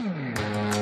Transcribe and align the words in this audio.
Mm-hmm. 0.00 0.79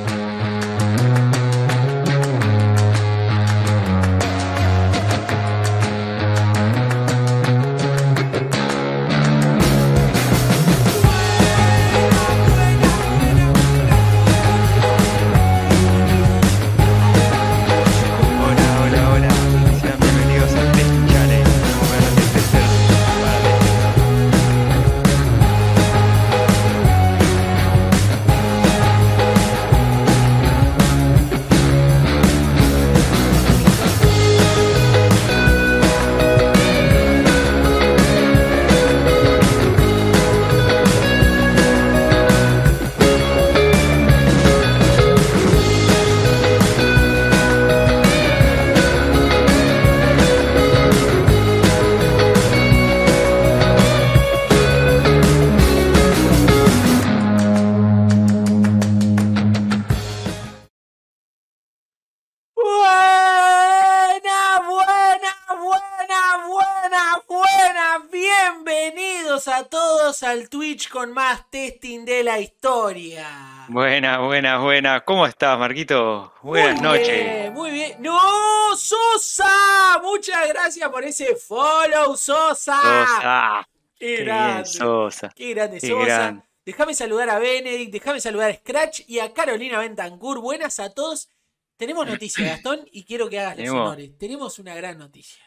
¿Cómo 75.08 75.24
estás, 75.26 75.58
Marquito? 75.58 76.34
Buenas 76.42 76.74
Muy 76.82 76.82
noches. 76.82 77.08
bien, 77.08 77.54
muy 77.54 77.70
bien. 77.70 77.96
¡No! 78.02 78.76
¡Sosa! 78.76 79.98
Muchas 80.02 80.46
gracias 80.48 80.86
por 80.90 81.02
ese 81.02 81.34
follow, 81.34 82.14
Sosa. 82.14 82.76
Sosa. 82.76 83.68
Qué 83.98 83.98
Qué 83.98 84.12
bien, 84.16 84.24
grande. 84.26 84.64
Sosa. 84.66 85.32
Qué 85.34 85.54
grande, 85.54 85.80
Qué 85.80 85.88
Sosa. 85.88 86.04
grande. 86.04 86.42
Déjame 86.62 86.92
saludar 86.92 87.30
a 87.30 87.38
Benedict, 87.38 87.90
déjame 87.90 88.20
saludar 88.20 88.50
a 88.50 88.54
Scratch 88.56 89.00
y 89.06 89.20
a 89.20 89.32
Carolina 89.32 89.78
Bentancur. 89.78 90.42
Buenas 90.42 90.78
a 90.78 90.92
todos. 90.92 91.30
Tenemos 91.78 92.06
noticias, 92.06 92.46
Gastón, 92.62 92.86
y 92.92 93.04
quiero 93.04 93.30
que 93.30 93.40
hagas 93.40 93.56
los 93.56 93.70
honores. 93.70 94.10
Tenemos 94.18 94.58
una 94.58 94.74
gran 94.74 94.98
noticia. 94.98 95.42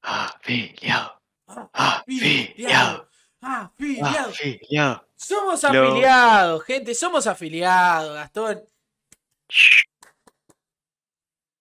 Afiliado. 0.00 1.20
Ah, 1.48 1.68
Afiliado. 1.74 3.10
Afiliado. 3.42 4.30
Afiliado. 4.30 5.05
Somos 5.16 5.64
afiliados, 5.64 6.64
gente. 6.64 6.94
Somos 6.94 7.26
afiliados, 7.26 8.14
Gastón. 8.14 8.62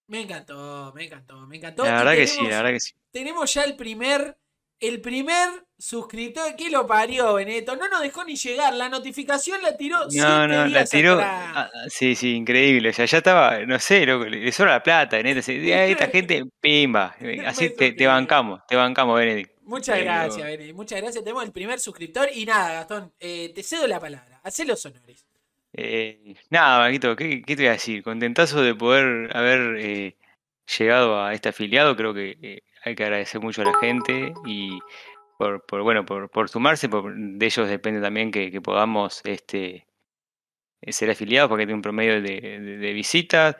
Me 0.07 0.21
encantó, 0.21 0.91
me 0.93 1.05
encantó, 1.05 1.47
me 1.47 1.57
encantó. 1.57 1.83
La 1.83 1.97
verdad 1.97 2.13
que 2.13 2.27
sí, 2.27 2.41
la 2.43 2.57
verdad 2.57 2.71
que 2.71 2.79
sí. 2.79 2.93
Tenemos 3.11 3.51
ya 3.53 3.63
el 3.63 3.75
primer, 3.75 4.37
el 4.79 5.01
primer 5.01 5.65
suscriptor. 5.79 6.55
¿Qué 6.55 6.69
lo 6.69 6.85
parió, 6.85 7.33
Beneto? 7.33 7.75
No 7.75 7.87
nos 7.87 8.01
dejó 8.01 8.23
ni 8.23 8.35
llegar. 8.35 8.73
La 8.75 8.87
notificación 8.87 9.63
la 9.63 9.75
tiró 9.75 10.03
No, 10.03 10.11
siete 10.11 10.47
no, 10.47 10.67
la 10.67 10.85
tiró. 10.85 11.19
ah, 11.19 11.69
Sí, 11.87 12.13
sí, 12.13 12.35
increíble. 12.35 12.89
O 12.89 12.93
sea, 12.93 13.05
ya 13.05 13.17
estaba, 13.17 13.59
no 13.65 13.79
sé, 13.79 14.05
loco, 14.05 14.25
le 14.25 14.51
sobra 14.51 14.73
la 14.73 14.83
plata, 14.83 15.17
ah, 15.17 15.21
Esta 15.25 16.07
gente, 16.07 16.43
pimba. 16.59 17.15
Así 17.47 17.71
te, 17.75 18.05
bancamos, 18.05 18.61
te 18.67 18.75
bancamos, 18.75 19.17
Benedict. 19.17 19.54
Muchas 19.65 19.95
Pero- 19.97 20.05
gracias, 20.05 20.45
Benedict. 20.45 20.75
Muchas 20.75 21.01
gracias. 21.01 21.23
Tenemos 21.23 21.43
el 21.43 21.51
primer 21.51 21.79
suscriptor. 21.79 22.29
Y 22.33 22.45
nada, 22.45 22.73
Gastón, 22.73 23.11
eh, 23.19 23.51
te 23.53 23.63
cedo 23.63 23.87
la 23.87 23.99
palabra. 23.99 24.39
Hacé 24.43 24.63
los 24.65 24.85
honores. 24.85 25.25
Eh, 25.73 26.35
nada, 26.49 26.79
Marquito, 26.79 27.15
¿qué, 27.15 27.41
qué 27.41 27.55
te 27.55 27.63
voy 27.63 27.69
a 27.69 27.71
decir? 27.73 28.01
Contentazo 28.03 28.61
de 28.61 28.75
poder 28.75 29.35
haber 29.35 29.75
eh, 29.79 30.15
llegado 30.77 31.21
a 31.21 31.33
este 31.33 31.49
afiliado. 31.49 31.95
Creo 31.95 32.13
que 32.13 32.37
eh, 32.41 32.61
hay 32.83 32.95
que 32.95 33.03
agradecer 33.03 33.41
mucho 33.41 33.61
a 33.61 33.65
la 33.65 33.73
gente 33.81 34.33
y 34.45 34.79
por, 35.37 35.65
por 35.65 35.81
bueno, 35.83 36.05
por, 36.05 36.29
por 36.29 36.47
sumarse. 36.47 36.87
por- 36.87 37.13
de 37.15 37.45
ellos 37.45 37.67
depende 37.67 37.99
también 38.01 38.31
que, 38.31 38.51
que 38.51 38.61
podamos 38.61 39.21
este, 39.25 39.85
ser 40.87 41.09
afiliados 41.09 41.49
porque 41.49 41.65
tiene 41.65 41.75
un 41.75 41.81
promedio 41.81 42.21
de, 42.21 42.39
de- 42.39 42.77
de 42.77 42.93
visitas. 42.93 43.57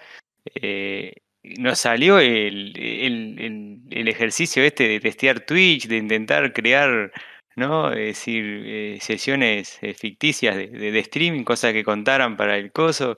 Eh, 0.54 1.14
nos 1.58 1.80
salió 1.80 2.20
el, 2.20 2.74
el- 2.78 3.40
el- 3.40 3.65
el 3.96 4.10
ejercicio 4.10 4.64
este 4.64 4.88
de 4.88 5.00
testear 5.00 5.46
Twitch, 5.46 5.88
de 5.88 5.98
intentar 5.98 6.52
crear, 6.52 7.12
¿no? 7.56 7.92
Es 7.92 8.18
decir, 8.18 8.44
eh, 8.66 9.00
sesiones 9.02 9.80
eh, 9.82 9.94
ficticias 9.94 10.56
de, 10.58 11.00
streaming, 11.00 11.44
cosas 11.44 11.72
que 11.72 11.84
contaran 11.84 12.36
para 12.36 12.58
el 12.58 12.74
coso, 12.74 13.16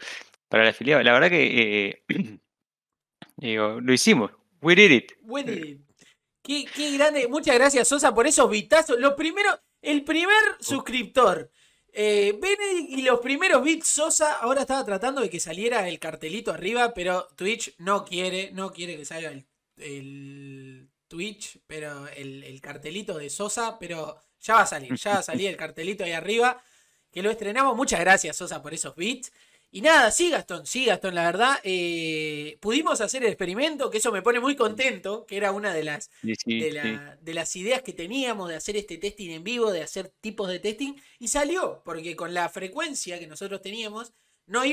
para 0.48 0.64
el 0.64 0.70
afiliado. 0.70 1.02
La 1.02 1.14
verdad 1.14 1.30
que 1.30 1.46
eh, 1.88 2.04
digo, 3.38 3.82
lo 3.82 3.92
hicimos. 3.92 4.32
We 4.62 4.76
did 4.76 4.92
it. 4.92 5.12
Bueno, 5.22 5.52
qué, 6.44 6.66
qué 6.66 6.92
grande. 6.96 7.28
Muchas 7.28 7.56
gracias, 7.56 7.88
Sosa, 7.88 8.14
por 8.14 8.28
esos 8.28 8.50
vitazos. 8.50 9.00
Lo 9.00 9.16
primero, 9.16 9.50
el 9.82 10.04
primer 10.04 10.36
suscriptor. 10.60 11.52
Eh, 11.92 12.38
Benedict 12.40 12.92
y 12.92 13.02
los 13.02 13.20
primeros 13.20 13.64
bits 13.64 13.88
Sosa. 13.88 14.34
Ahora 14.34 14.62
estaba 14.62 14.86
tratando 14.86 15.22
de 15.22 15.32
que 15.32 15.40
saliera 15.40 15.88
el 15.88 15.98
cartelito 15.98 16.52
arriba, 16.52 16.94
pero 16.94 17.28
Twitch 17.36 17.74
no 17.80 18.06
quiere, 18.06 18.52
no 18.52 18.72
quiere 18.72 18.96
que 18.98 19.06
salga 19.06 19.32
el, 19.32 19.48
el 19.78 20.90
Twitch, 21.08 21.60
pero 21.68 22.08
el, 22.10 22.44
el 22.44 22.62
cartelito 22.62 23.18
de 23.18 23.30
Sosa, 23.30 23.78
pero 23.80 24.18
ya 24.42 24.56
va 24.56 24.62
a 24.62 24.66
salir, 24.68 24.94
ya 24.96 25.12
va 25.14 25.20
a 25.20 25.24
salir 25.24 25.48
el 25.50 25.58
cartelito 25.58 26.04
ahí 26.04 26.12
arriba. 26.12 26.62
Que 27.12 27.24
lo 27.24 27.32
estrenamos. 27.32 27.76
Muchas 27.76 28.00
gracias, 28.02 28.36
Sosa, 28.38 28.62
por 28.62 28.74
esos 28.74 28.96
bits. 28.96 29.32
Y 29.72 29.82
nada, 29.82 30.12
sí, 30.12 30.30
Gastón, 30.30 30.66
sí, 30.66 30.86
Gastón, 30.86 31.14
la 31.16 31.26
verdad, 31.26 31.60
eh, 31.64 32.58
pudimos 32.62 33.02
hacer 33.02 33.24
el 33.24 33.30
experimento, 33.30 33.90
que 33.90 33.98
eso 33.98 34.12
me 34.14 34.22
pone 34.22 34.40
muy 34.40 34.56
contento, 34.56 35.26
que 35.26 35.36
era 35.38 35.52
una 35.52 35.74
de 35.74 35.84
las, 35.84 36.10
Sí, 36.22 36.34
sí, 36.36 36.60
de, 36.60 36.66
sí. 36.70 36.72
la- 36.72 37.18
de 37.22 37.34
las 37.34 37.54
ideas 37.56 37.82
que 37.82 37.92
teníamos 37.94 38.48
de 38.50 38.56
hacer 38.56 38.78
este 38.78 38.98
testing 38.98 39.30
en 39.32 39.44
vivo, 39.44 39.72
de 39.72 39.84
hacer 39.84 40.10
tipos 40.22 40.48
de 40.50 40.60
testing, 40.60 40.94
y 41.20 41.28
salió, 41.28 41.82
porque 41.84 42.16
con 42.16 42.34
la 42.34 42.48
frecuencia 42.50 43.20
que 43.20 43.28
nosotros 43.28 43.62
teníamos, 43.62 44.14
no 44.48 44.64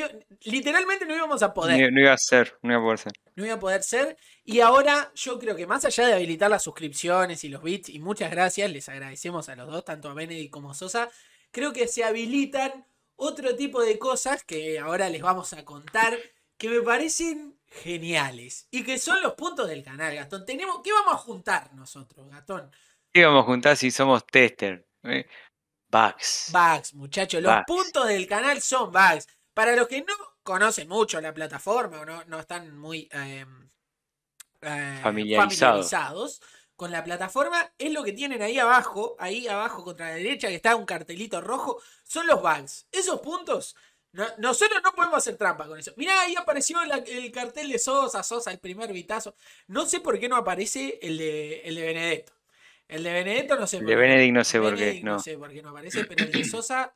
literalmente 0.43 1.05
no 1.05 1.15
íbamos 1.15 1.43
a 1.43 1.53
poder, 1.53 1.81
No, 1.81 1.91
no 1.91 2.01
iba 2.01 2.13
a 2.13 2.19
ser, 2.19 2.57
no 2.63 2.73
iba 2.73 2.81
a 2.81 2.83
poder 2.85 2.99
ser. 2.99 3.13
no 3.37 3.45
iba 3.45 3.55
a 3.55 3.61
poder 3.61 3.83
ser, 3.83 4.17
y 4.45 4.61
ahora 4.61 5.13
yo 5.15 5.39
creo 5.39 5.55
que 5.57 5.67
más 5.67 5.85
allá 5.85 6.07
de 6.07 6.15
habilitar 6.15 6.51
las 6.51 6.63
suscripciones 6.63 7.45
y 7.45 7.49
los 7.49 7.63
bits, 7.63 7.89
y 7.91 7.99
muchas 7.99 8.31
gracias, 8.31 8.71
les 8.71 8.89
agradecemos 8.89 9.49
a 9.49 9.57
los 9.57 9.69
dos, 9.71 9.85
tanto 9.85 10.09
a 10.09 10.15
Benedict 10.15 10.51
como 10.53 10.71
a 10.71 10.75
Sosa, 10.75 11.11
creo 11.51 11.73
que 11.73 11.87
se 11.89 12.05
habilitan 12.05 12.87
otro 13.17 13.55
tipo 13.55 13.83
de 13.83 13.99
cosas 13.99 14.43
que 14.45 14.79
ahora 14.79 15.09
les 15.09 15.23
vamos 15.23 15.53
a 15.53 15.65
contar, 15.65 16.17
que 16.57 16.69
me 16.69 16.81
parecen 16.81 17.59
geniales, 17.67 18.69
y 18.71 18.85
que 18.85 18.99
son 18.99 19.21
los 19.23 19.35
puntos 19.35 19.69
del 19.69 19.83
canal, 19.83 20.15
Gastón. 20.15 20.45
Tenemos, 20.47 20.81
¿Qué 20.83 20.93
vamos 20.93 21.15
a 21.15 21.19
juntar 21.19 21.73
nosotros, 21.75 22.29
Gastón? 22.31 22.71
¿Qué 23.13 23.25
vamos 23.25 23.43
a 23.43 23.47
juntar 23.47 23.77
si 23.77 23.91
somos 23.91 24.25
tester? 24.27 24.87
Eh, 25.05 25.27
bugs. 25.89 26.51
Bugs, 26.53 26.95
muchachos. 26.95 27.43
Los 27.43 27.53
Bugs. 27.53 27.65
puntos 27.67 28.09
del 28.09 28.27
canal 28.27 28.61
son 28.61 28.91
bugs. 28.91 29.27
Para 29.55 29.75
los 29.77 29.89
que 29.89 30.03
no 30.03 30.15
conocen 30.43 30.89
mucho 30.89 31.21
la 31.21 31.33
plataforma 31.33 32.01
o 32.01 32.05
no, 32.05 32.25
no 32.27 32.41
están 32.41 32.77
muy 32.77 33.09
eh, 33.13 33.47
eh, 34.63 34.99
Familiarizados. 35.03 35.59
familiarizados 35.59 36.43
con 36.77 36.91
la 36.91 37.05
plataforma, 37.05 37.73
es 37.79 37.93
lo 37.93 38.03
que 38.03 38.13
tienen 38.13 38.43
ahí 38.43 38.59
abajo, 38.59 39.15
ahí 39.21 39.47
abajo 39.47 39.85
contra 39.85 40.09
la 40.09 40.15
derecha, 40.17 40.49
que 40.49 40.57
está 40.57 40.75
un 40.75 40.85
cartelito 40.85 41.41
rojo, 41.41 41.81
son 42.03 42.27
los 42.27 42.43
bugs. 42.43 42.89
Esos 42.91 43.21
puntos, 43.21 43.77
no- 44.11 44.27
nosotros 44.39 44.81
no 44.83 44.91
podemos 44.93 45.19
hacer 45.19 45.37
trampa 45.37 45.69
con 45.69 45.79
eso. 45.79 45.93
Mirá, 45.97 46.21
ahí 46.23 46.35
apareció 46.37 46.85
la- 46.85 46.97
el 46.97 47.31
cartel 47.31 47.71
de 47.71 47.79
Sosa, 47.79 48.25
Sosa, 48.25 48.51
el 48.51 48.59
primer 48.59 48.93
vitazo. 48.93 49.37
No 49.69 49.87
sé 49.87 50.01
por 50.01 50.19
qué 50.19 50.29
no 50.29 50.35
aparece 50.37 50.99
el 51.01 51.17
de, 51.19 51.61
el 51.61 51.77
de 51.77 51.83
Benedetto. 51.83 52.33
El 52.89 53.05
de 53.05 53.13
Benedetto 53.13 53.57
no 53.57 53.67
sé 53.69 53.77
El 53.77 53.83
por 53.85 53.91
de 53.91 53.95
qué. 53.95 54.01
Benedict 54.03 54.35
no 54.35 54.45
sé 54.45 54.61
por 54.61 54.75
qué, 54.75 54.81
Benedict 54.81 55.05
no. 55.05 55.19
sé 55.21 55.39
por 55.39 55.51
qué 55.53 55.63
no 55.63 55.69
aparece, 55.71 56.05
pero 56.05 56.25
el 56.25 56.33
de 56.33 56.45
Sosa, 56.45 56.95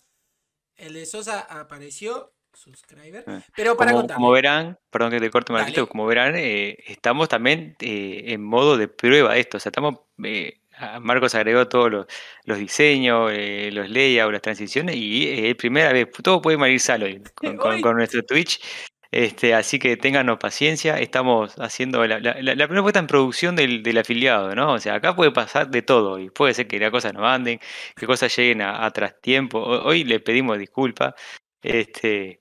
el 0.76 0.92
de 0.94 1.06
Sosa 1.06 1.40
apareció, 1.40 2.34
subscriber. 2.58 3.24
Eh, 3.26 3.40
Pero 3.56 3.76
para 3.76 3.90
Como, 3.92 4.00
contar. 4.02 4.16
como 4.16 4.30
verán, 4.32 4.78
perdón 4.90 5.10
que 5.12 5.20
te 5.20 5.30
corte 5.30 5.52
Marquito, 5.52 5.88
como 5.88 6.06
verán, 6.06 6.34
eh, 6.36 6.76
estamos 6.86 7.28
también 7.28 7.76
eh, 7.80 8.24
en 8.28 8.42
modo 8.42 8.76
de 8.76 8.88
prueba 8.88 9.34
de 9.34 9.40
esto. 9.40 9.56
O 9.56 9.60
sea, 9.60 9.70
estamos. 9.70 10.00
eh, 10.24 10.60
Marcos 11.00 11.34
agregó 11.34 11.66
todos 11.66 11.90
los, 11.90 12.06
los 12.44 12.56
diseños, 12.58 13.32
los 13.72 13.90
layouts, 13.90 14.32
las 14.32 14.42
transiciones, 14.42 14.94
y 14.94 15.48
es 15.48 15.56
primera 15.56 15.92
vez, 15.92 16.08
todo 16.22 16.40
puede 16.40 16.56
malir 16.56 16.78
salo 16.78 17.06
hoy 17.06 17.20
con, 17.34 17.80
con- 17.80 17.96
nuestro 17.96 18.22
Twitch. 18.22 18.60
Este, 19.10 19.54
así 19.54 19.78
que 19.78 19.96
téngannos 19.96 20.36
paciencia, 20.38 21.00
estamos 21.00 21.54
haciendo 21.58 22.06
la, 22.06 22.20
la, 22.20 22.34
la- 22.42 22.54
la 22.54 22.66
primera 22.66 22.82
puesta 22.82 23.00
en 23.00 23.06
producción 23.06 23.56
del, 23.56 23.82
del 23.82 23.96
afiliado, 23.98 24.54
¿no? 24.54 24.74
O 24.74 24.78
sea, 24.78 24.94
acá 24.96 25.16
puede 25.16 25.32
pasar 25.32 25.68
de 25.70 25.80
todo, 25.82 26.18
y 26.20 26.28
puede 26.30 26.52
ser 26.54 26.68
que 26.68 26.78
las 26.78 26.90
cosas 26.90 27.12
no 27.14 27.26
anden, 27.26 27.58
que 27.96 28.06
cosas 28.06 28.36
lleguen 28.36 28.60
a, 28.62 28.84
a 28.84 28.90
trastiempo. 28.92 29.58
Ho- 29.60 29.82
Hoy 29.88 30.04
le 30.04 30.20
pedimos 30.20 30.58
disculpas, 30.58 31.14
Este, 31.62 32.40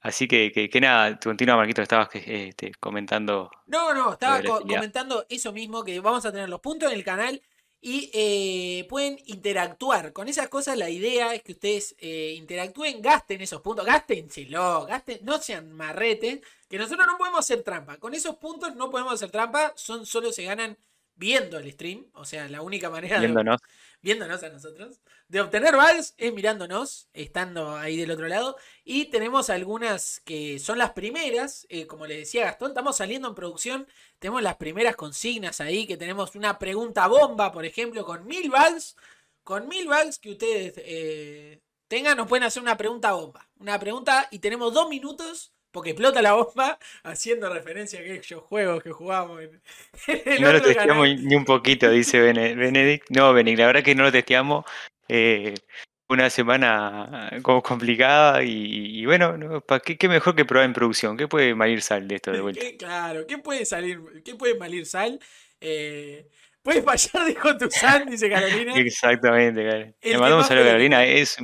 así 0.00 0.28
que, 0.28 0.52
que, 0.52 0.80
nada, 0.80 1.18
continúa 1.18 1.56
Marquito, 1.56 1.82
estabas 1.82 2.08
este, 2.14 2.72
comentando. 2.80 3.50
No, 3.66 3.94
no, 3.94 4.12
estaba 4.12 4.42
comentando 4.42 5.26
eso 5.28 5.52
mismo, 5.52 5.84
que 5.84 5.98
vamos 6.00 6.24
a 6.26 6.32
tener 6.32 6.48
los 6.48 6.60
puntos 6.60 6.90
en 6.90 6.98
el 6.98 7.04
canal 7.04 7.42
y 7.80 8.10
eh, 8.12 8.86
pueden 8.88 9.18
interactuar 9.26 10.12
con 10.12 10.28
esas 10.28 10.48
cosas. 10.48 10.76
La 10.76 10.90
idea 10.90 11.34
es 11.34 11.42
que 11.42 11.52
ustedes 11.52 11.94
eh, 11.98 12.34
interactúen, 12.36 13.00
gasten 13.00 13.40
esos 13.40 13.60
puntos, 13.60 13.86
gástenselo, 13.86 14.86
gasten, 14.86 15.20
no 15.22 15.38
sean 15.38 15.72
marrete, 15.72 16.42
que 16.68 16.78
nosotros 16.78 17.06
no 17.06 17.16
podemos 17.16 17.40
hacer 17.40 17.62
trampa. 17.62 17.96
Con 17.98 18.14
esos 18.14 18.36
puntos 18.36 18.74
no 18.74 18.90
podemos 18.90 19.14
hacer 19.14 19.30
trampa, 19.30 19.72
son 19.76 20.06
solo 20.06 20.32
se 20.32 20.44
ganan 20.44 20.76
viendo 21.18 21.58
el 21.58 21.70
stream, 21.72 22.06
o 22.14 22.24
sea, 22.24 22.48
la 22.48 22.62
única 22.62 22.88
manera 22.90 23.18
viéndonos. 23.18 23.60
de 23.60 23.66
viéndonos 24.00 24.42
a 24.44 24.50
nosotros, 24.50 25.00
de 25.26 25.40
obtener 25.40 25.74
bugs 25.74 26.14
es 26.16 26.32
mirándonos, 26.32 27.08
estando 27.12 27.76
ahí 27.76 27.96
del 27.96 28.12
otro 28.12 28.28
lado, 28.28 28.56
y 28.84 29.06
tenemos 29.06 29.50
algunas 29.50 30.20
que 30.20 30.60
son 30.60 30.78
las 30.78 30.92
primeras, 30.92 31.66
eh, 31.70 31.88
como 31.88 32.06
le 32.06 32.18
decía 32.18 32.44
Gastón, 32.44 32.70
estamos 32.70 32.96
saliendo 32.96 33.28
en 33.28 33.34
producción, 33.34 33.88
tenemos 34.20 34.42
las 34.42 34.56
primeras 34.56 34.94
consignas 34.94 35.60
ahí, 35.60 35.86
que 35.88 35.96
tenemos 35.96 36.36
una 36.36 36.56
pregunta 36.58 37.08
bomba, 37.08 37.50
por 37.50 37.64
ejemplo, 37.64 38.04
con 38.04 38.24
mil 38.24 38.48
bugs, 38.48 38.96
con 39.42 39.66
mil 39.66 39.88
bugs 39.88 40.20
que 40.20 40.30
ustedes 40.30 40.74
eh, 40.76 41.60
tengan, 41.88 42.16
nos 42.16 42.28
pueden 42.28 42.44
hacer 42.44 42.62
una 42.62 42.76
pregunta 42.76 43.12
bomba, 43.12 43.50
una 43.58 43.78
pregunta 43.80 44.28
y 44.30 44.38
tenemos 44.38 44.72
dos 44.72 44.88
minutos 44.88 45.52
porque 45.70 45.90
explota 45.90 46.22
la 46.22 46.32
bomba 46.32 46.78
haciendo 47.02 47.52
referencia 47.52 47.98
a 47.98 48.02
aquellos 48.02 48.42
juegos 48.42 48.82
que 48.82 48.90
jugamos 48.90 49.42
en, 49.42 49.60
No 50.40 50.52
lo 50.52 50.62
testeamos 50.62 51.08
ni 51.20 51.34
un 51.34 51.44
poquito, 51.44 51.90
dice 51.90 52.20
Benedict. 52.20 53.06
No, 53.10 53.32
Benedict, 53.32 53.60
la 53.60 53.66
verdad 53.66 53.82
que 53.82 53.94
no 53.94 54.04
lo 54.04 54.12
testeamos. 54.12 54.64
Eh, 55.08 55.54
una 56.10 56.30
semana 56.30 57.30
como 57.42 57.62
complicada 57.62 58.42
y, 58.42 59.04
bueno, 59.04 59.62
¿qué, 59.84 60.08
mejor 60.08 60.34
que 60.34 60.46
probar 60.46 60.64
en 60.64 60.72
producción? 60.72 61.18
¿Qué 61.18 61.28
puede 61.28 61.54
malir 61.54 61.82
sal 61.82 62.08
de 62.08 62.14
esto 62.14 62.32
de 62.32 62.40
vuelta? 62.42 62.64
claro, 62.78 63.26
¿qué 63.26 63.36
puede 63.38 63.66
salir? 63.66 64.00
¿Qué 64.24 64.34
puede 64.34 64.54
malir 64.54 64.86
sal? 64.86 65.20
Eh, 65.60 66.26
Puedes 66.62 66.84
fallar, 66.84 67.26
dijo 67.28 67.56
tu 67.56 67.70
sal, 67.70 68.04
dice 68.06 68.28
Carolina. 68.28 68.74
Exactamente, 68.76 69.64
Carolina. 69.64 69.94
Le 70.02 70.18
mandamos 70.18 70.44
un 70.44 70.48
saludo 70.48 70.64
a 70.64 70.68
Carolina. 70.68 71.04
Es, 71.04 71.38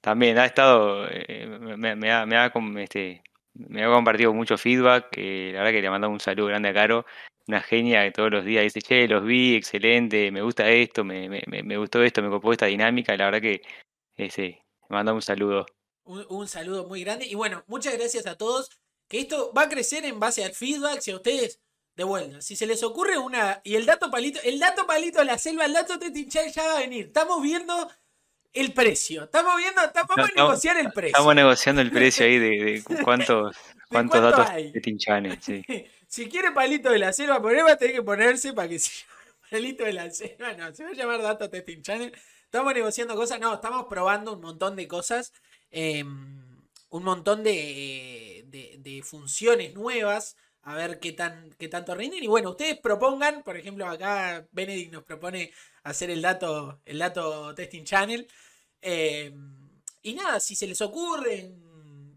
también 0.00 0.38
ha 0.38 0.46
estado, 0.46 1.08
eh, 1.10 1.46
me, 1.76 1.96
me, 1.96 2.12
ha, 2.12 2.24
me 2.24 2.36
ha 2.36 2.52
este, 2.78 3.22
me 3.68 3.84
ha 3.84 3.88
compartido 3.88 4.32
mucho 4.32 4.58
feedback, 4.58 5.10
que 5.10 5.50
la 5.52 5.60
verdad 5.60 5.72
que 5.72 5.82
le 5.82 5.90
mando 5.90 6.08
un 6.08 6.20
saludo 6.20 6.46
grande 6.46 6.68
a 6.70 6.74
Caro, 6.74 7.06
una 7.46 7.60
genia 7.60 8.04
que 8.04 8.12
todos 8.12 8.30
los 8.30 8.44
días 8.44 8.64
dice, 8.64 8.80
che, 8.80 9.08
los 9.08 9.24
vi, 9.24 9.56
excelente, 9.56 10.30
me 10.30 10.42
gusta 10.42 10.68
esto, 10.70 11.04
me, 11.04 11.28
me, 11.28 11.42
me 11.46 11.76
gustó 11.76 12.02
esto, 12.02 12.22
me 12.22 12.30
copó 12.30 12.52
esta 12.52 12.66
dinámica, 12.66 13.16
la 13.16 13.26
verdad 13.26 13.40
que 13.40 13.62
ese, 14.16 14.62
me 14.88 14.96
manda 14.96 15.12
un 15.12 15.22
saludo. 15.22 15.66
Un, 16.04 16.48
saludo 16.48 16.88
muy 16.88 17.04
grande 17.04 17.26
y 17.26 17.34
bueno, 17.34 17.62
muchas 17.68 17.96
gracias 17.96 18.26
a 18.26 18.36
todos, 18.36 18.70
que 19.08 19.20
esto 19.20 19.52
va 19.56 19.62
a 19.62 19.68
crecer 19.68 20.04
en 20.04 20.18
base 20.18 20.44
al 20.44 20.52
feedback, 20.52 21.00
si 21.00 21.12
a 21.12 21.16
ustedes 21.16 21.60
de 21.96 22.04
vuelta. 22.04 22.40
Si 22.40 22.56
se 22.56 22.66
les 22.66 22.82
ocurre 22.82 23.18
una. 23.18 23.60
Y 23.62 23.76
el 23.76 23.86
dato 23.86 24.10
palito, 24.10 24.40
el 24.42 24.58
dato 24.58 24.86
palito 24.86 25.18
de 25.18 25.26
la 25.26 25.38
selva, 25.38 25.66
el 25.66 25.72
dato 25.72 25.98
de 25.98 26.26
ya 26.26 26.66
va 26.66 26.76
a 26.76 26.80
venir. 26.80 27.06
Estamos 27.06 27.42
viendo 27.42 27.90
el 28.52 28.72
precio. 28.72 29.24
Estamos 29.24 29.56
viendo, 29.56 29.82
estamos 29.82 30.18
a 30.18 30.28
negociar 30.34 30.76
el 30.78 30.90
precio. 30.92 31.16
Estamos 31.16 31.34
negociando 31.34 31.82
el 31.82 31.90
precio 31.90 32.26
ahí 32.26 32.38
de, 32.38 32.82
cuántos, 33.04 33.56
cuántos 33.88 34.20
datos 34.20 34.72
de 34.72 34.80
Tinchane. 34.80 35.40
Sí. 35.40 35.64
si 36.08 36.28
quiere 36.28 36.52
palito 36.52 36.90
de 36.90 36.98
la 36.98 37.12
selva, 37.12 37.40
por 37.40 37.54
ahí 37.54 37.62
va 37.62 37.72
a 37.72 37.76
tener 37.76 37.94
que 37.94 38.02
ponerse 38.02 38.52
para 38.52 38.68
que 38.68 38.78
se 38.78 39.04
palito 39.50 39.84
de 39.84 39.92
la 39.92 40.10
selva. 40.10 40.52
No, 40.54 40.74
se 40.74 40.84
va 40.84 40.90
a 40.90 40.94
llamar 40.94 41.22
datos 41.22 41.50
de 41.50 41.62
Tinchane. 41.62 42.12
Estamos 42.44 42.74
negociando 42.74 43.14
cosas. 43.14 43.38
No, 43.40 43.54
estamos 43.54 43.86
probando 43.88 44.32
un 44.32 44.40
montón 44.40 44.74
de 44.76 44.88
cosas. 44.88 45.32
Em, 45.70 46.50
un 46.88 47.04
montón 47.04 47.44
de, 47.44 48.44
de, 48.48 49.02
funciones 49.04 49.74
nuevas. 49.74 50.36
A 50.62 50.74
ver 50.74 51.00
qué, 51.00 51.12
tan, 51.12 51.50
qué 51.58 51.68
tanto 51.68 51.94
rinden. 51.94 52.22
Y 52.22 52.26
bueno, 52.26 52.50
ustedes 52.50 52.78
propongan, 52.78 53.42
por 53.42 53.56
ejemplo, 53.56 53.86
acá 53.86 54.46
Benedict 54.52 54.92
nos 54.92 55.04
propone 55.04 55.52
hacer 55.84 56.10
el 56.10 56.20
dato, 56.20 56.80
el 56.84 56.98
dato 56.98 57.54
testing 57.54 57.84
channel. 57.84 58.26
Eh, 58.82 59.32
y 60.02 60.14
nada, 60.14 60.40
si 60.40 60.54
se 60.54 60.66
les 60.66 60.80
ocurren 60.80 61.70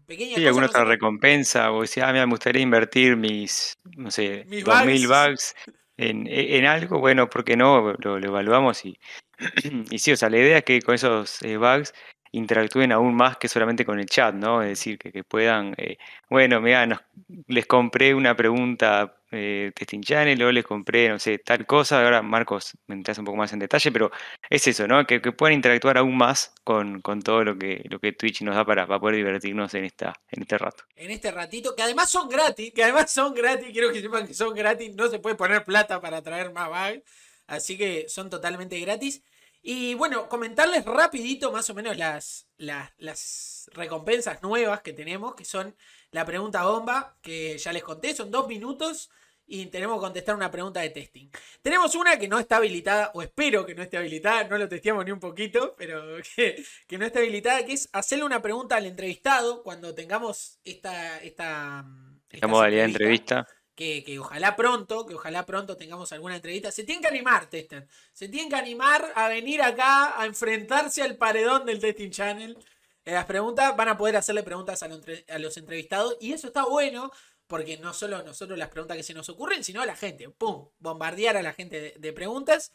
pequeñas 0.06 0.36
sí, 0.36 0.46
alguna 0.46 0.66
otra 0.66 0.84
recompensa, 0.84 1.72
o 1.72 1.82
decir, 1.82 2.02
ah, 2.02 2.12
me 2.12 2.24
gustaría 2.26 2.62
invertir 2.62 3.16
mis, 3.16 3.74
no 3.96 4.10
sé, 4.10 4.44
dos 4.64 4.84
mil 4.84 5.06
bucks 5.06 5.54
en, 5.96 6.26
en, 6.26 6.66
algo, 6.66 6.98
bueno, 6.98 7.30
¿por 7.30 7.44
qué 7.44 7.56
no? 7.56 7.94
Lo, 7.98 8.18
evaluamos 8.18 8.84
y, 8.84 8.98
y 9.90 9.98
sí, 9.98 10.12
o 10.12 10.16
sea, 10.16 10.28
la 10.28 10.38
idea 10.38 10.58
es 10.58 10.64
que 10.64 10.82
con 10.82 10.94
esos 10.94 11.40
eh, 11.42 11.56
bugs 11.56 11.94
interactúen 12.34 12.92
aún 12.92 13.14
más 13.14 13.36
que 13.36 13.48
solamente 13.48 13.84
con 13.84 13.98
el 13.98 14.06
chat, 14.06 14.34
¿no? 14.34 14.62
Es 14.62 14.70
decir, 14.70 14.98
que, 14.98 15.24
puedan, 15.24 15.74
eh, 15.76 15.98
bueno, 16.28 16.60
mira, 16.60 17.06
les 17.46 17.66
compré 17.66 18.14
una 18.14 18.36
pregunta 18.36 19.16
eh, 19.30 19.72
Testing 19.74 20.02
Channel 20.02 20.42
o 20.42 20.52
les 20.52 20.64
compré, 20.64 21.08
no 21.08 21.18
sé, 21.18 21.38
tal 21.38 21.64
cosa. 21.66 22.02
Ahora 22.02 22.22
Marcos 22.22 22.76
me 22.86 22.96
entras 22.96 23.18
un 23.18 23.24
poco 23.24 23.36
más 23.36 23.52
en 23.52 23.60
detalle, 23.60 23.90
pero 23.92 24.10
es 24.50 24.66
eso, 24.66 24.86
¿no? 24.86 25.06
Que, 25.06 25.20
puedan 25.20 25.54
interactuar 25.54 25.98
aún 25.98 26.16
más 26.16 26.52
con, 26.64 27.00
con, 27.00 27.22
todo 27.22 27.44
lo 27.44 27.58
que, 27.58 27.82
lo 27.88 27.98
que 28.00 28.12
Twitch 28.12 28.42
nos 28.42 28.56
da 28.56 28.64
para, 28.64 28.86
para, 28.86 29.00
poder 29.00 29.16
divertirnos 29.16 29.72
en, 29.74 29.84
esta, 29.84 30.12
en 30.30 30.42
este 30.42 30.58
rato. 30.58 30.84
En 30.96 31.10
este 31.10 31.30
ratito, 31.30 31.74
que 31.74 31.82
además 31.82 32.10
son 32.10 32.28
gratis, 32.28 32.72
que 32.72 32.82
además 32.82 33.12
son 33.12 33.34
gratis, 33.34 33.68
quiero 33.72 33.92
que 33.92 34.00
sepan 34.00 34.26
que 34.26 34.34
son 34.34 34.54
gratis, 34.54 34.94
no 34.94 35.08
se 35.08 35.20
puede 35.20 35.36
poner 35.36 35.64
plata 35.64 36.00
para 36.00 36.22
traer 36.22 36.52
más 36.52 36.68
bugs, 36.68 37.02
así 37.46 37.78
que 37.78 38.08
son 38.08 38.28
totalmente 38.28 38.78
gratis. 38.80 39.22
Y 39.66 39.94
bueno, 39.94 40.28
comentarles 40.28 40.84
rapidito 40.84 41.50
más 41.50 41.70
o 41.70 41.74
menos 41.74 41.96
las, 41.96 42.46
las, 42.58 43.70
recompensas 43.72 44.42
nuevas 44.42 44.82
que 44.82 44.92
tenemos, 44.92 45.34
que 45.34 45.46
son 45.46 45.74
la 46.10 46.26
pregunta 46.26 46.64
bomba, 46.64 47.16
que 47.22 47.56
ya 47.56 47.72
les 47.72 47.82
conté, 47.82 48.14
son 48.14 48.30
dos 48.30 48.46
minutos 48.46 49.10
y 49.46 49.64
tenemos 49.66 49.96
que 49.96 50.02
contestar 50.02 50.34
una 50.34 50.50
pregunta 50.50 50.80
de 50.80 50.90
testing. 50.90 51.30
Tenemos 51.62 51.94
una 51.94 52.18
que 52.18 52.28
no 52.28 52.38
está 52.38 52.56
habilitada, 52.56 53.10
o 53.14 53.22
espero 53.22 53.64
que 53.64 53.74
no 53.74 53.82
esté 53.82 53.96
habilitada, 53.96 54.44
no 54.44 54.58
lo 54.58 54.68
testeamos 54.68 55.02
ni 55.06 55.12
un 55.12 55.20
poquito, 55.20 55.74
pero 55.78 56.18
que, 56.36 56.62
que 56.86 56.98
no 56.98 57.06
está 57.06 57.20
habilitada, 57.20 57.64
que 57.64 57.72
es 57.72 57.88
hacerle 57.94 58.26
una 58.26 58.42
pregunta 58.42 58.76
al 58.76 58.84
entrevistado 58.84 59.62
cuando 59.62 59.94
tengamos 59.94 60.60
esta, 60.62 61.22
esta, 61.22 61.86
esta 62.28 62.46
modalidad 62.46 62.82
de 62.82 62.90
entrevista 62.90 63.48
que, 63.74 64.18
ojalá 64.18 64.54
pronto, 64.54 65.04
que 65.04 65.14
ojalá 65.14 65.44
pronto 65.44 65.76
tengamos 65.76 66.12
alguna 66.12 66.36
entrevista. 66.36 66.70
Se 66.70 66.84
tienen 66.84 67.02
que 67.02 67.08
animar, 67.08 67.50
Tester. 67.50 67.88
Se 68.12 68.28
tienen 68.28 68.48
que 68.48 68.56
animar 68.56 69.12
a 69.16 69.28
venir 69.28 69.62
acá 69.62 70.20
a 70.20 70.26
enfrentarse 70.26 71.02
al 71.02 71.16
paredón 71.16 71.66
del 71.66 71.80
Testing 71.80 72.10
Channel. 72.10 72.58
las 73.04 73.24
preguntas 73.26 73.76
van 73.76 73.88
a 73.88 73.98
poder 73.98 74.16
hacerle 74.16 74.42
preguntas 74.42 74.82
a, 74.82 75.38
los 75.38 75.56
entrevistados 75.56 76.16
y 76.20 76.32
eso 76.32 76.46
está 76.46 76.64
bueno 76.64 77.10
porque 77.46 77.76
no 77.76 77.92
solo 77.92 78.22
nosotros 78.22 78.58
las 78.58 78.70
preguntas 78.70 78.96
que 78.96 79.02
se 79.02 79.12
nos 79.12 79.28
ocurren, 79.28 79.64
sino 79.64 79.82
a 79.82 79.86
la 79.86 79.96
gente. 79.96 80.28
¡Pum! 80.30 80.68
Bombardear 80.78 81.36
a 81.36 81.42
la 81.42 81.52
gente 81.52 81.94
de, 81.98 82.12
preguntas. 82.12 82.72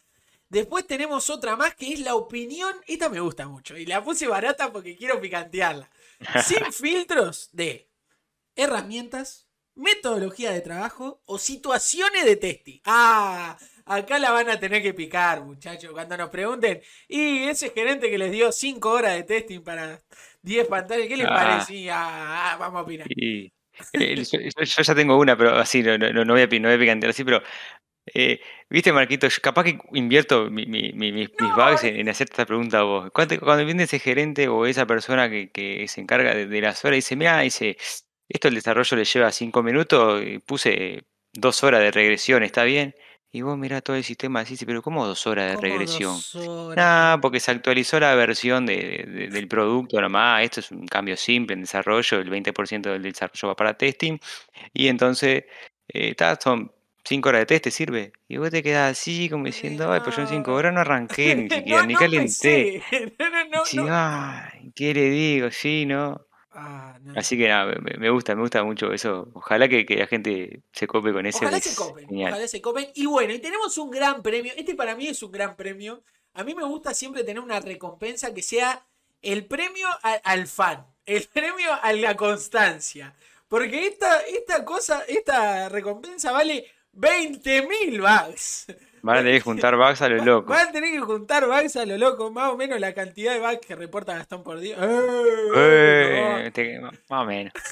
Después 0.48 0.86
tenemos 0.86 1.30
otra 1.30 1.56
más 1.56 1.74
que 1.74 1.92
es 1.92 2.00
la 2.00 2.14
opinión. 2.14 2.76
Esta 2.86 3.08
me 3.08 3.20
gusta 3.20 3.48
mucho 3.48 3.76
y 3.76 3.86
la 3.86 4.04
puse 4.04 4.26
barata 4.28 4.70
porque 4.70 4.96
quiero 4.96 5.20
picantearla. 5.20 5.90
Sin 6.44 6.72
filtros 6.72 7.48
de 7.52 7.88
herramientas, 8.54 9.49
metodología 9.80 10.52
de 10.52 10.60
trabajo 10.60 11.22
o 11.24 11.38
situaciones 11.38 12.24
de 12.24 12.36
testing. 12.36 12.80
Ah, 12.84 13.56
acá 13.86 14.18
la 14.18 14.30
van 14.30 14.50
a 14.50 14.60
tener 14.60 14.82
que 14.82 14.94
picar, 14.94 15.42
muchachos, 15.42 15.90
cuando 15.92 16.16
nos 16.16 16.30
pregunten, 16.30 16.80
y 17.08 17.44
ese 17.44 17.70
gerente 17.70 18.10
que 18.10 18.18
les 18.18 18.30
dio 18.30 18.52
5 18.52 18.90
horas 18.90 19.14
de 19.14 19.22
testing 19.24 19.60
para 19.60 20.00
10 20.42 20.68
pantallas, 20.68 21.08
¿qué 21.08 21.16
les 21.16 21.26
ah. 21.26 21.34
parecía? 21.34 21.94
Ah, 21.96 22.56
vamos 22.58 22.80
a 22.80 22.82
opinar. 22.82 23.06
Eh, 23.94 24.22
yo, 24.22 24.82
ya 24.82 24.94
tengo 24.94 25.16
una, 25.16 25.36
pero 25.36 25.56
así, 25.56 25.82
no, 25.82 25.96
no, 25.96 26.12
no 26.12 26.34
voy, 26.34 26.42
a, 26.42 26.46
no 26.46 26.68
voy 26.68 26.76
a 26.76 26.78
picantear 26.78 27.10
así, 27.10 27.24
pero 27.24 27.42
eh, 28.14 28.40
Viste, 28.68 28.92
Marquito, 28.92 29.26
capaz 29.42 29.64
que 29.64 29.78
invierto 29.94 30.50
mis 30.50 30.66
bugs 31.38 31.84
en, 31.84 32.08
hacer 32.08 32.28
esta 32.30 32.46
pregunta 32.46 32.80
a 32.80 32.82
vos. 32.82 33.10
Cuando, 33.12 33.40
cuando 33.40 33.64
viene 33.64 33.84
ese 33.84 33.98
gerente 33.98 34.48
o 34.48 34.66
esa 34.66 34.86
persona 34.86 35.28
que, 35.30 35.84
se 35.88 36.00
encarga 36.00 36.34
de, 36.34 36.46
de 36.46 36.60
las 36.60 36.84
horas, 36.84 36.96
dice, 36.96 37.16
mira, 37.16 37.40
dice, 37.40 37.76
esto 38.30 38.48
el 38.48 38.54
desarrollo 38.54 38.96
le 38.96 39.04
lleva 39.04 39.32
cinco 39.32 39.62
minutos 39.62 40.22
y 40.24 40.38
puse 40.38 41.04
dos 41.32 41.62
horas 41.64 41.80
de 41.80 41.90
regresión, 41.90 42.42
¿está 42.42 42.64
bien? 42.64 42.94
Y 43.32 43.42
vos 43.42 43.56
mirá 43.56 43.80
todo 43.80 43.96
el 43.96 44.02
sistema 44.02 44.42
decís, 44.42 44.64
pero 44.66 44.82
¿cómo 44.82 45.06
dos 45.06 45.24
horas 45.26 45.52
de 45.52 45.60
regresión? 45.60 46.16
Ah, 46.76 47.18
porque 47.22 47.38
se 47.38 47.52
actualizó 47.52 48.00
la 48.00 48.14
versión 48.16 48.66
de, 48.66 49.28
del 49.30 49.46
producto 49.46 50.00
nomás. 50.00 50.42
Esto 50.42 50.60
es 50.60 50.72
un 50.72 50.86
cambio 50.86 51.16
simple 51.16 51.54
en 51.54 51.60
desarrollo, 51.60 52.18
el 52.18 52.28
20% 52.28 52.90
del 52.90 53.02
desarrollo 53.02 53.48
va 53.48 53.54
para 53.54 53.74
testing. 53.74 54.18
Y 54.72 54.88
entonces, 54.88 55.44
eh, 55.88 56.16
son 56.40 56.72
cinco 57.04 57.28
horas 57.28 57.42
de 57.42 57.46
test, 57.46 57.64
¿te 57.64 57.70
sirve? 57.70 58.12
Y 58.28 58.36
vos 58.38 58.50
te 58.50 58.64
quedás 58.64 58.98
así, 58.98 59.28
como 59.28 59.44
diciendo, 59.44 59.92
ay, 59.92 60.00
pues 60.02 60.16
yo 60.16 60.22
en 60.22 60.28
cinco 60.28 60.54
horas 60.54 60.74
no 60.74 60.80
arranqué 60.80 61.36
ni 61.36 61.48
siquiera, 61.50 61.86
ni 61.86 61.94
calenté. 61.94 62.82
No, 63.74 63.86
ay, 63.88 64.72
¿qué 64.74 64.92
le 64.92 65.10
digo? 65.10 65.50
Sí, 65.50 65.86
¿no? 65.86 66.26
Ah, 66.52 66.98
Así 67.14 67.38
que 67.38 67.48
nada, 67.48 67.76
me, 67.80 68.10
gusta, 68.10 68.34
me 68.34 68.42
gusta 68.42 68.64
mucho 68.64 68.92
eso. 68.92 69.28
Ojalá 69.34 69.68
que, 69.68 69.86
la 69.88 70.06
gente 70.06 70.62
se 70.72 70.86
cope 70.86 71.12
con 71.12 71.24
ese. 71.24 71.44
Ojalá 71.44 71.60
se 71.60 71.76
copen, 71.76 72.08
ojalá 72.26 72.48
se 72.48 72.60
copen. 72.60 72.88
Y 72.94 73.06
bueno, 73.06 73.32
y 73.32 73.38
tenemos 73.38 73.78
un 73.78 73.90
gran 73.90 74.22
premio. 74.22 74.52
Este 74.56 74.74
para 74.74 74.96
mí 74.96 75.06
es 75.06 75.22
un 75.22 75.30
gran 75.30 75.54
premio. 75.54 76.02
A 76.34 76.42
mí 76.42 76.54
me 76.54 76.64
gusta 76.64 76.92
siempre 76.92 77.22
tener 77.22 77.40
una 77.40 77.60
recompensa 77.60 78.34
que 78.34 78.42
sea 78.42 78.84
el 79.22 79.46
premio 79.46 79.86
al 80.02 80.46
fan. 80.46 80.86
el 81.06 81.28
premio 81.32 81.72
a 81.82 81.92
la 81.92 82.16
constancia. 82.16 83.14
Porque 83.48 83.86
esta, 83.86 84.20
esta 84.20 84.64
cosa, 84.64 85.04
esta 85.08 85.68
recompensa 85.68 86.32
vale 86.32 86.66
20 86.92 87.66
mil 87.66 88.00
bucks. 88.00 88.66
Van 89.02 89.16
a 89.18 89.20
tener 89.20 89.34
que 89.34 89.40
juntar 89.40 89.76
bugs 89.76 90.02
a 90.02 90.08
lo 90.08 90.16
loco. 90.24 90.50
Van 90.50 90.68
a 90.68 90.72
tener 90.72 90.92
que 90.92 91.00
juntar 91.00 91.46
bugs 91.46 91.76
a 91.76 91.84
lo 91.86 91.96
loco, 91.98 92.30
más 92.30 92.50
o 92.52 92.56
menos 92.56 92.78
la 92.80 92.92
cantidad 92.94 93.32
de 93.34 93.40
bugs 93.40 93.66
que 93.66 93.76
reporta 93.76 94.14
Gastón 94.14 94.42
por 94.42 94.58
día. 94.60 94.76
Eh, 94.80 96.50
te- 96.52 96.80
más 96.80 96.94
o 97.08 97.24
menos. 97.24 97.52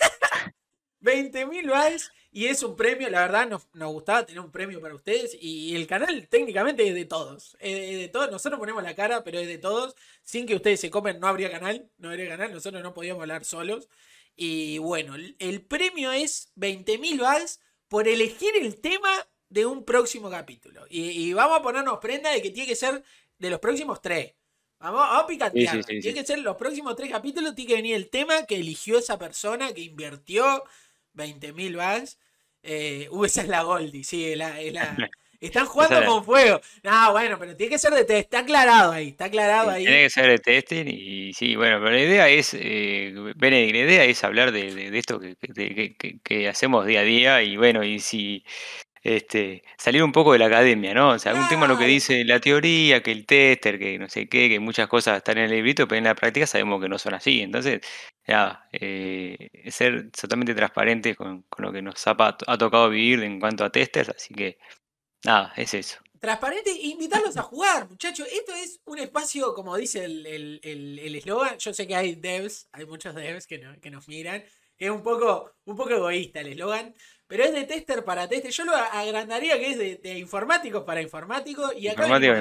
20.000 1.00 1.66
bugs 1.68 2.10
y 2.30 2.46
es 2.46 2.62
un 2.62 2.76
premio, 2.76 3.08
la 3.08 3.20
verdad 3.22 3.48
nos, 3.48 3.68
nos 3.72 3.92
gustaba 3.92 4.26
tener 4.26 4.40
un 4.40 4.50
premio 4.50 4.80
para 4.80 4.94
ustedes 4.94 5.36
y 5.40 5.74
el 5.76 5.86
canal 5.86 6.26
técnicamente 6.28 6.86
es 6.86 6.94
de 6.94 7.04
todos, 7.04 7.56
es 7.60 7.98
de, 7.98 8.08
todos, 8.08 8.30
nosotros 8.30 8.58
ponemos 8.58 8.82
la 8.82 8.94
cara, 8.94 9.22
pero 9.24 9.38
es 9.38 9.46
de 9.46 9.58
todos, 9.58 9.94
sin 10.22 10.44
que 10.44 10.56
ustedes 10.56 10.80
se 10.80 10.90
comen 10.90 11.20
no 11.20 11.28
habría 11.28 11.50
canal, 11.50 11.88
no 11.98 12.10
habría 12.10 12.28
canal, 12.28 12.52
nosotros 12.52 12.82
no 12.82 12.94
podíamos 12.94 13.22
hablar 13.22 13.44
solos 13.44 13.88
y 14.36 14.78
bueno, 14.78 15.14
el, 15.14 15.36
el 15.38 15.62
premio 15.62 16.10
es 16.12 16.52
20.000 16.56 17.18
bugs 17.18 17.60
por 17.88 18.08
elegir 18.08 18.50
el 18.60 18.80
tema 18.80 19.08
de 19.50 19.64
un 19.66 19.84
próximo 19.84 20.30
capítulo 20.30 20.84
y, 20.90 21.02
y 21.10 21.32
vamos 21.32 21.58
a 21.58 21.62
ponernos 21.62 21.98
prenda 21.98 22.30
de 22.30 22.42
que 22.42 22.50
tiene 22.50 22.66
que 22.68 22.76
ser 22.76 23.02
de 23.38 23.50
los 23.50 23.60
próximos 23.60 24.00
tres. 24.02 24.34
Vamos, 24.80 25.00
vamos 25.00 25.24
a 25.24 25.26
picantear. 25.26 25.76
Sí, 25.76 25.82
sí, 25.82 25.94
sí, 25.96 26.00
tiene 26.00 26.20
que 26.20 26.26
ser 26.26 26.38
los 26.40 26.56
próximos 26.56 26.94
tres 26.94 27.10
capítulos, 27.10 27.54
tiene 27.54 27.68
que 27.68 27.74
venir 27.76 27.94
el 27.96 28.10
tema 28.10 28.46
que 28.46 28.56
eligió 28.56 28.98
esa 28.98 29.18
persona, 29.18 29.72
que 29.72 29.80
invirtió 29.80 30.62
20.000 31.14 31.74
bucks. 31.76 32.18
Eh, 32.62 33.08
uh, 33.10 33.24
esa 33.24 33.42
es 33.42 33.48
la 33.48 33.62
Goldie, 33.62 34.04
sí, 34.04 34.24
es 34.32 34.36
la, 34.36 34.60
es 34.60 34.72
la- 34.72 34.96
están 35.40 35.66
jugando 35.66 36.04
con 36.04 36.24
fuego. 36.24 36.60
No, 36.82 37.12
bueno, 37.12 37.38
pero 37.38 37.56
tiene 37.56 37.70
que 37.70 37.78
ser 37.78 37.92
de 37.92 38.04
test, 38.04 38.24
está 38.24 38.40
aclarado 38.40 38.92
ahí, 38.92 39.08
está 39.08 39.26
aclarado 39.26 39.70
ahí. 39.70 39.84
Tiene 39.84 40.02
que 40.04 40.10
ser 40.10 40.26
de 40.28 40.38
testing 40.38 40.86
y 40.88 41.32
sí, 41.32 41.54
bueno, 41.56 41.78
pero 41.78 41.92
la 41.92 42.02
idea 42.02 42.28
es, 42.28 42.54
eh, 42.54 43.12
Benedict, 43.36 43.74
la 43.74 43.80
idea 43.82 44.04
es 44.04 44.22
hablar 44.24 44.50
de, 44.52 44.74
de- 44.74 44.90
de 44.90 44.98
esto 44.98 45.20
que- 45.20 46.20
que 46.22 46.48
hacemos 46.48 46.84
día 46.86 47.00
a 47.00 47.04
día 47.04 47.42
y 47.42 47.56
bueno, 47.56 47.84
y 47.84 48.00
si 48.00 48.44
este, 49.16 49.62
salir 49.76 50.02
un 50.02 50.12
poco 50.12 50.32
de 50.32 50.38
la 50.38 50.46
academia, 50.46 50.92
¿no? 50.94 51.10
O 51.10 51.18
sea, 51.18 51.34
un 51.34 51.48
tema 51.48 51.66
lo 51.66 51.78
que 51.78 51.86
dice 51.86 52.24
la 52.24 52.40
teoría, 52.40 53.02
que 53.02 53.12
el 53.12 53.26
tester, 53.26 53.78
que 53.78 53.98
no 53.98 54.08
sé 54.08 54.28
qué, 54.28 54.48
que 54.48 54.60
muchas 54.60 54.88
cosas 54.88 55.18
están 55.18 55.38
en 55.38 55.44
el 55.44 55.50
librito, 55.52 55.86
pero 55.88 55.98
en 55.98 56.04
la 56.04 56.14
práctica 56.14 56.46
sabemos 56.46 56.80
que 56.82 56.88
no 56.88 56.98
son 56.98 57.14
así. 57.14 57.40
Entonces, 57.40 57.80
nada, 58.26 58.68
eh, 58.72 59.50
ser 59.70 60.10
totalmente 60.10 60.54
transparentes 60.54 61.16
con, 61.16 61.42
con 61.42 61.64
lo 61.64 61.72
que 61.72 61.82
nos 61.82 62.06
ha, 62.06 62.16
ha 62.18 62.58
tocado 62.58 62.90
vivir 62.90 63.22
en 63.22 63.40
cuanto 63.40 63.64
a 63.64 63.70
testers, 63.70 64.10
así 64.10 64.34
que 64.34 64.58
nada, 65.24 65.52
es 65.56 65.74
eso. 65.74 65.98
Transparente 66.20 66.70
e 66.70 66.86
invitarlos 66.88 67.36
a 67.36 67.42
jugar, 67.42 67.88
muchachos. 67.88 68.26
Esto 68.32 68.52
es 68.52 68.80
un 68.86 68.98
espacio, 68.98 69.54
como 69.54 69.76
dice 69.76 70.04
el 70.04 70.26
el- 70.26 70.60
el- 70.64 70.98
el 70.98 71.14
eslogan. 71.14 71.56
Yo 71.58 71.72
sé 71.72 71.86
que 71.86 71.94
hay 71.94 72.16
devs, 72.16 72.68
hay 72.72 72.86
muchos 72.86 73.14
devs 73.14 73.46
que, 73.46 73.58
no- 73.58 73.78
que 73.80 73.90
nos 73.90 74.08
miran. 74.08 74.42
Es 74.78 74.90
un 74.90 75.02
poco, 75.02 75.52
un 75.64 75.76
poco 75.76 75.90
egoísta 75.90 76.40
el 76.40 76.48
eslogan, 76.48 76.94
pero 77.28 77.44
es 77.44 77.52
de 77.52 77.64
tester 77.64 78.04
para 78.04 78.28
tester. 78.28 78.50
Yo 78.50 78.64
lo 78.64 78.74
agrandaría 78.74 79.58
que 79.58 79.70
es 79.70 79.78
de, 79.78 79.96
de 79.96 80.18
informáticos 80.18 80.82
para 80.84 81.00
informáticos. 81.02 81.72
Y 81.76 81.86
acá 81.88 82.02
a- 82.30 82.36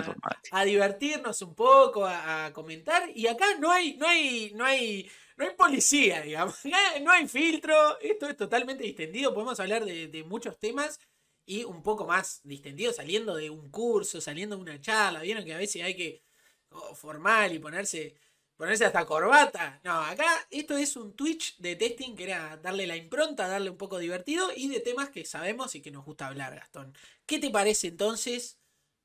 a 0.52 0.66
divertirnos 0.66 1.42
un 1.44 1.54
poco, 1.54 2.06
a, 2.06 2.46
a 2.48 2.54
comentar. 2.54 3.10
Y 3.14 3.28
acá 3.28 3.46
no 3.60 3.72
hay, 3.72 3.98
no 3.98 4.08
hay, 4.08 4.52
no 4.56 4.66
hay, 4.66 5.12
no 5.36 5.46
hay 5.46 5.52
policía, 5.56 6.22
digamos. 6.22 6.56
Acá 6.66 7.00
No 7.02 7.12
hay 7.12 7.28
filtro. 7.28 8.00
Esto 8.00 8.28
es 8.30 8.38
totalmente 8.38 8.84
distendido. 8.84 9.34
Podemos 9.34 9.60
hablar 9.60 9.86
de, 9.86 10.08
de 10.08 10.24
muchos 10.24 10.58
temas 10.58 11.00
y 11.46 11.64
un 11.64 11.84
poco 11.84 12.06
más 12.06 12.42
distendido, 12.44 12.92
saliendo 12.94 13.36
de 13.36 13.50
un 13.50 13.70
curso, 13.70 14.20
saliendo 14.22 14.56
de 14.56 14.62
una 14.64 14.82
charla. 14.82 15.22
Vieron 15.22 15.46
que 15.46 15.54
a 15.54 15.58
veces 15.58 15.84
hay 15.84 15.96
que 15.96 16.24
oh, 16.72 16.96
formal 16.96 17.54
y 17.54 17.60
ponerse. 17.60 18.16
Ponerse 18.58 18.86
hasta 18.86 19.06
corbata. 19.06 19.80
No, 19.84 19.94
acá 20.02 20.26
esto 20.50 20.76
es 20.78 20.96
un 20.98 21.16
Twitch 21.16 21.58
de 21.60 21.76
testing 21.76 22.16
que 22.16 22.24
era 22.24 22.58
darle 22.58 22.88
la 22.88 22.96
impronta, 22.96 23.48
darle 23.48 23.70
un 23.70 23.78
poco 23.78 24.00
divertido 24.00 24.50
y 24.56 24.68
de 24.70 24.80
temas 24.80 25.10
que 25.10 25.26
sabemos 25.26 25.76
y 25.76 25.82
que 25.82 25.92
nos 25.92 26.04
gusta 26.04 26.26
hablar, 26.28 26.56
Gastón. 26.56 26.94
¿Qué 27.28 27.38
te 27.40 27.52
parece 27.52 27.90
entonces 27.90 28.58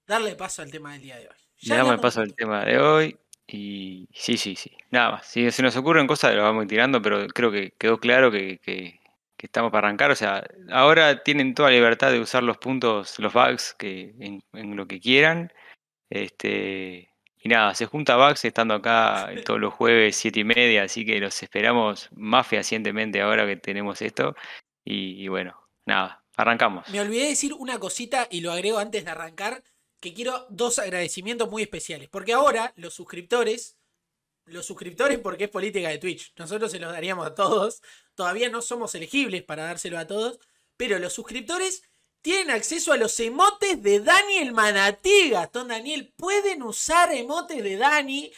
darle 0.06 0.36
paso 0.36 0.62
al 0.62 0.70
tema 0.70 0.94
del 0.94 1.02
día 1.02 1.18
de 1.18 1.28
hoy? 1.28 1.36
Le 1.64 1.76
damos 1.76 2.00
paso 2.00 2.20
al 2.22 2.34
tema 2.34 2.64
de 2.64 2.78
hoy 2.78 3.16
y 3.46 4.08
sí, 4.14 4.38
sí, 4.38 4.56
sí. 4.56 4.72
Nada 4.90 5.12
más. 5.12 5.26
Si 5.26 5.50
se 5.50 5.62
nos 5.62 5.76
ocurren 5.76 6.06
cosas, 6.06 6.34
lo 6.34 6.42
vamos 6.42 6.66
tirando, 6.66 7.02
pero 7.02 7.26
creo 7.28 7.50
que 7.52 7.72
quedó 7.78 7.98
claro 8.00 8.30
que, 8.30 8.58
que- 8.58 9.00
que 9.36 9.46
estamos 9.46 9.70
para 9.72 9.88
arrancar. 9.88 10.10
O 10.12 10.16
sea, 10.16 10.44
ahora 10.70 11.22
tienen 11.24 11.54
toda 11.54 11.68
la 11.70 11.74
libertad 11.76 12.10
de 12.12 12.20
usar 12.20 12.42
los 12.44 12.58
puntos, 12.58 13.18
los 13.18 13.32
bugs 13.32 13.74
que, 13.74 14.14
en, 14.20 14.42
en 14.52 14.76
lo 14.76 14.86
que 14.86 15.00
quieran. 15.00 15.52
Este, 16.08 17.11
y 17.42 17.48
nada, 17.48 17.74
se 17.74 17.86
junta 17.86 18.16
bugs 18.16 18.44
estando 18.44 18.74
acá 18.74 19.30
todos 19.44 19.58
los 19.58 19.74
jueves, 19.74 20.14
siete 20.14 20.40
y 20.40 20.44
media, 20.44 20.84
así 20.84 21.04
que 21.04 21.18
los 21.18 21.42
esperamos 21.42 22.08
más 22.12 22.46
fehacientemente 22.46 23.20
ahora 23.20 23.46
que 23.46 23.56
tenemos 23.56 24.00
esto. 24.00 24.36
Y, 24.84 25.24
y 25.24 25.26
bueno, 25.26 25.60
nada, 25.84 26.22
arrancamos. 26.36 26.88
Me 26.90 27.00
olvidé 27.00 27.26
decir 27.28 27.52
una 27.54 27.80
cosita 27.80 28.28
y 28.30 28.42
lo 28.42 28.52
agrego 28.52 28.78
antes 28.78 29.04
de 29.04 29.10
arrancar, 29.10 29.64
que 29.98 30.14
quiero 30.14 30.46
dos 30.50 30.78
agradecimientos 30.78 31.50
muy 31.50 31.62
especiales. 31.62 32.08
Porque 32.08 32.32
ahora 32.32 32.72
los 32.76 32.94
suscriptores, 32.94 33.76
los 34.44 34.64
suscriptores 34.64 35.18
porque 35.18 35.44
es 35.44 35.50
política 35.50 35.88
de 35.88 35.98
Twitch, 35.98 36.32
nosotros 36.36 36.70
se 36.70 36.78
los 36.78 36.92
daríamos 36.92 37.26
a 37.26 37.34
todos, 37.34 37.82
todavía 38.14 38.50
no 38.50 38.62
somos 38.62 38.94
elegibles 38.94 39.42
para 39.42 39.64
dárselo 39.64 39.98
a 39.98 40.06
todos, 40.06 40.38
pero 40.76 41.00
los 41.00 41.12
suscriptores 41.12 41.82
tienen 42.22 42.50
acceso 42.50 42.92
a 42.92 42.96
los 42.96 43.18
emotes 43.20 43.82
de 43.82 44.00
Dani 44.00 44.36
el 44.38 44.52
Manatí, 44.52 45.30
Gastón 45.30 45.68
Daniel, 45.68 46.12
pueden 46.16 46.62
usar 46.62 47.12
emotes 47.12 47.62
de 47.62 47.76
Dani. 47.76 48.32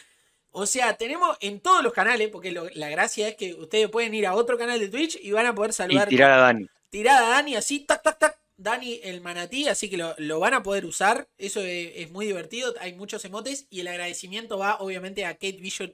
O 0.51 0.65
sea, 0.65 0.97
tenemos 0.97 1.37
en 1.41 1.59
todos 1.59 1.83
los 1.83 1.93
canales, 1.93 2.29
porque 2.29 2.51
lo- 2.51 2.69
la 2.73 2.89
gracia 2.89 3.27
es 3.27 3.35
que 3.35 3.53
ustedes 3.53 3.89
pueden 3.89 4.13
ir 4.13 4.25
a 4.25 4.33
otro 4.35 4.57
canal 4.57 4.79
de 4.79 4.87
Twitch 4.87 5.17
y 5.21 5.31
van 5.31 5.45
a 5.45 5.53
poder 5.55 5.71
Y 5.71 5.73
saludar 5.73 6.07
tirar 6.09 6.31
a 6.31 6.37
Dani. 6.37 6.67
tirada 6.89 7.27
a 7.27 7.29
Dani 7.31 7.55
así, 7.55 7.79
tac, 7.81 8.01
tac, 8.03 8.17
tac. 8.19 8.37
Dani 8.57 9.01
el 9.03 9.19
manatí, 9.19 9.67
así 9.67 9.89
que 9.89 9.97
lo, 9.97 10.15
lo 10.17 10.39
van 10.39 10.53
a 10.53 10.63
poder 10.63 10.85
usar. 10.85 11.27
Eso 11.37 11.59
es, 11.59 11.91
es 11.95 12.09
muy 12.11 12.25
divertido. 12.25 12.73
Hay 12.79 12.93
muchos 12.93 13.25
emotes. 13.25 13.67
Y 13.69 13.81
el 13.81 13.87
agradecimiento 13.89 14.57
va 14.57 14.77
obviamente 14.79 15.25
a 15.25 15.33
Kate 15.33 15.57
Bishop, 15.59 15.93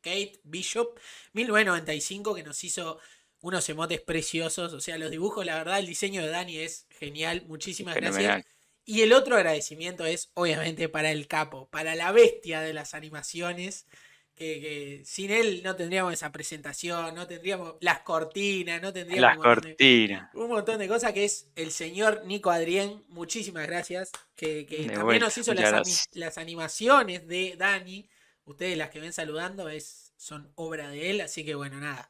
Kate 0.00 0.38
Bishop 0.44 0.96
1995, 1.32 2.34
que 2.36 2.44
nos 2.44 2.62
hizo 2.62 3.00
unos 3.40 3.68
emotes 3.68 4.00
preciosos. 4.00 4.72
O 4.72 4.80
sea, 4.80 4.98
los 4.98 5.10
dibujos, 5.10 5.44
la 5.46 5.56
verdad, 5.56 5.78
el 5.78 5.86
diseño 5.86 6.22
de 6.22 6.28
Dani 6.28 6.58
es 6.58 6.86
genial. 6.90 7.44
Muchísimas 7.46 7.94
Fenomenal. 7.94 8.22
gracias. 8.24 8.54
Y 8.84 9.02
el 9.02 9.12
otro 9.12 9.36
agradecimiento 9.36 10.06
es, 10.06 10.30
obviamente, 10.34 10.88
para 10.88 11.10
el 11.12 11.26
capo, 11.28 11.68
para 11.68 11.94
la 11.94 12.10
bestia 12.12 12.60
de 12.62 12.72
las 12.72 12.94
animaciones. 12.94 13.86
Que, 14.34 14.60
que 14.60 15.02
sin 15.04 15.32
él 15.32 15.62
no 15.64 15.74
tendríamos 15.74 16.12
esa 16.12 16.30
presentación, 16.30 17.12
no 17.16 17.26
tendríamos 17.26 17.74
las 17.80 18.00
cortinas, 18.02 18.80
no 18.80 18.92
tendríamos 18.92 19.20
Las 19.20 19.36
un 19.36 19.42
montón 19.42 19.62
de- 19.64 19.68
cortinas. 19.70 20.30
un 20.34 20.48
montón 20.48 20.78
de 20.78 20.86
cosas 20.86 21.12
que 21.12 21.24
es 21.24 21.48
el 21.56 21.72
señor 21.72 22.22
Nico 22.24 22.50
Adrián. 22.52 23.02
Muchísimas 23.08 23.66
gracias. 23.66 24.12
Que, 24.36 24.64
que 24.64 24.76
también 24.84 25.02
vuelta, 25.04 25.24
nos 25.24 25.38
hizo 25.38 25.52
las, 25.54 26.08
las 26.12 26.38
animaciones 26.38 27.26
de 27.26 27.56
Dani. 27.58 28.08
Ustedes 28.44 28.78
las 28.78 28.90
que 28.90 29.00
ven 29.00 29.12
saludando 29.12 29.68
es, 29.68 30.12
son 30.16 30.52
obra 30.54 30.88
de 30.90 31.10
él. 31.10 31.20
Así 31.20 31.44
que 31.44 31.56
bueno, 31.56 31.80
nada. 31.80 32.08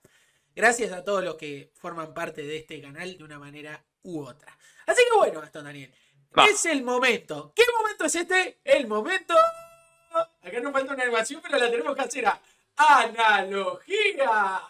Gracias 0.59 0.91
a 0.91 1.05
todos 1.05 1.23
los 1.23 1.37
que 1.37 1.71
forman 1.77 2.13
parte 2.13 2.43
de 2.43 2.57
este 2.57 2.83
canal 2.83 3.17
de 3.17 3.23
una 3.23 3.39
manera 3.39 3.81
u 4.03 4.25
otra. 4.25 4.59
Así 4.89 5.05
que 5.09 5.17
bueno, 5.17 5.41
Gastón 5.41 5.67
Daniel. 5.67 5.95
Va. 6.37 6.47
Es 6.47 6.67
el 6.67 6.83
momento. 6.83 7.53
¿Qué 7.55 7.63
momento 7.79 8.07
es 8.07 8.17
este? 8.17 8.59
El 8.65 8.89
momento. 8.89 9.37
Acá 10.43 10.59
nos 10.59 10.73
falta 10.73 10.95
una 10.95 11.05
animación, 11.05 11.41
pero 11.41 11.59
la 11.59 11.71
tenemos 11.71 11.95
que 11.95 12.03
hacer 12.03 12.27
a 12.27 12.41
analogía. 12.77 14.61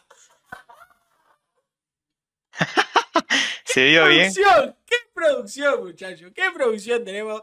¿Se 3.65 3.85
vio 3.85 4.09
bien? 4.09 4.31
producción! 4.35 4.77
¡Qué 4.85 4.97
producción, 5.15 5.85
muchachos! 5.85 6.33
¡Qué 6.35 6.51
producción 6.53 7.03
tenemos! 7.03 7.41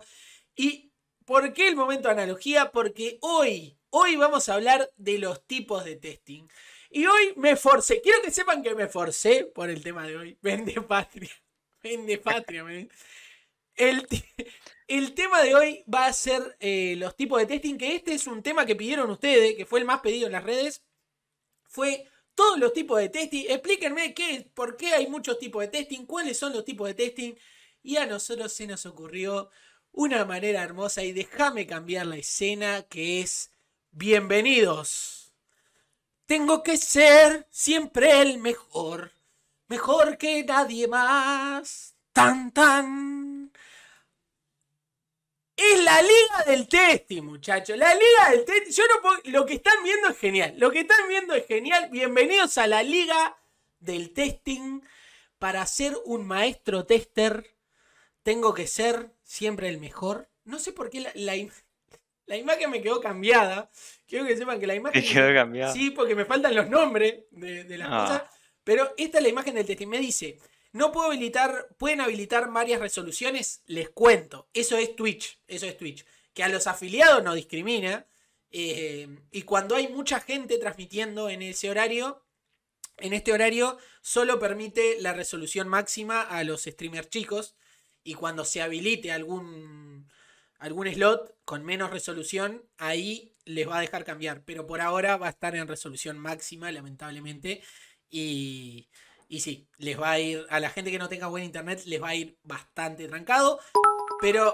¿Y 0.56 0.92
por 1.26 1.52
qué 1.52 1.68
el 1.68 1.76
momento 1.76 2.10
de 2.10 2.14
analogía? 2.14 2.72
Porque 2.72 3.18
hoy, 3.22 3.80
hoy 3.90 4.18
vamos 4.18 4.50
a 4.50 4.54
hablar 4.54 4.92
de 4.98 5.18
los 5.18 5.48
tipos 5.48 5.84
de 5.84 5.96
testing. 5.96 6.48
Y 6.96 7.08
hoy 7.08 7.34
me 7.36 7.58
forcé, 7.58 8.00
quiero 8.02 8.22
que 8.22 8.32
sepan 8.32 8.64
que 8.64 8.74
me 8.74 8.88
forcé 8.88 9.44
por 9.54 9.70
el 9.70 9.84
tema 9.84 10.08
de 10.08 10.16
hoy. 10.16 10.38
Vende 10.42 10.82
patria. 10.82 11.30
Vende 11.84 12.18
patria. 12.20 12.64
El, 13.76 14.08
el 14.88 15.14
tema 15.14 15.42
de 15.42 15.56
hoy 15.56 15.84
va 15.94 16.06
a 16.06 16.14
ser 16.14 16.56
eh, 16.62 16.96
los 16.98 17.18
tipos 17.18 17.38
de 17.38 17.48
testing, 17.48 17.78
que 17.78 17.98
este 17.98 18.14
es 18.14 18.28
un 18.28 18.42
tema 18.42 18.66
que 18.66 18.78
pidieron 18.78 19.12
ustedes, 19.12 19.56
que 19.58 19.66
fue 19.66 19.82
el 19.82 19.86
más 19.86 20.00
pedido 20.00 20.28
en 20.28 20.32
las 20.32 20.46
redes. 20.46 20.86
Fue 21.64 22.08
todos 22.34 22.58
los 22.58 22.72
tipos 22.72 22.98
de 22.98 23.10
testing. 23.10 23.48
Explíquenme 23.50 24.14
qué, 24.14 24.50
por 24.54 24.78
qué 24.78 24.94
hay 24.94 25.08
muchos 25.08 25.38
tipos 25.38 25.64
de 25.64 25.68
testing, 25.68 26.06
cuáles 26.06 26.40
son 26.40 26.54
los 26.54 26.64
tipos 26.64 26.88
de 26.88 26.94
testing. 26.94 27.34
Y 27.84 27.98
a 27.98 28.06
nosotros 28.06 28.54
se 28.54 28.68
nos 28.68 28.86
ocurrió 28.86 29.50
una 29.92 30.24
manera 30.24 30.64
hermosa 30.64 31.04
y 31.04 31.12
déjame 31.12 31.68
cambiar 31.68 32.06
la 32.06 32.16
escena 32.16 32.84
que 32.84 33.20
es 33.20 33.52
bienvenidos. 33.92 35.25
Tengo 36.26 36.64
que 36.64 36.78
ser 36.78 37.48
siempre 37.52 38.22
el 38.22 38.40
mejor, 38.40 39.12
mejor 39.68 40.18
que 40.18 40.44
nadie 40.44 40.88
más. 40.88 41.96
Tan 42.14 42.52
tan. 42.52 43.52
Es 45.56 45.84
la 45.84 46.02
liga 46.02 46.44
del 46.48 46.68
testing, 46.68 47.22
muchachos. 47.22 47.78
La 47.78 47.94
liga 47.94 48.32
del 48.32 48.44
testing. 48.44 48.72
Yo 48.72 48.84
no 48.94 49.02
puedo... 49.02 49.22
Lo 49.26 49.46
que 49.46 49.54
están 49.56 49.84
viendo 49.84 50.10
es 50.10 50.18
genial. 50.18 50.56
Lo 50.58 50.72
que 50.72 50.80
están 50.80 51.08
viendo 51.08 51.36
es 51.36 51.46
genial. 51.46 51.90
Bienvenidos 51.92 52.58
a 52.58 52.66
la 52.66 52.82
liga 52.82 53.38
del 53.80 54.12
testing. 54.12 54.82
Para 55.38 55.66
ser 55.68 55.96
un 56.06 56.26
maestro 56.26 56.86
tester, 56.86 57.56
tengo 58.24 58.56
que 58.56 58.66
ser 58.66 59.14
siempre 59.24 59.70
el 59.70 59.80
mejor. 59.80 60.28
No 60.44 60.58
sé 60.58 60.72
por 60.72 60.90
qué 60.90 61.12
la, 61.14 61.36
imagen 62.28 62.72
me 62.72 62.82
quedó 62.82 63.00
cambiada. 63.00 63.70
Quiero 64.08 64.26
que 64.26 64.36
sepan 64.36 64.60
que 64.60 64.68
la 64.68 64.76
imagen. 64.76 65.02
Me 65.02 65.08
quedó 65.08 65.34
cambiada. 65.34 65.74
Sí, 65.74 65.92
porque 65.92 66.16
me 66.16 66.26
faltan 66.26 66.56
los 66.56 66.70
nombres 66.70 67.26
de, 67.32 67.78
las 67.78 67.88
ah. 67.92 68.02
cosas. 68.02 68.24
Pero 68.64 68.94
esta 68.98 69.20
es 69.20 69.24
la 69.24 69.30
imagen 69.30 69.56
del 69.56 69.66
testing. 69.66 69.88
Me 69.88 70.00
dice. 70.00 70.40
No 70.76 70.92
puedo 70.92 71.08
habilitar, 71.08 71.70
pueden 71.78 72.02
habilitar 72.02 72.52
varias 72.52 72.82
resoluciones, 72.82 73.62
les 73.66 73.90
cuento. 73.92 74.50
Eso 74.54 74.76
es 74.76 74.94
Twitch, 74.94 75.40
eso 75.48 75.66
es 75.66 75.78
Twitch. 75.78 76.06
Que 76.34 76.44
a 76.44 76.50
los 76.50 76.68
afiliados 76.68 77.24
no 77.24 77.34
discrimina. 77.34 78.08
Eh, 78.52 79.08
y 79.32 79.44
cuando 79.44 79.78
hay 79.78 79.88
mucha 79.88 80.20
gente 80.20 80.58
transmitiendo 80.58 81.30
en 81.30 81.44
ese 81.44 81.70
horario, 81.70 82.26
en 82.98 83.14
este 83.14 83.32
horario 83.32 83.78
solo 84.02 84.38
permite 84.38 84.98
la 85.00 85.14
resolución 85.14 85.70
máxima 85.70 86.22
a 86.22 86.44
los 86.44 86.64
streamers 86.64 87.10
chicos. 87.10 87.56
Y 88.04 88.16
cuando 88.16 88.44
se 88.44 88.62
habilite 88.62 89.14
algún, 89.14 90.12
algún 90.60 90.92
slot 90.92 91.36
con 91.46 91.64
menos 91.64 91.92
resolución, 91.92 92.64
ahí 92.78 93.34
les 93.46 93.68
va 93.68 93.78
a 93.78 93.82
dejar 93.82 94.04
cambiar. 94.04 94.44
Pero 94.46 94.68
por 94.68 94.82
ahora 94.82 95.18
va 95.18 95.28
a 95.28 95.32
estar 95.32 95.56
en 95.56 95.68
resolución 95.68 96.18
máxima, 96.18 96.72
lamentablemente. 96.72 97.62
Y, 98.10 98.90
y 99.28 99.40
sí, 99.40 99.68
les 99.78 100.00
va 100.00 100.12
a 100.12 100.20
ir, 100.20 100.46
a 100.50 100.60
la 100.60 100.70
gente 100.70 100.92
que 100.92 101.00
no 101.00 101.10
tenga 101.10 101.28
buen 101.28 101.44
internet, 101.44 101.84
les 101.86 102.02
va 102.02 102.10
a 102.10 102.16
ir 102.16 102.38
bastante 102.44 103.08
trancado. 103.08 103.60
Pero, 104.22 104.54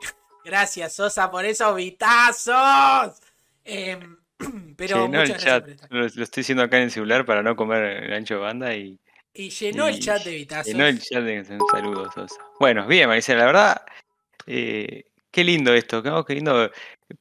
gracias 0.44 0.94
Sosa 0.94 1.30
por 1.30 1.44
esos 1.44 1.74
vitazos. 1.76 3.20
Em, 3.64 4.16
pero 4.76 5.04
llenó 5.04 5.22
el 5.22 5.36
chat. 5.36 5.66
Lo, 5.90 6.06
estoy 6.06 6.40
diciendo 6.40 6.62
acá 6.62 6.76
en 6.78 6.84
el 6.84 6.90
celular 6.90 7.24
para 7.24 7.42
no 7.42 7.56
comer 7.56 8.04
el 8.04 8.12
ancho 8.12 8.34
de 8.34 8.40
banda 8.40 8.74
y. 8.74 8.98
Y 9.36 9.50
llenó 9.50 9.88
el 9.88 9.98
chat 9.98 10.22
de 10.22 10.30
vitazos. 10.30 10.66
Llenó 10.66 10.86
el 10.86 11.00
chat 11.00 11.24
de 11.24 11.40
un 11.40 11.60
saludo, 11.72 12.08
Sosa. 12.12 12.36
Bueno, 12.60 12.86
bien, 12.86 13.08
Maricela, 13.08 13.40
la 13.40 13.46
verdad, 13.46 13.82
eh, 14.46 15.06
qué 15.34 15.42
lindo 15.42 15.74
esto, 15.74 16.02
qué 16.24 16.34
lindo 16.34 16.70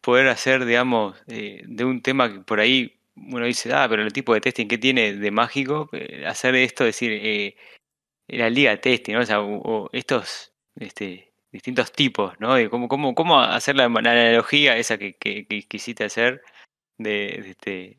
poder 0.02 0.28
hacer, 0.28 0.66
digamos, 0.66 1.22
eh, 1.28 1.64
de 1.66 1.84
un 1.84 2.02
tema 2.02 2.32
que 2.32 2.40
por 2.42 2.60
ahí 2.60 3.00
uno 3.16 3.46
dice, 3.46 3.74
ah, 3.74 3.88
pero 3.90 4.04
el 4.04 4.14
tipo 4.14 4.34
de 4.36 4.42
testing 4.42 4.68
que 4.68 4.78
tiene 4.78 5.14
de 5.14 5.32
mágico, 5.32 5.90
eh, 5.94 6.24
hacer 6.28 6.54
esto, 6.56 6.84
decir, 6.84 7.12
eh, 7.12 7.56
la 8.28 8.50
liga 8.50 8.72
de 8.72 8.78
testing, 8.78 9.14
¿no? 9.16 9.22
O 9.22 9.26
sea, 9.26 9.42
o, 9.42 9.90
estos 9.94 10.54
este, 10.76 11.34
distintos 11.52 11.92
tipos, 11.92 12.40
¿no? 12.40 12.56
Cómo, 12.70 12.88
cómo, 12.88 13.16
cómo 13.16 13.40
hacer 13.42 13.76
la, 13.76 13.86
analogía 13.86 14.78
esa 14.78 14.98
que, 15.00 15.16
que, 15.16 15.46
quisiste 15.68 16.04
hacer 16.06 16.44
de, 17.00 17.52
este, 17.52 17.98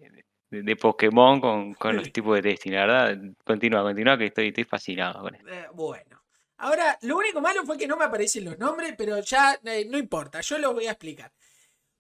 de, 0.51 0.77
Pokémon 0.77 1.41
con, 1.41 1.75
con 1.75 1.97
los 1.97 2.13
tipos 2.13 2.37
de 2.37 2.43
testing, 2.43 2.73
la 2.73 2.87
verdad, 2.87 3.19
continúa, 3.45 3.83
continúa, 3.83 4.17
que 4.17 4.27
estoy, 4.27 4.49
estoy 4.49 4.65
fascinado 4.65 5.23
con 5.23 5.35
esto. 5.35 5.49
Eh, 5.49 5.67
bueno. 5.75 6.24
Ahora, 6.59 6.99
lo 7.03 7.17
único 7.17 7.41
malo 7.41 7.65
fue 7.65 7.77
que 7.77 7.87
no 7.87 7.97
me 7.97 8.05
aparecen 8.05 8.45
los 8.45 8.59
nombres, 8.59 8.95
pero 8.97 9.21
ya 9.21 9.59
no 9.87 9.99
importa, 9.99 10.41
yo 10.41 10.59
lo 10.59 10.73
voy 10.73 10.87
a 10.87 10.93
explicar. 10.93 11.33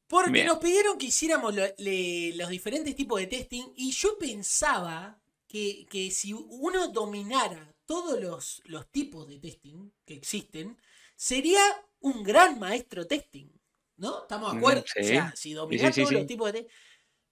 Porque 0.07 0.45
nos 0.45 0.59
pidieron 0.59 0.99
que 0.99 1.07
hiciéramos 1.07 1.55
los 1.55 2.49
diferentes 2.49 2.95
tipos 2.95 3.21
de 3.21 3.27
testing 3.27 3.73
y 3.77 3.91
yo 3.91 4.17
pensaba 4.19 5.19
que, 5.49 6.11
si 6.13 6.33
uno 6.33 6.89
dominara 6.89 7.75
todos 7.87 8.21
los, 8.21 8.63
los, 8.67 8.91
tipos 8.91 9.27
de 9.29 9.39
testing 9.39 9.91
que 10.05 10.15
existen, 10.15 10.77
sería 11.17 11.61
un 12.01 12.23
gran 12.23 12.59
maestro 12.59 13.07
testing. 13.07 13.49
¿No? 13.97 14.23
¿Estamos 14.23 14.53
de 14.53 14.59
acuerdo? 14.59 14.83
O 14.83 15.05
sea, 15.05 15.33
si 15.37 15.53
dominara 15.53 15.93
todos 15.93 16.13
los 16.13 16.27
tipos 16.27 16.53
de 16.53 16.63
testing. 16.63 16.77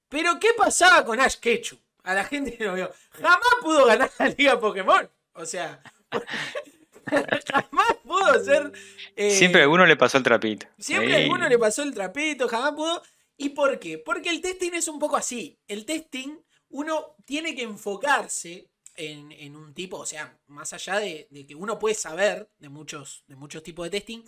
Pero 0.08 0.38
¿qué 0.38 0.48
pasaba 0.56 1.04
con 1.04 1.20
Ash 1.20 1.36
Ketchum? 1.36 1.78
A 2.04 2.14
la 2.14 2.24
gente 2.24 2.56
no 2.64 2.74
vio. 2.74 2.92
Jamás 3.10 3.40
pudo 3.60 3.86
ganar 3.86 4.10
la 4.18 4.28
Liga 4.28 4.60
Pokémon. 4.60 5.10
O 5.34 5.46
sea, 5.46 5.82
jamás 7.52 7.96
pudo 8.02 8.44
ser. 8.44 8.72
Eh, 9.16 9.30
siempre 9.30 9.60
a 9.60 9.64
alguno 9.64 9.86
le 9.86 9.96
pasó 9.96 10.18
el 10.18 10.24
trapito. 10.24 10.66
Siempre 10.78 11.14
a 11.14 11.18
alguno 11.18 11.48
le 11.48 11.58
pasó 11.58 11.82
el 11.82 11.94
trapito, 11.94 12.48
jamás 12.48 12.72
pudo. 12.72 13.02
¿Y 13.36 13.50
por 13.50 13.78
qué? 13.78 13.98
Porque 13.98 14.30
el 14.30 14.40
testing 14.40 14.72
es 14.74 14.88
un 14.88 14.98
poco 14.98 15.16
así. 15.16 15.58
El 15.66 15.84
testing, 15.84 16.38
uno 16.68 17.16
tiene 17.24 17.54
que 17.54 17.62
enfocarse 17.62 18.70
en, 18.94 19.56
un 19.56 19.72
tipo, 19.74 19.98
o 19.98 20.06
sea, 20.06 20.38
más 20.48 20.72
allá 20.72 20.98
de, 20.98 21.28
que 21.46 21.54
uno 21.54 21.78
puede 21.78 21.94
saber 21.94 22.50
de 22.58 22.68
muchos, 22.68 23.24
de 23.26 23.36
muchos 23.36 23.62
tipos 23.62 23.90
de 23.90 23.98
testing, 23.98 24.22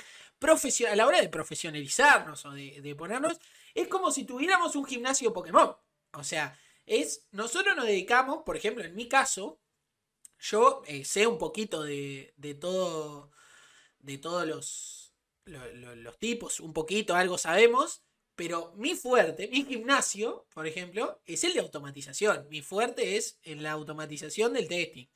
a 0.90 0.96
la 0.96 1.06
hora 1.06 1.20
de 1.20 1.28
profesionalizarnos 1.28 2.44
o 2.44 2.52
de, 2.52 2.80
de 2.80 2.94
ponernos, 2.94 3.38
es 3.74 3.88
como 3.88 4.10
si 4.10 4.24
tuviéramos 4.24 4.76
un 4.76 4.84
gimnasio 4.84 5.32
Pokémon. 5.32 5.74
O 6.12 6.24
sea, 6.24 6.58
es, 6.86 7.26
nosotros 7.32 7.76
nos 7.76 7.86
dedicamos, 7.86 8.42
por 8.44 8.56
ejemplo, 8.56 8.84
en 8.84 8.94
mi 8.94 9.08
caso, 9.08 9.60
yo 10.44 10.82
eh, 10.86 11.04
sé 11.04 11.26
un 11.26 11.38
poquito 11.38 11.82
de, 11.82 12.34
de 12.36 12.54
todo, 12.54 13.30
de 13.98 14.18
todos 14.18 14.46
los, 14.46 15.14
los 15.46 16.18
tipos, 16.18 16.60
un 16.60 16.72
poquito, 16.72 17.14
algo 17.14 17.38
sabemos, 17.38 18.02
pero 18.34 18.72
mi 18.76 18.94
fuerte, 18.94 19.48
mi 19.48 19.64
gimnasio, 19.64 20.46
por 20.52 20.66
ejemplo, 20.66 21.20
es 21.24 21.44
el 21.44 21.54
de 21.54 21.60
automatización. 21.60 22.46
Mi 22.50 22.60
fuerte 22.62 23.16
es 23.16 23.38
en 23.42 23.62
la 23.62 23.72
automatización 23.72 24.52
del 24.52 24.68
testing. 24.68 25.06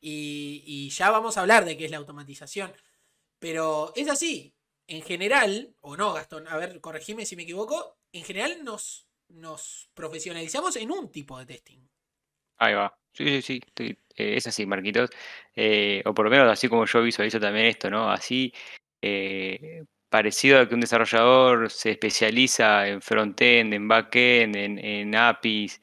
Y, 0.00 0.62
y, 0.64 0.90
ya 0.90 1.10
vamos 1.10 1.36
a 1.36 1.42
hablar 1.42 1.64
de 1.64 1.76
qué 1.76 1.84
es 1.84 1.90
la 1.90 1.98
automatización. 1.98 2.72
Pero 3.38 3.92
es 3.96 4.08
así. 4.08 4.54
En 4.86 5.02
general, 5.02 5.74
o 5.80 5.96
no, 5.96 6.14
Gastón, 6.14 6.48
a 6.48 6.56
ver, 6.56 6.80
corregime 6.80 7.26
si 7.26 7.36
me 7.36 7.42
equivoco. 7.42 7.98
En 8.12 8.24
general 8.24 8.64
nos, 8.64 9.08
nos 9.28 9.90
profesionalizamos 9.94 10.76
en 10.76 10.90
un 10.90 11.10
tipo 11.10 11.38
de 11.38 11.46
testing. 11.46 11.89
Ahí 12.60 12.74
va. 12.74 12.94
Sí, 13.14 13.40
sí, 13.42 13.60
sí. 13.76 13.96
Eh, 14.16 14.36
es 14.36 14.46
así, 14.46 14.66
Marquitos. 14.66 15.08
Eh, 15.56 16.02
o 16.04 16.12
por 16.14 16.26
lo 16.26 16.30
menos 16.30 16.46
así 16.52 16.68
como 16.68 16.84
yo 16.84 17.02
visualizo 17.02 17.40
también 17.40 17.66
esto, 17.66 17.88
¿no? 17.90 18.10
Así, 18.10 18.52
eh, 19.00 19.84
parecido 20.10 20.60
a 20.60 20.68
que 20.68 20.74
un 20.74 20.80
desarrollador 20.82 21.70
se 21.70 21.92
especializa 21.92 22.86
en 22.86 23.00
frontend, 23.00 23.72
en 23.72 23.88
backend, 23.88 24.56
en, 24.56 24.78
en 24.78 25.14
APIs, 25.16 25.80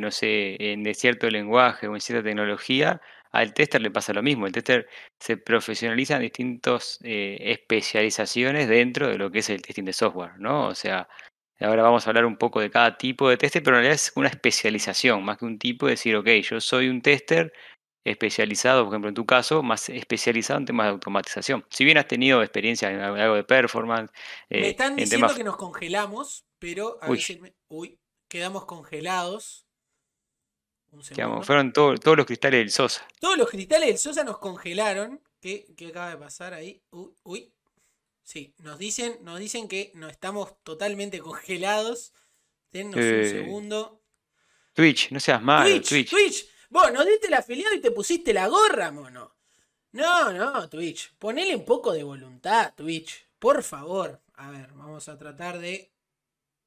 no 0.00 0.10
sé, 0.10 0.56
en 0.72 0.94
cierto 0.94 1.28
lenguaje 1.28 1.88
o 1.88 1.94
en 1.94 2.00
cierta 2.00 2.24
tecnología, 2.24 3.00
al 3.32 3.52
tester 3.52 3.82
le 3.82 3.90
pasa 3.90 4.12
lo 4.14 4.22
mismo. 4.22 4.46
El 4.46 4.52
tester 4.52 4.88
se 5.20 5.36
profesionaliza 5.36 6.16
en 6.16 6.22
distintas 6.22 6.98
especializaciones 7.02 8.68
dentro 8.68 9.08
de 9.08 9.18
lo 9.18 9.30
que 9.30 9.40
es 9.40 9.50
el 9.50 9.60
testing 9.62 9.84
de 9.84 9.92
software, 9.92 10.38
¿no? 10.38 10.68
O 10.68 10.74
sea, 10.74 11.08
Ahora 11.64 11.82
vamos 11.82 12.06
a 12.06 12.10
hablar 12.10 12.26
un 12.26 12.36
poco 12.36 12.60
de 12.60 12.70
cada 12.70 12.96
tipo 12.96 13.28
de 13.28 13.36
tester, 13.36 13.62
pero 13.62 13.76
en 13.76 13.82
realidad 13.82 13.94
es 13.94 14.12
una 14.16 14.28
especialización, 14.28 15.24
más 15.24 15.38
que 15.38 15.44
un 15.44 15.58
tipo 15.58 15.86
de 15.86 15.92
decir, 15.92 16.16
ok, 16.16 16.28
yo 16.42 16.60
soy 16.60 16.88
un 16.88 17.02
tester 17.02 17.52
especializado, 18.04 18.84
por 18.84 18.92
ejemplo, 18.92 19.08
en 19.08 19.14
tu 19.14 19.24
caso, 19.24 19.62
más 19.62 19.88
especializado 19.88 20.60
en 20.60 20.66
temas 20.66 20.86
de 20.86 20.90
automatización. 20.90 21.64
Si 21.70 21.84
bien 21.84 21.96
has 21.96 22.06
tenido 22.06 22.42
experiencia 22.42 22.90
en 22.90 23.00
algo 23.00 23.34
de 23.34 23.44
performance. 23.44 24.12
Eh, 24.50 24.60
me 24.60 24.68
están 24.70 24.96
diciendo 24.96 25.34
que 25.34 25.44
nos 25.44 25.56
congelamos, 25.56 26.44
pero 26.58 26.98
a 27.00 27.10
uy. 27.10 27.24
uy, 27.68 27.98
quedamos 28.28 28.66
congelados. 28.66 29.66
fueron 31.42 31.72
todos 31.72 32.16
los 32.16 32.26
cristales 32.26 32.60
del 32.60 32.70
Sosa. 32.70 33.06
Todos 33.20 33.38
los 33.38 33.48
cristales 33.48 33.88
del 33.88 33.98
Sosa 33.98 34.22
nos 34.22 34.38
congelaron. 34.38 35.22
¿Qué, 35.40 35.66
qué 35.76 35.88
acaba 35.88 36.10
de 36.10 36.16
pasar 36.18 36.54
ahí? 36.54 36.82
Uy, 36.90 37.14
uy, 37.22 37.53
Sí, 38.24 38.54
nos 38.60 38.78
dicen, 38.78 39.18
nos 39.20 39.38
dicen 39.38 39.68
que 39.68 39.92
no 39.94 40.08
estamos 40.08 40.54
totalmente 40.64 41.20
congelados. 41.20 42.14
Denos 42.72 42.96
un 42.96 43.02
eh, 43.02 43.28
segundo. 43.28 44.00
Twitch, 44.72 45.12
no 45.12 45.20
seas 45.20 45.42
malo, 45.42 45.80
Twitch. 45.82 46.10
Twitch, 46.10 46.48
vos 46.70 46.90
nos 46.90 47.06
diste 47.06 47.28
el 47.28 47.34
afiliado 47.34 47.74
y 47.74 47.80
te 47.80 47.90
pusiste 47.90 48.32
la 48.32 48.48
gorra, 48.48 48.90
mono. 48.90 49.36
No, 49.92 50.32
no, 50.32 50.68
Twitch. 50.68 51.14
Ponele 51.18 51.54
un 51.54 51.64
poco 51.64 51.92
de 51.92 52.02
voluntad, 52.02 52.72
Twitch. 52.74 53.28
Por 53.38 53.62
favor. 53.62 54.20
A 54.36 54.50
ver, 54.50 54.72
vamos 54.72 55.08
a 55.08 55.18
tratar 55.18 55.58
de 55.58 55.92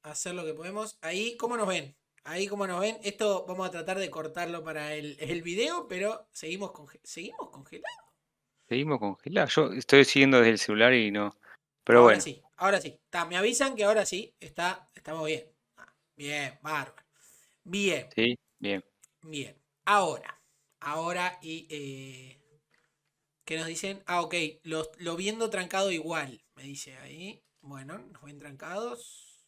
hacer 0.02 0.34
lo 0.34 0.44
que 0.44 0.54
podemos. 0.54 0.96
Ahí, 1.02 1.36
¿cómo 1.36 1.56
nos 1.56 1.66
ven? 1.66 1.94
Ahí, 2.24 2.46
¿cómo 2.46 2.66
nos 2.66 2.80
ven? 2.80 2.98
Esto 3.02 3.44
vamos 3.46 3.66
a 3.66 3.70
tratar 3.72 3.98
de 3.98 4.08
cortarlo 4.10 4.62
para 4.62 4.94
el, 4.94 5.16
el 5.18 5.42
video, 5.42 5.88
pero 5.88 6.28
seguimos, 6.30 6.70
seguimos 7.02 7.50
congelados. 7.50 7.98
Seguimos 8.68 9.00
congelados. 9.00 9.54
Yo 9.54 9.72
estoy 9.72 10.04
siguiendo 10.04 10.38
desde 10.38 10.52
el 10.52 10.58
celular 10.58 10.94
y 10.94 11.10
no 11.10 11.34
ahora 11.96 12.20
sí, 12.20 12.42
ahora 12.56 12.80
sí. 12.80 13.00
me 13.28 13.36
avisan 13.36 13.74
que 13.74 13.84
ahora 13.84 14.04
sí, 14.04 14.34
está, 14.40 14.88
estamos 14.94 15.26
bien. 15.26 15.44
Ah, 15.76 15.94
bien, 16.16 16.58
bárbaro. 16.62 17.04
Bien. 17.64 18.08
Sí, 18.14 18.38
bien. 18.58 18.84
Bien. 19.22 19.56
Ahora, 19.84 20.40
ahora 20.80 21.38
y... 21.42 21.66
Eh, 21.70 22.34
¿Qué 23.44 23.56
nos 23.56 23.66
dicen? 23.66 24.02
Ah, 24.04 24.20
ok, 24.20 24.34
lo, 24.64 24.90
lo 24.98 25.16
viendo 25.16 25.48
trancado 25.48 25.90
igual, 25.90 26.44
me 26.54 26.64
dice 26.64 26.98
ahí. 26.98 27.42
Bueno, 27.62 27.98
nos 27.98 28.22
ven 28.22 28.38
trancados. 28.38 29.42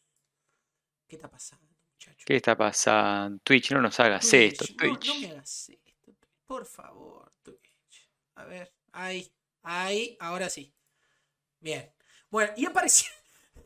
¿Qué 1.07 1.17
está 1.17 1.29
pasando, 1.29 1.67
muchachos? 1.93 2.23
¿Qué 2.25 2.35
está 2.37 2.57
pasando? 2.57 3.39
Twitch, 3.43 3.71
no 3.73 3.81
nos 3.81 3.99
hagas 3.99 4.33
esto, 4.33 4.65
Twitch. 4.75 5.07
No, 5.07 5.13
no 5.13 5.19
me 5.19 5.31
hagas 5.33 5.69
esto, 5.69 6.15
por 6.47 6.65
favor, 6.65 7.31
Twitch. 7.43 8.09
A 8.35 8.45
ver, 8.45 8.73
ahí, 8.91 9.31
ahí, 9.61 10.17
ahora 10.19 10.49
sí. 10.49 10.73
Bien. 11.59 11.93
Bueno, 12.31 12.53
y 12.55 12.65
apareció, 12.65 13.11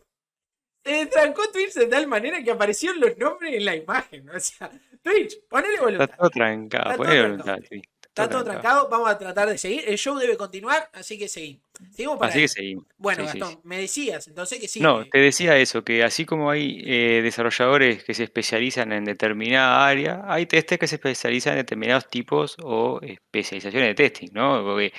te 0.83 0.91
destrancó 0.91 1.43
Twitch 1.51 1.73
de 1.73 1.87
tal 1.87 2.07
manera 2.07 2.43
que 2.43 2.51
aparecieron 2.51 2.99
los 2.99 3.17
nombres 3.17 3.53
en 3.53 3.65
la 3.65 3.75
imagen. 3.75 4.29
O 4.29 4.39
sea, 4.39 4.69
Twitch, 5.01 5.39
ponele 5.47 5.79
voluntad. 5.79 6.09
Está 6.09 6.17
todo 6.17 6.29
trancado, 6.29 6.97
ponele 6.97 7.21
voluntad, 7.21 7.57
Twitch. 7.69 7.89
Está 8.15 8.29
todo 8.29 8.45
trancado, 8.45 8.87
vamos 8.87 9.09
a 9.09 9.17
tratar 9.17 9.49
de 9.49 9.57
seguir. 9.57 9.83
El 9.85 9.97
show 9.97 10.17
debe 10.17 10.37
continuar, 10.37 10.89
así 10.93 11.19
que 11.19 11.27
seguimos. 11.27 11.63
seguimos 11.91 12.17
así 12.21 12.39
que 12.39 12.47
seguimos. 12.47 12.85
Bueno, 12.97 13.25
Gastón, 13.25 13.59
me 13.63 13.77
decías 13.77 14.29
entonces 14.29 14.57
que 14.57 14.69
sí. 14.69 14.79
No, 14.79 15.05
te 15.05 15.19
decía 15.19 15.57
eso, 15.57 15.83
que 15.83 16.01
así 16.01 16.25
como 16.25 16.49
hay 16.49 16.81
eh, 16.85 17.19
desarrolladores 17.21 18.05
que 18.05 18.13
se 18.13 18.23
especializan 18.23 18.93
en 18.93 19.03
determinada 19.03 19.85
área, 19.85 20.23
hay 20.27 20.45
testers 20.45 20.79
que 20.79 20.87
se 20.87 20.95
especializan 20.95 21.53
en 21.53 21.59
determinados 21.59 22.07
tipos 22.07 22.55
o 22.63 23.01
especializaciones 23.01 23.89
de 23.89 23.95
testing, 23.95 24.29
¿no? 24.31 24.63
Porque 24.63 24.93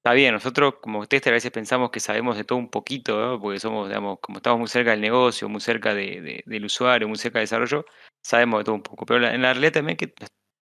está 0.00 0.14
bien, 0.14 0.32
nosotros 0.32 0.76
como 0.80 1.06
tester 1.06 1.32
a 1.32 1.36
veces 1.36 1.50
pensamos 1.50 1.90
que 1.90 2.00
sabemos 2.00 2.36
de 2.36 2.44
todo 2.44 2.58
un 2.58 2.70
poquito, 2.70 3.20
¿no? 3.20 3.40
porque 3.40 3.60
somos, 3.60 3.88
digamos, 3.88 4.18
como 4.20 4.38
estamos 4.38 4.58
muy 4.60 4.68
cerca 4.68 4.92
del 4.92 5.00
negocio, 5.02 5.48
muy 5.48 5.60
cerca 5.60 5.94
de, 5.94 6.42
del 6.46 6.64
usuario, 6.64 7.06
muy 7.06 7.18
cerca 7.18 7.38
del 7.38 7.44
desarrollo, 7.44 7.84
sabemos 8.22 8.60
de 8.60 8.64
todo 8.64 8.74
un 8.76 8.82
poco. 8.82 9.04
Pero 9.06 9.26
en 9.26 9.42
la 9.42 9.52
realidad 9.52 9.72
también 9.74 9.98
que 9.98 10.14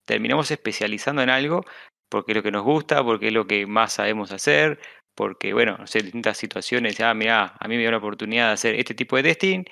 terminamos 0.05 0.51
especializando 0.51 1.23
en 1.23 1.31
algo 1.31 1.65
porque 2.09 2.33
es 2.33 2.37
lo 2.37 2.43
que 2.43 2.51
nos 2.51 2.65
gusta, 2.65 3.05
porque 3.05 3.29
es 3.29 3.33
lo 3.33 3.47
que 3.47 3.67
más 3.67 3.93
sabemos 3.93 4.33
hacer, 4.33 4.81
porque, 5.15 5.53
bueno, 5.53 5.77
no 5.79 5.87
sé, 5.87 6.03
distintas 6.03 6.39
situaciones, 6.39 7.01
ah, 7.01 7.15
mira, 7.15 7.55
a 7.59 7.69
mí 7.69 7.77
me 7.77 7.83
dio 7.83 7.91
la 7.91 7.99
oportunidad 7.99 8.49
de 8.49 8.53
hacer 8.55 8.75
este 8.77 8.95
tipo 8.95 9.17
de 9.17 9.25
testing, 9.25 9.65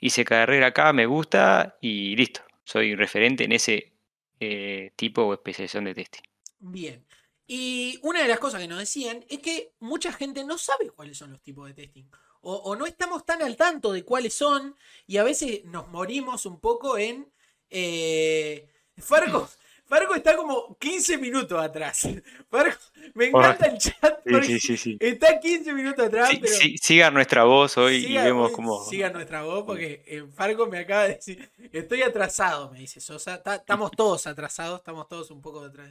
hice 0.00 0.24
carrera 0.24 0.68
acá, 0.68 0.92
me 0.92 1.06
gusta 1.06 1.76
y 1.80 2.16
listo, 2.16 2.40
soy 2.64 2.94
referente 2.94 3.44
en 3.44 3.52
ese 3.52 3.92
eh, 4.40 4.92
tipo 4.96 5.22
o 5.22 5.34
especialización 5.34 5.84
de 5.84 5.94
testing. 5.94 6.22
Bien. 6.60 7.04
Y 7.46 7.98
una 8.02 8.22
de 8.22 8.28
las 8.28 8.38
cosas 8.38 8.60
que 8.60 8.68
nos 8.68 8.78
decían 8.78 9.24
es 9.28 9.40
que 9.40 9.74
mucha 9.80 10.12
gente 10.12 10.44
no 10.44 10.58
sabe 10.58 10.90
cuáles 10.90 11.18
son 11.18 11.32
los 11.32 11.42
tipos 11.42 11.66
de 11.66 11.74
testing. 11.74 12.04
O, 12.44 12.74
no 12.74 12.86
estamos 12.86 13.24
tan 13.24 13.40
al 13.40 13.56
tanto 13.56 13.92
de 13.92 14.04
cuáles 14.04 14.34
son. 14.34 14.76
Y 15.06 15.18
a 15.18 15.22
veces 15.22 15.64
nos 15.64 15.88
morimos 15.88 16.44
un 16.44 16.58
poco 16.58 16.98
en. 16.98 17.32
Eh, 17.70 18.68
Fargo, 18.98 19.48
Fargo 19.92 20.14
está 20.14 20.36
como 20.36 20.76
15 20.78 21.18
minutos 21.18 21.62
atrás. 21.62 22.08
Fargo, 22.50 22.76
me 23.14 23.26
encanta 23.26 23.66
el 23.66 23.78
chat. 23.78 24.20
Sí, 24.42 24.58
sí, 24.58 24.76
sí, 24.76 24.96
está 24.98 25.38
15 25.38 25.72
minutos 25.72 26.06
atrás. 26.06 26.30
pero 26.40 26.54
siga 26.80 27.10
nuestra 27.10 27.44
voz 27.44 27.76
hoy 27.78 28.06
y 28.06 28.14
vemos 28.14 28.50
cómo. 28.52 28.84
Siga 28.86 29.10
nuestra 29.10 29.42
voz 29.42 29.64
porque 29.64 30.02
eh, 30.06 30.24
Fargo 30.34 30.66
me 30.66 30.78
acaba 30.78 31.02
de 31.04 31.16
decir: 31.16 31.50
Estoy 31.72 32.02
atrasado, 32.02 32.70
me 32.70 32.80
dice 32.80 33.00
Sosa. 33.00 33.42
estamos 33.54 33.90
todos 33.96 34.26
atrasados, 34.26 34.78
estamos 34.80 35.06
todos 35.08 35.30
un 35.30 35.42
poco 35.42 35.60
atrás. 35.60 35.90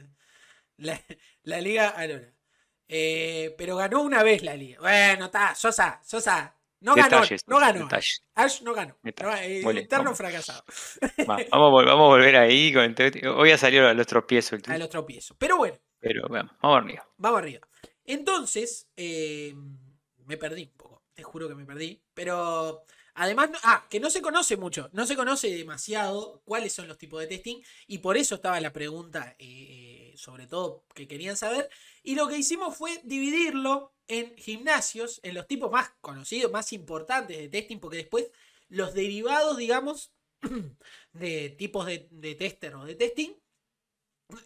La, 0.82 1.00
la 1.44 1.60
liga, 1.60 1.88
Alora. 1.90 2.32
Eh, 2.88 3.54
pero 3.56 3.76
ganó 3.76 4.02
una 4.02 4.22
vez 4.22 4.42
la 4.42 4.54
liga. 4.54 4.80
Bueno, 4.80 5.26
está, 5.26 5.54
Sosa, 5.54 6.00
Sosa, 6.04 6.54
no 6.82 6.94
ganó, 6.96 7.22
no 7.46 7.58
ganó. 7.58 7.88
Ash 8.34 8.62
no 8.62 8.74
ganó. 8.74 8.96
Eh, 9.04 9.62
interno 9.64 10.14
fracasado. 10.14 10.64
vamos, 11.26 11.46
vamos, 11.50 11.88
a 11.88 11.94
volver 11.94 12.36
ahí. 12.36 12.72
Con, 12.72 12.94
hoy 13.36 13.52
ha 13.52 13.58
salido 13.58 13.88
a 13.88 13.94
los 13.94 14.06
tropiezos. 14.06 14.60
A 14.66 14.76
los 14.78 14.88
tropiezos. 14.88 15.36
Pero 15.38 15.58
bueno. 15.58 15.78
Pero 16.00 16.22
vamos 16.28 16.82
arriba. 16.82 17.08
Vamos 17.16 17.38
arriba. 17.38 17.60
Entonces, 18.04 18.88
eh, 18.96 19.54
me 20.26 20.36
perdí 20.36 20.64
un 20.64 20.76
poco. 20.76 21.04
Te 21.14 21.22
juro 21.22 21.48
que 21.48 21.54
me 21.54 21.64
perdí. 21.64 22.02
Pero 22.14 22.84
además, 23.14 23.50
ah, 23.62 23.86
que 23.90 24.00
no 24.00 24.10
se 24.10 24.22
conoce 24.22 24.56
mucho. 24.56 24.88
No 24.92 25.06
se 25.06 25.16
conoce 25.16 25.48
demasiado 25.48 26.42
cuáles 26.44 26.72
son 26.72 26.88
los 26.88 26.98
tipos 26.98 27.20
de 27.20 27.26
testing. 27.26 27.62
Y 27.86 27.98
por 27.98 28.16
eso 28.16 28.36
estaba 28.36 28.60
la 28.60 28.72
pregunta, 28.72 29.36
eh, 29.38 30.12
sobre 30.16 30.46
todo, 30.46 30.84
que 30.94 31.08
querían 31.08 31.36
saber. 31.36 31.68
Y 32.02 32.14
lo 32.14 32.28
que 32.28 32.38
hicimos 32.38 32.76
fue 32.76 33.00
dividirlo 33.04 33.94
en 34.08 34.36
gimnasios, 34.36 35.20
en 35.22 35.34
los 35.34 35.46
tipos 35.46 35.70
más 35.70 35.92
conocidos, 36.00 36.50
más 36.52 36.72
importantes 36.72 37.38
de 37.38 37.48
testing, 37.48 37.78
porque 37.78 37.98
después 37.98 38.30
los 38.68 38.94
derivados, 38.94 39.56
digamos, 39.56 40.12
de 41.12 41.50
tipos 41.50 41.86
de, 41.86 42.34
tester 42.38 42.74
o 42.74 42.84
de 42.84 42.94
testing, 42.94 43.30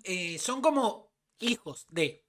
eh, 0.05 0.39
son 0.39 0.61
como 0.61 1.13
hijos 1.39 1.87
de. 1.89 2.25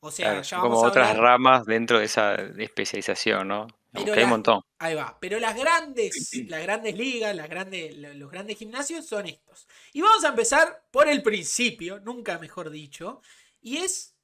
O 0.00 0.10
sea, 0.10 0.40
ya 0.42 0.58
vamos 0.58 0.78
como 0.78 0.88
otras 0.88 1.16
ramas 1.16 1.66
dentro 1.66 1.98
de 1.98 2.04
esa 2.04 2.34
especialización, 2.34 3.48
¿no? 3.48 3.66
Hay 3.94 4.22
un 4.24 4.30
montón. 4.30 4.60
Ahí 4.78 4.94
va. 4.94 5.16
Pero 5.20 5.38
las 5.38 5.56
grandes, 5.56 6.30
las 6.48 6.62
grandes 6.62 6.96
ligas, 6.96 7.34
las 7.34 7.48
grandes, 7.48 7.96
los 7.96 8.30
grandes 8.30 8.58
gimnasios 8.58 9.06
son 9.06 9.26
estos. 9.26 9.66
Y 9.92 10.02
vamos 10.02 10.24
a 10.24 10.28
empezar 10.28 10.84
por 10.90 11.08
el 11.08 11.22
principio, 11.22 12.00
nunca 12.00 12.38
mejor 12.38 12.70
dicho, 12.70 13.22
y 13.62 13.78
es 13.78 14.14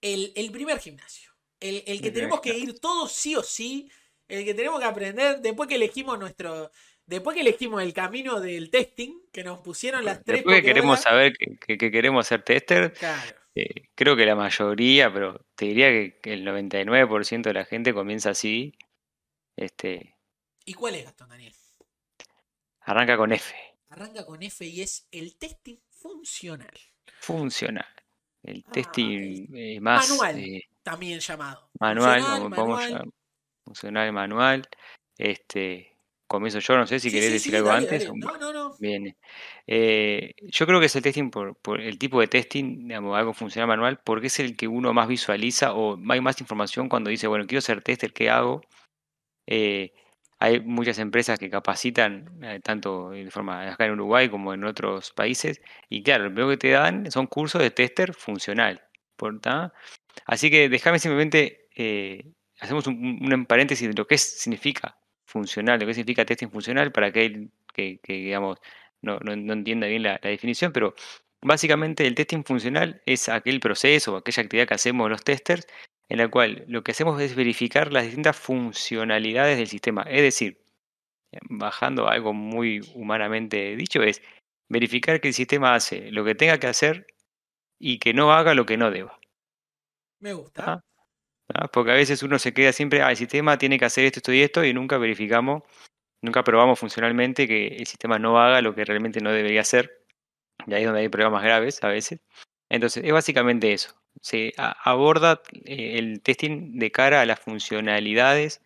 el, 0.00 0.32
el 0.36 0.50
primer 0.50 0.78
gimnasio. 0.78 1.36
El, 1.60 2.00
que 2.02 2.10
tenemos 2.10 2.40
que 2.40 2.56
ir 2.56 2.78
todos 2.78 3.12
sí 3.12 3.34
o 3.34 3.42
sí. 3.42 3.90
El 4.28 4.44
que 4.44 4.54
tenemos 4.54 4.80
que 4.80 4.86
aprender 4.86 5.40
después 5.40 5.68
que 5.68 5.76
elegimos 5.76 6.18
nuestro. 6.18 6.70
Después 7.06 7.34
que 7.34 7.42
elegimos 7.42 7.82
el 7.82 7.94
camino 7.94 8.40
del 8.40 8.68
testing, 8.68 9.20
que 9.32 9.44
nos 9.44 9.60
pusieron 9.60 10.04
las 10.04 10.24
tres. 10.24 10.38
Después 10.38 10.60
que 10.60 10.66
queremos 10.66 11.00
saber 11.00 11.34
que, 11.36 11.78
queremos 11.78 12.26
ser 12.26 12.42
tester. 12.42 12.92
Eh, 13.54 13.88
creo 13.94 14.16
que 14.16 14.26
la 14.26 14.34
mayoría, 14.34 15.10
pero 15.12 15.40
te 15.54 15.66
diría 15.66 15.88
que, 15.88 16.32
el 16.32 16.44
99% 16.44 17.42
de 17.42 17.54
la 17.54 17.64
gente 17.64 17.94
comienza 17.94 18.30
así. 18.30 18.74
Este, 19.56 20.16
¿Y 20.68 20.74
cuál 20.74 20.96
es, 20.96 21.04
Gastón 21.04 21.28
Daniel? 21.28 21.54
Arranca 22.80 23.16
con 23.16 23.32
F. 23.32 23.54
Arranca 23.88 24.26
con 24.26 24.42
F 24.42 24.64
y 24.64 24.82
es 24.82 25.06
el 25.12 25.36
testing 25.36 25.78
funcional. 25.90 26.74
Funcional. 27.20 27.86
El 28.42 28.64
ah, 28.66 28.70
testing 28.72 29.48
eh, 29.54 29.80
más. 29.80 30.10
Manual. 30.10 30.38
Eh, 30.38 30.64
también 30.82 31.20
llamado. 31.20 31.70
Manual, 31.78 32.22
como 32.22 32.48
manual. 32.48 33.12
funcional 33.64 34.12
manual. 34.12 34.68
Este, 35.16 35.96
comienzo 36.26 36.58
yo, 36.58 36.76
no 36.76 36.86
sé 36.86 36.98
si 36.98 37.12
querés 37.12 37.32
decir 37.32 37.54
algo 37.56 37.70
antes. 37.70 38.10
No, 38.12 38.36
no, 38.38 38.52
no. 38.52 38.74
Bien. 38.80 39.16
Eh, 39.68 40.34
yo 40.42 40.66
creo 40.66 40.80
que 40.80 40.86
es 40.86 40.96
el 40.96 41.02
testing 41.02 41.30
por, 41.30 41.80
el 41.80 41.98
tipo 41.98 42.20
de 42.20 42.26
testing, 42.26 42.88
digamos, 42.88 43.16
algo 43.16 43.34
funcional 43.34 43.68
manual, 43.68 44.00
porque 44.02 44.26
es 44.26 44.40
el 44.40 44.56
que 44.56 44.66
uno 44.66 44.92
más 44.92 45.06
visualiza 45.06 45.74
o 45.74 45.96
hay 46.10 46.20
más 46.20 46.40
información 46.40 46.88
cuando 46.88 47.10
dice, 47.10 47.28
bueno, 47.28 47.46
quiero 47.46 47.60
ser 47.60 47.82
tester, 47.82 48.12
¿qué 48.12 48.30
hago? 48.30 48.62
Eh, 49.46 49.92
hay 50.38 50.60
muchas 50.60 50.98
empresas 50.98 51.38
que 51.38 51.50
capacitan, 51.50 52.30
eh, 52.42 52.60
tanto 52.62 53.10
de 53.10 53.30
forma 53.30 53.72
acá 53.72 53.86
en 53.86 53.92
Uruguay 53.92 54.28
como 54.28 54.52
en 54.52 54.64
otros 54.64 55.12
países, 55.12 55.62
y 55.88 56.02
claro, 56.02 56.24
lo 56.24 56.30
primero 56.30 56.50
que 56.50 56.56
te 56.58 56.70
dan 56.70 57.10
son 57.10 57.26
cursos 57.26 57.62
de 57.62 57.70
tester 57.70 58.14
funcional. 58.14 58.82
Así 60.26 60.50
que 60.50 60.68
déjame 60.68 60.98
simplemente, 60.98 61.68
eh, 61.76 62.24
hacemos 62.60 62.86
un, 62.86 63.46
paréntesis 63.46 63.88
de 63.88 63.94
lo 63.94 64.06
que 64.06 64.18
significa 64.18 64.98
funcional, 65.24 65.80
lo 65.80 65.86
que 65.86 65.94
significa 65.94 66.24
testing 66.24 66.50
funcional 66.50 66.92
para 66.92 67.08
aquel 67.08 67.50
que, 67.74 68.00
digamos, 68.06 68.58
no, 69.02 69.18
no, 69.20 69.52
entienda 69.52 69.86
bien 69.86 70.02
la, 70.02 70.18
definición, 70.22 70.72
pero 70.72 70.94
básicamente 71.42 72.06
el 72.06 72.14
testing 72.14 72.44
funcional 72.44 73.02
es 73.06 73.28
aquel 73.28 73.60
proceso 73.60 74.14
o 74.14 74.16
aquella 74.16 74.42
actividad 74.42 74.68
que 74.68 74.74
hacemos 74.74 75.10
los 75.10 75.22
testers 75.24 75.66
en 76.08 76.18
la 76.18 76.28
cual 76.28 76.64
lo 76.68 76.82
que 76.82 76.92
hacemos 76.92 77.20
es 77.20 77.34
verificar 77.34 77.92
las 77.92 78.04
distintas 78.04 78.36
funcionalidades 78.36 79.58
del 79.58 79.66
sistema. 79.66 80.02
Es 80.02 80.22
decir, 80.22 80.62
bajando 81.48 82.08
algo 82.08 82.32
muy 82.32 82.80
humanamente 82.94 83.76
dicho, 83.76 84.02
es 84.02 84.22
verificar 84.68 85.20
que 85.20 85.28
el 85.28 85.34
sistema 85.34 85.74
hace 85.74 86.10
lo 86.10 86.24
que 86.24 86.34
tenga 86.34 86.58
que 86.58 86.66
hacer 86.66 87.06
y 87.78 87.98
que 87.98 88.14
no 88.14 88.32
haga 88.32 88.54
lo 88.54 88.66
que 88.66 88.76
no 88.76 88.90
deba. 88.90 89.18
Me 90.20 90.32
gusta. 90.32 90.82
¿Ah? 91.54 91.68
Porque 91.72 91.92
a 91.92 91.94
veces 91.94 92.22
uno 92.22 92.38
se 92.38 92.52
queda 92.52 92.72
siempre, 92.72 93.02
ah, 93.02 93.10
el 93.10 93.16
sistema 93.16 93.58
tiene 93.58 93.78
que 93.78 93.84
hacer 93.84 94.04
esto, 94.04 94.18
esto 94.18 94.32
y 94.32 94.40
esto, 94.42 94.64
y 94.64 94.72
nunca 94.74 94.98
verificamos, 94.98 95.62
nunca 96.22 96.42
probamos 96.42 96.78
funcionalmente 96.78 97.46
que 97.46 97.68
el 97.68 97.86
sistema 97.86 98.18
no 98.18 98.40
haga 98.40 98.62
lo 98.62 98.74
que 98.74 98.84
realmente 98.84 99.20
no 99.20 99.30
debería 99.30 99.60
hacer. 99.60 100.04
Y 100.66 100.74
ahí 100.74 100.82
es 100.82 100.86
donde 100.86 101.02
hay 101.02 101.08
problemas 101.08 101.42
graves 101.42 101.82
a 101.84 101.88
veces. 101.88 102.20
Entonces, 102.68 103.04
es 103.04 103.12
básicamente 103.12 103.72
eso. 103.72 103.94
Se 104.26 104.54
aborda 104.56 105.40
eh, 105.52 105.98
el 106.00 106.20
testing 106.20 106.80
de 106.80 106.90
cara 106.90 107.20
a 107.20 107.26
las 107.26 107.38
funcionalidades 107.38 108.60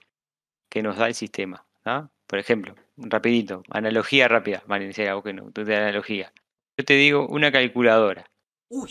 que 0.70 0.82
nos 0.82 0.96
da 0.96 1.06
el 1.06 1.14
sistema. 1.14 1.66
Por 2.26 2.38
ejemplo, 2.38 2.74
rapidito, 2.96 3.62
analogía 3.68 4.26
rápida, 4.26 4.62
Valencia, 4.66 5.12
vos 5.12 5.22
que 5.22 5.34
no, 5.34 5.50
tú 5.52 5.62
te 5.62 5.76
analogía. 5.76 6.32
Yo 6.78 6.86
te 6.86 6.94
digo 6.94 7.26
una 7.26 7.52
calculadora. 7.52 8.24
Uy. 8.70 8.90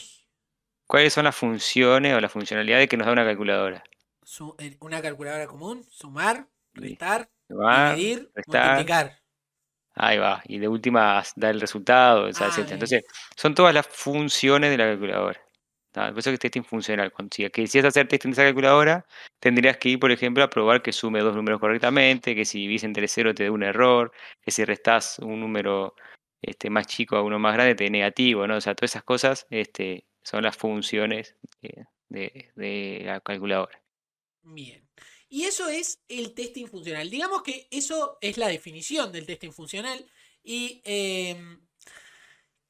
¿Cuáles 0.86 1.12
son 1.12 1.24
las 1.24 1.36
funciones 1.36 2.14
o 2.14 2.22
las 2.22 2.32
funcionalidades 2.32 2.88
que 2.88 2.98
nos 2.98 3.08
da 3.08 3.14
una 3.14 3.26
calculadora? 3.26 3.84
Una 4.80 5.02
calculadora 5.02 5.48
común, 5.48 5.84
sumar, 5.90 6.46
restar, 6.74 7.32
dividir, 7.48 8.32
multiplicar. 8.46 9.20
Ahí 9.96 10.20
va, 10.20 10.44
y 10.46 10.60
de 10.60 10.68
última 10.68 11.24
da 11.36 11.50
el 11.50 11.62
resultado, 11.62 12.28
etc. 12.28 12.70
Entonces, 12.70 13.06
son 13.36 13.56
todas 13.56 13.74
las 13.74 13.88
funciones 13.88 14.70
de 14.70 14.78
la 14.78 14.86
calculadora. 14.86 15.49
Por 15.92 16.20
eso 16.20 16.30
que 16.30 16.36
es 16.36 16.40
testing 16.40 16.64
funcional. 16.64 17.12
Si 17.32 17.50
quisieras 17.50 17.90
hacer 17.90 18.08
testing 18.08 18.30
de 18.30 18.34
esa 18.34 18.44
calculadora, 18.44 19.06
tendrías 19.40 19.78
que 19.78 19.90
ir, 19.90 20.00
por 20.00 20.12
ejemplo, 20.12 20.44
a 20.44 20.50
probar 20.50 20.82
que 20.82 20.92
sume 20.92 21.22
dos 21.22 21.36
números 21.36 21.60
correctamente, 21.60 22.36
que 22.36 22.46
si 22.46 22.60
divide 22.60 22.86
entre 22.86 23.08
cero 23.08 23.34
te 23.34 23.44
dé 23.44 23.50
un 23.50 23.64
error, 23.64 24.12
que 24.42 24.52
si 24.52 24.64
restas 24.66 25.20
un 25.20 25.40
número 25.40 25.96
este, 26.42 26.70
más 26.70 26.88
chico 26.88 27.16
a 27.16 27.24
uno 27.24 27.40
más 27.40 27.54
grande 27.54 27.76
te 27.76 27.86
dé 27.86 27.90
negativo, 27.90 28.48
¿no? 28.48 28.58
O 28.58 28.62
sea, 28.62 28.76
todas 28.76 28.92
esas 28.92 29.04
cosas 29.04 29.48
este, 29.50 30.06
son 30.24 30.44
las 30.44 30.56
funciones 30.56 31.36
de, 32.10 33.02
la 33.04 33.20
calculadora. 33.22 33.82
Bien. 34.44 34.88
Y 35.28 35.44
eso 35.44 35.70
es 35.70 36.02
el 36.08 36.34
testing 36.34 36.68
funcional. 36.68 37.10
Digamos 37.10 37.44
que 37.44 37.68
eso 37.72 38.18
es 38.22 38.38
la 38.38 38.48
definición 38.48 39.12
del 39.12 39.26
testing 39.26 39.52
funcional. 39.52 40.06
Y 40.44 40.82
em, 40.86 41.62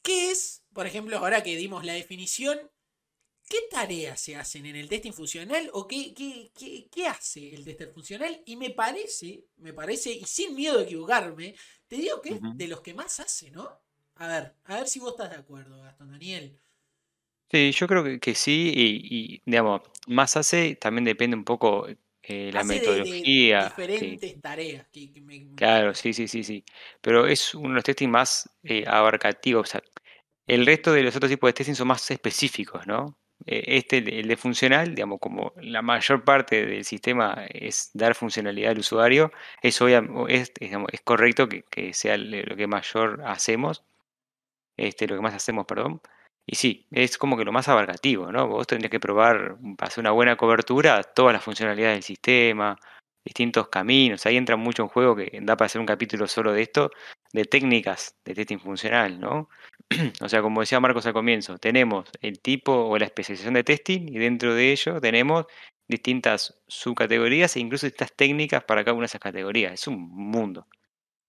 ¿qué 0.01 0.31
es, 0.31 0.65
por 0.73 0.85
ejemplo, 0.85 1.17
ahora 1.17 1.41
que 1.41 1.55
dimos 1.55 1.85
la 1.85 1.93
definición, 1.93 2.59
qué 3.49 3.57
tareas 3.69 4.21
se 4.21 4.35
hacen 4.35 4.67
en 4.67 4.75
el 4.75 4.87
testing 4.87 5.11
funcional 5.11 5.69
o 5.73 5.87
qué, 5.87 6.13
qué, 6.13 7.07
hace 7.07 7.53
el 7.53 7.65
tester 7.65 7.91
funcional? 7.91 8.41
Y 8.45 8.55
me 8.55 8.69
parece, 8.69 9.43
me 9.57 9.73
parece, 9.73 10.11
y 10.11 10.23
sin 10.23 10.55
miedo 10.55 10.77
de 10.77 10.83
equivocarme, 10.83 11.55
te 11.87 11.97
digo 11.97 12.21
que 12.21 12.35
es 12.35 12.39
de 12.41 12.67
los 12.67 12.81
que 12.81 12.93
más 12.93 13.19
hace, 13.19 13.49
¿no? 13.49 13.67
A 14.15 14.27
ver, 14.27 14.53
a 14.65 14.75
ver 14.75 14.87
si 14.87 14.99
vos 14.99 15.11
estás 15.11 15.31
de 15.31 15.37
acuerdo, 15.37 15.81
Gastón 15.81 16.11
Daniel. 16.11 16.57
Sí, 17.51 17.71
yo 17.71 17.87
creo 17.87 18.19
que, 18.19 18.35
sí, 18.35 18.71
y, 18.75 19.41
digamos, 19.43 19.81
más 20.07 20.37
hace, 20.37 20.75
también 20.75 21.05
depende 21.05 21.35
un 21.35 21.43
poco 21.43 21.87
eh, 22.21 22.51
la 22.53 22.63
metodología. 22.63 23.63
diferentes 23.69 24.39
tareas. 24.39 24.85
Claro, 25.55 25.95
sí, 25.95 26.13
sí, 26.13 26.27
sí, 26.27 26.43
sí. 26.43 26.63
Pero 27.01 27.25
es 27.25 27.55
uno 27.55 27.69
de 27.69 27.75
los 27.75 27.83
testing 27.83 28.09
más 28.09 28.47
eh, 28.61 28.83
abarcativos. 28.85 29.67
O 29.67 29.71
sea, 29.71 29.81
el 30.45 30.67
resto 30.67 30.93
de 30.93 31.01
los 31.01 31.15
otros 31.15 31.31
tipos 31.31 31.47
de 31.47 31.53
testing 31.53 31.73
son 31.73 31.87
más 31.87 32.11
específicos, 32.11 32.85
¿no? 32.85 33.17
Eh, 33.45 33.63
este, 33.77 33.97
el 34.19 34.27
de 34.27 34.37
funcional, 34.37 34.95
digamos, 34.95 35.19
como 35.19 35.53
la 35.57 35.81
mayor 35.81 36.23
parte 36.23 36.65
del 36.65 36.85
sistema 36.85 37.45
es 37.49 37.91
dar 37.93 38.15
funcionalidad 38.15 38.71
al 38.71 38.79
usuario, 38.79 39.31
es, 39.61 39.79
es, 39.81 41.01
correcto 41.03 41.47
que, 41.49 41.63
que, 41.63 41.93
sea 41.93 42.17
lo 42.17 42.55
que 42.55 42.67
mayor 42.67 43.21
hacemos, 43.25 43.83
este, 44.77 45.07
lo 45.07 45.15
que 45.15 45.21
más 45.21 45.33
hacemos, 45.33 45.65
perdón. 45.65 46.01
Y 46.45 46.55
sí, 46.55 46.87
es 46.91 47.17
como 47.17 47.37
que 47.37 47.45
lo 47.45 47.51
más 47.51 47.67
abarcativo, 47.67 48.31
¿no? 48.31 48.47
Vos 48.47 48.67
tendrías 48.67 48.91
que 48.91 48.99
probar, 48.99 49.57
para 49.77 49.87
hacer 49.89 50.01
una 50.01 50.11
buena 50.11 50.35
cobertura, 50.35 51.03
todas 51.03 51.33
las 51.33 51.43
funcionalidades 51.43 51.97
del 51.97 52.03
sistema, 52.03 52.77
distintos 53.23 53.69
caminos. 53.69 54.25
Ahí 54.25 54.37
entra 54.37 54.55
mucho 54.55 54.83
en 54.83 54.89
juego 54.89 55.15
que 55.15 55.39
da 55.43 55.55
para 55.57 55.67
hacer 55.67 55.79
un 55.81 55.87
capítulo 55.87 56.27
solo 56.27 56.51
de 56.53 56.63
esto, 56.63 56.91
de 57.33 57.45
técnicas 57.45 58.17
de 58.25 58.33
testing 58.35 58.59
funcional, 58.59 59.19
¿no? 59.19 59.49
o 60.21 60.29
sea, 60.29 60.41
como 60.41 60.61
decía 60.61 60.79
Marcos 60.79 61.05
al 61.05 61.13
comienzo, 61.13 61.57
tenemos 61.57 62.07
el 62.21 62.39
tipo 62.39 62.71
o 62.71 62.97
la 62.97 63.05
especialización 63.05 63.55
de 63.55 63.63
testing 63.63 64.07
y 64.09 64.17
dentro 64.19 64.53
de 64.53 64.71
ello 64.71 65.01
tenemos 65.01 65.45
distintas 65.87 66.59
subcategorías 66.67 67.55
e 67.55 67.59
incluso 67.59 67.87
distintas 67.87 68.15
técnicas 68.15 68.63
para 68.63 68.83
cada 68.83 68.93
una 68.93 69.03
de 69.03 69.07
esas 69.07 69.21
categorías. 69.21 69.73
Es 69.73 69.87
un 69.87 69.99
mundo. 69.99 70.67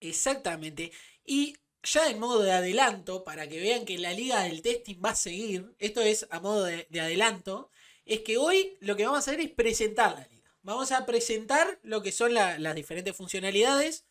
Exactamente. 0.01 0.92
Y 1.25 1.55
ya 1.83 2.11
en 2.11 2.18
modo 2.18 2.42
de 2.42 2.53
adelanto, 2.53 3.25
para 3.25 3.49
que 3.49 3.61
vean 3.61 3.85
que 3.85 3.99
la 3.99 4.12
liga 4.12 4.42
del 4.42 4.62
testing 4.62 5.01
va 5.03 5.11
a 5.11 5.14
seguir, 5.14 5.75
esto 5.79 6.03
es 6.03 6.27
a 6.31 6.40
modo 6.40 6.64
de, 6.64 6.87
adelanto, 7.01 7.70
es 8.05 8.20
que 8.20 8.37
hoy 8.37 8.77
lo 8.81 8.96
que 8.96 9.05
vamos 9.05 9.18
a 9.18 9.31
hacer 9.31 9.40
es 9.40 9.51
presentar 9.51 10.12
la 10.12 10.27
liga. 10.29 10.51
Vamos 10.62 10.92
a 10.92 11.07
presentar 11.07 11.79
lo 11.83 12.03
que 12.03 12.12
son 12.12 12.35
las 12.35 12.75
diferentes 12.75 13.16
funcionalidades, 13.16 14.05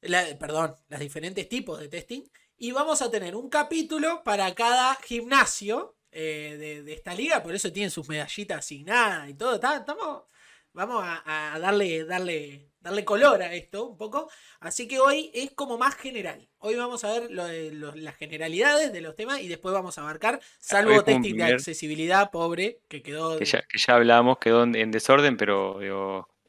perdón, 0.00 0.74
los 0.88 1.00
diferentes 1.00 1.46
tipos 1.46 1.78
de 1.78 1.88
testing, 1.88 2.22
y 2.60 2.70
vamos 2.70 3.02
a 3.02 3.10
tener 3.10 3.34
un 3.34 3.48
capítulo 3.48 4.22
para 4.22 4.54
cada 4.54 4.94
gimnasio 4.94 5.96
eh, 6.12 6.82
de, 6.84 6.92
esta 6.92 7.14
liga, 7.14 7.42
por 7.42 7.54
eso 7.54 7.72
tienen 7.72 7.90
sus 7.90 8.08
medallitas 8.08 8.58
asignadas 8.58 9.28
y 9.28 9.34
todo. 9.34 9.54
Estamos, 9.54 10.24
vamos 10.72 11.02
a, 11.02 11.54
a 11.54 11.58
darle, 11.58 12.04
darle 12.04 12.70
darle 12.80 13.04
color 13.04 13.42
a 13.42 13.54
esto 13.54 13.86
un 13.86 13.96
poco. 13.96 14.30
Así 14.60 14.88
que 14.88 14.98
hoy 14.98 15.30
es 15.34 15.52
como 15.52 15.78
más 15.78 15.94
general. 15.94 16.48
Hoy 16.58 16.76
vamos 16.76 17.04
a 17.04 17.12
ver 17.12 17.30
las 17.30 18.16
generalidades 18.16 18.92
de 18.92 19.00
los 19.00 19.14
temas 19.14 19.40
y 19.40 19.48
después 19.48 19.72
vamos 19.72 19.98
a 19.98 20.02
abarcar, 20.02 20.40
salvo 20.58 21.02
testing 21.04 21.36
de 21.36 21.44
accesibilidad 21.44 22.30
pobre, 22.30 22.80
que 22.88 23.02
quedó... 23.02 23.38
Que 23.38 23.44
ya, 23.44 23.62
que 23.62 23.78
ya 23.78 23.94
hablamos, 23.94 24.38
quedó 24.38 24.64
en, 24.64 24.90
desorden, 24.90 25.36
pero 25.36 25.78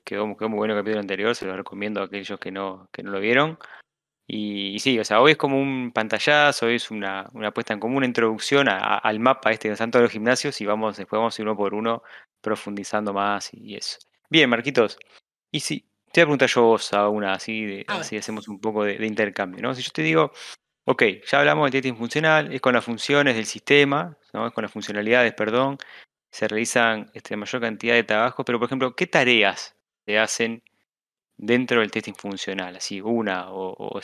quedó, 0.04 0.28
muy 0.28 0.36
bueno 0.38 0.74
el 0.74 0.80
capítulo 0.80 1.00
anterior, 1.00 1.36
se 1.36 1.46
lo 1.46 1.56
recomiendo 1.56 2.02
a 2.02 2.06
aquellos 2.06 2.40
que 2.40 2.52
no, 2.52 2.90
que 2.92 3.04
no 3.04 3.12
lo 3.12 3.20
vieron. 3.20 3.58
Y, 4.34 4.80
sí, 4.80 4.98
o 4.98 5.04
sea, 5.04 5.20
hoy 5.20 5.32
es 5.32 5.38
como 5.38 5.60
un 5.60 5.92
pantallazo, 5.92 6.68
hoy 6.68 6.76
es 6.76 6.90
una, 6.90 7.30
una 7.34 7.52
puesta 7.52 7.74
en 7.74 7.82
común, 7.82 7.98
una 7.98 8.06
introducción 8.06 8.70
al 8.70 9.20
mapa 9.20 9.52
este 9.52 9.68
de 9.68 9.76
Santo 9.76 9.98
de 9.98 10.04
los 10.04 10.12
gimnasios 10.14 10.62
y 10.62 10.66
vamos, 10.66 10.96
después 10.96 11.18
vamos 11.18 11.38
a 11.38 11.42
ir 11.42 11.50
uno 11.50 11.58
por 11.58 11.74
uno 11.74 12.02
profundizando 12.40 13.12
más 13.12 13.50
y 13.54 13.76
eso. 13.76 13.98
Bien, 14.30 14.50
Marquitos. 14.50 14.98
Y 15.52 15.60
si, 15.60 15.82
te 16.14 16.22
voy 16.22 16.24
a 16.24 16.26
preguntar 16.28 16.48
yo 16.48 16.62
vos 16.64 16.94
a 16.94 17.10
una, 17.10 17.34
así, 17.34 17.84
así 17.88 18.16
hacemos 18.16 18.48
un 18.48 18.62
poco 18.62 18.86
de, 18.86 19.06
intercambio, 19.06 19.62
¿no? 19.62 19.76
Si 19.76 19.82
yo 19.82 19.92
te 19.92 20.02
digo, 20.02 20.32
ok, 20.86 21.04
ya 21.30 21.40
hablamos 21.40 21.66
del 21.70 21.82
testing 21.82 21.98
funcional, 21.98 22.54
es 22.54 22.62
con 22.62 22.74
las 22.74 22.86
funciones 22.86 23.36
del 23.36 23.46
sistema, 23.46 24.18
¿no? 24.32 24.48
es 24.48 24.54
con 24.54 24.62
las 24.62 24.72
funcionalidades, 24.72 25.34
perdón, 25.34 25.78
se 26.32 26.48
realizan 26.48 27.12
este, 27.14 27.36
mayor 27.36 27.62
cantidad 27.62 27.96
de 27.96 28.06
trabajo, 28.06 28.46
pero 28.46 28.60
por 28.60 28.68
ejemplo, 28.68 28.96
¿qué 28.96 29.08
tareas 29.08 29.76
se 30.06 30.18
hacen 30.18 30.64
dentro 31.42 31.82
del 31.82 31.92
testing 31.92 32.14
funcional? 32.14 32.76
Así, 32.78 33.02
una, 33.02 33.52
o, 33.52 33.74
o 33.74 34.00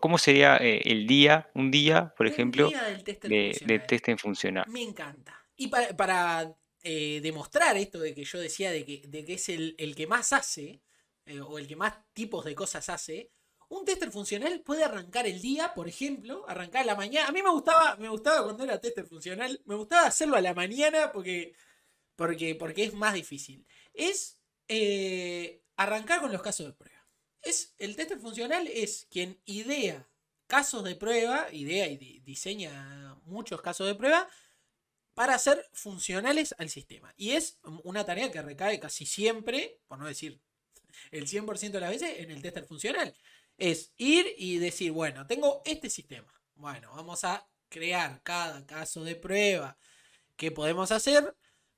¿cómo 0.00 0.18
sería 0.18 0.56
eh, 0.56 0.82
el 0.84 1.06
día, 1.06 1.48
un 1.54 1.70
día, 1.70 2.12
por 2.16 2.26
ejemplo, 2.26 2.70
de, 3.22 3.82
testing 3.88 4.18
funcional? 4.18 4.64
Me 4.68 4.82
encanta. 4.82 5.40
Y 5.56 5.68
para, 5.68 6.54
eh, 6.82 7.20
demostrar 7.22 7.76
esto 7.76 8.00
de 8.00 8.12
que 8.12 8.24
yo 8.24 8.40
decía 8.40 8.72
de 8.72 8.84
que, 8.84 9.02
de 9.06 9.24
que 9.24 9.34
es 9.34 9.48
el, 9.48 9.76
el 9.78 9.94
que 9.94 10.08
más 10.08 10.32
hace, 10.32 10.82
eh, 11.24 11.40
o 11.40 11.58
el 11.58 11.68
que 11.68 11.76
más 11.76 11.94
tipos 12.12 12.44
de 12.44 12.54
cosas 12.56 12.88
hace, 12.88 13.30
un 13.68 13.84
tester 13.84 14.10
funcional 14.10 14.60
puede 14.60 14.82
arrancar 14.82 15.26
el 15.26 15.40
día, 15.40 15.72
por 15.74 15.88
ejemplo, 15.88 16.44
arrancar 16.48 16.82
a 16.82 16.86
la 16.86 16.96
mañana. 16.96 17.28
A 17.28 17.32
mí 17.32 17.42
me 17.42 17.50
gustaba, 17.50 17.96
me 17.96 18.08
gustaba 18.08 18.44
cuando 18.44 18.64
era 18.64 18.80
tester 18.80 19.06
funcional, 19.06 19.62
me 19.64 19.76
gustaba 19.76 20.08
hacerlo 20.08 20.36
a 20.36 20.42
la 20.42 20.52
mañana 20.52 21.12
porque, 21.12 21.54
porque, 22.16 22.56
porque 22.56 22.84
es 22.84 22.92
más 22.92 23.14
difícil. 23.14 23.64
Es 23.94 24.42
eh, 24.68 25.61
arrancar 25.82 26.20
con 26.20 26.32
los 26.32 26.42
casos 26.42 26.66
de 26.66 26.72
prueba. 26.72 27.06
Es, 27.42 27.74
el 27.78 27.96
tester 27.96 28.18
funcional 28.18 28.68
es 28.68 29.06
quien 29.10 29.40
idea 29.44 30.08
casos 30.46 30.84
de 30.84 30.94
prueba, 30.96 31.46
idea 31.52 31.86
y 31.86 32.20
diseña 32.20 33.16
muchos 33.24 33.62
casos 33.62 33.86
de 33.86 33.94
prueba 33.94 34.28
para 35.14 35.38
ser 35.38 35.66
funcionales 35.72 36.54
al 36.58 36.68
sistema. 36.68 37.12
Y 37.16 37.30
es 37.30 37.58
una 37.84 38.04
tarea 38.04 38.30
que 38.30 38.42
recae 38.42 38.78
casi 38.78 39.06
siempre, 39.06 39.80
por 39.88 39.98
no 39.98 40.06
decir 40.06 40.40
el 41.10 41.26
100% 41.26 41.70
de 41.70 41.80
las 41.80 41.90
veces 41.90 42.18
en 42.18 42.30
el 42.30 42.42
tester 42.42 42.64
funcional. 42.64 43.14
Es 43.58 43.92
ir 43.96 44.26
y 44.36 44.58
decir, 44.58 44.92
bueno, 44.92 45.26
tengo 45.26 45.62
este 45.64 45.90
sistema. 45.90 46.32
Bueno, 46.54 46.92
vamos 46.94 47.24
a 47.24 47.48
crear 47.68 48.22
cada 48.22 48.66
caso 48.66 49.04
de 49.04 49.16
prueba 49.16 49.78
que 50.36 50.50
podemos 50.50 50.92
hacer 50.92 51.34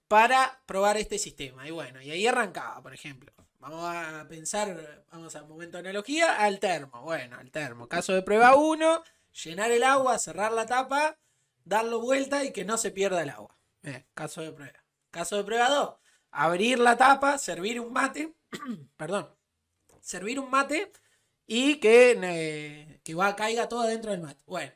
para 0.08 0.62
probar 0.66 0.96
este 0.96 1.18
sistema. 1.18 1.66
Y 1.66 1.70
bueno, 1.70 2.02
y 2.02 2.10
ahí 2.10 2.26
arrancaba, 2.26 2.82
por 2.82 2.94
ejemplo. 2.94 3.32
Vamos 3.64 3.82
a 3.82 4.28
pensar, 4.28 5.06
vamos 5.10 5.34
a 5.34 5.42
momento 5.44 5.78
de 5.78 5.88
analogía, 5.88 6.36
al 6.36 6.60
termo. 6.60 7.00
Bueno, 7.00 7.38
al 7.38 7.50
termo. 7.50 7.88
Caso 7.88 8.12
de 8.12 8.20
prueba 8.20 8.56
1, 8.56 9.02
llenar 9.42 9.72
el 9.72 9.84
agua, 9.84 10.18
cerrar 10.18 10.52
la 10.52 10.66
tapa, 10.66 11.18
darlo 11.64 12.00
vuelta 12.00 12.44
y 12.44 12.52
que 12.52 12.66
no 12.66 12.76
se 12.76 12.90
pierda 12.90 13.22
el 13.22 13.30
agua. 13.30 13.56
caso 14.12 14.42
de 14.42 14.52
prueba. 14.52 14.84
Caso 15.10 15.38
de 15.38 15.44
prueba 15.44 15.70
2, 15.70 15.94
abrir 16.32 16.78
la 16.78 16.98
tapa, 16.98 17.38
servir 17.38 17.80
un 17.80 17.90
mate 17.90 18.34
perdón, 18.98 19.34
servir 20.02 20.38
un 20.38 20.50
mate 20.50 20.92
y 21.46 21.76
que, 21.76 23.00
que 23.02 23.14
va, 23.14 23.34
caiga 23.34 23.66
todo 23.66 23.84
dentro 23.84 24.10
del 24.10 24.20
mate. 24.20 24.42
Bueno, 24.44 24.74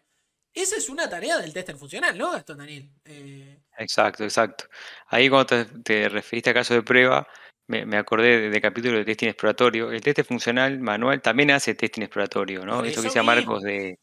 esa 0.55 0.77
es 0.77 0.88
una 0.88 1.09
tarea 1.09 1.38
del 1.38 1.53
tester 1.53 1.77
funcional, 1.77 2.16
¿no, 2.16 2.33
Gastón 2.33 2.59
Daniel? 2.59 2.90
Eh, 3.05 3.61
exacto, 3.77 4.24
exacto. 4.24 4.64
Ahí 5.09 5.29
cuando 5.29 5.66
te, 5.85 6.09
referiste 6.09 6.51
a 6.51 6.55
caso 6.55 6.74
de 6.74 6.83
prueba, 6.83 7.29
me, 7.68 7.96
acordé 7.96 8.50
de, 8.50 8.61
capítulo 8.61 8.98
de 8.98 9.04
testing 9.04 9.28
exploratorio. 9.28 9.92
El 9.92 10.00
test 10.00 10.24
funcional 10.24 10.81
manual 10.81 11.22
también 11.22 11.50
hace 11.50 11.74
testing 11.74 12.02
exploratorio, 12.02 12.64
¿no? 12.64 12.85
Eso, 12.85 13.00
que 13.00 13.09
decía 13.09 13.22
Marcos 13.22 13.62
de, 13.62 13.98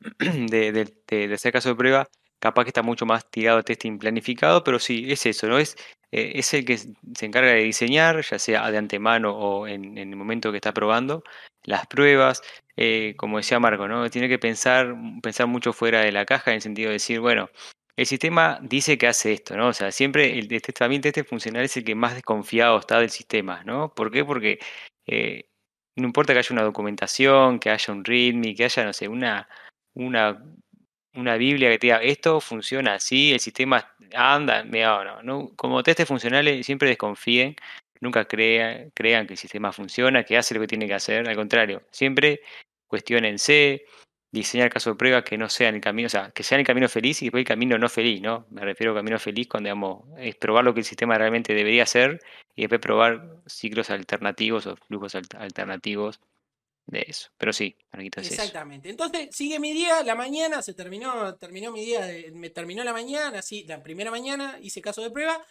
de, 0.00 0.94
de, 1.08 1.34
hacer 1.34 1.52
caso 1.52 1.68
de 1.70 1.74
prueba, 1.74 2.08
capaz 2.38 2.64
que 2.64 2.70
está 2.70 2.82
mucho 2.82 3.04
más 3.06 3.30
tirado 3.30 3.58
a 3.58 3.62
testing 3.62 3.98
planificado, 3.98 4.64
pero 4.64 4.78
sí, 4.78 5.10
es 5.10 5.26
eso, 5.26 5.46
¿no? 5.48 5.58
Es 5.58 5.76
eh, 6.12 6.32
es 6.34 6.52
el 6.54 6.64
que 6.64 6.78
se 6.78 7.26
encarga 7.26 7.52
de 7.52 7.62
diseñar, 7.62 8.22
ya 8.22 8.38
sea 8.38 8.70
de 8.70 8.78
antemano 8.78 9.36
o 9.36 9.66
en, 9.66 9.96
el 9.96 10.16
momento 10.16 10.50
que 10.50 10.56
está 10.58 10.72
probando, 10.72 11.22
las 11.64 11.86
pruebas. 11.86 12.42
Eh, 12.76 13.14
como 13.16 13.38
decía 13.38 13.60
Marco, 13.60 13.86
¿no? 13.88 14.08
Tiene 14.10 14.28
que 14.28 14.38
pensar, 14.38 14.94
pensar 15.22 15.46
mucho 15.46 15.72
fuera 15.72 16.00
de 16.00 16.12
la 16.12 16.24
caja 16.24 16.50
en 16.50 16.56
el 16.56 16.62
sentido 16.62 16.88
de 16.88 16.94
decir, 16.94 17.20
bueno, 17.20 17.50
el 18.00 18.06
sistema 18.06 18.58
dice 18.62 18.96
que 18.96 19.08
hace 19.08 19.34
esto, 19.34 19.56
¿no? 19.56 19.68
O 19.68 19.72
sea, 19.74 19.92
siempre 19.92 20.38
el 20.38 20.62
también 20.62 21.02
este 21.04 21.22
funcional 21.24 21.64
es 21.64 21.76
el 21.76 21.84
que 21.84 21.94
más 21.94 22.14
desconfiado 22.14 22.78
está 22.78 22.98
del 22.98 23.10
sistema, 23.10 23.62
¿no? 23.64 23.94
¿Por 23.94 24.10
qué? 24.10 24.24
Porque 24.24 24.58
eh, 25.06 25.50
no 25.96 26.06
importa 26.06 26.32
que 26.32 26.38
haya 26.38 26.54
una 26.54 26.62
documentación, 26.62 27.58
que 27.60 27.68
haya 27.70 27.92
un 27.92 28.04
README, 28.04 28.54
que 28.54 28.64
haya, 28.64 28.84
no 28.84 28.92
sé, 28.94 29.06
una, 29.08 29.48
una 29.94 30.42
una 31.14 31.36
Biblia 31.36 31.70
que 31.70 31.78
te 31.78 31.88
diga 31.88 32.02
esto 32.02 32.40
funciona 32.40 32.94
así, 32.94 33.32
el 33.32 33.40
sistema 33.40 33.94
anda, 34.14 34.64
mira, 34.64 35.20
no, 35.22 35.50
como 35.56 35.82
testes 35.82 36.06
funcionales 36.08 36.64
siempre 36.64 36.88
desconfíen, 36.88 37.56
nunca 38.00 38.26
crean 38.26 38.92
que 39.26 39.34
el 39.34 39.36
sistema 39.36 39.72
funciona, 39.72 40.24
que 40.24 40.36
hace 40.38 40.54
lo 40.54 40.60
que 40.60 40.68
tiene 40.68 40.86
que 40.86 40.94
hacer, 40.94 41.28
al 41.28 41.36
contrario, 41.36 41.82
siempre 41.90 42.40
cuestionense, 42.86 43.84
diseñar 44.32 44.70
casos 44.70 44.94
de 44.94 44.98
prueba 44.98 45.24
que 45.24 45.36
no 45.36 45.48
sean 45.48 45.74
el 45.74 45.80
camino, 45.80 46.06
o 46.06 46.10
sea, 46.10 46.30
que 46.30 46.42
sean 46.42 46.60
el 46.60 46.66
camino 46.66 46.88
feliz 46.88 47.20
y 47.22 47.26
después 47.26 47.42
el 47.42 47.46
camino 47.46 47.78
no 47.78 47.88
feliz, 47.88 48.20
¿no? 48.20 48.46
Me 48.50 48.62
refiero 48.62 48.92
a 48.92 48.96
camino 48.96 49.18
feliz 49.18 49.48
cuando, 49.48 49.68
digamos, 49.68 50.04
es 50.18 50.36
probar 50.36 50.64
lo 50.64 50.72
que 50.72 50.80
el 50.80 50.86
sistema 50.86 51.18
realmente 51.18 51.52
debería 51.52 51.82
hacer 51.82 52.20
y 52.54 52.62
después 52.62 52.80
probar 52.80 53.42
ciclos 53.46 53.90
alternativos 53.90 54.66
o 54.66 54.76
flujos 54.76 55.14
alternativos 55.14 56.20
de 56.86 57.04
eso. 57.08 57.30
Pero 57.38 57.52
sí, 57.52 57.76
Marquito, 57.92 58.20
es 58.20 58.30
Exactamente. 58.30 58.88
Entonces, 58.88 59.28
sigue 59.32 59.58
mi 59.58 59.72
día, 59.72 60.02
la 60.04 60.14
mañana, 60.14 60.62
se 60.62 60.74
terminó, 60.74 61.34
terminó 61.36 61.72
mi 61.72 61.84
día, 61.84 62.06
me 62.32 62.50
terminó 62.50 62.84
la 62.84 62.92
mañana, 62.92 63.42
sí, 63.42 63.64
la 63.66 63.82
primera 63.82 64.10
mañana 64.10 64.58
hice 64.60 64.80
caso 64.80 65.02
de 65.02 65.10
prueba 65.10 65.44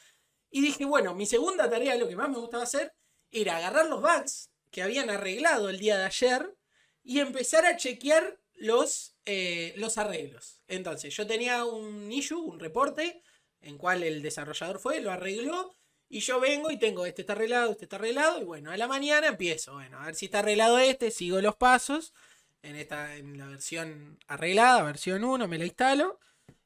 y 0.52 0.62
dije, 0.62 0.86
bueno, 0.86 1.14
mi 1.14 1.26
segunda 1.26 1.70
tarea, 1.70 1.96
lo 1.96 2.08
que 2.08 2.16
más 2.16 2.30
me 2.30 2.38
gustaba 2.38 2.64
hacer, 2.64 2.94
era 3.32 3.58
agarrar 3.58 3.88
los 3.88 4.02
bugs 4.02 4.50
que 4.72 4.82
habían 4.82 5.10
arreglado 5.10 5.70
el 5.70 5.80
día 5.80 5.98
de 5.98 6.06
ayer 6.06 6.56
y 7.04 7.20
empezar 7.20 7.66
a 7.66 7.78
chequear 7.78 8.40
los, 8.60 9.16
eh, 9.26 9.74
los 9.78 9.98
arreglos. 9.98 10.62
Entonces, 10.68 11.16
yo 11.16 11.26
tenía 11.26 11.66
un 11.66 12.12
issue, 12.12 12.40
un 12.40 12.60
reporte, 12.60 13.22
en 13.62 13.78
cual 13.78 14.04
el 14.04 14.22
desarrollador 14.22 14.80
fue, 14.80 15.02
lo 15.02 15.12
arregló, 15.12 15.76
y 16.08 16.22
yo 16.22 16.40
vengo 16.40 16.72
y 16.72 16.78
tengo, 16.78 17.06
este 17.06 17.22
está 17.22 17.34
arreglado, 17.34 17.72
este 17.72 17.86
está 17.86 17.98
arreglado, 17.98 18.42
y 18.42 18.44
bueno, 18.44 18.72
a 18.72 18.78
la 18.78 18.88
mañana 18.88 19.28
empiezo, 19.28 19.74
bueno, 19.74 20.00
a 20.00 20.08
ver 20.08 20.16
si 20.16 20.26
está 20.26 20.40
arreglado 20.40 20.80
este, 20.80 21.12
sigo 21.12 21.42
los 21.42 21.56
pasos, 21.56 22.14
en, 22.62 22.76
esta, 22.76 23.16
en 23.16 23.38
la 23.38 23.48
versión 23.48 24.20
arreglada, 24.28 24.84
versión 24.84 25.24
1, 25.24 25.48
me 25.48 25.58
la 25.58 25.66
instalo, 25.66 26.20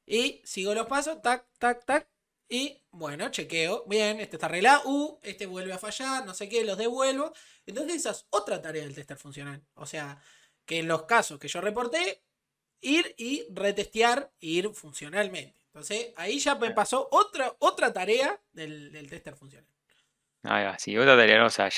y 0.05 0.41
sigo 0.45 0.73
los 0.73 0.87
pasos, 0.87 1.21
tac, 1.21 1.45
tac, 1.59 1.85
tac, 1.85 2.07
y 2.49 2.83
bueno, 2.91 3.29
chequeo, 3.29 3.83
bien, 3.87 4.19
este 4.19 4.35
está 4.35 4.45
arreglado, 4.45 4.87
uh, 4.87 5.19
este 5.23 5.47
vuelve 5.47 5.73
a 5.73 5.79
fallar, 5.79 6.25
no 6.25 6.35
sé 6.35 6.47
qué, 6.47 6.63
los 6.63 6.77
devuelvo. 6.77 7.33
Entonces 7.65 7.95
esa 7.95 8.11
es 8.11 8.27
otra 8.29 8.61
tarea 8.61 8.83
del 8.83 8.93
tester 8.93 9.17
funcional. 9.17 9.63
O 9.73 9.87
sea, 9.87 10.21
que 10.65 10.79
en 10.79 10.87
los 10.87 11.03
casos 11.03 11.39
que 11.39 11.47
yo 11.47 11.61
reporté, 11.61 12.21
ir 12.81 13.13
y 13.17 13.45
retestear, 13.53 14.31
ir 14.39 14.69
funcionalmente. 14.73 15.59
Entonces, 15.67 16.13
ahí 16.17 16.37
ya 16.39 16.55
me 16.55 16.71
pasó 16.71 17.07
otra, 17.11 17.55
otra 17.59 17.91
tarea 17.91 18.39
del, 18.51 19.07
tester 19.09 19.35
funcional. 19.35 19.67
Ah, 20.43 20.75
sí, 20.77 20.97
otra 20.97 21.15
tarea, 21.15 21.39
¿no? 21.39 21.47
o 21.47 21.49
sea, 21.49 21.69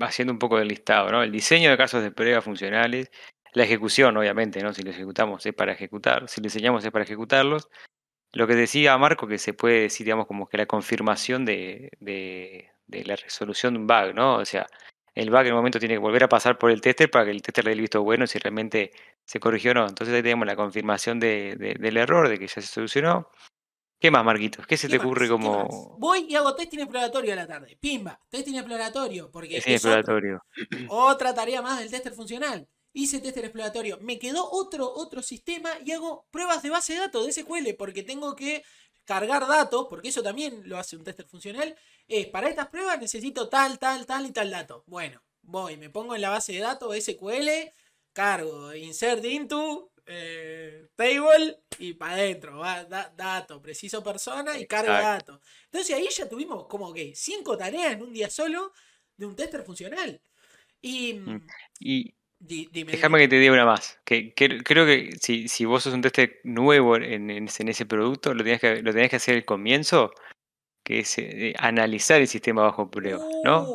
va 0.00 0.06
haciendo 0.06 0.32
un 0.32 0.38
poco 0.38 0.58
del 0.58 0.68
listado, 0.68 1.10
¿no? 1.10 1.22
El 1.22 1.32
diseño 1.32 1.70
de 1.70 1.76
casos 1.76 2.02
de 2.02 2.10
prueba 2.10 2.40
funcionales, 2.40 3.10
la 3.52 3.64
ejecución, 3.64 4.16
obviamente, 4.16 4.62
¿no? 4.62 4.72
Si 4.72 4.82
lo 4.82 4.90
ejecutamos 4.90 5.44
es 5.44 5.52
para 5.52 5.72
ejecutar, 5.72 6.28
si 6.28 6.40
lo 6.40 6.44
diseñamos 6.44 6.84
es 6.84 6.90
para 6.90 7.04
ejecutarlos. 7.04 7.68
Lo 8.32 8.46
que 8.46 8.54
decía 8.54 8.96
Marco, 8.96 9.26
que 9.26 9.38
se 9.38 9.52
puede 9.52 9.82
decir, 9.82 10.04
digamos, 10.04 10.26
como 10.26 10.48
que 10.48 10.56
la 10.56 10.66
confirmación 10.66 11.44
de, 11.44 11.90
de, 11.98 12.70
de 12.86 13.04
la 13.04 13.16
resolución 13.16 13.74
de 13.74 13.80
un 13.80 13.86
bug, 13.88 14.14
¿no? 14.14 14.36
O 14.36 14.44
sea, 14.44 14.66
el 15.14 15.30
bug 15.30 15.40
en 15.40 15.46
el 15.48 15.54
momento 15.54 15.78
tiene 15.78 15.94
que 15.94 15.98
volver 15.98 16.24
a 16.24 16.28
pasar 16.28 16.58
por 16.58 16.70
el 16.70 16.80
tester 16.80 17.10
para 17.10 17.24
que 17.24 17.30
el 17.30 17.42
tester 17.42 17.64
le 17.64 17.70
dé 17.70 17.74
el 17.74 17.80
visto 17.80 18.02
bueno 18.02 18.26
si 18.26 18.38
realmente 18.38 18.92
se 19.24 19.40
corrigió 19.40 19.72
o 19.72 19.74
no. 19.74 19.88
Entonces 19.88 20.14
ahí 20.14 20.22
tenemos 20.22 20.46
la 20.46 20.56
confirmación 20.56 21.18
de, 21.20 21.56
del 21.78 21.96
error, 21.96 22.28
de 22.28 22.38
que 22.38 22.46
ya 22.46 22.54
se 22.54 22.62
solucionó. 22.62 23.30
¿Qué 24.00 24.10
más, 24.10 24.24
Marquitos? 24.24 24.66
¿Qué 24.66 24.78
se 24.78 24.88
te 24.88 24.96
ocurre 24.96 25.28
como...? 25.28 25.96
Voy 25.98 26.24
y 26.26 26.34
hago 26.34 26.54
testing 26.54 26.78
exploratorio 26.78 27.34
a 27.34 27.36
la 27.36 27.46
tarde. 27.46 27.76
Pimba, 27.78 28.18
testing 28.30 28.54
exploratorio. 28.54 29.30
Porque 29.30 29.58
es 29.58 29.66
exploratorio. 29.66 30.42
Otra, 30.88 31.34
tarea 31.34 31.60
más 31.60 31.78
del 31.78 31.90
tester 31.90 32.14
funcional. 32.14 32.66
Hice 32.94 33.20
tester 33.20 33.44
exploratorio. 33.44 33.98
Me 34.00 34.18
quedó 34.18 34.50
otro, 34.50 34.90
otro 34.90 35.22
sistema 35.22 35.70
y 35.84 35.92
hago 35.92 36.26
pruebas 36.32 36.62
de 36.62 36.70
base 36.70 36.94
de 36.94 37.00
datos 37.00 37.24
de 37.24 37.32
SQL 37.32 37.74
porque 37.78 38.02
tengo 38.02 38.34
que 38.34 38.64
cargar 39.04 39.46
datos, 39.46 39.86
porque 39.88 40.08
eso 40.08 40.22
también 40.22 40.62
lo 40.66 40.78
hace 40.78 40.96
un 40.96 41.04
tester 41.04 41.26
funcional, 41.26 41.76
es 42.06 42.26
para 42.28 42.48
estas 42.48 42.68
pruebas 42.68 43.00
necesito 43.00 43.48
tal, 43.48 43.78
tal, 43.78 44.06
tal 44.06 44.26
y 44.26 44.32
tal 44.32 44.50
dato. 44.50 44.84
Bueno, 44.86 45.22
voy, 45.42 45.76
me 45.76 45.90
pongo 45.90 46.14
en 46.14 46.20
la 46.20 46.30
base 46.30 46.52
de 46.52 46.60
datos 46.60 46.94
SQL, 46.96 47.48
cargo, 48.12 48.74
insert 48.74 49.24
into, 49.24 49.92
eh, 50.06 50.88
table 50.96 51.62
y 51.78 51.94
para 51.94 52.14
adentro, 52.14 52.58
va, 52.58 52.84
dato, 52.84 53.62
preciso 53.62 54.02
persona 54.02 54.58
y 54.58 54.66
cargo 54.66 54.92
datos. 54.92 55.40
Entonces 55.66 55.94
ahí 55.94 56.08
ya 56.10 56.28
tuvimos 56.28 56.66
como 56.66 56.92
que 56.92 57.14
cinco 57.14 57.56
tareas 57.56 57.92
en 57.92 58.02
un 58.02 58.12
día 58.12 58.28
solo 58.28 58.72
de 59.16 59.26
un 59.26 59.36
tester 59.36 59.62
funcional. 59.62 60.20
Y, 60.80 61.14
mm, 61.14 61.46
y 62.48 62.84
Déjame 62.84 63.18
que 63.18 63.28
te 63.28 63.38
diga 63.38 63.52
una 63.52 63.66
más. 63.66 64.00
Que, 64.04 64.32
creo 64.34 64.86
que 64.86 65.12
si, 65.20 65.48
si, 65.48 65.64
vos 65.64 65.82
sos 65.82 65.94
un 65.94 66.02
tester 66.02 66.40
nuevo 66.44 66.96
en, 66.96 67.30
en, 67.30 67.48
ese 67.48 67.86
producto, 67.86 68.34
lo 68.34 68.42
tenés 68.42 68.60
que, 68.60 68.82
lo 68.82 68.92
tenés 68.92 69.10
que 69.10 69.16
hacer 69.16 69.36
al 69.36 69.44
comienzo, 69.44 70.12
que 70.84 71.00
es 71.00 71.18
eh, 71.18 71.54
analizar 71.58 72.20
el 72.20 72.28
sistema 72.28 72.62
bajo 72.62 72.90
prueba, 72.90 73.22
¿no? 73.44 73.68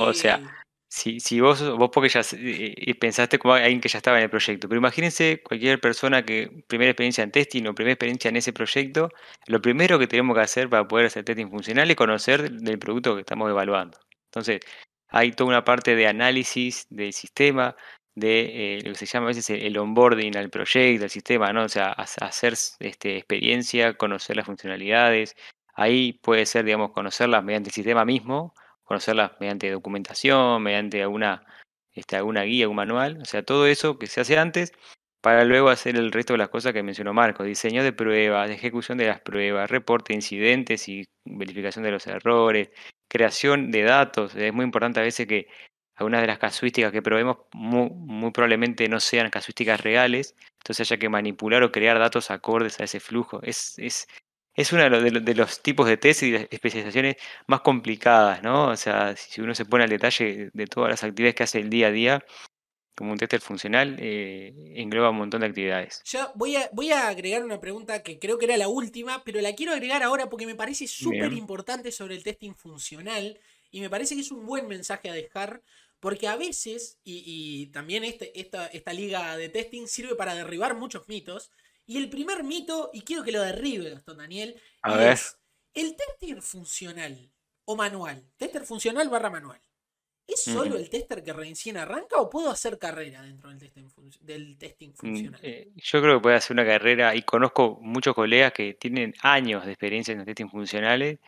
O 0.00 0.12
sea, 0.12 0.64
si, 0.88 1.20
si 1.20 1.40
vos, 1.40 1.62
vos 1.76 1.90
porque 1.92 2.08
ya 2.08 2.22
eh, 2.32 2.94
pensaste 2.96 3.38
como 3.38 3.54
alguien 3.54 3.80
que 3.80 3.88
ya 3.88 3.98
estaba 3.98 4.18
en 4.18 4.24
el 4.24 4.30
proyecto, 4.30 4.68
pero 4.68 4.80
imagínense 4.80 5.40
cualquier 5.42 5.80
persona 5.80 6.24
que 6.24 6.64
primera 6.66 6.90
experiencia 6.90 7.22
en 7.22 7.30
testing 7.30 7.66
o 7.66 7.74
primera 7.74 7.92
experiencia 7.92 8.28
en 8.28 8.36
ese 8.36 8.52
proyecto, 8.52 9.10
lo 9.46 9.62
primero 9.62 10.00
que 10.00 10.08
tenemos 10.08 10.36
que 10.36 10.42
hacer 10.42 10.68
para 10.68 10.88
poder 10.88 11.06
hacer 11.06 11.24
testing 11.24 11.48
funcional 11.48 11.88
es 11.88 11.96
conocer 11.96 12.50
del 12.50 12.78
producto 12.80 13.14
que 13.14 13.20
estamos 13.20 13.48
evaluando. 13.48 13.98
Entonces, 14.26 14.60
hay 15.10 15.32
toda 15.32 15.48
una 15.48 15.64
parte 15.64 15.94
de 15.94 16.06
análisis 16.08 16.86
del 16.90 17.12
sistema, 17.12 17.76
de 18.20 18.76
eh, 18.78 18.82
lo 18.84 18.92
que 18.92 18.98
se 18.98 19.06
llama 19.06 19.26
a 19.26 19.28
veces 19.28 19.50
el 19.50 19.76
onboarding 19.78 20.36
al 20.36 20.50
proyecto, 20.50 21.04
al 21.04 21.10
sistema, 21.10 21.52
¿no? 21.52 21.64
O 21.64 21.68
sea, 21.68 21.90
hacer 21.92 22.54
este, 22.80 23.16
experiencia, 23.16 23.94
conocer 23.94 24.36
las 24.36 24.46
funcionalidades. 24.46 25.36
Ahí 25.74 26.14
puede 26.14 26.46
ser, 26.46 26.64
digamos, 26.64 26.92
conocerlas 26.92 27.42
mediante 27.44 27.70
el 27.70 27.74
sistema 27.74 28.04
mismo, 28.04 28.54
conocerlas 28.84 29.32
mediante 29.40 29.70
documentación, 29.70 30.62
mediante 30.62 31.02
alguna, 31.02 31.44
este, 31.92 32.16
alguna 32.16 32.42
guía, 32.42 32.68
un 32.68 32.76
manual. 32.76 33.18
O 33.22 33.24
sea, 33.24 33.42
todo 33.42 33.66
eso 33.66 33.98
que 33.98 34.06
se 34.06 34.20
hace 34.20 34.38
antes 34.38 34.72
para 35.20 35.44
luego 35.44 35.68
hacer 35.68 35.96
el 35.96 36.12
resto 36.12 36.34
de 36.34 36.38
las 36.38 36.48
cosas 36.48 36.72
que 36.72 36.82
mencionó 36.82 37.12
Marco, 37.12 37.44
diseño 37.44 37.82
de 37.82 37.92
pruebas, 37.92 38.50
ejecución 38.50 38.98
de 38.98 39.06
las 39.06 39.20
pruebas, 39.20 39.70
reporte 39.70 40.12
de 40.12 40.16
incidentes 40.16 40.88
y 40.88 41.04
verificación 41.24 41.84
de 41.84 41.90
los 41.90 42.06
errores, 42.06 42.70
creación 43.08 43.70
de 43.70 43.82
datos. 43.82 44.34
Es 44.34 44.52
muy 44.52 44.64
importante 44.64 45.00
a 45.00 45.02
veces 45.02 45.26
que 45.26 45.48
algunas 46.00 46.22
de 46.22 46.26
las 46.26 46.38
casuísticas 46.38 46.92
que 46.92 47.02
probemos 47.02 47.38
muy, 47.52 48.30
probablemente 48.32 48.88
no 48.88 49.00
sean 49.00 49.28
casuísticas 49.28 49.80
reales, 49.82 50.34
entonces 50.58 50.90
haya 50.90 50.98
que 50.98 51.10
manipular 51.10 51.62
o 51.62 51.70
crear 51.70 51.98
datos 51.98 52.30
acordes 52.30 52.80
a 52.80 52.84
ese 52.84 53.00
flujo. 53.00 53.40
Es, 53.42 53.78
es, 53.78 54.08
es 54.54 54.72
uno 54.72 54.88
de 54.88 55.34
los, 55.34 55.62
tipos 55.62 55.86
de 55.86 55.98
test 55.98 56.22
y 56.22 56.30
de 56.30 56.48
especializaciones 56.50 57.16
más 57.46 57.60
complicadas, 57.60 58.42
¿no? 58.42 58.68
O 58.68 58.76
sea, 58.76 59.14
si 59.14 59.42
uno 59.42 59.54
se 59.54 59.66
pone 59.66 59.84
al 59.84 59.90
detalle 59.90 60.50
de 60.54 60.66
todas 60.66 60.88
las 60.88 61.04
actividades 61.04 61.34
que 61.34 61.42
hace 61.42 61.60
el 61.60 61.68
día 61.68 61.88
a 61.88 61.92
día, 61.92 62.24
como 62.96 63.12
un 63.12 63.18
tester 63.18 63.40
funcional, 63.42 63.96
eh, 63.98 64.72
engloba 64.76 65.10
un 65.10 65.18
montón 65.18 65.40
de 65.40 65.48
actividades. 65.48 66.02
Yo 66.06 66.32
voy 66.34 66.56
a, 66.56 66.70
voy 66.72 66.92
a 66.92 67.08
agregar 67.08 67.44
una 67.44 67.60
pregunta 67.60 68.02
que 68.02 68.18
creo 68.18 68.38
que 68.38 68.46
era 68.46 68.56
la 68.56 68.68
última, 68.68 69.22
pero 69.22 69.40
la 69.42 69.54
quiero 69.54 69.72
agregar 69.72 70.02
ahora 70.02 70.30
porque 70.30 70.46
me 70.46 70.54
parece 70.54 70.86
súper 70.86 71.34
importante 71.34 71.92
sobre 71.92 72.14
el 72.14 72.22
testing 72.22 72.54
funcional 72.54 73.38
y 73.70 73.80
me 73.80 73.90
parece 73.90 74.14
que 74.14 74.20
es 74.20 74.30
un 74.30 74.44
buen 74.46 74.66
mensaje 74.66 75.08
a 75.08 75.14
dejar 75.14 75.62
porque 76.00 76.26
a 76.26 76.36
veces, 76.36 76.98
y, 77.04 77.66
también 77.66 78.04
este, 78.04 78.38
esta, 78.40 78.66
esta 78.68 78.92
liga 78.92 79.36
de 79.36 79.50
testing 79.50 79.86
sirve 79.86 80.14
para 80.14 80.34
derribar 80.34 80.74
muchos 80.74 81.06
mitos. 81.08 81.52
Y 81.86 81.98
el 81.98 82.08
primer 82.08 82.42
mito, 82.42 82.90
y 82.92 83.02
quiero 83.02 83.22
que 83.22 83.32
lo 83.32 83.42
derribe 83.42 83.90
Gastón 83.90 84.18
Daniel, 84.18 84.60
es 84.98 85.36
el 85.74 85.96
tester 85.96 86.40
funcional 86.40 87.30
o 87.66 87.76
manual. 87.76 88.24
Tester 88.36 88.64
funcional 88.64 89.08
barra 89.08 89.28
manual. 89.28 89.60
¿Es 90.26 90.44
solo 90.44 90.76
el 90.76 90.88
tester 90.88 91.24
que 91.24 91.32
recién 91.32 91.76
arranca 91.76 92.20
o 92.20 92.30
puedo 92.30 92.50
hacer 92.50 92.78
carrera 92.78 93.20
dentro 93.22 93.50
del 93.50 93.58
testing, 93.58 93.88
del 94.20 94.56
testing 94.56 94.90
mm, 94.90 94.94
funcional? 94.94 95.40
Eh, 95.42 95.72
yo 95.74 96.00
creo 96.00 96.18
que 96.18 96.22
puede 96.22 96.36
hacer 96.36 96.54
una 96.54 96.64
carrera 96.64 97.14
y 97.16 97.22
conozco 97.22 97.78
muchos 97.82 98.14
colegas 98.14 98.52
que 98.52 98.74
tienen 98.74 99.12
años 99.22 99.66
de 99.66 99.72
experiencia 99.72 100.12
en 100.12 100.24
testing 100.24 100.48
funcionales 100.48 101.18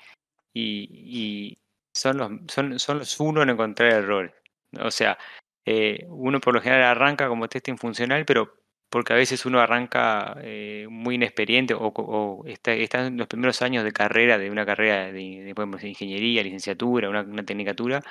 y, 0.55 1.59
son, 1.93 2.17
los, 2.17 2.31
son, 2.49 2.79
son 2.79 2.99
los 3.01 3.21
uno 3.21 3.43
en 3.43 3.51
encontrar 3.51 3.93
errores. 3.93 4.33
O 4.81 4.91
sea, 4.91 5.19
eh, 5.65 6.07
uno 6.09 6.41
por 6.41 6.55
lo 6.55 6.61
general 6.61 6.85
arranca 6.85 7.29
como 7.29 7.49
testing 7.49 7.77
funcional, 7.77 8.25
pero 8.25 8.63
porque 8.93 9.15
a 9.15 9.17
veces 9.17 9.47
uno 9.47 9.59
arranca 9.61 10.37
eh, 10.43 10.87
muy 10.91 11.15
inexperiente 11.15 11.75
o, 11.75 12.45
está, 12.47 13.07
en 13.07 13.17
los 13.17 13.27
primeros 13.27 13.63
años 13.63 13.85
de 13.85 13.93
carrera, 13.93 14.37
de 14.37 14.51
una 14.51 14.67
carrera 14.67 15.07
de, 15.13 15.55
de, 15.55 15.89
ingeniería, 15.89 16.43
licenciatura, 16.43 17.09
una, 17.09 17.23
una, 17.23 17.43
tecnicatura. 17.43 18.03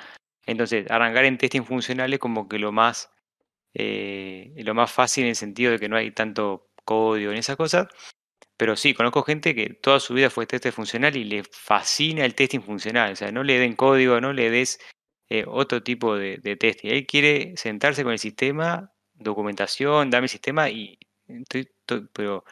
Entonces, 0.44 0.90
arrancar 0.90 1.24
en 1.24 1.38
testing 1.38 1.62
funcional 1.62 2.12
es 2.12 2.18
como 2.18 2.48
que 2.48 2.58
lo 2.58 2.72
más, 2.72 3.12
eh, 3.74 4.52
lo 4.56 4.74
más 4.74 4.90
fácil 4.90 5.24
en 5.24 5.30
el 5.30 5.36
sentido 5.36 5.70
de 5.72 5.78
que 5.78 5.88
no 5.88 5.96
hay 5.96 6.10
tanto 6.10 6.70
código 6.84 7.30
en 7.30 7.38
esas 7.38 7.56
cosas. 7.56 7.86
Pero 8.56 8.76
sí, 8.76 8.94
conozco 8.94 9.22
gente 9.22 9.54
que 9.54 9.70
toda 9.70 10.00
su 10.00 10.14
vida 10.14 10.30
fue 10.30 10.46
tester 10.46 10.72
funcional 10.72 11.16
y 11.16 11.24
le 11.24 11.44
fascina 11.44 12.24
el 12.24 12.34
testing 12.34 12.60
funcional. 12.60 13.12
O 13.12 13.16
sea, 13.16 13.32
no 13.32 13.44
le 13.44 13.58
den 13.58 13.76
código, 13.76 14.20
no 14.20 14.32
le 14.32 14.50
des 14.50 14.80
eh, 15.34 15.46
otro 15.48 15.82
tipo 15.82 16.14
de, 16.14 16.56
test. 16.60 16.84
Y 16.84 16.90
él 16.90 17.06
quiere 17.06 17.56
sentarse 17.56 18.02
con 18.04 18.12
el 18.12 18.18
sistema, 18.18 18.92
documentación, 19.14 20.10
dame 20.10 20.26
el 20.26 20.28
sistema 20.28 20.68
y 20.68 20.98
estoy, 21.26 21.70
pero 22.12 22.44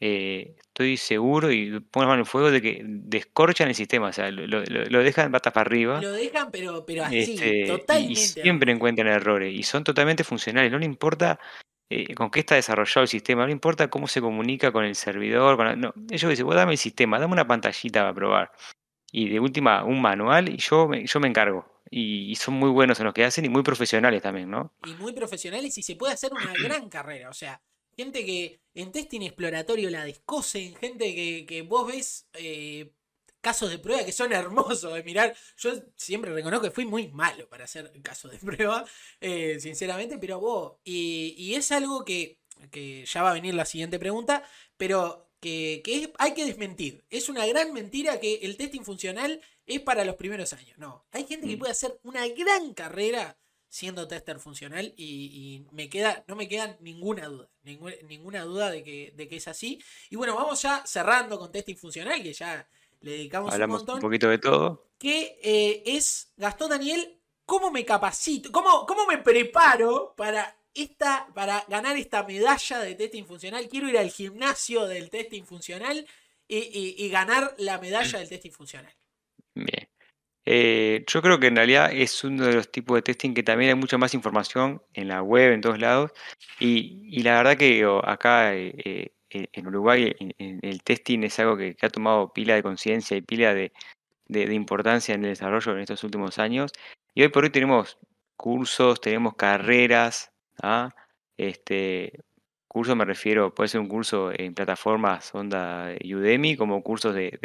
eh, 0.00 0.56
estoy 0.58 0.96
seguro 0.96 1.52
y 1.52 1.78
pongo 1.78 2.08
mano 2.08 2.14
en 2.14 2.20
el 2.20 2.26
fuego 2.26 2.50
de 2.50 2.60
que 2.60 2.82
descorchan 2.84 3.68
el 3.68 3.76
sistema, 3.76 4.08
o 4.08 4.12
sea, 4.12 4.32
lo, 4.32 4.62
dejan 5.04 5.30
patas 5.30 5.52
para 5.52 5.64
arriba. 5.64 6.00
Lo 6.02 6.10
dejan, 6.10 6.50
pero, 6.50 6.84
pero 6.84 7.04
así, 7.04 7.34
este, 7.34 7.66
totalmente. 7.68 8.12
Y, 8.12 8.16
siempre 8.16 8.72
encuentran 8.72 9.06
errores 9.06 9.54
y 9.54 9.62
son 9.62 9.84
totalmente 9.84 10.24
funcionales, 10.24 10.72
no 10.72 10.80
le 10.80 10.86
importa 10.86 11.38
eh, 11.88 12.16
con 12.16 12.32
qué 12.32 12.40
está 12.40 12.56
desarrollado 12.56 13.02
el 13.02 13.08
sistema, 13.08 13.46
no 13.46 13.52
importa 13.52 13.88
cómo 13.90 14.08
se 14.08 14.20
comunica 14.20 14.72
con 14.72 14.84
el 14.84 14.96
servidor. 14.96 15.78
no, 15.78 15.94
ellos 16.10 16.30
dicen, 16.30 16.46
vos 16.46 16.56
dame 16.56 16.72
el 16.72 16.78
sistema, 16.78 17.20
dame 17.20 17.32
una 17.32 17.46
pantallita 17.46 18.00
para 18.00 18.12
probar. 18.12 18.52
Y 19.12 19.28
de 19.28 19.38
última, 19.38 19.84
un 19.84 20.02
manual 20.02 20.48
y 20.48 20.56
yo, 20.56 20.92
yo 20.92 21.20
me 21.20 21.28
encargo. 21.28 21.73
Y, 21.96 22.34
son 22.34 22.54
muy 22.54 22.70
buenos 22.70 22.98
en 22.98 23.06
lo 23.06 23.14
que 23.14 23.24
hacen 23.24 23.44
y 23.44 23.48
muy 23.48 23.62
profesionales 23.62 24.20
también, 24.20 24.50
¿no? 24.50 24.72
Y 24.84 24.94
muy 24.94 25.12
profesionales 25.12 25.78
y 25.78 25.82
se 25.84 25.94
puede 25.94 26.12
hacer 26.12 26.32
una 26.32 26.52
gran 26.52 26.88
carrera. 26.88 27.30
O 27.30 27.34
sea, 27.34 27.62
gente 27.96 28.24
que 28.24 28.60
en 28.74 28.90
testing 28.90 29.20
exploratorio 29.20 29.88
la 29.90 30.04
descosen, 30.04 30.74
gente 30.74 31.14
que, 31.14 31.46
que 31.46 31.62
vos 31.62 31.86
ves 31.86 32.26
eh, 32.32 32.90
casos 33.40 33.70
de 33.70 33.78
prueba 33.78 34.04
que 34.04 34.10
son 34.10 34.32
hermosos 34.32 34.92
de 34.92 35.04
mirar. 35.04 35.36
Yo 35.56 35.70
siempre 35.94 36.32
reconozco 36.32 36.64
que 36.64 36.72
fui 36.72 36.84
muy 36.84 37.06
malo 37.08 37.48
para 37.48 37.62
hacer 37.62 37.92
casos 38.02 38.32
de 38.32 38.38
prueba, 38.56 38.84
eh, 39.20 39.60
sinceramente, 39.60 40.18
pero 40.18 40.40
vos, 40.40 40.78
y, 40.82 41.54
es 41.54 41.70
algo 41.70 42.04
que, 42.04 42.40
que, 42.72 43.04
ya 43.06 43.22
va 43.22 43.30
a 43.30 43.34
venir 43.34 43.54
la 43.54 43.66
siguiente 43.66 44.00
pregunta, 44.00 44.42
pero 44.76 45.30
que, 45.38 45.80
que 45.84 46.12
hay 46.18 46.34
que 46.34 46.44
desmentir. 46.44 47.04
Es 47.08 47.28
una 47.28 47.46
gran 47.46 47.72
mentira 47.72 48.18
que 48.18 48.40
el 48.42 48.56
testing 48.56 48.82
funcional 48.82 49.40
es 49.66 49.80
para 49.80 50.04
los 50.04 50.16
primeros 50.16 50.52
años. 50.52 50.76
No, 50.78 51.04
hay 51.10 51.24
gente 51.26 51.46
que 51.46 51.56
mm. 51.56 51.58
puede 51.58 51.72
hacer 51.72 51.98
una 52.02 52.26
gran 52.28 52.74
carrera 52.74 53.36
siendo 53.68 54.06
tester 54.06 54.38
funcional 54.38 54.94
y, 54.96 55.66
me 55.72 55.88
queda, 55.88 56.24
no 56.28 56.36
me 56.36 56.46
queda 56.46 56.76
ninguna 56.80 57.26
duda, 57.26 57.48
ninguna, 57.64 58.42
duda 58.42 58.70
de 58.70 58.84
que, 58.84 59.12
de 59.16 59.26
que 59.26 59.36
es 59.36 59.48
así. 59.48 59.82
Y 60.10 60.16
bueno, 60.16 60.36
vamos 60.36 60.62
ya 60.62 60.86
cerrando 60.86 61.38
con 61.38 61.50
testing 61.50 61.74
funcional, 61.74 62.22
que 62.22 62.32
ya 62.32 62.68
le 63.00 63.10
dedicamos 63.10 63.52
Hablamos 63.52 63.80
un 63.80 63.80
montón. 63.80 63.94
Un 63.96 64.00
poquito 64.02 64.28
de 64.28 64.38
todo. 64.38 64.86
Que 64.96 65.40
eh, 65.42 65.82
es, 65.86 66.32
Gastón 66.36 66.70
Daniel, 66.70 67.18
¿cómo 67.44 67.72
me 67.72 67.84
capacito? 67.84 68.52
¿Cómo, 68.52 68.86
cómo 68.86 69.06
me 69.06 69.18
preparo 69.18 70.14
para, 70.16 70.56
esta, 70.72 71.26
para 71.34 71.64
ganar 71.68 71.96
esta 71.96 72.22
medalla 72.22 72.78
de 72.78 72.94
testing 72.94 73.24
funcional? 73.24 73.68
Quiero 73.68 73.88
ir 73.88 73.98
al 73.98 74.10
gimnasio 74.10 74.86
del 74.86 75.10
testing 75.10 75.42
funcional 75.42 76.06
y, 76.46 77.08
ganar 77.08 77.54
la 77.58 77.78
medalla 77.78 78.20
del 78.20 78.28
testing 78.28 78.52
funcional. 78.52 78.94
Bien. 79.54 79.88
Eh, 80.46 81.04
yo 81.06 81.22
creo 81.22 81.40
que 81.40 81.46
en 81.48 81.56
realidad 81.56 81.90
es 81.92 82.22
uno 82.24 82.46
de 82.46 82.54
los 82.54 82.70
tipos 82.70 82.96
de 82.96 83.02
testing 83.02 83.34
que 83.34 83.42
también 83.42 83.70
hay 83.70 83.76
mucha 83.76 83.98
más 83.98 84.14
información 84.14 84.82
en 84.92 85.08
la 85.08 85.22
web, 85.22 85.52
en 85.52 85.60
todos 85.62 85.78
lados. 85.78 86.12
Y, 86.60 87.22
la 87.22 87.36
verdad 87.38 87.56
que 87.56 87.84
acá 88.04 88.54
eh, 88.54 89.12
en 89.30 89.66
Uruguay 89.66 90.14
el 90.38 90.82
testing 90.82 91.24
es 91.24 91.38
algo 91.38 91.56
que, 91.56 91.76
ha 91.82 91.88
tomado 91.88 92.32
pila 92.32 92.54
de 92.54 92.62
conciencia 92.62 93.16
y 93.16 93.22
pila 93.22 93.54
de, 93.54 93.72
importancia 94.28 95.14
en 95.14 95.24
el 95.24 95.30
desarrollo 95.30 95.72
en 95.72 95.80
estos 95.80 96.04
últimos 96.04 96.38
años. 96.38 96.72
Y 97.14 97.22
hoy 97.22 97.28
por 97.28 97.44
hoy 97.44 97.50
tenemos 97.50 97.98
cursos, 98.36 99.00
tenemos 99.00 99.34
carreras, 99.36 100.32
¿ah? 100.62 100.90
este, 101.36 102.20
curso 102.74 102.96
me 102.96 103.04
refiero, 103.04 103.54
puede 103.54 103.68
ser 103.68 103.80
un 103.80 103.86
curso 103.86 104.32
en 104.36 104.52
plataformas 104.52 105.32
onda 105.32 105.94
Udemy 106.04 106.56
como 106.56 106.82
cursos 106.82 107.14
de, 107.14 107.38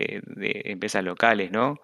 empresas 0.66 1.04
locales, 1.04 1.52
¿no? 1.52 1.76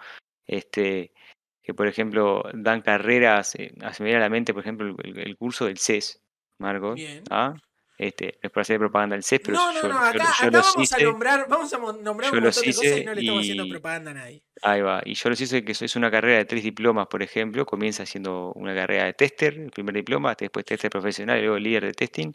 Este, 0.47 1.13
que 1.61 1.75
por 1.75 1.85
ejemplo 1.85 2.43
dan 2.55 2.81
carreras, 2.81 3.53
eh, 3.53 3.71
me 3.99 4.15
a 4.15 4.19
la 4.19 4.29
mente 4.29 4.51
por 4.51 4.63
ejemplo 4.63 4.95
el, 5.03 5.37
curso 5.37 5.65
del 5.65 5.77
CES, 5.77 6.23
Marcos, 6.57 6.99
¿ah? 7.29 7.53
Este, 7.99 8.39
es 8.41 8.49
para 8.49 8.63
hacer 8.63 8.79
propaganda 8.79 9.15
del 9.15 9.23
CES, 9.23 9.41
pero 9.45 9.57
no, 9.57 9.73
no, 9.73 9.89
no, 9.89 9.99
acá, 9.99 10.25
vamos 10.51 10.91
a 10.91 10.97
nombrar, 10.97 11.45
vamos 11.47 11.71
a 11.71 11.77
nombrar 11.77 12.33
un 12.33 12.41
montón 12.41 12.63
de 12.63 12.73
cosas 12.73 12.97
y 12.97 13.05
no 13.05 13.13
le 13.13 13.21
estamos 13.21 13.41
haciendo 13.43 13.69
propaganda 13.69 14.11
a 14.11 14.13
nadie. 14.15 14.43
Ahí 14.63 14.81
va, 14.81 15.03
y 15.05 15.13
yo 15.13 15.29
lo 15.29 15.33
hice 15.33 15.63
que 15.63 15.71
es 15.71 15.95
una 15.95 16.09
carrera 16.09 16.39
de 16.39 16.45
tres 16.45 16.63
diplomas, 16.63 17.05
por 17.05 17.21
ejemplo, 17.21 17.63
comienza 17.63 18.07
siendo 18.07 18.53
una 18.53 18.73
carrera 18.73 19.05
de 19.05 19.13
tester, 19.13 19.53
el 19.53 19.69
primer 19.69 19.93
diploma, 19.93 20.35
después 20.35 20.65
tester 20.65 20.89
profesional 20.89 21.37
y 21.37 21.43
luego 21.43 21.59
líder 21.59 21.85
de 21.85 21.93
testing. 21.93 22.31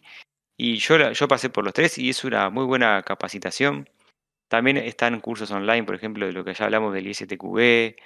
Y 0.63 0.77
yo, 0.77 1.13
yo 1.13 1.27
pasé 1.27 1.49
por 1.49 1.65
los 1.65 1.73
tres 1.73 1.97
y 1.97 2.11
es 2.11 2.23
una 2.23 2.51
muy 2.51 2.67
buena 2.67 3.03
capacitación. 3.03 3.89
También 4.47 4.77
están 4.77 5.19
cursos 5.21 5.51
online, 5.51 5.85
por 5.85 5.95
ejemplo, 5.95 6.27
de 6.27 6.33
lo 6.33 6.45
que 6.45 6.53
ya 6.53 6.67
hablamos 6.67 6.93
del 6.93 7.07
ISTQB, 7.07 7.97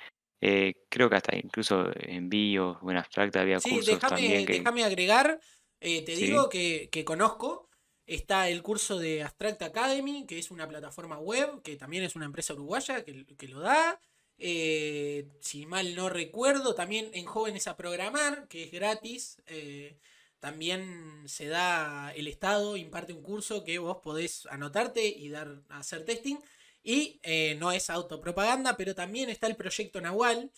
eh, 0.41 0.75
creo 0.89 1.11
que 1.11 1.17
hasta 1.17 1.37
incluso 1.37 1.91
envíos 1.97 2.77
o 2.81 2.91
en 2.93 2.99
abstracta 2.99 3.41
había 3.41 3.59
cursos 3.59 3.99
también. 3.99 4.47
Que... 4.47 4.59
Déjame 4.59 4.85
agregar 4.85 5.41
eh, 5.81 6.03
te 6.03 6.15
digo 6.15 6.49
que, 6.49 7.05
conozco. 7.05 7.69
Está 8.07 8.49
el 8.49 8.63
curso 8.63 8.99
de 8.99 9.25
Abstract 9.25 9.63
Academy, 9.63 10.25
que 10.27 10.39
es 10.39 10.53
una 10.53 10.69
plataforma 10.69 11.19
web, 11.19 11.61
que 11.63 11.75
también 11.75 12.05
es 12.05 12.15
una 12.15 12.27
empresa 12.27 12.55
uruguaya 12.55 13.05
que, 13.05 13.49
lo 13.49 13.59
da. 13.59 14.01
Eh, 14.39 15.27
si 15.41 15.67
mal 15.67 15.97
no 15.97 16.09
recuerdo, 16.09 16.77
también 16.77 17.11
en 17.15 17.25
Jóvenes 17.25 17.67
a 17.67 17.77
Programar, 17.77 18.47
que 18.47 18.63
es 18.63 18.71
gratis. 18.71 19.43
Eh, 19.47 19.99
también 20.45 21.25
se 21.27 21.47
da 21.47 22.13
el 22.15 22.29
Estado, 22.29 22.77
imparte 22.77 23.15
un 23.15 23.23
curso 23.23 23.65
que 23.65 23.79
vos 23.79 23.97
podés 24.03 24.45
anotarte 24.51 25.07
y 25.07 25.31
dar 25.31 25.63
hacer 25.71 26.05
testing. 26.05 26.37
Y 26.83 27.19
no 27.59 27.73
es 27.73 27.89
autopropaganda, 27.89 28.77
pero 28.77 28.95
también 28.95 29.31
está 29.31 29.47
el 29.47 29.57
proyecto 29.57 30.03
Nahual, 30.03 30.51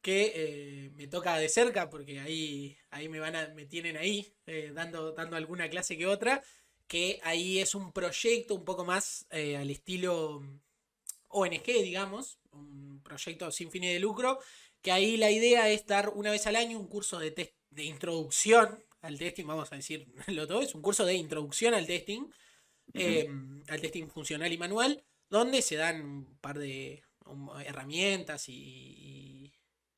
que 0.00 0.32
eh, 0.34 0.90
me 0.94 1.08
toca 1.08 1.36
de 1.38 1.48
cerca 1.48 1.90
porque 1.90 2.20
ahí, 2.20 2.76
ahí 2.90 3.08
me, 3.08 3.18
van 3.18 3.34
a, 3.34 3.48
me 3.48 3.66
tienen 3.66 3.96
ahí 3.96 4.32
eh, 4.46 4.70
dando, 4.72 5.10
dando 5.10 5.34
alguna 5.34 5.68
clase 5.68 5.98
que 5.98 6.06
otra, 6.06 6.40
que 6.86 7.18
ahí 7.24 7.58
es 7.58 7.74
un 7.74 7.92
proyecto 7.92 8.54
un 8.54 8.64
poco 8.64 8.84
más 8.84 9.26
eh, 9.30 9.56
al 9.56 9.70
estilo 9.70 10.40
ONG, 11.30 11.64
digamos, 11.64 12.38
un 12.52 13.00
proyecto 13.02 13.50
sin 13.50 13.72
fines 13.72 13.92
de 13.92 13.98
lucro, 13.98 14.38
que 14.82 14.92
ahí 14.92 15.16
la 15.16 15.32
idea 15.32 15.68
es 15.68 15.84
dar 15.84 16.10
una 16.10 16.30
vez 16.30 16.46
al 16.46 16.54
año 16.54 16.78
un 16.78 16.86
curso 16.86 17.18
de, 17.18 17.54
de 17.70 17.84
introducción 17.84 18.84
al 19.02 19.18
testing, 19.18 19.46
vamos 19.46 19.70
a 19.72 19.76
decirlo 19.76 20.06
todo, 20.48 20.62
es 20.62 20.74
un 20.74 20.82
curso 20.82 21.04
de 21.04 21.14
introducción 21.14 21.74
al 21.74 21.86
testing, 21.86 22.22
al 22.94 23.80
testing 23.80 24.08
funcional 24.08 24.52
y 24.52 24.58
manual, 24.58 25.04
donde 25.28 25.62
se 25.62 25.76
dan 25.76 26.02
un 26.02 26.38
par 26.38 26.58
de 26.58 27.04
herramientas 27.64 28.48
y 28.48 29.52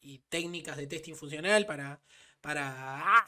y 0.04 0.18
técnicas 0.28 0.76
de 0.76 0.86
testing 0.86 1.14
funcional 1.14 1.66
para, 1.66 2.00
para, 2.40 3.24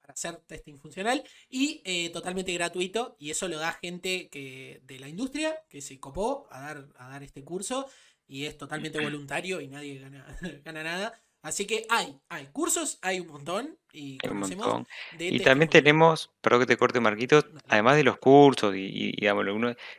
para 0.00 0.12
hacer 0.12 0.36
testing 0.46 0.78
funcional 0.78 1.24
y 1.48 1.82
eh, 1.84 2.10
totalmente 2.10 2.52
gratuito 2.52 3.16
y 3.18 3.30
eso 3.30 3.48
lo 3.48 3.58
da 3.58 3.72
gente 3.72 4.28
que, 4.28 4.82
de 4.84 5.00
la 5.00 5.08
industria 5.08 5.58
que 5.68 5.80
se 5.80 5.98
copó 5.98 6.46
a 6.50 6.60
dar, 6.60 6.88
a 6.96 7.08
dar 7.08 7.22
este 7.22 7.42
curso 7.42 7.88
y 8.26 8.44
es 8.44 8.56
totalmente 8.58 9.00
voluntario 9.02 9.60
y 9.60 9.68
nadie 9.68 9.98
gana, 9.98 10.26
gana 10.64 10.84
nada. 10.84 11.23
Así 11.44 11.66
que 11.66 11.86
hay, 11.90 12.18
hay 12.30 12.46
cursos, 12.46 12.98
hay 13.02 13.20
un 13.20 13.28
montón 13.28 13.78
y 13.92 14.16
conocemos 14.16 14.86
y 15.18 15.40
también 15.40 15.68
tenemos, 15.68 16.30
perdón 16.40 16.62
que 16.62 16.66
te 16.66 16.76
corte 16.78 17.00
Marquitos, 17.00 17.46
además 17.68 17.96
de 17.96 18.04
los 18.04 18.16
cursos 18.16 18.74
y, 18.74 19.12
digamos, 19.12 19.44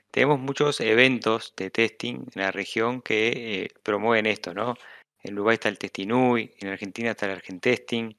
tenemos 0.09 0.39
muchos 0.39 0.81
eventos 0.81 1.53
de 1.55 1.69
testing 1.69 2.15
en 2.33 2.41
la 2.41 2.51
región 2.51 3.01
que 3.01 3.63
eh, 3.63 3.67
promueven 3.83 4.25
esto, 4.25 4.55
¿no? 4.55 4.73
En 5.21 5.35
Uruguay 5.35 5.53
está 5.53 5.69
el 5.69 5.77
Testinui, 5.77 6.51
en 6.59 6.67
Argentina 6.67 7.11
está 7.11 7.27
el 7.27 7.33
Argentesting, 7.33 8.15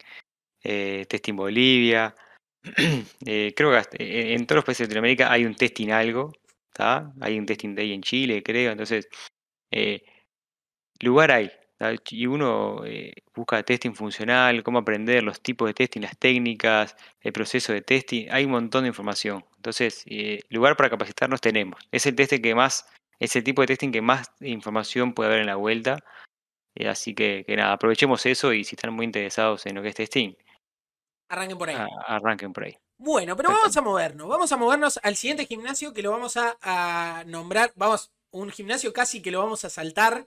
eh, 0.62 1.07
Testing 1.09 1.37
Bolivia. 1.37 2.14
Eh, 3.27 3.55
creo 3.57 3.70
que 3.70 4.05
eh, 4.05 4.35
en 4.35 4.47
todos 4.47 4.57
los 4.57 4.64
países 4.64 4.89
de 4.89 4.95
Latinoamérica 4.95 5.33
hay 5.33 5.45
un 5.45 5.55
testing 5.55 5.91
algo, 5.91 6.33
¿está? 6.72 7.12
Hay 7.20 7.39
un 7.39 7.47
testing 7.47 7.74
day 7.74 7.93
en 7.93 8.03
Chile, 8.03 8.43
creo. 8.43 8.72
Entonces, 8.72 9.09
eh, 9.70 10.05
lugar 11.01 11.31
hay. 11.31 11.51
Y 12.11 12.27
uno 12.27 12.83
busca 13.35 13.62
testing 13.62 13.95
funcional, 13.95 14.62
cómo 14.62 14.79
aprender 14.79 15.22
los 15.22 15.41
tipos 15.41 15.68
de 15.68 15.74
testing, 15.74 16.01
las 16.01 16.16
técnicas, 16.16 16.97
el 17.20 17.33
proceso 17.33 17.72
de 17.72 17.83
testing. 17.83 18.29
Hay 18.31 18.47
un 18.47 18.53
montón 18.53 18.85
de 18.85 18.89
información. 18.89 19.45
Entonces, 19.57 20.05
lugar 20.49 20.77
para 20.77 20.89
capacitarnos 20.89 21.41
tenemos. 21.41 21.79
Es 21.93 22.07
el 22.07 22.14
testing 22.14 22.41
que 22.41 22.55
más, 22.55 22.89
es 23.18 23.37
el 23.37 23.45
tipo 23.45 23.61
de 23.61 23.68
testing 23.68 23.93
que 23.93 24.01
más 24.01 24.33
información 24.41 25.12
puede 25.12 25.29
haber 25.29 25.41
en 25.41 25.47
la 25.49 25.57
vuelta 25.57 26.03
eh, 26.77 26.89
así 26.89 27.14
que, 27.14 27.45
nada, 27.57 27.72
aprovechemos 27.72 28.24
eso 28.27 28.53
y 28.53 28.62
si 28.62 28.77
están 28.77 28.93
muy 28.93 29.07
interesados 29.07 29.64
en 29.64 29.74
lo 29.74 29.83
que 29.83 29.89
es 29.89 29.95
testing, 29.95 30.35
arranquen 31.29 31.59
por 31.59 31.70
ahí. 31.70 31.77
arranquen 32.07 32.53
por 32.53 32.64
ahí. 32.64 32.77
Bueno, 32.99 33.37
pero 33.37 33.49
vamos 33.51 33.77
a 33.77 33.81
movernos. 33.81 34.29
Vamos 34.29 34.53
a 34.53 34.57
movernos 34.57 35.01
al 35.03 35.16
siguiente 35.16 35.47
gimnasio 35.47 35.93
que 35.95 36.03
lo 36.03 36.11
vamos 36.11 36.37
a, 36.37 37.24
nombrar. 37.27 37.72
Vamos, 37.77 38.12
un 38.31 38.51
gimnasio 38.51 38.93
casi 38.93 39.22
que 39.22 39.31
lo 39.31 39.41
vamos 39.41 39.64
a 39.64 39.70
saltar. 39.70 40.27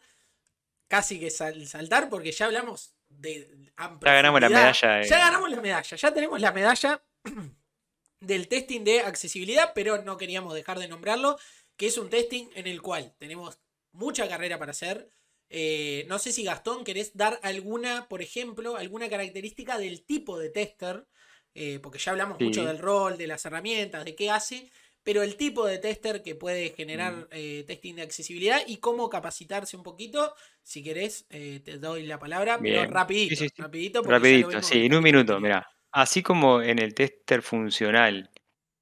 Casi 0.90 1.18
que 1.20 1.30
saltar, 1.30 2.10
porque 2.10 2.34
ya 2.34 2.48
hablamos 2.48 2.94
de. 3.08 3.72
Ya 3.78 4.14
ganamos 4.14 4.42
la 4.42 4.50
medalla. 4.50 5.02
Ya 5.04 5.18
ganamos 5.18 5.50
la 5.50 5.62
medalla. 5.62 5.96
Ya 5.96 6.14
tenemos 6.14 6.42
la 6.42 6.52
medalla 6.52 7.02
del 8.20 8.50
testing 8.50 8.84
de 8.84 9.00
accesibilidad, 9.00 9.72
pero 9.74 10.02
no 10.04 10.18
queríamos 10.18 10.54
dejar 10.54 10.80
de 10.80 10.90
nombrarlo. 10.90 11.38
Que 11.78 11.88
es 11.88 11.98
un 11.98 12.10
testing 12.10 12.50
en 12.56 12.68
el 12.68 12.82
cual 12.82 13.16
tenemos 13.18 13.60
mucha 13.94 14.28
carrera 14.28 14.60
para 14.60 14.72
hacer 14.72 15.10
eh, 15.50 16.06
no 16.08 16.20
sé 16.20 16.32
si 16.32 16.44
Gastón 16.44 16.84
querés 16.84 17.18
dar 17.18 17.40
alguna, 17.42 18.08
por 18.08 18.22
ejemplo, 18.22 18.78
alguna 18.78 19.10
característica 19.10 19.78
del 19.80 20.04
tipo 20.04 20.38
de 20.38 20.50
tester, 20.50 21.08
eh, 21.56 21.80
porque 21.82 21.98
ya 21.98 22.12
hablamos 22.12 22.40
mucho 22.40 22.64
del 22.64 22.78
rol, 22.78 23.18
de 23.18 23.28
las 23.28 23.44
herramientas, 23.46 24.06
de 24.06 24.16
qué 24.16 24.30
hace, 24.30 24.72
pero 25.10 25.24
el 25.24 25.38
tipo 25.38 25.66
de 25.66 25.80
tester 25.80 26.22
que 26.22 26.36
puede 26.36 26.70
generar 26.70 27.14
mm. 27.14 27.28
eh, 27.32 27.64
testing 27.66 27.96
de 27.96 28.04
accesibilidad 28.04 28.62
y 28.68 28.78
cómo 28.78 29.10
capacitarse 29.10 29.76
un 29.76 29.82
poquito. 29.82 30.36
Si 30.62 30.84
querés, 30.84 31.26
te 31.28 31.80
doy 31.80 32.06
la 32.06 32.20
palabra, 32.20 32.60
pero 32.62 32.86
rapidito, 32.86 33.44
rapidito. 33.58 34.04
Rapidito, 34.04 34.62
sí, 34.62 34.86
en 34.86 34.94
un 34.94 35.02
minuto, 35.02 35.40
mira. 35.40 35.68
Así 35.92 36.22
como 36.22 36.62
en 36.62 36.78
el 36.78 36.94
tester 36.94 37.42
funcional 37.42 38.30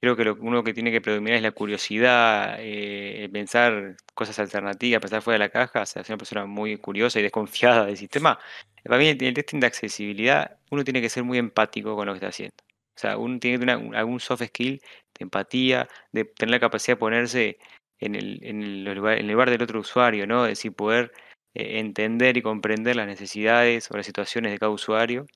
creo 0.02 0.18
que 0.18 0.26
lo 0.26 0.36
uno 0.36 0.64
que 0.66 0.74
tiene 0.74 0.92
que 0.92 1.00
predominar 1.00 1.38
es 1.38 1.44
la 1.44 1.52
curiosidad, 1.52 2.58
eh, 2.60 3.30
pensar 3.32 3.96
cosas 4.14 4.38
alternativas, 4.40 5.00
pensar 5.00 5.22
fuera 5.22 5.36
de 5.36 5.46
la 5.46 5.50
caja, 5.50 5.82
o 5.82 5.86
sea, 5.86 6.04
ser 6.04 6.14
una 6.14 6.18
persona 6.20 6.46
muy 6.46 6.78
curiosa 6.78 7.20
y 7.20 7.24
desconfiada 7.24 7.86
del 7.86 7.96
sistema. 7.96 8.38
Para 8.84 8.98
mí, 8.98 9.08
el, 9.08 9.24
el 9.24 9.34
testing 9.34 9.62
de 9.62 9.68
accesibilidad, 9.68 10.60
uno 10.72 10.84
tiene 10.84 11.02
que 11.02 11.10
ser 11.10 11.24
muy 11.24 11.38
empático 11.38 11.96
con 11.96 12.06
lo 12.06 12.14
que 12.14 12.18
está 12.18 12.28
haciendo. 12.28 12.67
O 12.98 13.00
sea, 13.00 13.18
uno 13.18 13.40
tiene 13.40 13.60
que 13.60 13.66
tener 13.68 13.96
algún 13.96 14.20
soft 14.20 14.44
skill 14.44 14.82
de 14.82 15.24
empatía, 15.24 15.88
de 16.12 16.26
tener 16.26 16.52
la 16.52 16.60
capacidad 16.60 16.98
de 16.98 17.00
ponerse 17.00 17.60
en 18.00 18.16
el, 18.16 18.40
en 18.44 18.64
el, 18.64 18.84
lugar, 18.86 19.50
del 19.52 19.62
otro 19.62 19.80
usuario, 19.82 20.26
¿no? 20.28 20.46
Es 20.46 20.52
decir, 20.54 20.74
poder 20.74 21.12
eh, 21.54 21.80
entender 21.80 22.38
y 22.38 22.42
comprender 22.42 22.96
las 22.96 23.08
necesidades 23.08 23.92
o 23.92 23.98
las 23.98 24.06
situaciones 24.08 24.52
de 24.52 24.60
cada 24.60 24.72
usuario. 24.72 25.28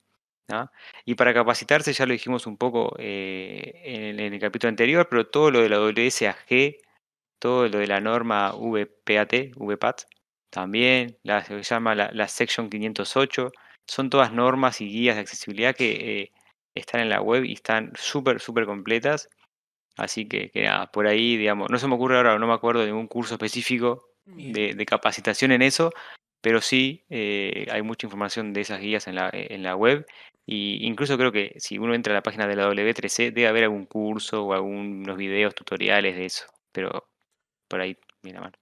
Y 1.04 1.14
para 1.14 1.32
capacitarse, 1.34 1.92
ya 1.92 2.06
lo 2.06 2.12
dijimos 2.12 2.46
un 2.46 2.56
poco 2.58 2.94
eh, 2.98 3.80
en, 3.84 4.20
el, 4.20 4.38
capítulo 4.40 4.68
anterior, 4.68 5.08
pero 5.08 5.26
todo 5.28 5.50
lo 5.50 5.60
de 5.60 5.68
la 5.68 5.80
WSAG, 5.80 6.76
todo 7.38 7.68
lo 7.68 7.78
de 7.78 7.86
la 7.86 8.00
norma 8.00 8.52
VPAT, 8.52 9.54
VPAT, 9.56 10.02
también, 10.50 11.16
la, 11.22 11.44
se 11.44 11.62
llama 11.62 11.94
la, 11.94 12.10
la 12.12 12.28
Section 12.28 12.68
508, 12.68 13.50
son 13.86 14.10
todas 14.10 14.32
normas 14.32 14.80
y 14.80 14.88
guías 14.88 15.16
de 15.16 15.22
accesibilidad 15.22 15.74
que 15.74 16.22
eh, 16.22 16.32
están 16.74 17.00
en 17.00 17.08
la 17.08 17.20
web 17.20 17.44
y 17.44 17.52
están 17.52 17.92
súper, 17.94 18.40
súper 18.40 18.66
completas. 18.66 19.28
Así 19.96 20.26
que, 20.26 20.50
que, 20.50 20.62
nada, 20.62 20.86
por 20.90 21.06
ahí, 21.06 21.36
digamos, 21.36 21.70
no 21.70 21.78
se 21.78 21.86
me 21.86 21.94
ocurre 21.94 22.16
ahora, 22.16 22.38
no 22.38 22.46
me 22.46 22.54
acuerdo 22.54 22.80
de 22.80 22.86
ningún 22.86 23.08
curso 23.08 23.34
específico 23.34 24.08
de, 24.24 24.74
de, 24.74 24.86
capacitación 24.86 25.52
en 25.52 25.62
eso, 25.62 25.92
pero 26.40 26.60
sí 26.60 27.04
eh, 27.10 27.66
hay 27.70 27.82
mucha 27.82 28.06
información 28.06 28.52
de 28.52 28.62
esas 28.62 28.80
guías 28.80 29.06
en 29.08 29.16
la, 29.16 29.30
en 29.32 29.62
la 29.62 29.76
web. 29.76 30.06
Y 30.46 30.86
incluso 30.86 31.16
creo 31.16 31.30
que 31.30 31.54
si 31.58 31.78
uno 31.78 31.94
entra 31.94 32.12
a 32.12 32.16
la 32.16 32.22
página 32.22 32.46
de 32.46 32.56
la 32.56 32.68
W3C, 32.68 33.32
debe 33.32 33.48
haber 33.48 33.64
algún 33.64 33.86
curso 33.86 34.44
o 34.44 34.52
algunos 34.54 35.16
videos 35.16 35.54
tutoriales 35.54 36.16
de 36.16 36.24
eso. 36.26 36.46
Pero 36.72 37.06
por 37.68 37.80
ahí 37.80 37.96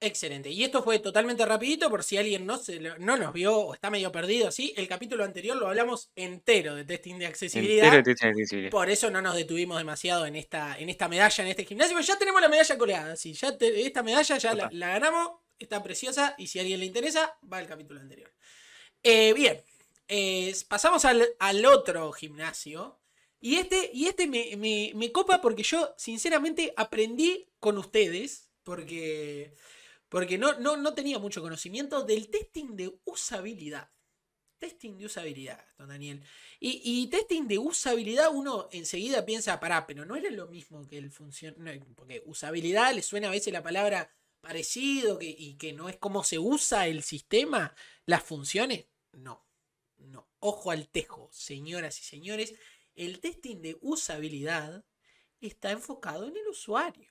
Excelente. 0.00 0.48
Y 0.48 0.64
esto 0.64 0.82
fue 0.82 0.98
totalmente 0.98 1.44
rapidito 1.44 1.90
por 1.90 2.02
si 2.02 2.16
alguien 2.16 2.46
no, 2.46 2.56
se, 2.56 2.80
no 2.80 3.16
nos 3.16 3.32
vio 3.32 3.56
o 3.56 3.74
está 3.74 3.90
medio 3.90 4.10
perdido 4.10 4.48
así. 4.48 4.72
El 4.76 4.88
capítulo 4.88 5.22
anterior 5.22 5.56
lo 5.56 5.68
hablamos 5.68 6.10
entero 6.16 6.74
de 6.74 6.84
testing 6.84 7.18
de 7.18 7.26
accesibilidad. 7.26 7.84
Entero 7.84 8.02
de 8.02 8.02
testing 8.04 8.26
de 8.26 8.30
accesibilidad. 8.30 8.70
Por 8.70 8.88
eso 8.88 9.10
no 9.10 9.20
nos 9.20 9.36
detuvimos 9.36 9.76
demasiado 9.76 10.24
en 10.24 10.36
esta, 10.36 10.78
en 10.78 10.88
esta 10.88 11.08
medalla, 11.08 11.44
en 11.44 11.50
este 11.50 11.66
gimnasio. 11.66 11.94
Pero 11.94 12.06
ya 12.06 12.18
tenemos 12.18 12.40
la 12.40 12.48
medalla 12.48 12.78
colgada. 12.78 13.16
Sí, 13.16 13.34
ya 13.34 13.56
te, 13.56 13.86
esta 13.86 14.02
medalla 14.02 14.38
ya 14.38 14.54
la, 14.54 14.70
la, 14.72 14.88
ganamos. 14.88 15.32
Está 15.58 15.82
preciosa. 15.82 16.34
Y 16.38 16.46
si 16.46 16.58
a 16.58 16.62
alguien 16.62 16.80
le 16.80 16.86
interesa, 16.86 17.38
va 17.52 17.58
al 17.58 17.66
capítulo 17.66 18.00
anterior. 18.00 18.32
Eh, 19.02 19.34
bien. 19.34 19.62
Eh, 20.08 20.54
pasamos 20.68 21.04
al, 21.04 21.28
al, 21.38 21.66
otro 21.66 22.10
gimnasio. 22.12 22.98
Y 23.40 23.56
este, 23.56 23.90
y 23.92 24.06
este 24.06 24.26
me, 24.26 24.56
me, 24.56 24.92
me 24.94 25.12
copa 25.12 25.40
porque 25.40 25.62
yo, 25.62 25.94
sinceramente, 25.96 26.72
aprendí 26.76 27.48
con 27.58 27.78
ustedes 27.78 28.49
porque, 28.70 29.52
porque 30.08 30.38
no, 30.38 30.56
no, 30.60 30.76
no 30.76 30.94
tenía 30.94 31.18
mucho 31.18 31.42
conocimiento 31.42 32.04
del 32.04 32.30
testing 32.30 32.76
de 32.76 33.00
usabilidad. 33.04 33.90
Testing 34.60 34.96
de 34.96 35.06
usabilidad, 35.06 35.64
don 35.76 35.88
Daniel. 35.88 36.22
Y, 36.60 37.08
testing 37.08 37.48
de 37.48 37.58
usabilidad 37.58 38.32
uno 38.32 38.68
enseguida 38.70 39.26
piensa, 39.26 39.58
pará, 39.58 39.88
pero 39.88 40.04
no 40.04 40.14
era 40.14 40.30
lo 40.30 40.46
mismo 40.46 40.86
que 40.86 40.98
el 40.98 41.10
función... 41.10 41.56
porque 41.96 42.22
usabilidad 42.26 42.94
le 42.94 43.02
suena 43.02 43.26
a 43.26 43.32
veces 43.32 43.52
la 43.52 43.64
palabra 43.64 44.08
parecido 44.40 45.18
que, 45.18 45.34
y 45.36 45.56
que 45.56 45.72
no 45.72 45.88
es 45.88 45.96
cómo 45.96 46.22
se 46.22 46.38
usa 46.38 46.86
el 46.86 47.02
sistema, 47.02 47.74
las 48.06 48.22
funciones. 48.22 48.86
No, 49.10 49.44
no. 49.96 50.30
Ojo 50.38 50.70
al 50.70 50.88
tejo, 50.88 51.28
señoras 51.32 51.98
y 51.98 52.04
señores. 52.04 52.54
El 52.94 53.18
testing 53.18 53.62
de 53.62 53.78
usabilidad 53.80 54.84
está 55.40 55.72
enfocado 55.72 56.28
en 56.28 56.36
el 56.36 56.46
usuario. 56.46 57.09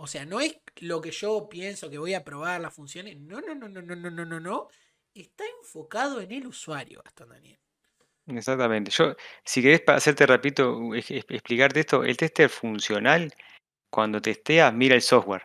O 0.00 0.06
sea, 0.06 0.24
no 0.24 0.40
es 0.40 0.56
lo 0.80 1.00
que 1.00 1.10
yo 1.10 1.48
pienso 1.48 1.90
que 1.90 1.98
voy 1.98 2.14
a 2.14 2.22
probar 2.24 2.60
las 2.60 2.72
funciones. 2.72 3.18
No, 3.18 3.40
no, 3.40 3.56
no, 3.56 3.68
no, 3.68 3.82
no, 3.82 3.96
no, 3.96 4.10
no, 4.10 4.24
no, 4.24 4.40
no. 4.40 4.68
Está 5.12 5.44
enfocado 5.60 6.20
en 6.20 6.30
el 6.30 6.46
usuario, 6.46 7.02
Gastón 7.04 7.30
Daniel. 7.30 7.58
Exactamente. 8.28 8.92
Yo, 8.92 9.16
si 9.44 9.60
querés 9.60 9.82
hacerte 9.88 10.24
repito, 10.24 10.94
explicarte 10.94 11.80
esto, 11.80 12.04
el 12.04 12.16
tester 12.16 12.48
funcional, 12.48 13.34
cuando 13.90 14.22
testea, 14.22 14.70
mira 14.70 14.94
el 14.94 15.02
software. 15.02 15.42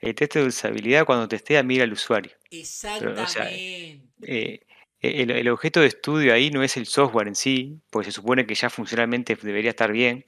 El 0.00 0.16
tester 0.16 0.42
de 0.42 0.48
usabilidad, 0.48 1.06
cuando 1.06 1.28
testea, 1.28 1.62
mira 1.62 1.84
al 1.84 1.92
usuario. 1.92 2.32
Exactamente. 2.50 3.14
Pero, 3.14 3.24
o 3.24 3.28
sea, 3.28 3.48
eh, 3.48 4.66
el, 4.98 5.30
el, 5.30 5.48
objeto 5.50 5.78
de 5.78 5.86
estudio 5.86 6.34
ahí 6.34 6.50
no 6.50 6.64
es 6.64 6.76
el 6.76 6.86
software 6.86 7.28
en 7.28 7.36
sí, 7.36 7.80
porque 7.90 8.06
se 8.06 8.12
supone 8.12 8.44
que 8.44 8.56
ya 8.56 8.70
funcionalmente 8.70 9.36
debería 9.36 9.70
estar 9.70 9.92
bien, 9.92 10.24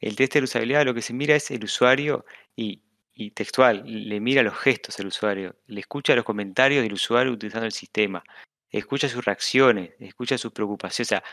el 0.00 0.16
test 0.16 0.34
de 0.34 0.42
usabilidad 0.42 0.84
lo 0.84 0.94
que 0.94 1.02
se 1.02 1.12
mira 1.12 1.36
es 1.36 1.50
el 1.50 1.64
usuario 1.64 2.24
y, 2.56 2.82
textual, 3.34 3.82
le 3.84 4.18
mira 4.18 4.42
los 4.42 4.56
gestos 4.58 4.98
al 4.98 5.08
usuario, 5.08 5.54
le 5.66 5.80
escucha 5.80 6.14
los 6.14 6.24
comentarios 6.24 6.82
del 6.82 6.94
usuario 6.94 7.32
utilizando 7.32 7.66
el 7.66 7.72
sistema, 7.72 8.24
escucha 8.70 9.10
sus 9.10 9.22
reacciones, 9.24 9.92
escucha 9.98 10.38
sus 10.38 10.52
preocupaciones. 10.52 11.08
O 11.08 11.10
sea, 11.10 11.24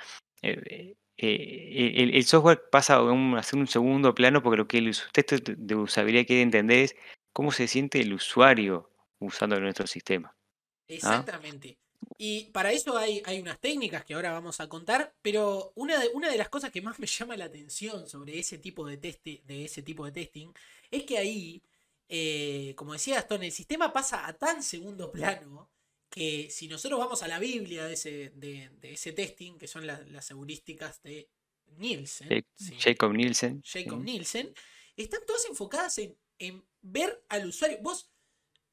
eh, 0.41 0.95
eh, 1.15 1.93
el, 1.95 2.13
el, 2.13 2.23
software 2.25 2.61
pasa 2.69 2.95
a, 2.95 3.03
un, 3.03 3.37
a 3.37 3.43
ser 3.43 3.57
un 3.57 3.67
segundo 3.67 4.13
plano 4.13 4.43
porque 4.43 4.57
lo 4.57 4.67
que 4.67 4.79
el 4.79 4.95
test 5.13 5.49
de 5.49 5.75
usabilidad 5.75 6.25
quiere 6.25 6.41
entender 6.41 6.79
es 6.79 6.95
cómo 7.31 7.51
se 7.51 7.67
siente 7.67 8.01
el 8.01 8.13
usuario 8.13 8.91
usando 9.19 9.59
nuestro 9.59 9.87
sistema. 9.87 10.35
Exactamente. 10.89 11.77
¿Ah? 11.79 11.86
Y 12.17 12.45
para 12.45 12.71
eso 12.71 12.97
hay, 12.97 13.21
hay, 13.25 13.39
unas 13.39 13.59
técnicas 13.59 14.03
que 14.03 14.13
ahora 14.13 14.31
vamos 14.31 14.59
a 14.59 14.67
contar, 14.67 15.15
pero 15.21 15.71
una 15.75 15.99
de, 15.99 16.09
una 16.13 16.31
de 16.31 16.37
las 16.37 16.49
cosas 16.49 16.71
que 16.71 16.81
más 16.81 16.99
me 16.99 17.07
llama 17.07 17.37
la 17.37 17.45
atención 17.45 18.07
sobre 18.07 18.39
ese 18.39 18.57
tipo 18.57 18.87
de, 18.87 18.97
de, 18.97 19.65
ese 19.65 19.83
tipo 19.83 20.05
de 20.05 20.11
testing 20.11 20.51
es 20.89 21.03
que 21.03 21.17
ahí, 21.17 21.61
eh, 22.09 22.73
como 22.75 22.93
decía 22.93 23.15
Gastón, 23.15 23.43
el 23.43 23.51
sistema 23.51 23.93
pasa 23.93 24.25
a 24.25 24.33
tan 24.33 24.63
segundo 24.63 25.11
plano 25.11 25.69
que 26.09 26.49
si 26.49 26.67
nosotros 26.67 26.99
vamos 26.99 27.21
a 27.21 27.27
la 27.27 27.37
Biblia 27.37 27.85
de 27.85 27.93
ese, 27.93 28.31
de, 28.35 28.71
de 28.79 28.93
ese 28.93 29.11
testing, 29.11 29.57
que 29.57 29.67
son 29.67 29.85
la, 29.85 29.99
las 30.07 30.31
heurísticas 30.31 31.01
de 31.03 31.29
Nielsen, 31.77 32.45
¿sí? 32.55 32.75
Jacob 32.79 33.13
Nielsen, 33.13 33.61
Jacob 33.63 34.01
Nielsen, 34.01 34.53
están 34.95 35.21
todas 35.27 35.45
enfocadas 35.45 35.97
en, 35.99 36.17
en 36.39 36.65
ver 36.81 37.23
al 37.29 37.47
usuario. 37.47 37.77
Vos 37.81 38.09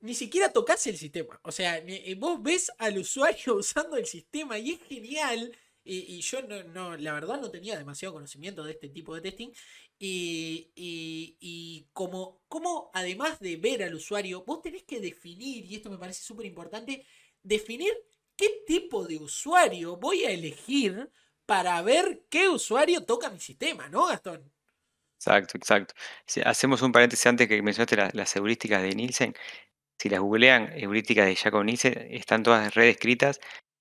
ni 0.04 0.14
siquiera 0.14 0.52
tocas 0.52 0.86
el 0.86 0.98
sistema. 0.98 1.40
O 1.42 1.50
sea, 1.50 1.78
eh, 1.78 2.14
vos 2.18 2.42
ves 2.42 2.70
al 2.78 2.98
usuario 2.98 3.54
usando 3.56 3.96
el 3.96 4.04
sistema 4.04 4.58
y 4.58 4.72
es 4.72 4.82
genial. 4.82 5.56
Y, 5.86 6.20
yo 6.20 6.40
no, 6.42 6.62
no, 6.64 6.96
la 6.96 7.12
verdad 7.12 7.40
no 7.40 7.50
tenía 7.50 7.76
demasiado 7.76 8.14
conocimiento 8.14 8.64
de 8.64 8.72
este 8.72 8.88
tipo 8.90 9.14
de 9.14 9.22
testing. 9.22 9.50
Y, 9.98 10.72
y, 10.74 11.86
como, 11.92 12.42
como 12.48 12.90
además 12.92 13.40
de 13.40 13.56
ver 13.56 13.82
al 13.82 13.94
usuario, 13.94 14.44
vos 14.44 14.60
tenés 14.60 14.82
que 14.84 15.00
definir, 15.00 15.64
y 15.64 15.76
esto 15.76 15.90
me 15.90 15.98
parece 15.98 16.22
súper 16.22 16.46
importante, 16.46 17.06
definir 17.42 17.92
qué 18.36 18.62
tipo 18.66 19.06
de 19.06 19.16
usuario 19.16 19.96
voy 19.96 20.24
a 20.24 20.30
elegir 20.30 21.10
para 21.46 21.80
ver 21.82 22.24
qué 22.28 22.48
usuario 22.48 23.04
toca 23.04 23.30
mi 23.30 23.40
sistema, 23.40 23.88
¿no, 23.88 24.06
Gastón? 24.06 24.52
Exacto, 25.16 25.56
exacto. 25.56 25.94
Hacemos 26.44 26.82
un 26.82 26.92
paréntesis 26.92 27.26
antes 27.26 27.48
que 27.48 27.62
mencionaste 27.62 27.96
la, 27.96 28.10
las 28.12 28.34
heurísticas 28.36 28.82
de 28.82 28.94
Nielsen 28.94 29.34
si 30.04 30.10
las 30.10 30.20
googlean, 30.20 30.70
heurísticas 30.74 31.24
de 31.24 31.34
Jacob 31.34 31.64
Nielsen, 31.64 31.94
están 32.10 32.42
todas 32.42 32.74
redescritas, 32.74 33.40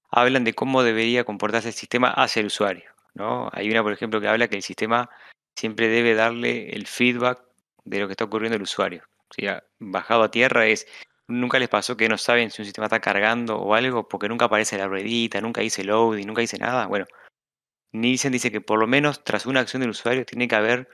hablan 0.09 0.45
de 0.45 0.53
cómo 0.53 0.81
debería 0.81 1.25
comportarse 1.25 1.67
el 1.67 1.73
sistema 1.73 2.11
hacia 2.11 2.39
el 2.39 2.45
usuario. 2.45 2.89
¿no? 3.13 3.49
Hay 3.51 3.69
una, 3.69 3.83
por 3.83 3.91
ejemplo, 3.91 4.21
que 4.21 4.29
habla 4.29 4.47
que 4.47 4.55
el 4.55 4.63
sistema 4.63 5.09
siempre 5.53 5.89
debe 5.89 6.15
darle 6.15 6.69
el 6.69 6.87
feedback 6.87 7.43
de 7.83 7.99
lo 7.99 8.07
que 8.07 8.13
está 8.13 8.23
ocurriendo 8.23 8.55
al 8.55 8.61
usuario. 8.61 9.03
O 9.29 9.33
sea, 9.33 9.65
bajado 9.79 10.23
a 10.23 10.31
tierra 10.31 10.65
es, 10.65 10.87
nunca 11.27 11.59
les 11.59 11.67
pasó 11.67 11.97
que 11.97 12.07
no 12.07 12.17
saben 12.17 12.51
si 12.51 12.61
un 12.61 12.67
sistema 12.67 12.85
está 12.85 13.01
cargando 13.01 13.57
o 13.57 13.73
algo, 13.73 14.07
porque 14.07 14.29
nunca 14.29 14.45
aparece 14.45 14.77
la 14.77 14.87
ruedita, 14.87 15.41
nunca 15.41 15.59
dice 15.59 15.83
loading, 15.83 16.25
nunca 16.25 16.39
dice 16.39 16.57
nada. 16.57 16.87
Bueno, 16.87 17.05
Nielsen 17.91 18.31
dice 18.31 18.49
que 18.49 18.61
por 18.61 18.79
lo 18.79 18.87
menos 18.87 19.25
tras 19.25 19.45
una 19.45 19.59
acción 19.59 19.81
del 19.81 19.89
usuario 19.89 20.25
tiene 20.25 20.47
que 20.47 20.55
haber 20.55 20.87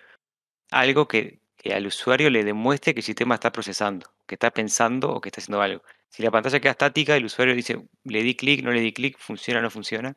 algo 0.72 1.08
que 1.08 1.40
al 1.72 1.86
usuario 1.86 2.32
le 2.32 2.44
demuestre 2.44 2.96
que 2.96 3.02
el 3.02 3.06
sistema 3.06 3.36
está 3.36 3.52
procesando, 3.52 4.10
que 4.30 4.36
está 4.36 4.52
pensando 4.52 5.10
o 5.12 5.20
que 5.20 5.30
está 5.30 5.42
haciendo 5.42 5.62
algo. 5.62 5.84
Si 6.08 6.24
la 6.24 6.32
pantalla 6.32 6.60
queda 6.60 6.72
estática, 6.72 7.16
el 7.18 7.26
usuario 7.26 7.56
dice, 7.56 7.82
le 8.04 8.24
di 8.24 8.36
clic, 8.36 8.64
no 8.64 8.72
le 8.72 8.80
di 8.80 8.94
clic, 8.94 9.18
funciona 9.18 9.60
no 9.62 9.70
funciona. 9.70 10.16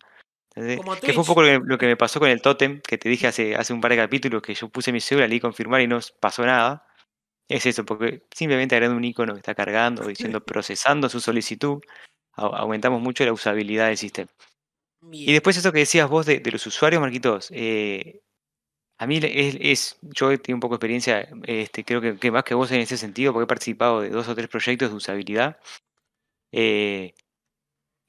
Entonces, 0.54 1.00
que 1.00 1.12
fue 1.14 1.22
un 1.22 1.26
poco 1.26 1.42
lo 1.42 1.48
que, 1.48 1.60
lo 1.64 1.78
que, 1.78 1.86
me 1.86 1.96
pasó 1.96 2.20
con 2.20 2.28
el 2.28 2.42
totem, 2.42 2.80
que 2.82 2.98
te 2.98 3.08
dije 3.08 3.26
hace, 3.26 3.56
hace 3.56 3.72
un 3.72 3.80
par 3.80 3.90
de 3.90 3.96
capítulos, 3.96 4.42
que 4.42 4.54
yo 4.54 4.68
puse 4.68 4.92
mi 4.92 5.00
cédula, 5.00 5.26
le 5.26 5.34
di 5.34 5.40
confirmar 5.40 5.80
y 5.80 5.86
no 5.86 5.98
pasó 6.20 6.44
nada. 6.44 6.86
Es 7.48 7.64
eso, 7.66 7.84
porque 7.84 8.22
simplemente 8.30 8.74
agregando 8.74 8.98
un 8.98 9.04
icono 9.04 9.32
que 9.32 9.40
está 9.40 9.54
cargando, 9.54 10.06
diciendo 10.06 10.44
procesando 10.44 11.08
su 11.08 11.20
solicitud, 11.20 11.80
aumentamos 12.34 13.00
mucho 13.00 13.24
la 13.24 13.32
usabilidad 13.32 13.88
del 13.88 13.96
sistema. 13.96 14.30
Bien. 15.00 15.30
Y 15.30 15.32
después 15.32 15.56
eso 15.56 15.72
que 15.72 15.80
decías 15.80 16.08
vos 16.08 16.26
de, 16.26 16.38
de 16.40 16.50
los 16.50 16.66
usuarios, 16.66 17.00
Marquitos, 17.00 17.48
eh, 17.50 18.20
a 19.03 19.07
mí 19.09 19.18
es, 19.20 19.98
yo 20.03 20.40
tengo 20.40 20.57
un 20.57 20.61
poco 20.61 20.74
de 20.74 20.76
experiencia, 20.76 21.28
este, 21.44 21.84
creo 21.84 22.00
que, 22.00 22.16
que, 22.18 22.30
más 22.30 22.44
que 22.44 22.55
vos 22.55 22.70
en 22.70 22.80
ese 22.80 22.96
sentido, 22.96 23.32
porque 23.32 23.44
he 23.44 23.48
participado 23.48 24.00
de 24.00 24.11
dos 24.11 24.28
o 24.28 24.34
tres 24.36 24.46
proyectos 24.46 24.90
de 24.90 24.96
usabilidad. 24.96 25.59
Eh, 26.53 27.12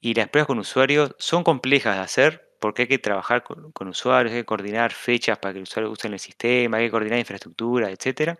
y 0.00 0.14
las 0.14 0.28
pruebas 0.28 0.46
con 0.46 0.60
usuarios 0.60 1.16
son 1.18 1.42
complejas 1.42 1.96
de 1.96 2.02
hacer 2.02 2.56
porque 2.60 2.82
hay 2.82 2.88
que 2.88 2.98
trabajar 2.98 3.42
con, 3.42 3.88
usuarios, 3.88 4.32
hay 4.32 4.42
que 4.42 4.44
coordinar 4.46 4.92
fechas 4.92 5.36
para 5.38 5.52
que 5.52 5.58
el 5.58 5.64
usuario 5.64 5.90
use 5.90 6.06
el 6.06 6.18
sistema, 6.20 6.76
hay 6.76 6.86
que 6.86 6.90
coordinar 6.92 7.18
infraestructura, 7.18 7.90
etcétera, 7.90 8.38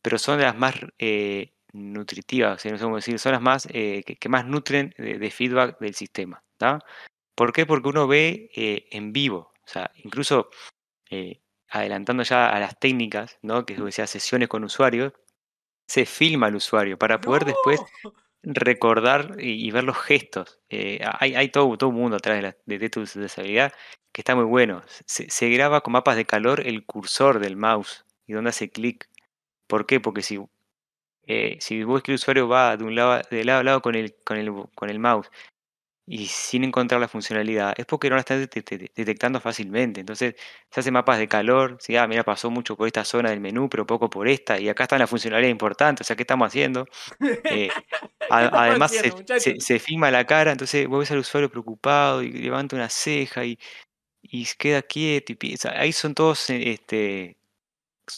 pero 0.00 0.18
son 0.18 0.38
de 0.38 0.44
las 0.44 0.56
más 0.56 0.76
eh, 0.98 1.52
nutritivas, 1.74 2.64
no 2.64 2.78
sé 2.78 2.82
cómo 2.82 2.96
decir, 2.96 3.18
son 3.18 3.32
las 3.32 3.42
más 3.42 3.68
eh, 3.72 4.04
que, 4.04 4.28
más 4.30 4.46
nutren 4.46 4.94
de, 4.96 5.30
feedback 5.30 5.78
del 5.80 5.94
sistema. 5.94 6.42
¿Por 7.34 7.52
qué? 7.52 7.66
Porque 7.66 7.88
uno 7.90 8.06
ve 8.08 8.50
eh, 8.54 8.88
en 8.90 9.12
vivo, 9.12 9.52
o 9.64 9.68
sea, 9.68 9.90
incluso 9.96 10.48
adelantando 11.70 12.22
ya 12.22 12.50
a 12.50 12.58
las 12.60 12.78
técnicas, 12.78 13.38
¿no? 13.42 13.64
que 13.64 13.76
decía 13.76 14.06
sesiones 14.06 14.48
con 14.48 14.64
usuarios, 14.64 15.12
se 15.86 16.06
filma 16.06 16.48
al 16.48 16.56
usuario 16.56 16.98
para 16.98 17.20
poder 17.20 17.44
después 17.44 17.80
recordar 18.42 19.36
y, 19.38 19.70
ver 19.70 19.84
los 19.84 19.98
gestos. 19.98 20.60
Eh, 20.68 21.00
hay, 21.18 21.34
hay 21.34 21.48
todo, 21.48 21.76
todo 21.76 21.90
un 21.90 21.96
mundo 21.96 22.16
atrás 22.16 22.36
de, 22.36 22.42
la, 22.42 22.56
de, 22.64 22.90
tu 22.90 23.00
usabilidad 23.00 23.72
que 24.12 24.20
está 24.20 24.34
muy 24.34 24.44
bueno. 24.44 24.82
Se, 25.06 25.48
graba 25.50 25.80
con 25.82 25.92
mapas 25.92 26.16
de 26.16 26.26
calor 26.26 26.60
el 26.66 26.84
cursor 26.84 27.38
del 27.40 27.56
mouse 27.56 28.04
y 28.26 28.32
donde 28.32 28.50
hace 28.50 28.70
clic. 28.70 29.08
¿Por 29.66 29.86
qué? 29.86 30.00
Porque 30.00 30.22
si, 30.22 30.40
eh, 31.26 31.58
si 31.60 31.82
vos 31.84 32.02
que 32.02 32.12
el 32.12 32.16
usuario 32.16 32.48
va 32.48 32.76
de 32.76 32.84
un 32.84 32.94
lado, 32.94 33.22
de 33.30 33.44
lado 33.44 33.60
a 33.60 33.64
lado 33.64 33.82
con 33.82 33.94
el, 33.94 34.14
con 34.24 34.36
el, 34.36 34.52
con 34.74 34.90
el 34.90 34.98
mouse 34.98 35.30
y 36.12 36.26
sin 36.26 36.64
encontrar 36.64 37.00
la 37.00 37.06
funcionalidad, 37.06 37.72
es 37.76 37.86
porque 37.86 38.10
no 38.10 38.16
la 38.16 38.20
estás 38.22 38.40
detectando 38.40 39.40
fácilmente. 39.40 40.00
Entonces 40.00 40.34
se 40.68 40.80
hace 40.80 40.90
mapas 40.90 41.18
de 41.20 41.28
calor, 41.28 41.76
si 41.78 41.96
ah, 41.96 42.08
mira, 42.08 42.24
pasó 42.24 42.50
mucho 42.50 42.76
por 42.76 42.88
esta 42.88 43.04
zona 43.04 43.30
del 43.30 43.38
menú, 43.38 43.68
pero 43.70 43.86
poco 43.86 44.10
por 44.10 44.26
esta, 44.26 44.58
y 44.58 44.68
acá 44.68 44.84
está 44.84 44.98
la 44.98 45.06
funcionalidad 45.06 45.48
importante, 45.50 46.02
o 46.02 46.04
sea, 46.04 46.16
¿qué 46.16 46.24
estamos 46.24 46.48
haciendo? 46.48 46.88
Eh, 47.44 47.68
además 48.28 48.90
se, 48.90 49.60
se, 49.60 49.78
filma 49.78 50.10
la 50.10 50.26
cara, 50.26 50.50
entonces 50.50 50.88
vos 50.88 50.98
ves 50.98 51.12
al 51.12 51.18
usuario 51.18 51.48
preocupado 51.48 52.22
y 52.24 52.32
levanta 52.32 52.74
una 52.74 52.88
ceja 52.88 53.44
y, 53.44 53.56
y 54.22 54.46
queda 54.58 54.82
quieto 54.82 55.32
y 55.32 55.36
piensa. 55.36 55.70
Ahí 55.78 55.92
son 55.92 56.14
todos 56.16 56.50
este, 56.50 57.36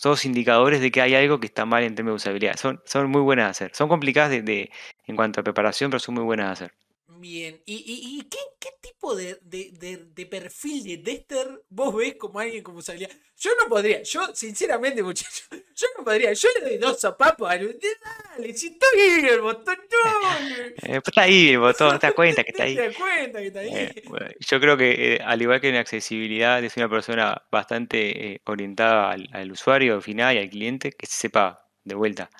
todos 0.00 0.24
indicadores 0.24 0.80
de 0.80 0.90
que 0.90 1.02
hay 1.02 1.14
algo 1.14 1.40
que 1.40 1.46
está 1.46 1.66
mal 1.66 1.82
en 1.82 1.94
términos 1.94 2.22
de 2.22 2.30
usabilidad. 2.30 2.56
Son, 2.56 2.80
son 2.86 3.10
muy 3.10 3.20
buenas 3.20 3.46
de 3.46 3.50
hacer. 3.50 3.76
Son 3.76 3.88
complicadas 3.88 4.30
de, 4.30 4.70
en 5.06 5.16
cuanto 5.16 5.40
a 5.40 5.44
preparación, 5.44 5.90
pero 5.90 6.00
son 6.00 6.14
muy 6.14 6.24
buenas 6.24 6.46
de 6.46 6.52
hacer. 6.52 6.81
Bien, 7.22 7.62
¿y, 7.66 7.84
y, 7.86 8.22
qué, 8.28 8.38
qué, 8.58 8.70
tipo 8.80 9.14
de, 9.14 9.38
de, 9.42 10.08
de, 10.12 10.26
perfil 10.26 10.82
de 10.82 10.98
tester 10.98 11.62
vos 11.68 11.94
ves 11.94 12.16
como 12.16 12.40
alguien 12.40 12.64
como 12.64 12.82
salía? 12.82 13.08
Yo 13.36 13.52
no 13.62 13.68
podría, 13.68 14.02
yo 14.02 14.34
sinceramente 14.34 15.04
muchachos, 15.04 15.46
yo 15.76 15.86
no 15.96 16.04
podría, 16.04 16.32
yo 16.32 16.48
le 16.58 16.70
doy 16.70 16.78
dos 16.78 16.98
sopapos 16.98 17.48
a 17.48 17.56
dale, 17.58 18.54
si 18.54 18.66
está 18.66 18.86
ahí 18.92 19.24
el 19.24 19.40
botón, 19.40 19.76
no. 19.76 20.30
Eh, 20.82 21.00
pues 21.00 21.02
está 21.06 21.22
ahí 21.22 21.50
el 21.50 21.60
botón, 21.60 21.96
te 22.00 22.08
das 22.08 22.14
cuenta 22.16 22.42
que 22.42 22.50
está 22.50 22.64
ahí. 22.64 22.74
Te 22.76 22.88
das 22.88 22.96
cuenta 22.96 23.38
que 23.38 23.46
está 23.46 23.60
ahí. 23.60 23.72
Eh, 23.72 24.02
yo 24.40 24.58
creo 24.58 24.76
que 24.76 25.14
eh, 25.14 25.20
al 25.24 25.40
igual 25.40 25.60
que 25.60 25.68
en 25.68 25.76
accesibilidad 25.76 26.64
es 26.64 26.76
una 26.76 26.88
persona 26.88 27.40
bastante 27.52 28.40
orientada 28.46 29.12
al, 29.12 29.28
al, 29.32 29.52
usuario 29.52 30.00
final 30.00 30.34
y 30.34 30.38
al 30.40 30.50
cliente 30.50 30.90
que 30.90 31.06
sepa 31.06 31.70
de 31.84 31.94
vuelta 31.94 32.30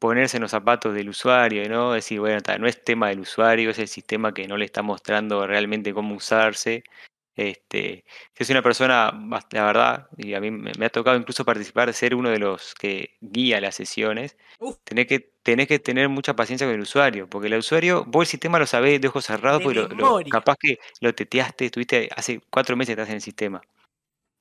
ponerse 0.00 0.38
en 0.38 0.42
los 0.42 0.50
zapatos 0.50 0.94
del 0.94 1.10
usuario, 1.10 1.68
¿no? 1.68 1.92
Decir, 1.92 2.18
bueno, 2.18 2.40
no 2.58 2.66
es 2.66 2.82
tema 2.82 3.10
del 3.10 3.20
usuario, 3.20 3.70
es 3.70 3.78
el 3.78 3.86
sistema 3.86 4.34
que 4.34 4.48
no 4.48 4.56
le 4.56 4.64
está 4.64 4.82
mostrando 4.82 5.46
realmente 5.46 5.94
cómo 5.94 6.16
usarse. 6.16 6.82
Este, 7.36 8.04
si 8.34 8.42
es 8.42 8.50
una 8.50 8.62
persona, 8.62 9.12
la 9.52 9.64
verdad, 9.64 10.08
y 10.16 10.34
a 10.34 10.40
mí 10.40 10.50
me, 10.50 10.72
ha 10.84 10.88
tocado 10.88 11.16
incluso 11.16 11.44
participar, 11.44 11.92
ser 11.92 12.14
uno 12.14 12.30
de 12.30 12.38
los 12.38 12.74
que 12.74 13.16
guía 13.20 13.60
las 13.60 13.76
sesiones, 13.76 14.36
tenés 14.84 15.06
que, 15.06 15.32
tenés 15.42 15.68
que 15.68 15.78
tener 15.78 16.08
mucha 16.08 16.34
paciencia 16.34 16.66
con 16.66 16.74
el 16.74 16.80
usuario, 16.80 17.28
porque 17.28 17.48
el 17.48 17.58
usuario, 17.58 18.04
vos 18.06 18.22
el 18.22 18.30
sistema 18.30 18.58
lo 18.58 18.66
sabés 18.66 19.00
de 19.00 19.08
ojos 19.08 19.26
cerrados, 19.26 19.62
porque 19.62 19.86
capaz 20.30 20.56
que 20.58 20.78
lo 21.00 21.14
teteaste, 21.14 21.66
estuviste 21.66 22.08
hace 22.16 22.40
cuatro 22.50 22.74
meses 22.76 22.94
que 22.96 23.02
estás 23.02 23.10
en 23.10 23.16
el 23.16 23.22
sistema. 23.22 23.60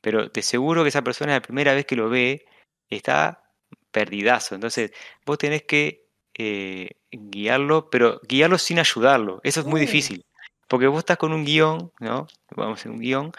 Pero 0.02 0.32
te 0.32 0.42
seguro 0.42 0.84
que 0.84 0.90
esa 0.90 1.04
persona 1.04 1.34
la 1.34 1.42
primera 1.42 1.74
vez 1.74 1.86
que 1.86 1.98
lo 1.98 2.10
ve 2.10 2.46
está 2.90 3.49
perdidazo. 3.92 4.56
Entonces, 4.56 4.92
vos 5.26 5.38
tenés 5.38 5.64
que 5.64 6.06
eh, 6.34 6.92
guiarlo, 7.12 7.90
pero 7.90 8.22
guiarlo 8.28 8.58
sin 8.58 8.80
ayudarlo. 8.80 9.40
Eso 9.44 9.62
es 9.62 9.66
muy 9.66 9.82
difícil. 9.82 10.26
Porque 10.68 10.88
vos 10.88 11.00
estás 11.00 11.18
con 11.18 11.34
un 11.34 11.46
guion, 11.46 11.92
¿no? 12.00 12.28
Vamos 12.56 12.78
a 12.78 12.80
hacer 12.80 12.92
un 12.92 13.00
guion, 13.00 13.32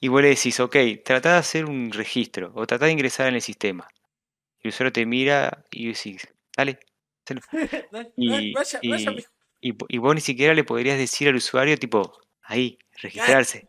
y 0.00 0.08
vos 0.08 0.22
le 0.22 0.28
decís, 0.28 0.60
ok, 0.60 0.76
trata 1.04 1.32
de 1.32 1.38
hacer 1.38 1.64
un 1.64 1.90
registro, 1.92 2.52
o 2.54 2.66
trata 2.66 2.86
de 2.86 2.92
ingresar 2.92 3.28
en 3.28 3.34
el 3.34 3.42
sistema. 3.42 3.88
Y 4.60 4.68
el 4.68 4.74
usuario 4.74 4.92
te 4.92 5.04
mira 5.04 5.64
y 5.70 5.88
decís, 5.88 6.28
dale, 6.56 6.78
y, 8.16 8.54
y, 9.60 9.98
vos 9.98 10.14
ni 10.14 10.20
siquiera 10.20 10.54
le 10.54 10.64
podrías 10.64 10.98
decir 10.98 11.28
al 11.28 11.34
usuario, 11.34 11.76
tipo, 11.76 12.20
ahí, 12.42 12.78
registrarse. 13.02 13.67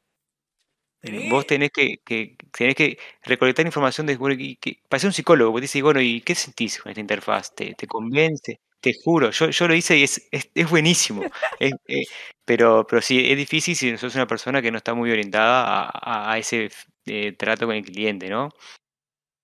Vos 1.30 1.48
tenés 1.48 1.72
que, 1.72 2.00
que, 2.04 2.36
tenés 2.52 2.76
que 2.76 2.98
recolectar 3.24 3.66
información 3.66 4.06
de 4.06 4.18
bueno, 4.18 4.36
que, 4.38 4.82
parece 4.90 5.08
un 5.08 5.14
psicólogo, 5.14 5.52
vos 5.52 5.62
dices, 5.62 5.82
bueno, 5.82 6.02
¿y 6.02 6.22
qué 6.22 6.36
sentís 6.36 6.80
con 6.80 6.90
esta 6.90 7.00
interfaz? 7.00 7.56
¿Te, 7.56 7.74
te 7.74 7.88
convence? 7.88 8.60
Te 8.82 8.94
juro, 9.04 9.32
yo, 9.32 9.50
yo 9.50 9.68
lo 9.68 9.76
hice 9.76 9.98
y 9.98 10.04
es, 10.04 10.28
es, 10.32 10.50
es 10.54 10.70
buenísimo. 10.70 11.24
Eh, 11.60 12.06
pero, 12.46 12.86
pero 12.88 13.02
sí, 13.02 13.30
es 13.30 13.38
difícil 13.38 13.76
si 13.76 13.98
sos 13.98 14.16
una 14.16 14.28
persona 14.28 14.62
que 14.62 14.72
no 14.72 14.78
está 14.78 14.94
muy 14.94 15.12
orientada 15.12 15.84
a, 15.86 16.32
a, 16.32 16.38
ese 16.38 16.70
eh, 17.06 17.34
trato 17.34 17.66
con 17.66 17.76
el 17.76 17.84
cliente, 17.84 18.30
¿no? 18.30 18.50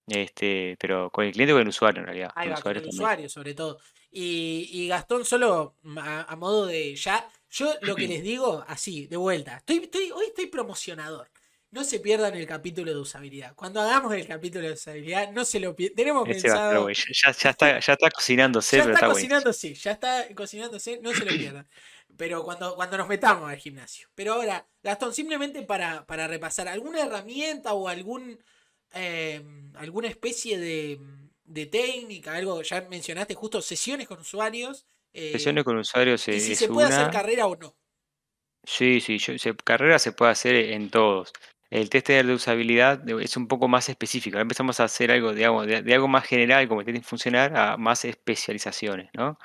Este, 0.07 0.77
pero 0.79 1.09
con 1.09 1.25
el 1.25 1.33
cliente 1.33 1.53
o 1.53 1.55
con 1.55 1.63
el 1.63 1.67
usuario 1.67 2.01
en 2.01 2.05
realidad. 2.07 2.31
con 2.61 2.77
el 2.77 2.87
usuario 2.87 3.29
sobre 3.29 3.53
todo. 3.53 3.79
Y, 4.11 4.69
y 4.71 4.87
Gastón, 4.87 5.25
solo 5.25 5.75
a, 5.97 6.31
a, 6.31 6.35
modo 6.35 6.67
de 6.67 6.95
ya, 6.95 7.29
yo 7.49 7.73
lo 7.81 7.95
que 7.95 8.07
les 8.07 8.23
digo 8.23 8.63
así, 8.67 9.07
de 9.07 9.17
vuelta, 9.17 9.57
estoy, 9.57 9.77
estoy, 9.77 10.11
hoy 10.11 10.25
estoy 10.27 10.47
promocionador. 10.47 11.29
No 11.75 11.83
se 11.83 11.99
pierdan 11.99 12.33
el 12.35 12.47
capítulo 12.47 12.93
de 12.93 12.97
usabilidad. 12.97 13.53
Cuando 13.53 13.81
hagamos 13.81 14.13
el 14.13 14.25
capítulo 14.25 14.65
de 14.65 14.75
usabilidad, 14.75 15.29
no 15.33 15.43
se 15.43 15.59
lo 15.59 15.75
pierdan. 15.75 15.97
Tenemos 15.97 16.25
pensado. 16.25 16.89
ya, 16.89 17.31
ya, 17.33 17.49
está, 17.49 17.79
ya 17.81 17.93
está 17.93 18.09
cocinándose. 18.11 18.77
Ya 18.77 18.83
está, 18.85 19.07
cocinándose, 19.07 19.73
ya 19.73 19.91
está 19.91 20.25
cocinándose, 20.33 21.01
no 21.01 21.13
se 21.13 21.25
lo 21.25 21.31
pierdan. 21.31 21.67
Pero 22.15 22.45
cuando, 22.45 22.75
cuando 22.75 22.97
nos 22.97 23.09
metamos 23.09 23.49
al 23.49 23.57
gimnasio. 23.57 24.07
Pero 24.15 24.35
ahora, 24.35 24.65
Gastón, 24.81 25.13
simplemente 25.13 25.63
para, 25.63 26.05
para 26.05 26.29
repasar, 26.29 26.69
¿alguna 26.69 27.01
herramienta 27.01 27.73
o 27.73 27.89
algún 27.89 28.41
eh, 28.93 29.43
alguna 29.73 30.07
especie 30.07 30.57
de, 30.57 30.97
de, 31.43 31.65
técnica? 31.65 32.35
Algo, 32.35 32.61
ya 32.61 32.87
mencionaste 32.89 33.33
justo 33.33 33.61
sesiones 33.61 34.07
con 34.07 34.21
usuarios. 34.21 34.85
Eh, 35.11 35.33
sesiones 35.33 35.65
con 35.65 35.77
usuarios. 35.77 36.25
y 36.29 36.39
si 36.39 36.55
se 36.55 36.69
puede 36.69 36.87
hacer 36.87 37.11
carrera 37.11 37.47
o 37.47 37.57
no. 37.57 37.75
Sí, 38.63 39.01
sí, 39.01 39.17
carrera 39.65 39.99
se 39.99 40.13
puede 40.13 40.31
hacer 40.31 40.55
en 40.55 40.89
todos. 40.89 41.33
El 41.69 41.89
test 41.89 42.07
de 42.07 42.33
usabilidad 42.33 43.07
es 43.09 43.37
un 43.37 43.47
poco 43.47 43.67
más 43.67 43.89
específico. 43.89 44.37
empezamos 44.37 44.79
a 44.79 44.85
hacer 44.85 45.11
algo, 45.11 45.33
digamos, 45.33 45.67
de, 45.67 45.93
algo 45.93 46.07
más 46.07 46.25
general 46.25 46.67
como 46.67 46.83
testing 46.83 47.01
funcionar 47.01 47.57
a 47.57 47.77
más 47.77 48.05
especializaciones, 48.05 49.09
¿no? 49.13 49.39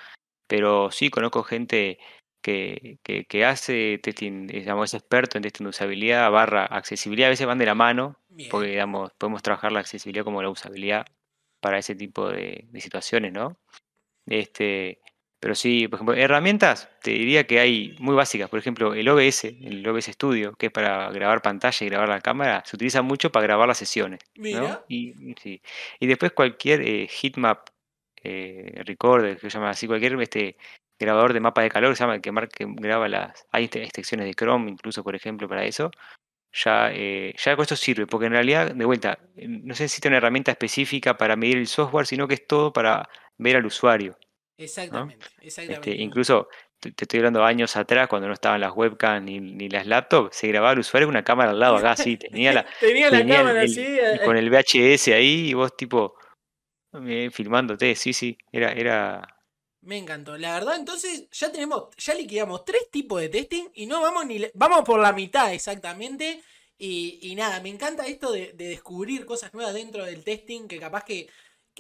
Pero 0.47 0.91
sí 0.91 1.11
conozco 1.11 1.43
gente 1.43 1.99
que, 2.43 2.99
que, 3.03 3.45
hace 3.45 3.99
testing, 4.03 4.47
digamos, 4.47 4.91
es 4.91 5.01
experto 5.01 5.39
en 5.39 5.43
testing 5.43 5.65
de 5.65 5.71
usabilidad 5.71 6.31
barra 6.31 6.67
accesibilidad. 6.67 7.29
A 7.29 7.31
veces 7.31 7.47
van 7.47 7.59
de 7.59 7.67
la 7.67 7.75
mano, 7.75 8.17
porque 8.51 8.69
digamos, 8.69 9.13
podemos 9.19 9.43
trabajar 9.43 9.73
la 9.73 9.81
accesibilidad 9.81 10.25
como 10.25 10.43
la 10.43 10.51
usabilidad 10.51 11.07
para 11.61 11.79
ese 11.79 11.95
tipo 11.95 12.29
de, 12.29 12.67
de 12.71 12.81
situaciones, 12.81 13.33
¿no? 13.33 13.59
Este, 14.27 15.01
pero 15.41 15.55
sí, 15.55 15.89
por 15.89 15.97
ejemplo, 15.97 16.15
herramientas, 16.15 16.91
te 17.03 17.13
diría 17.13 17.47
que 17.47 17.61
hay 17.61 17.97
muy 17.99 18.15
básicas. 18.15 18.51
Por 18.51 18.59
ejemplo, 18.59 18.93
el 18.93 19.09
OBS, 19.09 19.45
el 19.45 19.87
OBS 19.89 20.13
Studio, 20.13 20.53
que 20.53 20.67
es 20.67 20.73
para 20.73 21.11
grabar 21.11 21.41
pantalla 21.41 21.87
y 21.87 21.89
grabar 21.89 22.11
la 22.11 22.21
cámara, 22.21 22.63
se 22.67 22.77
utiliza 22.77 23.01
mucho 23.01 23.33
para 23.33 23.45
grabar 23.45 23.67
las 23.67 23.79
sesiones. 23.79 24.21
¿no? 24.37 24.85
Y, 24.87 25.15
sí. 25.43 25.63
y 25.99 26.07
después 26.07 26.33
cualquier 26.33 26.83
eh, 26.83 27.09
heatmap 27.09 27.71
eh, 28.23 28.83
recorder, 28.85 29.39
que 29.39 29.49
se 29.49 29.57
llama 29.57 29.71
así, 29.71 29.87
cualquier 29.87 30.21
este, 30.21 30.59
grabador 30.99 31.33
de 31.33 31.41
mapa 31.41 31.63
de 31.63 31.71
calor, 31.71 31.97
se 31.97 32.05
llama 32.05 32.21
que, 32.21 32.31
que 32.55 32.67
graba 32.69 33.09
las. 33.09 33.47
Hay 33.51 33.65
extensiones 33.65 34.27
de 34.27 34.35
Chrome, 34.35 34.71
incluso, 34.71 35.03
por 35.03 35.17
ejemplo, 35.17 35.49
para 35.49 35.65
eso. 35.65 35.91
Ya, 36.53 36.91
eh, 36.93 37.35
ya 37.39 37.57
con 37.57 37.63
esto 37.63 37.77
sirve, 37.77 38.07
porque 38.07 38.27
en 38.27 38.33
realidad, 38.33 38.75
de 38.75 38.85
vuelta, 38.85 39.19
no 39.37 39.75
se 39.75 39.85
necesita 39.85 40.09
una 40.09 40.19
herramienta 40.19 40.51
específica 40.51 41.17
para 41.17 41.37
medir 41.37 41.57
el 41.57 41.67
software, 41.67 42.07
sino 42.07 42.29
que 42.29 42.35
es 42.35 42.47
todo 42.47 42.73
para 42.75 43.09
ver 43.39 43.57
al 43.57 43.65
usuario. 43.65 44.19
Exactamente, 44.61 45.27
Este, 45.41 45.93
incluso 45.93 46.49
te, 46.79 46.91
estoy 46.91 47.19
hablando 47.19 47.43
años 47.43 47.77
atrás, 47.77 48.09
cuando 48.09 48.29
no 48.29 48.35
estaban 48.35 48.61
las 48.61 48.77
webcams 48.77 49.25
ni, 49.25 49.41
ni 49.41 49.71
las 49.71 49.87
laptops, 49.87 50.37
se 50.37 50.49
grababa 50.49 50.75
el 50.75 50.81
usuario 50.81 51.07
con 51.07 51.15
una 51.15 51.25
cámara 51.25 51.53
al 51.53 51.59
lado 51.59 51.77
acá, 51.77 51.93
así, 51.93 52.17
tenía 52.19 52.53
la, 52.53 52.67
tenía 52.79 53.11
la 53.11 53.27
cámara 53.27 53.63
así. 53.63 53.81
Eh, 53.81 54.21
con 54.23 54.37
el 54.37 54.51
VHS 54.51 55.09
ahí 55.09 55.49
y 55.49 55.55
vos 55.55 55.75
tipo 55.75 56.15
eh, 56.93 57.31
filmándote, 57.33 57.95
sí, 57.95 58.13
sí, 58.13 58.37
era, 58.53 58.73
era. 58.73 59.37
Me 59.81 59.97
encantó. 59.97 60.37
La 60.37 60.53
verdad, 60.53 60.77
entonces 60.77 61.31
ya 61.31 61.51
tenemos, 61.51 61.97
ya 61.97 62.13
liquidamos 62.13 62.67
tres 62.67 62.91
tipos 62.91 63.19
de 63.19 63.31
testing 63.31 63.65
y 63.73 63.87
no 63.87 64.03
vamos 64.03 64.27
ni 64.27 64.45
vamos 64.53 64.83
por 64.83 65.01
la 65.01 65.15
mitad 65.15 65.55
exactamente. 65.55 66.43
Y, 66.77 67.19
y 67.23 67.35
nada, 67.35 67.61
me 67.61 67.71
encanta 67.71 68.07
esto 68.07 68.31
de, 68.31 68.53
de 68.53 68.69
descubrir 68.69 69.25
cosas 69.25 69.55
nuevas 69.55 69.73
dentro 69.73 70.05
del 70.05 70.23
testing 70.23 70.69
que 70.69 70.79
capaz 70.79 71.05
que 71.05 71.29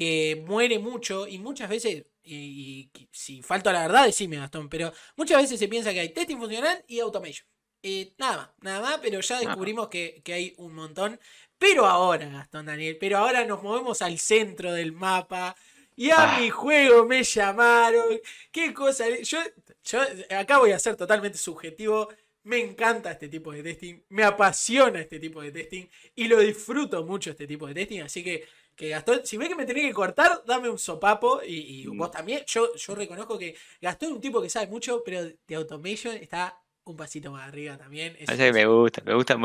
que 0.01 0.42
muere 0.46 0.78
mucho 0.78 1.28
y 1.28 1.38
muchas 1.38 1.68
veces, 1.68 2.07
y, 2.24 2.90
si 3.12 3.42
falta 3.42 3.70
la 3.70 3.82
verdad, 3.82 4.07
decime 4.07 4.38
Gastón, 4.38 4.70
pero 4.70 4.94
muchas 5.14 5.42
veces 5.42 5.59
se 5.61 5.68
piensa 5.68 5.92
que 5.92 6.01
hay 6.01 6.09
testing 6.09 6.38
funcional 6.38 6.82
y 6.88 7.01
automation. 7.01 7.46
Eh, 7.82 8.14
nada 8.16 8.36
más, 8.38 8.51
nada 8.62 8.80
más, 8.80 9.01
pero 9.03 9.20
ya 9.20 9.38
descubrimos 9.38 9.88
que, 9.88 10.22
que, 10.24 10.32
hay 10.32 10.55
un 10.57 10.74
montón. 10.74 11.20
Pero 11.59 11.84
ahora, 11.84 12.30
Gastón 12.30 12.64
Daniel, 12.64 12.96
pero 12.98 13.18
ahora 13.18 13.44
nos 13.44 13.62
movemos 13.62 14.01
al 14.01 14.18
centro 14.18 14.72
del 14.72 14.92
mapa. 14.92 15.55
Y 15.96 16.09
a 16.09 16.34
ah. 16.36 16.40
mi 16.40 16.48
juego 16.48 17.05
me 17.05 17.22
llamaron. 17.22 18.18
¿Qué 18.51 18.72
cosa? 18.72 19.05
Yo, 19.20 19.38
yo 19.84 20.01
acá 20.34 20.57
voy 20.57 20.72
a 20.72 20.78
ser 20.78 20.96
totalmente 20.96 21.36
subjetivo. 21.36 22.09
Me 22.44 22.59
encanta 22.59 23.11
este 23.11 23.28
tipo 23.28 23.53
de 23.53 23.62
testing. 23.62 24.01
Me 24.09 24.24
apasiona 24.24 24.98
este 24.98 25.18
tipo 25.18 25.42
de 25.42 25.53
testing. 25.53 25.84
Y 26.14 26.26
lo 26.26 26.38
disfruto 26.38 27.05
mucho 27.05 27.32
este 27.32 27.46
tipo 27.46 27.66
de 27.66 27.74
testing. 27.74 28.01
Así 28.01 28.24
que, 28.24 28.48
que 28.81 28.89
Gastón, 28.89 29.20
si 29.24 29.37
ves 29.37 29.51
que 29.51 29.55
me 29.55 29.66
tenés 29.66 29.85
que 29.85 29.93
cortar, 29.93 30.43
dame 30.47 30.70
un 30.70 30.78
sopapo. 30.78 31.43
Y, 31.47 31.87
mm. 31.87 31.99
vos 31.99 32.11
también. 32.11 32.43
Yo, 32.47 32.74
yo 32.74 32.95
reconozco 32.95 33.39
que 33.39 33.55
Gastón 33.78 34.09
es 34.09 34.14
un 34.14 34.20
tipo 34.22 34.41
que 34.41 34.49
sabe 34.49 34.68
mucho, 34.68 35.03
pero 35.05 35.22
de 35.24 35.55
automation 35.55 36.16
está 36.16 36.59
un 36.85 36.97
pasito 36.97 37.31
más 37.31 37.47
arriba 37.47 37.76
también. 37.76 38.16
me 38.55 38.66
gusta, 38.66 39.03
me 39.05 39.14
gusta, 39.14 39.37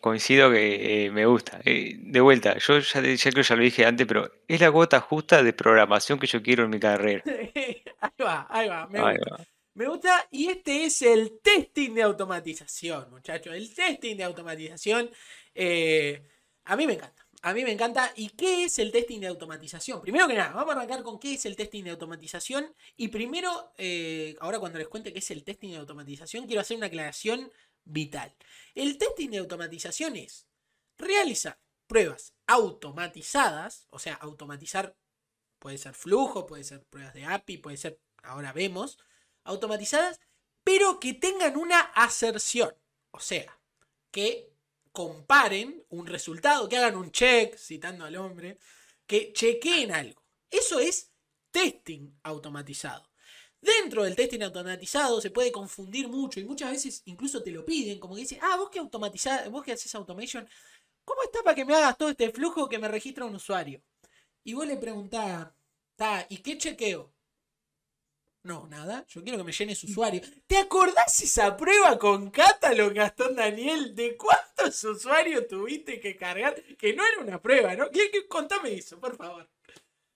coincido 0.00 0.50
que 0.50 1.04
eh, 1.04 1.10
me 1.10 1.26
gusta. 1.26 1.60
Eh, 1.66 1.96
de 1.98 2.20
vuelta, 2.22 2.56
yo 2.56 2.78
ya, 2.78 3.02
ya, 3.02 3.30
creo 3.30 3.34
que 3.34 3.42
ya 3.42 3.56
lo 3.56 3.62
dije 3.62 3.84
antes, 3.84 4.06
pero 4.06 4.32
es 4.48 4.58
la 4.58 4.68
gota 4.68 5.00
justa 5.00 5.42
de 5.42 5.52
programación 5.52 6.18
que 6.18 6.26
yo 6.26 6.42
quiero 6.42 6.64
en 6.64 6.70
mi 6.70 6.80
carrera. 6.80 7.22
ahí 8.00 8.12
va, 8.24 8.46
ahí 8.48 8.68
va, 8.68 8.86
me 8.86 9.00
gusta. 9.00 9.46
Me 9.74 9.86
gusta, 9.86 10.28
y 10.30 10.48
este 10.48 10.84
es 10.84 11.02
el 11.02 11.40
testing 11.42 11.94
de 11.94 12.02
automatización, 12.02 13.10
muchachos. 13.10 13.54
El 13.54 13.74
testing 13.74 14.16
de 14.16 14.24
automatización, 14.24 15.10
eh, 15.54 16.22
a 16.64 16.74
mí 16.74 16.86
me 16.86 16.94
encanta. 16.94 17.21
A 17.42 17.52
mí 17.52 17.64
me 17.64 17.72
encanta. 17.72 18.12
¿Y 18.16 18.30
qué 18.30 18.64
es 18.64 18.78
el 18.78 18.92
testing 18.92 19.20
de 19.20 19.26
automatización? 19.26 20.00
Primero 20.00 20.28
que 20.28 20.34
nada, 20.34 20.52
vamos 20.52 20.74
a 20.74 20.78
arrancar 20.78 21.02
con 21.02 21.18
qué 21.18 21.34
es 21.34 21.44
el 21.44 21.56
testing 21.56 21.82
de 21.84 21.90
automatización. 21.90 22.72
Y 22.96 23.08
primero, 23.08 23.72
eh, 23.76 24.36
ahora 24.40 24.60
cuando 24.60 24.78
les 24.78 24.88
cuente 24.88 25.12
qué 25.12 25.18
es 25.18 25.30
el 25.32 25.42
testing 25.42 25.70
de 25.70 25.76
automatización, 25.78 26.46
quiero 26.46 26.60
hacer 26.60 26.76
una 26.76 26.86
aclaración 26.86 27.52
vital. 27.84 28.32
El 28.76 28.96
testing 28.96 29.30
de 29.30 29.38
automatización 29.38 30.16
es 30.16 30.46
realizar 30.96 31.58
pruebas 31.88 32.32
automatizadas, 32.46 33.86
o 33.90 33.98
sea, 33.98 34.14
automatizar 34.14 34.96
puede 35.58 35.78
ser 35.78 35.94
flujo, 35.94 36.46
puede 36.46 36.64
ser 36.64 36.84
pruebas 36.84 37.14
de 37.14 37.24
API, 37.24 37.58
puede 37.58 37.76
ser, 37.76 38.00
ahora 38.22 38.52
vemos, 38.52 38.98
automatizadas, 39.44 40.20
pero 40.64 41.00
que 41.00 41.14
tengan 41.14 41.56
una 41.56 41.80
aserción. 41.80 42.72
O 43.10 43.20
sea, 43.20 43.58
que 44.12 44.51
comparen 44.92 45.84
un 45.88 46.06
resultado, 46.06 46.68
que 46.68 46.76
hagan 46.76 46.96
un 46.96 47.10
check, 47.10 47.56
citando 47.56 48.04
al 48.04 48.16
hombre, 48.16 48.58
que 49.06 49.32
chequeen 49.32 49.92
algo. 49.92 50.22
Eso 50.50 50.78
es 50.78 51.12
testing 51.50 52.18
automatizado. 52.22 53.10
Dentro 53.60 54.02
del 54.02 54.16
testing 54.16 54.42
automatizado 54.42 55.20
se 55.20 55.30
puede 55.30 55.52
confundir 55.52 56.08
mucho 56.08 56.40
y 56.40 56.44
muchas 56.44 56.72
veces 56.72 57.02
incluso 57.04 57.42
te 57.42 57.52
lo 57.52 57.64
piden, 57.64 58.00
como 58.00 58.14
que 58.14 58.22
dicen, 58.22 58.40
ah, 58.42 58.56
vos 58.56 58.70
que 58.70 58.80
automatizás, 58.80 59.48
vos 59.50 59.62
que 59.64 59.72
haces 59.72 59.94
automation, 59.94 60.48
¿cómo 61.04 61.22
está 61.22 61.42
para 61.42 61.54
que 61.54 61.64
me 61.64 61.74
hagas 61.74 61.96
todo 61.96 62.10
este 62.10 62.30
flujo 62.30 62.68
que 62.68 62.78
me 62.78 62.88
registra 62.88 63.24
un 63.24 63.36
usuario? 63.36 63.82
Y 64.44 64.54
vos 64.54 64.66
le 64.66 64.76
preguntás, 64.76 65.52
¿y 66.28 66.38
qué 66.38 66.58
chequeo? 66.58 67.11
No, 68.44 68.66
nada, 68.66 69.04
yo 69.08 69.22
quiero 69.22 69.38
que 69.38 69.44
me 69.44 69.52
llenes 69.52 69.84
usuario. 69.84 70.20
¿Te 70.48 70.56
acordás 70.58 71.20
esa 71.22 71.56
prueba 71.56 71.96
con 71.96 72.30
Catalog, 72.30 72.92
Gastón 72.92 73.36
Daniel? 73.36 73.94
¿De 73.94 74.16
cuántos 74.16 74.82
usuarios 74.82 75.46
tuviste 75.46 76.00
que 76.00 76.16
cargar? 76.16 76.54
Que 76.76 76.92
no 76.92 77.04
era 77.06 77.20
una 77.20 77.40
prueba, 77.40 77.76
¿no? 77.76 77.88
¿Qué, 77.90 78.10
contame 78.26 78.74
eso, 78.74 78.98
por 78.98 79.16
favor. 79.16 79.48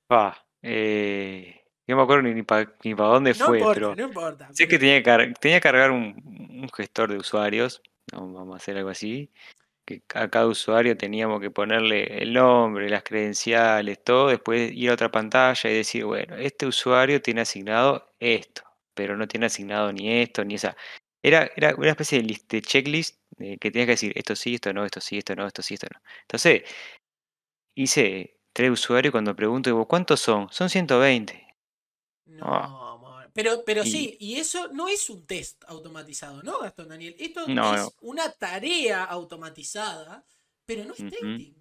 Ah, 0.08 0.36
eh, 0.60 1.66
no 1.86 1.96
me 1.96 2.02
acuerdo 2.02 2.22
ni, 2.22 2.42
para 2.42 2.66
dónde 2.82 3.32
fue, 3.34 3.60
pero. 3.72 3.94
No 3.94 4.06
importa. 4.06 4.48
Sé 4.52 4.66
que 4.66 4.78
tenía 4.78 5.02
que, 5.02 5.34
tenía 5.40 5.58
que 5.58 5.62
cargar 5.62 5.92
un, 5.92 6.20
un, 6.62 6.68
gestor 6.70 7.12
de 7.12 7.18
usuarios. 7.18 7.80
vamos 8.12 8.54
a 8.54 8.56
hacer 8.56 8.76
algo 8.76 8.90
así 8.90 9.30
que 9.86 10.02
a 10.14 10.28
cada 10.28 10.46
usuario 10.48 10.96
teníamos 10.96 11.40
que 11.40 11.50
ponerle 11.50 12.22
el 12.22 12.32
nombre, 12.34 12.90
las 12.90 13.04
credenciales, 13.04 14.02
todo, 14.02 14.28
después 14.28 14.72
ir 14.72 14.90
a 14.90 14.94
otra 14.94 15.10
pantalla 15.10 15.70
y 15.70 15.74
decir, 15.74 16.04
bueno, 16.04 16.36
este 16.36 16.66
usuario 16.66 17.22
tiene 17.22 17.42
asignado 17.42 18.12
esto, 18.18 18.62
pero 18.94 19.16
no 19.16 19.28
tiene 19.28 19.46
asignado 19.46 19.92
ni 19.92 20.20
esto, 20.22 20.44
ni 20.44 20.56
esa. 20.56 20.76
Era, 21.22 21.50
era 21.56 21.74
una 21.76 21.90
especie 21.90 22.22
de, 22.22 22.62
checklist 22.62 23.18
que 23.38 23.70
tenías 23.70 23.86
que 23.86 23.92
decir, 23.92 24.12
esto 24.16 24.36
sí, 24.36 24.56
esto 24.56 24.72
no, 24.72 24.84
esto 24.84 25.00
sí, 25.00 25.18
esto 25.18 25.34
no, 25.36 25.46
esto 25.46 25.62
sí, 25.62 25.74
esto 25.74 25.86
no. 25.92 26.00
Entonces, 26.22 26.62
hice 27.76 28.38
tres 28.52 28.70
usuarios 28.70 29.12
cuando 29.12 29.36
pregunto, 29.36 29.70
digo, 29.70 29.86
¿cuántos 29.86 30.20
son? 30.20 30.48
Son 30.50 30.68
120. 30.68 31.46
No. 32.26 32.85
Pero, 33.36 33.62
pero 33.66 33.84
sí, 33.84 34.16
y 34.18 34.36
eso 34.36 34.68
no 34.68 34.88
es 34.88 35.10
un 35.10 35.26
test 35.26 35.62
automatizado, 35.68 36.42
¿no, 36.42 36.58
Gastón 36.58 36.88
Daniel? 36.88 37.14
Esto 37.18 37.46
es 37.46 37.92
una 38.00 38.32
tarea 38.32 39.04
automatizada, 39.04 40.24
pero 40.64 40.86
no 40.86 40.94
es 40.94 41.04
testing. 41.10 41.54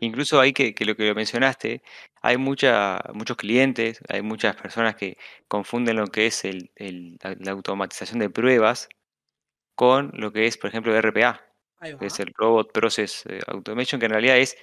Incluso 0.00 0.40
ahí 0.40 0.52
que, 0.52 0.72
lo 0.84 0.94
que 0.94 1.08
lo 1.08 1.14
mencionaste, 1.14 1.82
hay 2.22 2.36
mucha, 2.36 3.00
muchos 3.12 3.36
clientes, 3.36 3.98
hay 4.08 4.22
muchas 4.22 4.54
personas 4.54 4.94
que 4.94 5.18
confunden 5.48 5.96
lo 5.96 6.06
que 6.06 6.26
es 6.26 6.44
el, 6.44 6.70
la 7.20 7.50
automatización 7.50 8.20
de 8.20 8.30
pruebas 8.30 8.88
con 9.74 10.12
lo 10.14 10.32
que 10.32 10.46
es, 10.46 10.56
por 10.56 10.70
ejemplo, 10.70 10.96
RPA, 11.00 11.44
que 11.98 12.06
es 12.06 12.20
el 12.20 12.32
Robot 12.34 12.72
Process 12.72 13.24
eh, 13.26 13.40
Automation, 13.48 13.98
que 13.98 14.06
en 14.06 14.12
realidad 14.12 14.38
es 14.38 14.56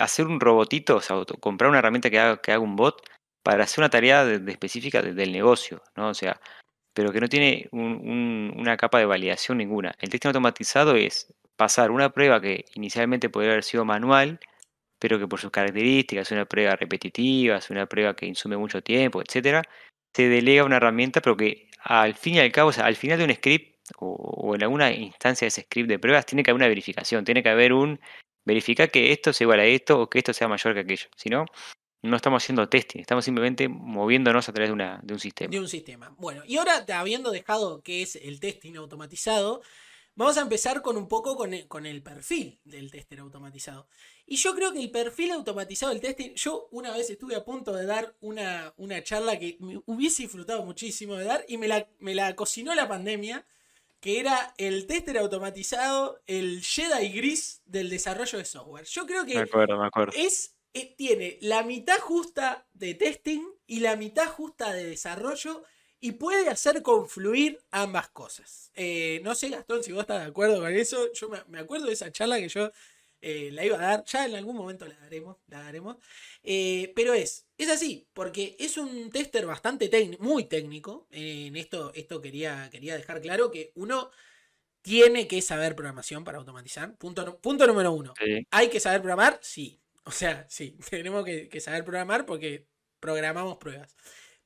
hacer 0.00 0.26
un 0.26 0.40
robotito, 0.40 0.96
o 0.96 1.00
sea, 1.02 1.16
comprar 1.40 1.68
una 1.68 1.80
herramienta 1.80 2.08
que 2.08 2.18
haga, 2.18 2.40
que 2.40 2.52
haga 2.52 2.60
un 2.60 2.74
bot 2.74 3.02
para 3.46 3.62
hacer 3.62 3.80
una 3.80 3.90
tarea 3.90 4.24
de, 4.24 4.50
específica 4.50 5.00
del 5.00 5.30
negocio, 5.30 5.80
¿no? 5.94 6.08
O 6.08 6.14
sea, 6.14 6.40
pero 6.92 7.12
que 7.12 7.20
no 7.20 7.28
tiene 7.28 7.68
una 7.70 8.76
capa 8.76 8.98
de 8.98 9.04
validación 9.06 9.58
ninguna. 9.58 9.94
El 10.00 10.10
testing 10.10 10.30
automatizado 10.30 10.96
es 10.96 11.32
pasar 11.54 11.92
una 11.92 12.10
prueba 12.10 12.40
que 12.40 12.64
inicialmente 12.74 13.30
podría 13.30 13.52
haber 13.52 13.62
sido 13.62 13.84
manual, 13.84 14.40
pero 14.98 15.20
que 15.20 15.28
por 15.28 15.38
sus 15.38 15.52
características 15.52 16.26
es 16.26 16.32
una 16.32 16.44
prueba 16.44 16.74
repetitiva, 16.74 17.58
es 17.58 17.70
una 17.70 17.86
prueba 17.86 18.16
que 18.16 18.26
insume 18.26 18.56
mucho 18.56 18.82
tiempo, 18.82 19.22
etcétera, 19.22 19.62
se 20.12 20.28
delega 20.28 20.64
una 20.64 20.78
herramienta, 20.78 21.20
pero 21.20 21.36
que 21.36 21.68
al 21.84 22.16
fin 22.16 22.34
y 22.34 22.40
al 22.40 22.50
cabo, 22.50 22.70
o 22.70 22.72
sea, 22.72 22.86
al 22.86 22.96
final 22.96 23.18
de 23.18 23.26
un 23.26 23.34
script 23.34 23.76
o, 23.98 24.08
o, 24.08 24.56
en 24.56 24.64
alguna 24.64 24.90
instancia 24.90 25.46
de 25.46 25.50
ese 25.50 25.62
script 25.62 25.88
de 25.88 26.00
pruebas, 26.00 26.26
tiene 26.26 26.42
que 26.42 26.50
haber 26.50 26.62
una 26.62 26.68
verificación, 26.68 27.24
tiene 27.24 27.44
que 27.44 27.50
haber 27.50 27.72
un 27.72 28.00
verificar 28.44 28.90
que 28.90 29.12
esto 29.12 29.32
sea 29.32 29.44
igual 29.44 29.60
a 29.60 29.66
esto 29.66 30.00
o 30.00 30.10
que 30.10 30.18
esto 30.18 30.32
sea 30.32 30.48
mayor 30.48 30.74
que 30.74 30.80
aquello. 30.80 31.06
Si 31.14 31.28
no, 31.28 31.46
no 32.06 32.16
estamos 32.16 32.42
haciendo 32.42 32.68
testing, 32.68 33.00
estamos 33.00 33.24
simplemente 33.24 33.68
moviéndonos 33.68 34.48
a 34.48 34.52
través 34.52 34.70
de, 34.70 34.74
una, 34.74 35.00
de 35.02 35.14
un 35.14 35.20
sistema. 35.20 35.50
De 35.50 35.60
un 35.60 35.68
sistema. 35.68 36.14
Bueno, 36.18 36.42
y 36.46 36.56
ahora 36.56 36.84
habiendo 36.94 37.30
dejado 37.30 37.82
que 37.82 38.02
es 38.02 38.16
el 38.16 38.40
testing 38.40 38.76
automatizado, 38.76 39.62
vamos 40.16 40.38
a 40.38 40.40
empezar 40.40 40.82
con 40.82 40.96
un 40.96 41.06
poco 41.06 41.36
con 41.36 41.54
el, 41.54 41.68
con 41.68 41.86
el 41.86 42.02
perfil 42.02 42.58
del 42.64 42.90
tester 42.90 43.20
automatizado. 43.20 43.86
Y 44.26 44.36
yo 44.36 44.54
creo 44.54 44.72
que 44.72 44.80
el 44.80 44.90
perfil 44.90 45.30
automatizado 45.30 45.92
del 45.92 46.00
testing, 46.00 46.34
yo 46.34 46.68
una 46.72 46.90
vez 46.90 47.08
estuve 47.10 47.36
a 47.36 47.44
punto 47.44 47.72
de 47.72 47.86
dar 47.86 48.16
una, 48.20 48.74
una 48.76 49.02
charla 49.04 49.38
que 49.38 49.56
me 49.60 49.80
hubiese 49.86 50.24
disfrutado 50.24 50.64
muchísimo 50.64 51.14
de 51.14 51.24
dar 51.24 51.44
y 51.46 51.58
me 51.58 51.68
la, 51.68 51.88
me 52.00 52.14
la 52.14 52.34
cocinó 52.34 52.74
la 52.74 52.88
pandemia, 52.88 53.46
que 54.00 54.18
era 54.18 54.54
el 54.58 54.86
tester 54.86 55.18
automatizado, 55.18 56.20
el 56.26 56.62
Jedi 56.62 57.10
gris 57.10 57.62
del 57.66 57.88
desarrollo 57.90 58.38
de 58.38 58.44
software. 58.44 58.86
Yo 58.86 59.06
creo 59.06 59.24
que 59.24 59.34
me 59.34 59.42
acuerdo, 59.42 59.78
me 59.78 59.86
acuerdo. 59.86 60.12
es 60.16 60.55
tiene 60.84 61.38
la 61.40 61.62
mitad 61.62 61.98
justa 61.98 62.66
de 62.74 62.94
testing 62.94 63.42
y 63.66 63.80
la 63.80 63.96
mitad 63.96 64.26
justa 64.26 64.72
de 64.72 64.84
desarrollo 64.84 65.64
y 66.00 66.12
puede 66.12 66.48
hacer 66.48 66.82
confluir 66.82 67.58
ambas 67.70 68.08
cosas. 68.08 68.70
Eh, 68.74 69.20
no 69.24 69.34
sé, 69.34 69.48
Gastón, 69.48 69.82
si 69.82 69.92
vos 69.92 70.02
estás 70.02 70.22
de 70.22 70.28
acuerdo 70.28 70.60
con 70.60 70.72
eso. 70.72 71.12
Yo 71.12 71.28
me, 71.48 71.58
acuerdo 71.58 71.86
de 71.86 71.94
esa 71.94 72.12
charla 72.12 72.38
que 72.38 72.48
yo 72.48 72.70
eh, 73.22 73.50
la 73.52 73.64
iba 73.64 73.76
a 73.76 73.80
dar. 73.80 74.04
Ya 74.04 74.26
en 74.26 74.34
algún 74.34 74.56
momento 74.56 74.86
la 74.86 74.96
daremos. 74.98 75.38
La 75.48 75.62
daremos. 75.62 75.96
pero 76.42 77.14
es, 77.14 77.46
es 77.56 77.70
así, 77.70 78.06
porque 78.12 78.56
es 78.58 78.76
un 78.76 79.10
tester 79.10 79.46
bastante 79.46 79.88
técnico, 79.88 80.22
muy 80.22 80.44
técnico. 80.44 81.08
en 81.10 81.56
esto, 81.56 81.92
esto 81.94 82.20
quería, 82.20 82.68
quería 82.70 82.96
dejar 82.96 83.20
claro 83.20 83.50
que 83.50 83.72
uno 83.74 84.10
tiene 84.86 85.26
que 85.26 85.42
saber 85.42 85.74
programación 85.74 86.22
para 86.22 86.38
automatizar. 86.38 86.94
Punto, 86.96 87.38
punto 87.38 87.66
número 87.66 87.90
uno. 87.90 88.14
¿Hay 88.52 88.68
que 88.68 88.78
saber 88.78 89.00
programar? 89.00 89.40
Sí. 89.42 89.80
O 90.06 90.10
sea, 90.10 90.46
sí, 90.48 90.78
tenemos 90.90 91.24
que, 91.24 91.60
saber 91.60 91.84
programar 91.84 92.24
porque 92.24 92.66
programamos 93.00 93.58
pruebas. 93.58 93.94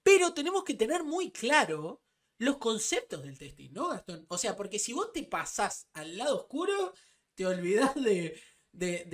Pero 0.02 0.32
tenemos 0.32 0.64
que 0.64 0.74
tener 0.74 1.04
muy 1.04 1.30
claro 1.30 2.02
los 2.38 2.56
conceptos 2.56 3.22
del 3.22 3.38
testing, 3.38 3.70
¿no, 3.72 3.88
Gastón? 3.88 4.24
O 4.28 4.38
sea, 4.38 4.56
porque 4.56 4.78
si 4.78 4.94
vos 4.94 5.12
te 5.12 5.22
pasás 5.24 5.88
al 5.92 6.16
lado 6.16 6.38
oscuro, 6.38 6.94
te 7.34 7.44
olvidás 7.44 7.94
de, 7.94 8.34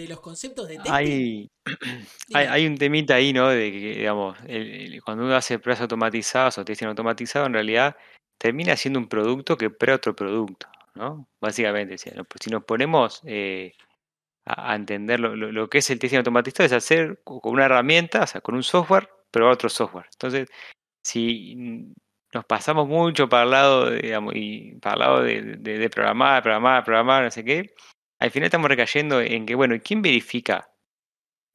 los 0.09 0.21
conceptos 0.21 0.69
de 0.69 0.79
testing. 0.79 1.51
Hay, 2.35 2.47
hay, 2.47 2.67
un 2.67 2.79
temita 2.79 3.17
ahí, 3.17 3.33
¿no? 3.33 3.49
De 3.49 3.73
que, 3.73 3.79
digamos, 3.79 4.39
cuando 5.05 5.25
uno 5.25 5.35
hace 5.35 5.59
pruebas 5.59 5.81
automatizadas 5.81 6.59
o 6.59 6.65
testing 6.65 6.87
automatizado, 6.87 7.47
en 7.47 7.55
realidad 7.55 7.97
termina 8.39 8.77
siendo 8.77 9.01
un 9.01 9.09
producto 9.09 9.57
que 9.57 9.71
prueba 9.71 9.97
otro 9.97 10.15
producto, 10.15 10.69
¿no? 10.95 11.29
Básicamente, 11.41 11.99
si 11.99 12.11
nos 12.51 12.65
ponemos 12.65 13.21
eh, 13.25 13.73
a, 14.47 14.75
entender 14.75 15.21
lo, 15.21 15.69
que 15.69 15.79
es 15.79 15.91
el 15.91 15.99
testing 15.99 16.19
automatizado, 16.19 16.67
es 16.67 16.73
hacer 16.73 17.21
con 17.25 17.41
una 17.45 17.65
herramienta, 17.65 18.23
o 18.23 18.27
sea, 18.27 18.41
con 18.41 18.55
un 18.55 18.63
software, 18.63 19.09
pero 19.31 19.51
otro 19.51 19.69
software. 19.69 20.07
Entonces, 20.13 20.49
si 21.03 21.57
nos 22.33 22.45
pasamos 22.45 22.87
mucho 22.89 23.29
para 23.29 23.43
el 23.45 23.51
lado, 23.51 23.91
digamos, 23.91 24.35
y 24.37 24.77
para 24.77 24.95
el 24.95 25.01
lado 25.01 25.23
de, 25.23 25.43
de, 25.59 25.79
de 25.79 25.91
programar, 25.91 26.43
programar, 26.43 26.85
programar, 26.85 27.25
no 27.25 27.31
sé 27.31 27.45
qué, 27.45 27.75
al 28.19 28.31
final 28.31 28.47
estamos 28.47 28.69
recayendo 28.69 29.21
en 29.21 29.47
que, 29.47 29.55
bueno, 29.55 29.77
¿quién 29.83 30.01
verifica 30.01 30.71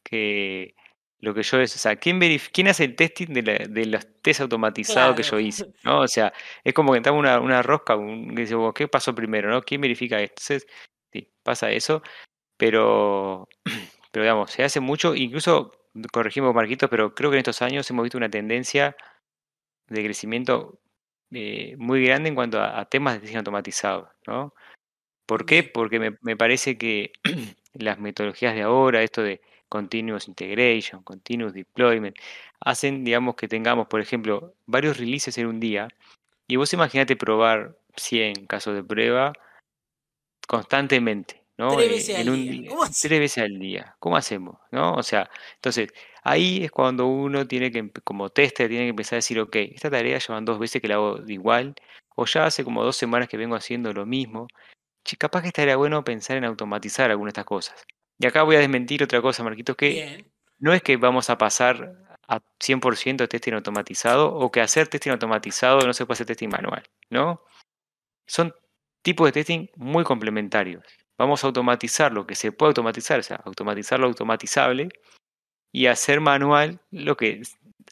que 0.04 0.76
lo 1.20 1.34
que 1.34 1.44
yo 1.44 1.60
es, 1.62 1.76
o 1.76 1.80
sea, 1.80 1.96
¿quién, 1.96 2.20
quién 2.52 2.68
hace 2.68 2.84
el 2.84 2.96
testing 2.96 3.28
de, 3.28 3.44
la, 3.44 3.54
de 3.68 3.86
los 3.86 4.06
test 4.22 4.42
automatizados 4.42 5.16
que 5.16 5.24
yo 5.24 5.40
hice? 5.40 5.68
¿no? 5.84 6.02
O 6.02 6.08
sea, 6.08 6.34
es 6.64 6.74
como 6.74 6.92
que 6.92 6.98
entramos 6.98 7.20
una, 7.20 7.40
una 7.40 7.62
rosca, 7.62 7.96
un, 7.96 8.36
que 8.36 8.42
dice, 8.42 8.56
¿qué 8.76 8.88
pasó 8.88 9.14
primero? 9.16 9.50
¿no? 9.50 9.62
¿Quién 9.62 9.82
verifica 9.82 10.20
esto? 10.20 10.42
Entonces, 10.42 10.68
sí, 11.14 11.32
pasa 11.44 11.72
eso, 11.72 12.02
pero, 12.62 13.50
pero 14.12 14.24
digamos, 14.24 14.52
se 14.52 14.64
hace 14.64 14.80
mucho, 14.80 15.16
incluso 15.16 15.72
corregimos 16.14 16.54
Marquitos, 16.54 16.92
pero 16.92 17.16
creo 17.16 17.32
que 17.32 17.38
en 17.38 17.40
estos 17.40 17.64
años 17.64 17.90
hemos 17.90 18.04
visto 18.04 18.20
una 18.20 18.30
tendencia 18.30 18.96
de 19.88 20.04
crecimiento 20.04 20.80
eh, 21.32 21.76
muy 21.80 22.06
grande 22.06 22.30
en 22.30 22.36
cuanto 22.36 22.60
a, 22.60 22.80
a, 22.80 22.86
temas 22.86 23.16
de 23.16 23.22
testing 23.22 23.38
automatizado, 23.38 24.12
¿no? 24.28 24.54
¿Por 25.26 25.48
qué? 25.48 25.64
Porque 25.64 26.00
me, 26.00 26.18
me 26.22 26.38
parece 26.38 26.78
que 26.78 27.14
las 27.74 27.98
metodologías 27.98 28.54
de 28.54 28.62
ahora, 28.62 29.02
esto 29.02 29.24
de 29.24 29.42
continuous 29.68 30.28
integration, 30.28 31.02
continuous 31.02 31.54
deployment, 31.56 32.16
hacen, 32.60 33.04
digamos, 33.04 33.36
que 33.38 33.48
tengamos, 33.48 33.88
por 33.88 34.02
ejemplo, 34.02 34.54
varios 34.68 35.00
releases 35.00 35.36
en 35.40 35.48
un 35.48 35.60
día, 35.60 35.88
y 36.48 36.58
vos 36.58 36.72
imaginate 36.74 37.16
probar 37.16 37.76
100 37.96 38.46
casos 38.46 38.76
de 38.76 38.84
prueba 38.84 39.34
constantemente, 40.48 41.41
¿no? 41.62 41.76
Tres 41.76 41.90
veces, 41.90 42.16
en 42.16 42.28
al, 42.28 42.30
un 42.34 42.50
día. 42.50 42.70
¿Cómo 42.70 42.84
tres 42.84 43.20
veces 43.20 43.44
al 43.44 43.60
día. 43.60 43.96
¿Cómo 44.00 44.18
hacemos? 44.18 44.58
¿No? 44.72 44.96
O 44.96 45.04
sea, 45.04 45.30
entonces, 45.56 45.90
ahí 46.24 46.64
es 46.64 46.72
cuando 46.72 47.06
uno 47.06 47.48
tiene 47.48 47.72
que, 47.72 47.92
como 48.04 48.30
tester, 48.30 48.68
tiene 48.68 48.86
que 48.86 48.90
empezar 48.90 49.16
a 49.16 49.18
decir, 49.18 49.40
ok, 49.40 49.56
esta 49.56 49.92
tarea 49.92 50.18
llevan 50.18 50.44
dos 50.44 50.58
veces 50.58 50.82
que 50.82 50.88
la 50.88 50.96
hago 50.96 51.20
igual, 51.28 51.76
o 52.16 52.26
ya 52.26 52.46
hace 52.46 52.64
como 52.64 52.84
dos 52.84 52.98
semanas 52.98 53.30
que 53.30 53.38
vengo 53.38 53.56
haciendo 53.56 53.94
lo 53.94 54.08
mismo. 54.08 54.48
Capaz 55.20 55.42
que 55.44 55.50
estaría 55.50 55.76
bueno 55.76 56.04
pensar 56.04 56.38
en 56.38 56.46
automatizar 56.46 57.12
algunas 57.12 57.34
de 57.34 57.42
estas 57.42 57.46
cosas. 57.46 57.86
Y 58.18 58.26
acá 58.26 58.44
voy 58.44 58.56
a 58.56 58.60
desmentir 58.60 59.04
otra 59.04 59.22
cosa, 59.22 59.44
Marquitos, 59.44 59.76
que 59.76 59.90
Bien. 59.90 60.32
no 60.60 60.74
es 60.74 60.82
que 60.82 60.98
vamos 60.98 61.30
a 61.30 61.38
pasar 61.38 61.96
a 62.28 62.40
100% 62.60 63.28
testing 63.28 63.54
automatizado 63.54 64.34
o 64.34 64.52
que 64.52 64.62
hacer 64.62 64.88
testing 64.88 65.12
automatizado 65.12 65.82
no 65.82 65.94
se 65.94 66.06
puede 66.06 66.16
hacer 66.16 66.28
testing 66.28 66.50
manual, 66.50 66.84
¿no? 67.10 67.44
Son 68.28 68.54
tipos 69.04 69.28
de 69.28 69.32
testing 69.34 69.68
muy 69.76 70.04
complementarios. 70.04 70.84
Vamos 71.22 71.44
a 71.44 71.48
automatizar 71.48 72.12
lo 72.12 72.26
que 72.26 72.34
se 72.34 72.52
puede 72.52 72.70
automatizar, 72.70 73.20
o 73.20 73.24
sea, 73.24 73.36
automatizar 73.46 74.00
lo 74.00 74.08
automatizable 74.08 74.90
y 75.72 75.86
hacer 75.86 76.20
manual 76.20 76.80
lo 76.90 77.16
que 77.16 77.44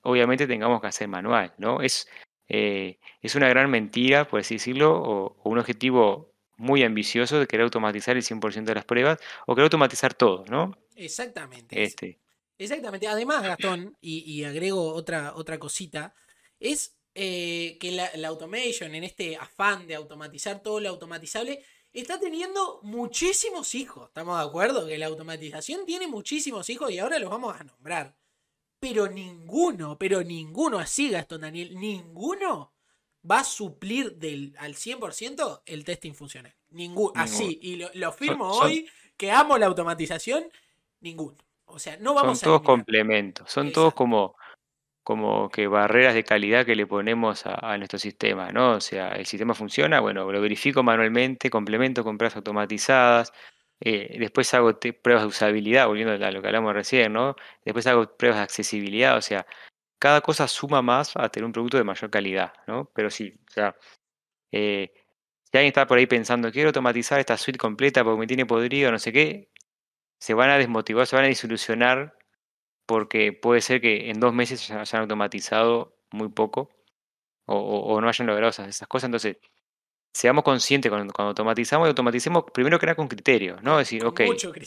obviamente 0.02 0.48
tengamos 0.48 0.82
que 0.82 0.88
hacer 0.88 1.08
manual, 1.08 1.54
¿no? 1.60 1.80
Es, 1.84 2.08
eh, 2.48 2.98
es 3.22 3.36
una 3.36 3.48
gran 3.48 3.70
mentira, 3.70 4.28
por 4.28 4.40
así 4.40 4.56
decirlo, 4.56 5.00
o, 5.00 5.38
o 5.44 5.50
un 5.52 5.60
objetivo 5.60 6.34
muy 6.58 6.82
ambicioso 6.82 7.40
de 7.40 7.46
querer 7.46 7.66
automatizar 7.66 8.18
el 8.18 8.24
100% 8.24 8.64
de 8.64 8.74
las 8.74 8.86
pruebas 8.86 9.20
o 9.46 9.54
querer 9.54 9.66
automatizar 9.66 10.16
todo, 10.16 10.44
¿no? 10.50 10.76
Exactamente. 10.96 11.84
Este. 11.84 12.18
Exactamente. 12.58 13.08
Además, 13.08 13.44
Gastón, 13.44 13.96
y, 14.02 14.22
y 14.22 14.44
agrego 14.44 14.92
otra, 14.96 15.36
otra 15.36 15.60
cosita, 15.60 16.16
es 16.60 16.98
eh, 17.14 17.78
que 17.80 17.92
la, 17.92 18.10
la, 18.16 18.30
automation, 18.30 18.96
en 18.96 19.04
este 19.04 19.36
afán 19.38 19.86
de 19.86 19.94
automatizar 19.94 20.64
todo 20.64 20.80
lo 20.80 20.90
automatizable, 20.90 21.64
está 21.94 22.20
teniendo 22.20 22.80
muchísimos 22.84 23.76
hijos. 23.76 24.08
¿Estamos 24.08 24.38
de 24.38 24.46
acuerdo? 24.46 24.88
Que 24.88 24.98
la 24.98 25.08
automatización 25.08 25.86
tiene 25.86 26.08
muchísimos 26.08 26.70
hijos 26.70 26.92
y 26.92 27.00
ahora 27.00 27.20
los 27.20 27.30
vamos 27.30 27.60
a 27.60 27.64
nombrar. 27.64 28.16
Pero 28.80 29.08
ninguno, 29.10 29.98
pero 29.98 30.24
ninguno, 30.24 30.80
así 30.80 31.10
Gastón 31.10 31.42
Daniel, 31.42 31.78
ninguno 31.78 32.72
va 33.30 33.40
a 33.40 33.44
suplir 33.44 34.16
del, 34.16 34.56
al 34.58 34.76
100% 34.76 35.62
el 35.66 35.84
testing 35.84 36.14
funcional. 36.14 36.56
Ninguno. 36.70 37.12
Así, 37.16 37.60
y 37.62 37.76
lo, 37.76 37.90
lo 37.94 38.12
firmo 38.14 38.54
son, 38.54 38.66
hoy, 38.66 38.78
son, 38.86 39.14
que 39.18 39.32
amo 39.32 39.58
la 39.58 39.66
automatización, 39.66 40.46
ninguno. 41.02 41.38
O 41.66 41.78
sea, 41.78 41.98
no 41.98 42.14
vamos 42.14 42.40
son 42.40 42.48
todos 42.48 42.62
complementos, 42.62 43.52
son 43.52 43.68
Exacto. 43.68 43.82
todos 43.82 43.94
como, 43.94 44.36
como 45.04 45.50
que 45.50 45.68
barreras 45.68 46.14
de 46.14 46.24
calidad 46.24 46.66
que 46.66 46.76
le 46.76 46.86
ponemos 46.88 47.45
a, 47.45 47.74
a, 47.74 47.78
nuestro 47.78 48.00
sistema, 48.00 48.52
¿no? 48.52 48.74
O 48.74 48.82
sea, 48.82 49.10
el 49.10 49.26
sistema 49.26 49.54
funciona, 49.54 50.00
bueno, 50.00 50.32
lo 50.32 50.41
verifico 50.41 50.84
manualmente, 50.84 51.50
complemento 51.50 52.04
con 52.04 52.18
pruebas 52.18 52.36
automatizadas, 52.38 53.34
eh, 53.82 54.18
después 54.20 54.54
hago 54.54 54.78
pruebas 55.02 55.24
de 55.24 55.28
usabilidad, 55.30 55.88
volviendo 55.88 56.14
a 56.14 56.32
lo 56.32 56.41
que 56.41 56.47
hablamos 56.47 56.74
recién, 56.74 57.14
¿no? 57.14 57.36
Después 57.64 57.88
hago 57.88 58.18
pruebas 58.18 58.39
de 58.39 58.43
accesibilidad, 58.43 59.18
o 59.18 59.22
sea, 59.22 59.45
cada 60.00 60.22
cosa 60.22 60.47
suma 60.47 60.82
más 60.82 61.16
a 61.16 61.30
tener 61.30 61.45
un 61.45 61.54
producto 61.54 61.78
de 61.78 61.84
mayor 61.86 62.10
calidad, 62.12 62.54
¿no? 62.68 62.91
Pero 62.93 63.10
sí, 63.10 63.34
o 63.50 63.52
sea, 63.52 63.76
eh, 64.52 64.91
si 65.52 65.58
alguien 65.58 65.70
está 65.70 65.88
por 65.88 65.97
ahí 66.00 66.08
pensando, 66.08 66.52
quiero 66.52 66.70
automatizar 66.70 67.20
esta 67.20 67.38
suite 67.38 67.60
completa 67.60 68.04
porque 68.04 68.20
me 68.20 68.28
tiene 68.28 68.45
podrido, 68.45 68.91
no 68.91 69.00
sé 69.00 69.14
qué, 69.14 69.50
se 70.20 70.34
van 70.34 70.50
a 70.52 70.58
desmotivar, 70.58 71.08
se 71.08 71.16
van 71.16 71.26
a 71.26 71.30
disolucionar 71.30 72.18
porque 72.90 73.34
puede 73.34 73.62
ser 73.62 73.82
que 73.82 74.10
en 74.10 74.20
dos 74.20 74.34
meses 74.34 74.68
ya 74.68 74.82
hayan 74.82 75.04
automatizado 75.04 75.96
muy 76.10 76.30
poco 76.30 76.72
o, 77.46 77.56
o, 77.56 77.94
o 77.94 78.02
no 78.02 78.10
hayan 78.10 78.26
logrado 78.26 78.50
esas, 78.50 78.68
esas, 78.68 78.88
cosas. 78.88 79.10
Entonces, 79.10 79.38
seamos 80.12 80.44
conscientes 80.44 80.90
cuando, 80.90 81.14
cuando 81.14 81.30
automatizamos 81.30 81.86
y 81.86 81.90
automaticemos 81.90 82.46
primero 82.52 82.80
que 82.80 82.88
nada 82.88 82.96
con 82.96 83.08
criterios, 83.08 83.62
¿no? 83.62 83.74
Con, 83.74 83.78
decir, 83.78 84.04
ok, 84.04 84.22
mucho. 84.22 84.52
¿qué 84.52 84.64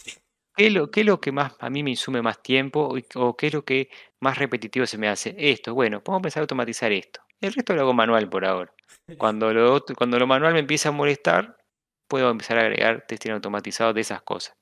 es, 0.56 0.72
lo, 0.72 0.88
¿qué 0.92 1.00
es 1.00 1.06
lo 1.06 1.20
que 1.20 1.32
más 1.32 1.54
a 1.58 1.68
mí 1.68 1.82
me 1.82 1.90
insume 1.90 2.22
más 2.22 2.40
tiempo 2.40 2.94
o 3.16 3.36
qué 3.36 3.48
es 3.48 3.54
lo 3.54 3.64
que 3.64 3.90
más 4.20 4.38
repetitivo 4.38 4.86
se 4.86 4.98
me 4.98 5.08
hace? 5.08 5.34
Esto, 5.36 5.74
bueno, 5.74 6.00
a 6.06 6.16
empezar 6.16 6.42
a 6.42 6.44
automatizar 6.44 6.92
esto. 6.92 7.22
El 7.40 7.52
resto 7.52 7.74
lo 7.74 7.80
hago 7.80 7.92
manual 7.92 8.28
por 8.28 8.44
ahora. 8.44 8.72
Cuando 9.18 9.52
lo, 9.52 9.84
cuando 9.96 10.20
lo 10.20 10.28
manual 10.28 10.52
me 10.52 10.60
empieza 10.60 10.90
a 10.90 10.92
molestar, 10.92 11.58
puedo 12.06 12.30
empezar 12.30 12.58
a 12.58 12.60
agregar 12.60 13.04
testing 13.08 13.32
automatizado 13.32 13.92
de 13.92 14.02
esas 14.02 14.22
cosas. 14.22 14.54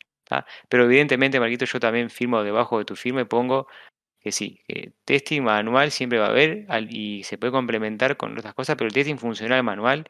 Pero 0.68 0.84
evidentemente, 0.84 1.40
Marquito, 1.40 1.64
yo 1.64 1.80
también 1.80 2.10
firmo 2.10 2.42
debajo 2.42 2.78
de 2.78 2.84
tu 2.84 2.96
firma 2.96 3.22
y 3.22 3.24
pongo 3.24 3.66
que 4.20 4.32
sí, 4.32 4.60
que 4.68 4.92
testing 5.04 5.42
manual 5.42 5.90
siempre 5.90 6.18
va 6.18 6.26
a 6.26 6.30
haber 6.30 6.66
y 6.90 7.24
se 7.24 7.38
puede 7.38 7.52
complementar 7.52 8.16
con 8.16 8.36
otras 8.36 8.54
cosas, 8.54 8.76
pero 8.76 8.88
el 8.88 8.92
testing 8.92 9.16
funcional 9.16 9.62
manual 9.62 10.06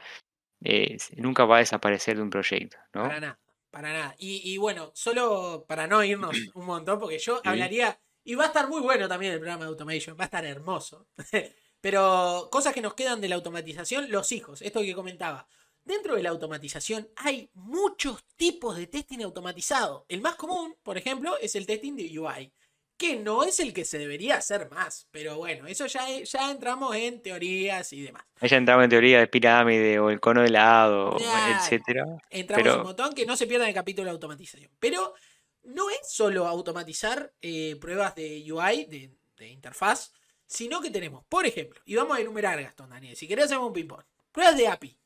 eh, 0.62 0.96
nunca 1.16 1.44
va 1.44 1.56
a 1.56 1.60
desaparecer 1.60 2.16
de 2.16 2.22
un 2.22 2.30
proyecto. 2.30 2.76
¿no? 2.92 3.04
Para 3.04 3.20
nada, 3.20 3.40
para 3.70 3.92
nada. 3.92 4.14
Y, 4.18 4.52
y, 4.52 4.58
bueno, 4.58 4.90
solo 4.94 5.64
para 5.66 5.86
no 5.86 6.02
irnos 6.02 6.36
un 6.54 6.66
montón, 6.66 6.98
porque 6.98 7.18
yo 7.18 7.36
sí. 7.42 7.48
hablaría, 7.48 7.98
y 8.24 8.34
va 8.34 8.44
a 8.44 8.48
estar 8.48 8.68
muy 8.68 8.80
bueno 8.80 9.08
también 9.08 9.32
el 9.32 9.38
programa 9.38 9.64
de 9.64 9.70
Automation, 9.70 10.16
va 10.18 10.24
a 10.24 10.26
estar 10.26 10.44
hermoso. 10.44 11.06
pero 11.80 12.48
cosas 12.50 12.74
que 12.74 12.82
nos 12.82 12.94
quedan 12.94 13.20
de 13.20 13.28
la 13.28 13.36
automatización, 13.36 14.10
los 14.10 14.32
hijos, 14.32 14.60
esto 14.60 14.80
que 14.80 14.94
comentaba. 14.94 15.48
Dentro 15.84 16.14
de 16.14 16.22
la 16.22 16.30
automatización 16.30 17.08
hay 17.16 17.50
muchos 17.54 18.24
tipos 18.36 18.76
de 18.76 18.86
testing 18.86 19.22
automatizado. 19.22 20.04
El 20.08 20.20
más 20.20 20.36
común, 20.36 20.76
por 20.82 20.98
ejemplo, 20.98 21.36
es 21.38 21.54
el 21.56 21.66
testing 21.66 21.96
de 21.96 22.18
UI, 22.18 22.52
que 22.96 23.16
no 23.16 23.44
es 23.44 23.60
el 23.60 23.72
que 23.72 23.84
se 23.84 23.98
debería 23.98 24.36
hacer 24.36 24.70
más. 24.70 25.08
Pero 25.10 25.38
bueno, 25.38 25.66
eso 25.66 25.86
ya, 25.86 26.06
ya 26.22 26.50
entramos 26.50 26.94
en 26.94 27.22
teorías 27.22 27.92
y 27.92 28.02
demás. 28.02 28.24
Ya 28.42 28.56
entramos 28.56 28.84
en 28.84 28.90
teoría 28.90 29.20
de 29.20 29.26
pirámide 29.26 29.98
o 29.98 30.10
el 30.10 30.20
cono 30.20 30.42
de 30.42 30.48
helado, 30.48 31.16
ya, 31.18 31.58
etcétera. 31.58 32.04
Entramos 32.28 32.62
pero... 32.62 32.76
un 32.78 32.86
montón 32.86 33.14
que 33.14 33.24
no 33.24 33.36
se 33.36 33.46
pierda 33.46 33.64
en 33.64 33.70
el 33.70 33.74
capítulo 33.74 34.06
de 34.06 34.12
automatización. 34.12 34.70
Pero 34.78 35.14
no 35.62 35.88
es 35.90 36.00
solo 36.04 36.46
automatizar 36.46 37.32
eh, 37.40 37.76
pruebas 37.80 38.14
de 38.14 38.44
UI, 38.52 38.84
de, 38.84 39.10
de 39.36 39.48
interfaz, 39.48 40.12
sino 40.46 40.80
que 40.80 40.90
tenemos, 40.90 41.24
por 41.28 41.46
ejemplo, 41.46 41.80
y 41.84 41.94
vamos 41.94 42.18
a 42.18 42.20
enumerar, 42.20 42.60
Gastón, 42.62 42.90
Daniel, 42.90 43.16
si 43.16 43.28
querés 43.28 43.46
hacemos 43.46 43.68
un 43.68 43.72
ping-pong. 43.72 44.04
Pruebas 44.32 44.56
de 44.56 44.68
API. 44.68 44.99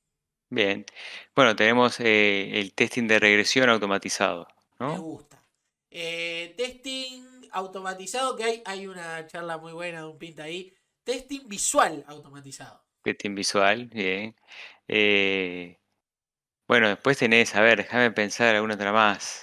Bien. 0.54 0.86
Bueno, 1.34 1.56
tenemos 1.56 1.98
eh, 1.98 2.60
el 2.60 2.74
testing 2.74 3.08
de 3.08 3.18
regresión 3.18 3.68
automatizado. 3.68 4.46
¿no? 4.78 4.92
Me 4.92 4.98
gusta. 5.00 5.42
Eh, 5.90 6.54
testing 6.56 7.48
automatizado, 7.50 8.36
que 8.36 8.44
hay, 8.44 8.62
hay 8.64 8.86
una 8.86 9.26
charla 9.26 9.58
muy 9.58 9.72
buena 9.72 10.00
de 10.00 10.06
un 10.06 10.18
pinta 10.18 10.44
ahí. 10.44 10.72
Testing 11.02 11.48
visual 11.48 12.04
automatizado. 12.06 12.84
Testing 13.02 13.34
visual, 13.34 13.86
bien. 13.86 14.36
Eh, 14.86 15.78
bueno, 16.68 16.88
después 16.88 17.18
tenés, 17.18 17.54
a 17.56 17.60
ver, 17.60 17.78
déjame 17.78 18.10
pensar 18.12 18.54
alguna 18.54 18.74
otra 18.74 18.92
más. 18.92 19.42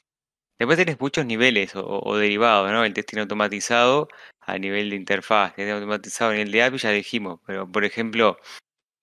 Después 0.57 0.78
tenés 0.78 0.99
muchos 0.99 1.26
niveles 1.26 1.76
o, 1.76 2.01
o, 2.03 2.18
derivados, 2.18 2.72
¿no? 2.72 2.86
El 2.86 2.93
testing 2.93 3.20
automatizado 3.20 4.07
a 4.39 4.57
nivel 4.57 4.89
de 4.91 4.95
interfaz, 4.95 5.55
testing 5.55 5.74
automatizado 5.74 6.32
a 6.32 6.34
nivel 6.36 6.51
de 6.51 6.64
API, 6.64 6.78
ya 6.78 6.91
dijimos, 6.91 7.39
pero 7.45 7.70
por 7.72 7.84
ejemplo, 7.84 8.38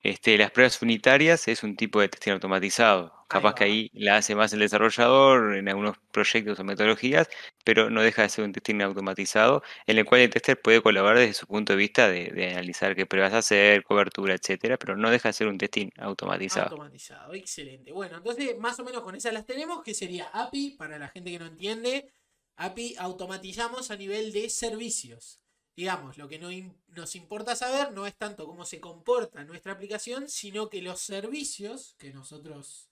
este, 0.02 0.38
las 0.38 0.50
pruebas 0.52 0.80
unitarias 0.80 1.48
es 1.48 1.62
un 1.62 1.76
tipo 1.76 2.00
de 2.00 2.08
testing 2.08 2.32
automatizado. 2.32 3.12
Capaz 3.28 3.54
que 3.54 3.64
ahí 3.64 3.90
la 3.92 4.16
hace 4.16 4.34
más 4.34 4.54
el 4.54 4.60
desarrollador 4.60 5.56
en 5.56 5.68
algunos 5.68 5.98
proyectos 6.12 6.58
o 6.58 6.64
metodologías, 6.64 7.28
pero 7.62 7.90
no 7.90 8.00
deja 8.00 8.22
de 8.22 8.30
ser 8.30 8.44
un 8.44 8.52
testing 8.52 8.80
automatizado 8.80 9.62
en 9.86 9.98
el 9.98 10.06
cual 10.06 10.22
el 10.22 10.30
tester 10.30 10.58
puede 10.58 10.80
colaborar 10.80 11.18
desde 11.18 11.34
su 11.34 11.46
punto 11.46 11.74
de 11.74 11.76
vista 11.76 12.08
de, 12.08 12.30
de 12.30 12.52
analizar 12.52 12.96
qué 12.96 13.04
pruebas 13.04 13.34
hacer, 13.34 13.82
cobertura, 13.84 14.34
etcétera, 14.34 14.78
pero 14.78 14.96
no 14.96 15.10
deja 15.10 15.28
de 15.28 15.32
ser 15.34 15.48
un 15.48 15.58
testing 15.58 15.90
automatizado. 15.98 16.70
Automatizado, 16.70 17.34
excelente. 17.34 17.92
Bueno, 17.92 18.16
entonces 18.16 18.56
más 18.58 18.78
o 18.80 18.84
menos 18.84 19.02
con 19.02 19.14
esas 19.14 19.34
las 19.34 19.44
tenemos, 19.44 19.82
que 19.82 19.92
sería 19.92 20.28
API, 20.32 20.76
para 20.78 20.98
la 20.98 21.08
gente 21.08 21.30
que 21.30 21.38
no 21.38 21.46
entiende, 21.46 22.10
API 22.56 22.96
automatizamos 22.98 23.90
a 23.90 23.96
nivel 23.96 24.32
de 24.32 24.48
servicios. 24.48 25.40
Digamos, 25.78 26.18
lo 26.18 26.28
que 26.28 26.40
no 26.40 26.48
nos 26.96 27.14
importa 27.14 27.54
saber 27.54 27.92
no 27.92 28.04
es 28.04 28.16
tanto 28.16 28.46
cómo 28.46 28.64
se 28.64 28.80
comporta 28.80 29.44
nuestra 29.44 29.74
aplicación, 29.74 30.28
sino 30.28 30.68
que 30.68 30.82
los 30.82 31.00
servicios 31.00 31.94
que 31.98 32.12
nosotros 32.12 32.90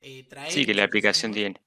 eh, 0.00 0.22
traemos. 0.28 0.54
Sí, 0.54 0.64
que 0.64 0.72
la 0.72 0.84
aplicación 0.84 1.32
tiene. 1.32 1.60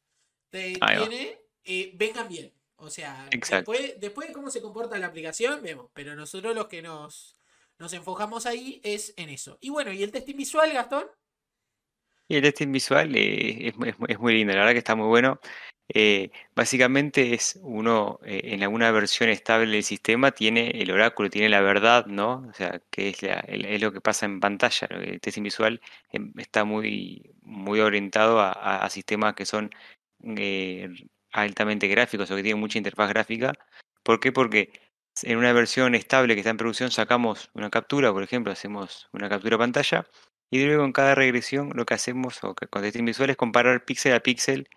tiene 0.50 1.40
eh, 1.66 1.92
vengan 1.96 2.30
bien. 2.30 2.54
O 2.78 2.90
sea, 2.90 3.28
después, 3.30 4.00
después 4.00 4.30
de 4.30 4.34
cómo 4.34 4.50
se 4.50 4.62
comporta 4.62 4.98
la 4.98 5.08
aplicación, 5.08 5.62
vemos. 5.62 5.90
Pero 5.94 6.16
nosotros 6.16 6.56
los 6.56 6.68
que 6.68 6.82
nos, 6.82 7.36
nos 7.78 7.92
enfocamos 7.92 8.46
ahí 8.46 8.80
es 8.82 9.14
en 9.18 9.28
eso. 9.28 9.58
Y 9.60 9.72
bueno, 9.72 9.92
¿y 9.92 10.04
el 10.04 10.12
testing 10.14 10.38
visual, 10.38 10.72
Gastón? 10.72 11.06
Y 12.28 12.36
el 12.38 12.42
testing 12.42 12.72
visual 12.72 13.16
eh, 13.16 13.74
es, 14.08 14.20
muy 14.20 14.34
lindo, 14.34 14.54
la 14.54 14.60
verdad 14.60 14.74
que 14.74 14.80
está 14.80 14.96
muy 14.96 15.08
bueno. 15.08 15.40
Eh, 15.94 16.32
básicamente 16.56 17.36
es 17.36 17.60
uno, 17.62 18.20
eh, 18.26 18.42
en 18.46 18.64
alguna 18.64 18.90
versión 18.92 19.30
estable 19.30 19.72
del 19.72 19.84
sistema, 19.84 20.32
tiene 20.32 20.72
el 20.72 20.90
oráculo, 20.92 21.30
tiene 21.30 21.50
la 21.50 21.62
verdad, 21.62 22.08
¿no? 22.08 22.48
O 22.50 22.54
sea, 22.54 22.82
que 22.90 23.10
es, 23.10 23.82
lo 23.82 23.92
que 23.94 24.02
pasa 24.02 24.26
en 24.26 24.40
pantalla. 24.40 24.88
El 24.90 25.22
testing 25.22 25.44
visual 25.44 25.82
em, 26.12 26.34
está 26.38 26.66
muy, 26.66 27.36
muy 27.44 27.80
orientado 27.80 28.40
a, 28.42 28.90
sistemas 28.90 29.36
que 29.36 29.46
son 29.46 29.70
altamente 31.32 31.88
gráficos 31.88 32.32
o 32.32 32.36
que 32.36 32.44
tienen 32.44 32.60
mucha 32.60 32.78
interfaz 32.80 33.10
gráfica. 33.10 33.54
¿Por 34.04 34.20
qué? 34.20 34.32
Porque 34.32 34.72
en 35.24 35.38
una 35.38 35.54
versión 35.54 35.96
estable 35.96 36.34
que 36.36 36.42
está 36.42 36.52
en 36.52 36.58
producción 36.58 36.92
sacamos 36.92 37.50
una 37.54 37.70
captura, 37.70 38.12
por 38.14 38.24
ejemplo, 38.24 38.52
hacemos 38.52 39.10
una 39.14 39.30
captura 39.30 39.58
pantalla 39.58 40.06
y 40.50 40.66
luego 40.66 40.86
en 40.86 40.94
cada 40.94 41.16
regresión 41.16 41.72
lo 41.76 41.86
que 41.86 41.96
hacemos 41.96 42.44
o 42.44 42.56
con 42.56 42.82
testing 42.82 43.06
visual 43.06 43.30
es 43.30 43.38
comparar 43.38 43.86
píxel 43.86 44.14
a 44.14 44.20
píxel 44.22 44.70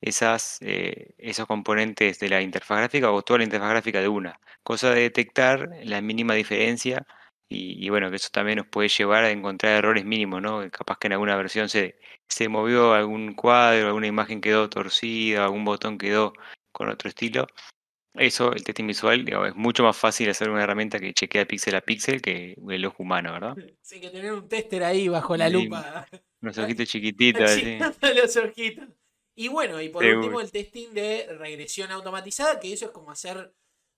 esas, 0.00 0.58
eh, 0.62 1.14
esos 1.18 1.46
componentes 1.46 2.18
de 2.20 2.28
la 2.28 2.42
interfaz 2.42 2.78
gráfica 2.78 3.12
o 3.12 3.22
toda 3.22 3.38
la 3.38 3.44
interfaz 3.44 3.70
gráfica 3.70 4.00
de 4.00 4.08
una, 4.08 4.40
cosa 4.62 4.90
de 4.90 5.02
detectar 5.02 5.70
la 5.84 6.00
mínima 6.00 6.34
diferencia 6.34 7.06
y, 7.48 7.88
bueno, 7.90 8.10
que 8.10 8.16
eso 8.16 8.28
también 8.32 8.58
nos 8.58 8.66
puede 8.66 8.88
llevar 8.88 9.24
a 9.24 9.30
encontrar 9.30 9.76
errores 9.76 10.04
mínimos, 10.04 10.42
¿no? 10.42 10.68
Capaz 10.70 10.98
que 10.98 11.06
en 11.06 11.12
alguna 11.12 11.36
versión 11.36 11.68
se, 11.68 11.96
se 12.28 12.48
movió 12.48 12.92
algún 12.92 13.34
cuadro, 13.34 13.86
alguna 13.86 14.08
imagen 14.08 14.40
quedó 14.40 14.68
torcida, 14.68 15.44
algún 15.44 15.64
botón 15.64 15.96
quedó 15.96 16.32
con 16.72 16.88
otro 16.88 17.08
estilo 17.08 17.46
eso, 18.18 18.52
el 18.52 18.64
testing 18.64 18.86
visual, 18.86 19.24
es 19.46 19.54
mucho 19.56 19.82
más 19.82 19.96
fácil 19.96 20.28
hacer 20.30 20.50
una 20.50 20.62
herramienta 20.62 20.98
que 20.98 21.12
chequea 21.12 21.46
píxel 21.46 21.74
a 21.74 21.80
píxel 21.80 22.20
que 22.20 22.56
el 22.68 22.84
ojo 22.84 23.02
humano, 23.02 23.32
¿verdad? 23.32 23.56
Sí, 23.82 24.00
que 24.00 24.10
tener 24.10 24.32
un 24.32 24.48
tester 24.48 24.84
ahí 24.84 25.08
bajo 25.08 25.36
la 25.36 25.48
lupa. 25.48 26.06
Unos 26.40 26.58
ojitos 26.58 26.88
chiquititos. 26.88 27.50
sí. 27.50 27.78
los 28.14 28.36
ojitos. 28.36 28.88
Y 29.34 29.48
bueno, 29.48 29.80
y 29.82 29.90
por 29.90 30.04
último 30.04 30.40
el 30.40 30.50
testing 30.50 30.92
de 30.92 31.26
regresión 31.38 31.90
automatizada, 31.90 32.58
que 32.58 32.72
eso 32.72 32.86
es 32.86 32.90
como 32.90 33.10
hacer 33.10 33.54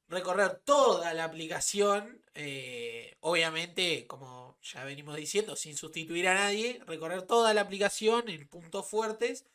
recorrer 0.09 0.61
toda 0.65 1.15
la 1.15 1.25
aplicación, 1.25 2.23
eh, 2.35 3.17
obviamente, 3.21 4.07
como 4.07 4.59
ya 4.63 4.85
venimos 4.85 5.17
diciendo, 5.17 5.55
sin 5.55 5.77
sustituir 5.77 6.29
a 6.29 6.35
nadie, 6.35 6.81
recorrer 6.87 7.23
toda 7.23 7.55
la 7.55 7.61
aplicación 7.61 8.29
en 8.29 8.49
puntos 8.49 8.89
fuertes 8.89 9.47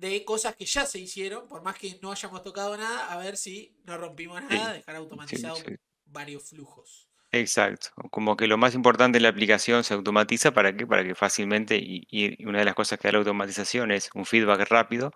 de 0.00 0.24
cosas 0.24 0.56
que 0.56 0.64
ya 0.64 0.86
se 0.86 0.98
hicieron, 0.98 1.46
por 1.46 1.62
más 1.62 1.76
que 1.76 1.98
no 2.00 2.10
hayamos 2.10 2.42
tocado 2.42 2.74
nada, 2.76 3.12
a 3.12 3.18
ver 3.18 3.36
si 3.36 3.76
no 3.84 3.98
rompimos 3.98 4.42
nada, 4.44 4.72
dejar 4.72 4.96
automatizado 4.96 5.58
varios 6.06 6.48
flujos. 6.48 7.08
Exacto, 7.32 7.90
como 8.10 8.34
que 8.36 8.46
lo 8.46 8.56
más 8.56 8.74
importante 8.74 9.18
en 9.18 9.22
la 9.22 9.28
aplicación 9.28 9.84
se 9.84 9.94
automatiza 9.94 10.52
para 10.52 10.74
qué, 10.74 10.86
para 10.86 11.04
que 11.04 11.14
fácilmente, 11.14 11.76
y, 11.78 12.42
una 12.44 12.60
de 12.60 12.64
las 12.64 12.74
cosas 12.74 12.98
que 12.98 13.08
da 13.08 13.12
la 13.12 13.18
automatización 13.18 13.90
es 13.92 14.10
un 14.14 14.24
feedback 14.24 14.68
rápido, 14.70 15.12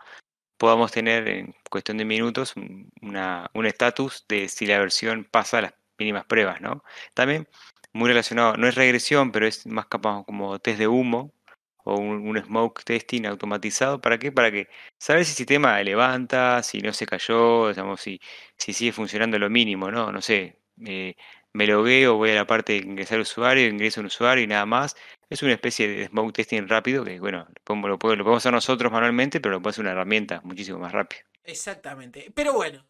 podamos 0.59 0.93
tener 0.93 1.27
en 1.29 1.55
cuestión 1.71 1.97
de 1.97 2.05
minutos 2.05 2.55
un 2.55 3.67
estatus 3.67 4.27
de 4.29 4.49
si 4.49 4.67
la 4.67 4.79
versión 4.79 5.27
pasa 5.29 5.63
las 5.63 5.75
mínimas 5.99 6.27
pruebas, 6.27 6.61
¿no? 6.61 6.85
También 7.15 7.49
muy 7.95 8.09
relacionado, 8.09 8.57
no 8.59 8.69
es 8.69 8.75
regresión, 8.75 9.33
pero 9.33 9.47
es 9.47 9.67
más 9.67 9.87
capaz 9.87 10.25
como 10.25 10.59
test 10.59 10.79
de 10.79 10.89
humo, 10.89 11.33
o 11.85 11.97
un, 11.99 12.37
smoke 12.43 12.83
testing 12.85 13.27
automatizado. 13.27 14.01
¿Para 14.01 14.19
qué? 14.19 14.33
Para 14.33 14.51
que 14.51 14.69
saber 14.99 15.25
si 15.25 15.33
el 15.33 15.37
sistema 15.37 15.83
levanta, 15.83 16.63
si 16.63 16.81
no 16.81 16.93
se 16.93 17.07
cayó, 17.07 17.69
digamos, 17.69 18.01
si, 18.01 18.21
si 18.59 18.73
sigue 18.73 18.93
funcionando 18.93 19.39
lo 19.39 19.51
mínimo, 19.51 19.91
¿no? 19.91 20.11
No 20.13 20.21
sé, 20.23 20.59
eh, 20.87 21.15
me 21.53 21.67
logueo, 21.67 22.17
voy 22.17 22.31
a 22.31 22.35
la 22.35 22.47
parte 22.47 22.73
de 22.75 22.79
ingresar 22.81 23.21
usuario, 23.21 23.69
ingreso 23.69 24.01
un 24.01 24.07
usuario 24.07 24.45
y 24.45 24.47
nada 24.47 24.67
más. 24.67 24.97
Es 25.31 25.43
una 25.43 25.53
especie 25.53 25.89
de 25.89 26.07
smoke 26.09 26.33
testing 26.35 26.67
rápido 26.69 27.05
que, 27.05 27.21
bueno, 27.21 27.47
lo, 27.67 27.75
lo 27.87 27.99
podemos 27.99 28.37
hacer 28.37 28.53
nosotros 28.53 28.93
manualmente, 28.93 29.41
pero 29.41 29.55
lo 29.55 29.63
puede 29.63 29.73
hacer 29.73 29.83
una 29.83 29.93
herramienta 29.93 30.41
muchísimo 30.45 30.79
más 30.79 30.93
rápida. 30.93 31.23
Exactamente. 31.45 32.33
Pero 32.35 32.55
bueno, 32.55 32.85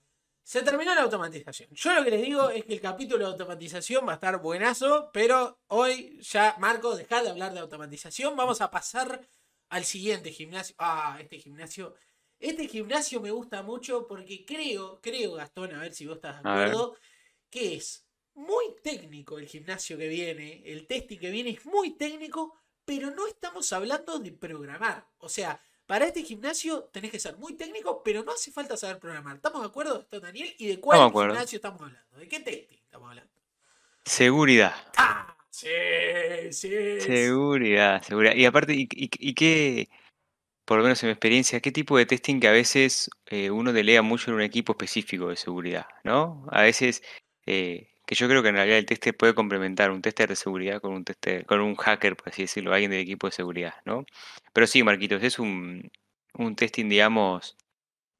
se 0.45 0.61
terminó 0.61 0.95
la 0.95 1.01
automatización. 1.01 1.71
Yo 1.73 1.95
lo 1.95 2.05
que 2.05 2.11
les 2.11 2.23
digo 2.23 2.51
es 2.51 2.67
que 2.67 2.75
el 2.75 2.81
capítulo 2.81 3.25
de 3.25 3.33
automatización 3.33 4.07
va 4.07 4.13
a 4.13 4.17
estar 4.17 4.41
buenazo, 4.43 5.11
pero 5.11 5.59
hoy 5.69 6.21
ya, 6.21 6.55
Marco, 6.59 6.95
dejad 6.95 7.25
de 7.25 7.31
hablar 7.31 7.55
de 7.55 7.61
automatización. 7.61 8.37
Vamos 8.37 8.61
a 8.61 8.71
pasar 8.71 9.27
al 9.71 9.85
siguiente 9.85 10.31
gimnasio. 10.31 10.77
Ah, 10.79 11.17
este 11.19 11.39
gimnasio. 11.39 11.95
Este 12.39 12.69
gimnasio 12.69 13.23
me 13.23 13.31
gusta 13.31 13.63
mucho 13.63 14.07
porque 14.07 14.45
creo, 14.45 15.01
creo, 15.01 15.33
Gastón, 15.33 15.75
a 15.75 15.81
ver 15.81 15.95
si 15.95 16.05
vos 16.05 16.17
estás 16.17 16.43
de 16.43 16.51
acuerdo, 16.51 16.95
que 17.49 17.77
es 17.77 18.07
muy 18.35 18.67
técnico 18.83 19.39
el 19.39 19.49
gimnasio 19.49 19.97
que 19.97 20.09
viene, 20.09 20.63
el 20.67 20.87
testing 20.87 21.19
que 21.19 21.31
viene 21.31 21.51
es 21.51 21.65
muy 21.65 21.97
técnico, 21.97 22.55
pero 22.85 23.11
no 23.13 23.27
estamos 23.27 23.73
hablando 23.73 24.19
de 24.19 24.33
programar. 24.33 25.09
O 25.17 25.31
sea, 25.31 25.59
para 25.87 26.07
este 26.07 26.23
gimnasio 26.23 26.85
tenés 26.85 27.11
que 27.11 27.19
ser 27.19 27.37
muy 27.37 27.55
técnico, 27.55 28.03
pero 28.03 28.23
no 28.23 28.33
hace 28.33 28.51
falta 28.51 28.77
saber 28.77 28.99
programar. 28.99 29.37
¿Estamos 29.37 29.61
de 29.61 29.69
acuerdo, 29.69 30.01
esto, 30.01 30.21
Daniel? 30.21 30.55
¿Y 30.59 30.69
de 30.69 30.81
cuál 30.81 31.13
gimnasio 31.13 31.57
estamos 31.57 31.81
hablando? 31.81 32.19
¿De 32.19 32.29
qué 32.29 32.41
testing 32.41 32.79
estamos 32.79 33.09
hablando? 33.11 33.33
Seguridad. 34.05 34.75
Ah, 34.97 35.37
sí, 35.51 35.69
sí. 36.53 37.01
Seguridad, 37.01 38.03
seguridad. 38.03 38.35
Y 38.35 38.45
aparte, 38.45 38.75
¿y, 38.77 39.35
qué, 39.35 39.89
por 40.65 40.79
lo 40.79 40.85
menos 40.85 41.03
en 41.03 41.09
mi 41.09 41.13
experiencia, 41.13 41.61
qué 41.61 41.73
tipo 41.73 41.97
de 41.97 42.07
testing 42.07 42.41
que 42.41 42.49
a 42.49 42.53
veces 42.53 43.11
eh, 43.27 43.51
uno 43.51 43.73
delega 43.73 44.03
mucho 44.03 44.31
en 44.31 44.37
un 44.37 44.43
equipo 44.43 44.73
específico 44.73 45.29
de 45.29 45.37
seguridad, 45.37 45.87
¿no? 46.03 46.47
A 46.51 46.63
veces 46.63 47.03
eh, 47.47 47.94
que 48.07 48.15
yo 48.15 48.29
creo 48.29 48.43
que 48.43 48.51
en 48.51 48.57
realidad 48.57 48.79
el 48.79 48.87
tester 48.87 49.17
puede 49.17 49.35
complementar 49.35 49.91
un 49.91 50.03
tester 50.03 50.29
de 50.29 50.37
seguridad 50.37 50.81
con 50.81 50.93
un 50.93 51.05
tester, 51.05 51.47
con 51.47 51.61
un 51.61 51.75
hacker, 51.77 52.17
por 52.17 52.29
así 52.31 52.43
decirlo, 52.43 52.73
alguien 52.73 52.91
del 52.91 53.01
equipo 53.01 53.27
de 53.29 53.33
seguridad, 53.33 53.75
¿no? 53.85 54.05
Pero 54.53 54.67
sí, 54.67 54.83
Marquitos, 54.83 55.23
es 55.23 55.39
un, 55.39 55.91
un 56.35 56.57
testing, 56.57 56.89
digamos, 56.89 57.57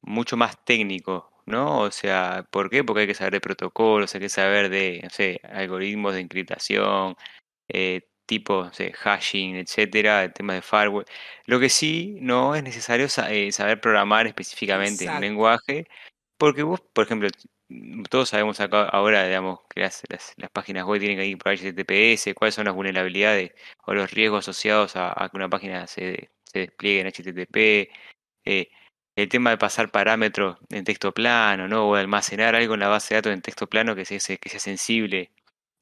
mucho 0.03 0.37
más 0.37 0.65
técnico, 0.65 1.33
¿no? 1.47 1.81
O 1.81 1.91
sea, 1.91 2.47
¿por 2.51 2.71
qué? 2.71 2.85
Porque 2.85 3.03
hay 3.03 3.07
que 3.07 3.15
saber 3.15 3.35
de 3.35 3.41
protocolos, 3.41 4.15
hay 4.15 4.21
que 4.23 4.29
saber 4.29 4.71
de, 4.71 5.01
no 5.05 5.11
sé, 5.11 5.41
algoritmos 5.45 6.15
de 6.15 6.21
encriptación, 6.21 7.17
eh, 7.69 8.03
tipo, 8.27 8.65
no 8.65 8.73
sé, 8.73 8.93
hashing, 8.95 9.57
etcétera, 9.57 10.33
temas 10.33 10.57
de 10.57 10.63
firewall. 10.63 11.05
Lo 11.47 11.61
que 11.61 11.69
sí 11.69 12.17
no 12.21 12.55
es 12.55 12.63
necesario 12.63 13.07
eh, 13.29 13.53
saber 13.53 13.81
programar 13.81 14.27
específicamente 14.27 15.05
en 15.05 15.13
un 15.13 15.21
lenguaje, 15.21 15.87
porque 16.45 16.63
vos, 16.63 16.83
por 16.93 17.07
ejemplo, 17.07 17.31
todos 18.11 18.29
sabemos 18.29 18.61
acá 18.61 18.85
ahora, 18.85 19.27
digamos, 19.27 19.61
que 19.71 19.81
las, 19.81 20.03
páginas 20.53 20.85
web 20.85 21.01
tienen 21.01 21.17
que 21.17 21.27
ir 21.27 21.39
por 21.39 21.57
HTTPS, 21.57 22.35
cuáles 22.35 22.55
son 22.55 22.67
las 22.67 22.75
vulnerabilidades 22.75 23.53
o 23.87 23.95
los 23.95 24.11
riesgos 24.11 24.41
asociados 24.47 24.93
a, 24.97 25.27
que 25.31 25.37
una 25.39 25.49
página 25.49 25.87
se, 25.87 26.31
despliegue 26.53 27.01
en 27.01 27.07
HTTP, 27.07 27.91
eh, 28.45 28.69
el 29.17 29.29
tema 29.31 29.51
de 29.51 29.57
pasar 29.57 29.91
parámetros 29.91 30.59
en 30.69 30.85
texto 30.85 31.13
plano, 31.13 31.67
¿no? 31.67 31.89
O 31.89 31.95
almacenar 31.95 32.55
algo 32.55 32.75
en 32.75 32.81
la 32.81 32.89
base 32.89 33.15
de 33.15 33.19
datos 33.21 33.33
en 33.33 33.41
texto 33.41 33.67
plano 33.67 33.95
que 33.97 34.05
sea, 34.05 34.19
que 34.37 34.49
sea 34.51 34.61
sensible. 34.61 35.33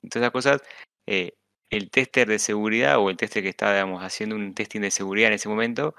Todas 0.02 0.22
esas 0.22 0.30
cosas, 0.30 0.62
eh, 1.08 1.32
el 1.70 1.90
tester 1.90 2.28
de 2.28 2.38
seguridad 2.38 2.98
o 3.00 3.10
el 3.10 3.16
tester 3.16 3.42
que 3.42 3.48
está, 3.48 3.72
digamos, 3.72 4.04
haciendo 4.04 4.36
un 4.36 4.54
testing 4.54 4.80
de 4.82 4.92
seguridad 4.92 5.28
en 5.28 5.34
ese 5.34 5.48
momento 5.48 5.96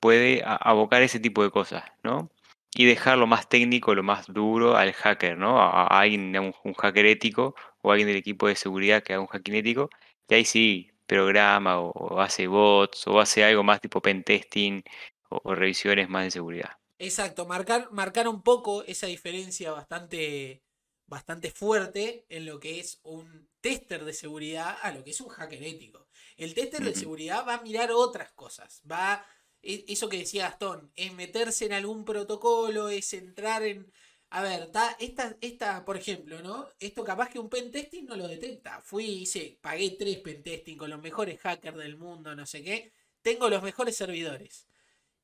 puede 0.00 0.42
abocar 0.44 1.02
ese 1.02 1.20
tipo 1.20 1.42
de 1.42 1.50
cosas, 1.50 1.84
¿no? 2.02 2.30
Y 2.74 2.86
dejar 2.86 3.18
lo 3.18 3.26
más 3.26 3.48
técnico, 3.48 3.94
lo 3.94 4.02
más 4.02 4.26
duro 4.26 4.76
al 4.76 4.92
hacker, 4.92 5.36
¿no? 5.36 5.60
A, 5.60 5.86
alguien, 5.86 6.36
un, 6.38 6.74
hacker 6.74 7.06
ético 7.06 7.54
o 7.82 7.90
alguien 7.90 8.08
del 8.08 8.16
equipo 8.16 8.48
de 8.48 8.56
seguridad 8.56 9.02
que 9.02 9.12
haga 9.12 9.22
un 9.22 9.28
hacking 9.28 9.54
ético, 9.54 9.90
y 10.28 10.34
ahí 10.34 10.44
sí 10.44 10.90
programa 11.06 11.80
o, 11.80 12.20
hace 12.20 12.46
bots 12.46 13.06
o 13.06 13.20
hace 13.20 13.44
algo 13.44 13.62
más 13.62 13.80
tipo 13.80 14.00
pentesting 14.00 14.82
o, 15.28 15.40
o 15.44 15.54
revisiones 15.54 16.08
más 16.08 16.24
de 16.24 16.30
seguridad. 16.30 16.70
Exacto, 16.98 17.46
marcar, 17.46 17.90
marcar 17.90 18.28
un 18.28 18.42
poco 18.42 18.84
esa 18.84 19.08
diferencia 19.08 19.72
bastante, 19.72 20.62
bastante 21.06 21.50
fuerte 21.50 22.24
en 22.28 22.46
lo 22.46 22.60
que 22.60 22.78
es 22.78 23.00
un 23.02 23.48
tester 23.60 24.04
de 24.04 24.14
seguridad 24.14 24.78
a 24.82 24.92
lo 24.92 25.02
que 25.02 25.10
es 25.10 25.20
un 25.20 25.28
hacker 25.28 25.62
ético. 25.62 26.06
El 26.36 26.54
tester 26.54 26.82
de 26.82 26.94
seguridad 26.94 27.44
va 27.46 27.54
a 27.54 27.62
mirar 27.62 27.90
otras 27.90 28.32
cosas, 28.32 28.82
va 28.90 29.14
e, 29.16 29.41
eso 29.62 30.08
que 30.08 30.18
decía 30.18 30.48
Gastón, 30.48 30.92
es 30.96 31.12
meterse 31.14 31.66
en 31.66 31.72
algún 31.72 32.04
protocolo, 32.04 32.88
es 32.88 33.12
entrar 33.12 33.62
en... 33.62 33.92
A 34.30 34.42
ver, 34.42 34.70
esta, 34.98 35.36
esta, 35.42 35.84
por 35.84 35.96
ejemplo, 35.96 36.40
¿no? 36.42 36.66
Esto 36.80 37.04
capaz 37.04 37.28
que 37.28 37.38
un 37.38 37.50
pentesting 37.50 38.06
no 38.06 38.16
lo 38.16 38.26
detecta. 38.26 38.80
Fui, 38.80 39.04
hice, 39.04 39.58
pagué 39.60 39.90
tres 39.98 40.18
pentesting 40.18 40.78
con 40.78 40.88
los 40.88 41.02
mejores 41.02 41.38
hackers 41.40 41.76
del 41.76 41.98
mundo, 41.98 42.34
no 42.34 42.46
sé 42.46 42.62
qué. 42.62 42.92
Tengo 43.20 43.50
los 43.50 43.62
mejores 43.62 43.94
servidores. 43.94 44.66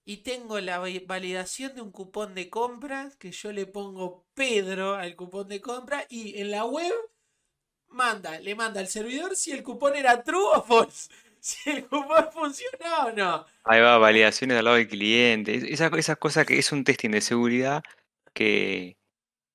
Y 0.05 0.18
tengo 0.18 0.61
la 0.61 0.78
validación 1.07 1.74
de 1.74 1.80
un 1.80 1.91
cupón 1.91 2.34
de 2.34 2.51
compra, 2.51 3.11
que 3.18 3.32
yo 3.32 3.51
le 3.53 3.66
pongo 3.66 4.26
Pedro 4.34 4.95
al 4.95 5.16
cupón 5.16 5.49
de 5.49 5.61
compra, 5.61 6.07
y 6.09 6.39
en 6.41 6.51
la 6.51 6.64
web 6.64 6.93
manda, 7.89 8.39
le 8.41 8.55
manda 8.55 8.80
al 8.80 8.89
servidor 8.89 9.36
si 9.36 9.53
el 9.53 9.62
cupón 9.62 9.97
era 9.97 10.22
true 10.22 10.51
o 10.55 10.62
false. 10.62 11.11
Si 11.41 11.70
el 11.70 11.84
cupón 11.86 12.26
funcionó 12.32 13.07
o 13.07 13.12
no. 13.12 13.47
Ahí 13.64 13.80
va, 13.80 13.99
validaciones 13.99 14.59
al 14.59 14.64
lado 14.64 14.76
del 14.76 14.89
cliente. 14.89 15.55
Esas, 15.72 15.93
esas 15.93 16.16
cosas 16.18 16.47
que 16.47 16.59
es 16.59 16.72
un 16.72 16.84
testing 16.84 17.11
de 17.11 17.20
seguridad 17.20 17.82
que, 18.34 18.97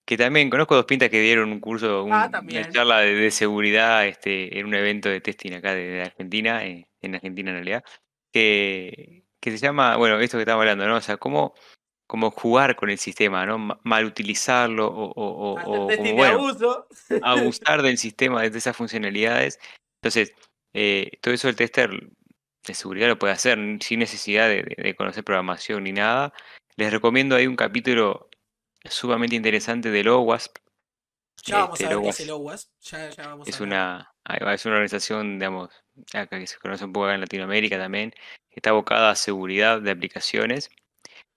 que 0.05 0.17
también 0.17 0.49
conozco 0.49 0.75
dos 0.75 0.85
pintas 0.85 1.09
que 1.09 1.19
dieron 1.21 1.51
un 1.51 1.59
curso, 1.59 2.05
Ah, 2.11 2.29
un- 2.41 2.49
una 2.49 2.69
charla 2.71 2.99
de, 2.99 3.13
de 3.15 3.31
seguridad 3.31 4.05
este, 4.07 4.59
en 4.59 4.65
un 4.65 4.73
evento 4.75 5.09
de 5.09 5.21
testing 5.21 5.53
acá 5.53 5.73
de, 5.73 5.83
de 5.87 6.01
Argentina, 6.03 6.65
eh, 6.65 6.87
en 7.01 7.15
Argentina 7.15 7.49
en 7.51 7.55
realidad, 7.57 7.83
que, 8.31 9.23
que 9.39 9.51
se 9.51 9.57
llama, 9.57 9.95
bueno, 9.97 10.19
esto 10.19 10.37
que 10.37 10.43
estamos 10.43 10.61
hablando, 10.61 10.87
¿no? 10.87 10.95
O 10.97 11.01
sea, 11.01 11.17
cómo, 11.17 11.53
cómo 12.07 12.31
jugar 12.31 12.75
con 12.75 12.89
el 12.89 12.97
sistema, 12.97 13.45
¿no? 13.45 13.57
Ma- 13.57 13.79
Mal 13.83 14.05
utilizarlo 14.05 14.87
o, 14.87 15.11
o- 15.15 15.87
como, 15.97 16.13
bueno, 16.13 16.37
abusar 17.23 17.81
del 17.81 17.97
sistema, 17.97 18.41
de 18.41 18.57
esas 18.57 18.75
funcionalidades. 18.75 19.59
Entonces, 20.01 20.33
eh, 20.73 21.11
todo 21.21 21.33
eso 21.33 21.49
el 21.49 21.55
tester 21.55 22.09
de 22.65 22.73
seguridad 22.73 23.07
lo 23.07 23.19
puede 23.19 23.33
hacer 23.33 23.59
sin 23.81 23.99
necesidad 23.99 24.49
de, 24.49 24.95
conocer 24.97 25.23
programación 25.23 25.83
ni 25.83 25.91
nada. 25.91 26.33
Les 26.75 26.91
recomiendo, 26.91 27.35
hay 27.35 27.47
un 27.47 27.55
capítulo 27.55 28.29
sumamente 28.85 29.35
interesante 29.35 29.91
del 29.91 30.07
OWASP. 30.07 30.57
Ya 31.45 31.59
vamos 31.59 31.79
Este, 31.79 31.93
a 31.93 31.97
ver 31.97 32.03
qué 32.03 32.09
es 32.09 32.19
el 32.21 32.31
OWASP. 32.31 32.69
Ya, 32.81 33.09
ya 33.09 33.27
vamos 33.27 33.47
es 33.47 33.59
a 33.59 33.63
una, 33.63 34.13
ahí 34.23 34.55
es 34.55 34.65
una 34.65 34.75
organización, 34.75 35.39
digamos, 35.39 35.69
acá 36.13 36.39
que 36.39 36.47
se 36.47 36.57
conoce 36.57 36.85
un 36.85 36.93
poco 36.93 37.05
acá 37.05 37.15
en 37.15 37.21
Latinoamérica 37.21 37.77
también, 37.77 38.11
que 38.11 38.55
está 38.55 38.69
abocada 38.69 39.11
a 39.11 39.15
seguridad 39.15 39.81
de 39.81 39.91
aplicaciones 39.91 40.69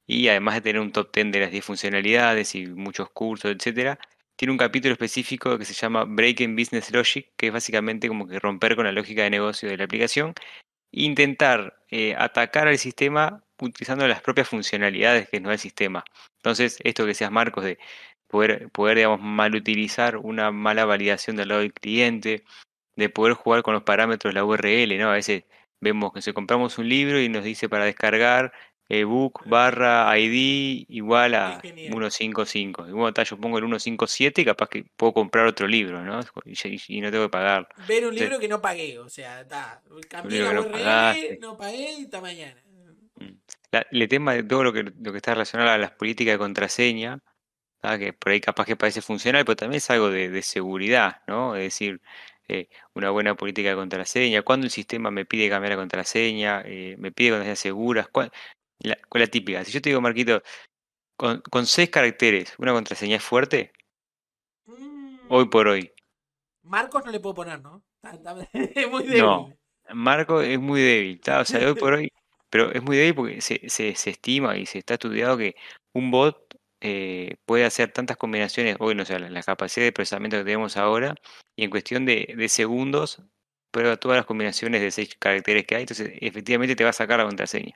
y 0.07 0.29
además 0.29 0.55
de 0.55 0.61
tener 0.61 0.81
un 0.81 0.93
top 0.93 1.11
10 1.13 1.33
de 1.33 1.41
las 1.41 1.51
10 1.51 1.65
funcionalidades 1.65 2.55
y 2.55 2.67
muchos 2.67 3.11
cursos, 3.11 3.51
etcétera, 3.51 3.99
tiene 4.37 4.53
un 4.53 4.59
capítulo 4.59 4.93
específico 4.93 5.59
que 5.59 5.65
se 5.65 5.75
llama 5.75 6.05
Breaking 6.05 6.55
Business 6.57 6.93
Logic, 6.93 7.31
que 7.37 7.49
es 7.49 7.53
básicamente 7.53 8.09
como 8.09 8.29
que 8.29 8.39
romper 8.39 8.77
con 8.77 8.85
la 8.85 8.93
lógica 8.93 9.23
de 9.23 9.31
negocio 9.31 9.69
de 9.69 9.77
la 9.77 9.85
aplicación 9.85 10.35
e 10.93 11.03
intentar 11.05 11.83
eh, 11.91 12.15
atacar 12.17 12.69
al 12.69 12.79
sistema 12.79 13.43
utilizando 13.61 14.07
las 14.07 14.21
propias 14.21 14.49
funcionalidades 14.49 15.29
que 15.29 15.41
nos 15.41 15.49
da 15.49 15.53
el 15.55 15.59
sistema. 15.59 16.05
Entonces, 16.39 16.79
esto 16.85 17.05
que 17.05 17.09
decías, 17.09 17.31
Marcos, 17.31 17.65
de 17.65 17.79
poder, 18.29 18.71
poder 18.71 18.99
digamos, 18.99 19.21
mal 19.21 19.55
utilizar 19.55 20.19
una 20.19 20.51
mala 20.53 20.85
validación 20.85 21.37
del 21.37 21.49
lado 21.49 21.61
del 21.63 21.73
cliente, 21.73 22.45
de 22.97 23.09
poder 23.09 23.35
jugar 23.35 23.63
con 23.63 23.75
los 23.75 23.83
parámetros 23.85 24.33
de 24.35 24.41
la 24.41 24.45
URL, 24.45 24.99
¿no? 24.99 25.11
A 25.11 25.15
veces 25.15 25.45
vemos 25.81 26.13
que 26.13 26.23
si 26.23 26.33
compramos 26.33 26.79
un 26.79 26.89
libro 26.89 27.21
y 27.21 27.29
nos 27.29 27.45
dice 27.45 27.69
para 27.69 27.85
descargar 27.85 28.53
ebook 28.89 29.43
barra 29.47 30.17
ID 30.19 30.85
igual 30.89 31.35
a 31.35 31.55
Es 31.57 31.63
genial. 31.63 31.89
155. 31.91 32.89
Y 32.89 32.93
bueno, 32.93 33.13
ta, 33.13 33.23
yo 33.25 33.37
pongo 33.39 33.59
el 33.59 33.65
157 33.65 34.43
y 34.43 34.45
capaz 34.45 34.69
que 34.69 34.85
puedo 34.97 35.13
comprar 35.13 35.47
otro 35.47 35.67
libro, 35.67 36.03
¿no? 36.05 36.21
Y, 36.45 36.55
y 36.89 37.01
no 37.01 37.11
tengo 37.11 37.25
que 37.25 37.31
pagar. 37.31 37.69
Ver 37.89 38.07
un 38.07 38.15
libro 38.15 38.39
que 38.39 38.49
no 38.49 38.61
pagué, 38.63 38.99
o 38.99 39.09
sea, 39.09 39.41
está. 39.41 39.83
Cambié 40.09 40.43
la 40.43 40.61
URL, 40.61 41.39
no 41.41 41.57
pagué 41.57 41.95
y 41.99 42.03
está 42.05 42.21
mañana. 42.21 42.63
Mm. 43.19 43.31
La- 43.73 43.87
el 43.91 44.09
tema 44.09 44.35
de 44.35 44.43
todo 44.45 44.63
lo 44.65 44.73
que, 44.73 44.85
lo 44.85 45.11
que 45.13 45.17
está 45.19 45.33
relacionado 45.35 45.71
a 45.71 45.79
las 45.79 45.91
políticas 45.93 46.35
de 46.35 46.39
contraseña, 46.39 47.19
¿tá? 47.81 47.99
que 47.99 48.13
por 48.13 48.33
ahí 48.33 48.41
capaz 48.41 48.67
que 48.67 48.77
parece 48.77 49.03
funcional, 49.03 49.45
pero 49.45 49.57
también 49.57 49.79
es 49.79 49.91
algo 49.91 50.11
de, 50.11 50.29
de 50.31 50.43
seguridad, 50.43 51.23
¿no? 51.27 51.57
Es 51.57 51.63
decir, 51.65 52.01
eh, 52.49 52.69
una 52.95 53.11
buena 53.11 53.35
política 53.35 53.71
de 53.71 53.75
contraseña, 53.75 54.43
cuando 54.43 54.67
el 54.67 54.71
sistema 54.71 55.11
me 55.11 55.25
pide 55.25 55.49
cambiar 55.49 55.73
la 55.73 55.77
contraseña, 55.79 56.63
eh, 56.65 56.95
me 56.99 57.11
pide 57.11 57.31
contraseñas 57.31 57.59
seguras, 57.59 58.07
la, 58.81 58.95
es 58.95 59.01
la 59.13 59.27
típica. 59.27 59.65
Si 59.65 59.73
yo 59.73 59.81
te 59.81 59.91
digo, 59.91 60.01
Marquito, 60.01 60.43
con, 61.17 61.41
con 61.43 61.67
seis 61.67 61.91
caracteres, 61.91 62.55
¿una 62.59 62.73
contraseña 62.73 63.17
es 63.17 63.23
fuerte? 63.23 63.73
Mm, 64.67 65.19
Hoy 65.29 65.49
por 65.49 65.69
hoy. 65.69 65.93
Marcos 66.63 67.05
no 67.05 67.13
le 67.13 67.21
puedo 67.21 67.35
poner, 67.35 67.61
¿no? 67.61 67.85
Es 68.53 68.89
muy 68.91 69.05
débil. 69.05 69.23
No. 69.23 69.53
Marco 69.93 70.41
es 70.41 70.59
muy 70.59 70.81
débil, 70.81 71.21
¿tá? 71.21 71.41
O 71.41 71.45
sea, 71.45 71.67
hoy 71.69 71.75
por 71.75 71.95
hoy, 71.95 72.13
pero 72.51 72.73
es 72.73 72.83
muy 72.83 72.97
débil 72.97 73.15
porque 73.15 73.41
se, 73.41 73.69
se, 73.69 73.95
se 73.95 74.11
estima 74.11 74.57
y 74.57 74.67
se 74.67 74.79
está 74.79 74.95
estudiado 74.95 75.39
que 75.39 75.55
un 75.93 76.11
bot 76.11 76.57
eh, 76.81 77.37
puede 77.47 77.65
hacer 77.65 77.93
tantas 77.93 78.17
combinaciones, 78.17 78.77
hoy 78.81 78.95
no 78.95 79.05
sé, 79.05 79.19
la, 79.19 79.31
la 79.31 79.43
capacidad 79.43 79.87
de 79.87 79.93
procesamiento 79.93 80.37
que 80.39 80.45
tenemos 80.45 80.77
ahora, 80.77 81.15
y 81.55 81.65
en 81.65 81.71
cuestión 81.71 82.05
de, 82.05 82.35
de 82.37 82.49
segundos, 82.49 83.23
prueba 83.71 83.97
todas 83.97 84.17
las 84.17 84.27
combinaciones 84.27 84.81
de 84.81 84.91
seis 84.91 85.17
caracteres 85.19 85.67
que 85.67 85.77
hay, 85.77 85.83
entonces 85.83 86.13
efectivamente 86.21 86.77
te 86.77 86.85
va 86.85 86.91
a 86.91 86.93
sacar 86.93 87.19
la 87.19 87.27
contraseña. 87.27 87.75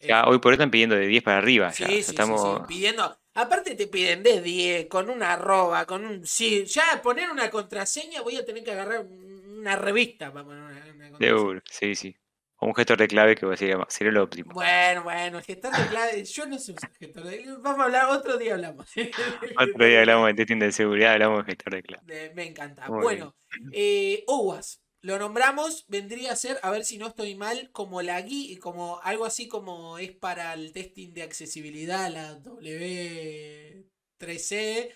Ya 0.00 0.24
hoy 0.26 0.38
por 0.38 0.50
hoy 0.50 0.54
están 0.54 0.70
pidiendo 0.70 0.96
de 0.96 1.06
10 1.06 1.22
para 1.22 1.38
arriba, 1.38 1.72
Sí, 1.72 1.82
ya, 1.84 1.88
sí, 1.88 2.10
estamos... 2.10 2.58
sí, 2.58 2.64
pidiendo. 2.68 3.18
Aparte 3.34 3.74
te 3.74 3.86
piden 3.86 4.22
de 4.22 4.40
10, 4.42 4.86
con 4.86 5.08
una 5.10 5.32
arroba, 5.32 5.86
con 5.86 6.04
un. 6.04 6.26
Sí, 6.26 6.64
ya 6.66 7.00
poner 7.02 7.30
una 7.30 7.50
contraseña 7.50 8.20
voy 8.22 8.36
a 8.36 8.44
tener 8.44 8.62
que 8.62 8.72
agarrar 8.72 9.00
un- 9.00 9.58
una 9.60 9.76
revista 9.76 10.32
para 10.32 10.44
poner 10.44 10.62
una, 10.62 10.70
una 10.72 11.10
contraseña. 11.10 11.18
Seguro, 11.38 11.62
sí, 11.70 11.94
sí. 11.94 12.16
O 12.58 12.66
un 12.66 12.74
gestor 12.74 12.98
de 12.98 13.08
clave 13.08 13.34
que 13.34 13.56
sería, 13.56 13.78
sería 13.88 14.12
lo 14.12 14.22
óptimo. 14.22 14.52
Bueno, 14.54 15.02
bueno, 15.02 15.38
el 15.38 15.44
gestor 15.44 15.74
de 15.76 15.86
clave. 15.88 16.24
Yo 16.24 16.46
no 16.46 16.58
sé 16.58 16.72
usar 16.72 16.92
gestor 16.94 17.24
de 17.24 17.42
clave. 17.42 17.58
Vamos 17.60 17.80
a 17.80 17.84
hablar, 17.84 18.04
otro 18.10 18.36
día 18.36 18.54
hablamos. 18.54 18.86
Otro 19.58 19.84
día 19.86 20.00
hablamos 20.00 20.26
de 20.28 20.34
testing 20.34 20.58
de 20.58 20.70
seguridad, 20.72 21.14
hablamos 21.14 21.44
de 21.44 21.52
gestor 21.52 21.74
de 21.74 21.82
clave. 21.82 22.02
De- 22.06 22.32
me 22.34 22.44
encanta. 22.46 22.88
Muy 22.88 23.02
bueno, 23.02 23.36
eh, 23.72 24.22
OWASP. 24.28 24.80
Lo 25.04 25.18
nombramos, 25.18 25.84
vendría 25.88 26.32
a 26.32 26.36
ser, 26.36 26.58
a 26.62 26.70
ver 26.70 26.86
si 26.86 26.96
no 26.96 27.08
estoy 27.08 27.34
mal, 27.34 27.70
como 27.72 28.00
la 28.00 28.22
guía, 28.22 28.58
como 28.58 29.02
algo 29.02 29.26
así 29.26 29.48
como 29.48 29.98
es 29.98 30.12
para 30.12 30.54
el 30.54 30.72
testing 30.72 31.12
de 31.12 31.22
accesibilidad, 31.22 32.10
la 32.10 32.36
W3C, 32.36 34.94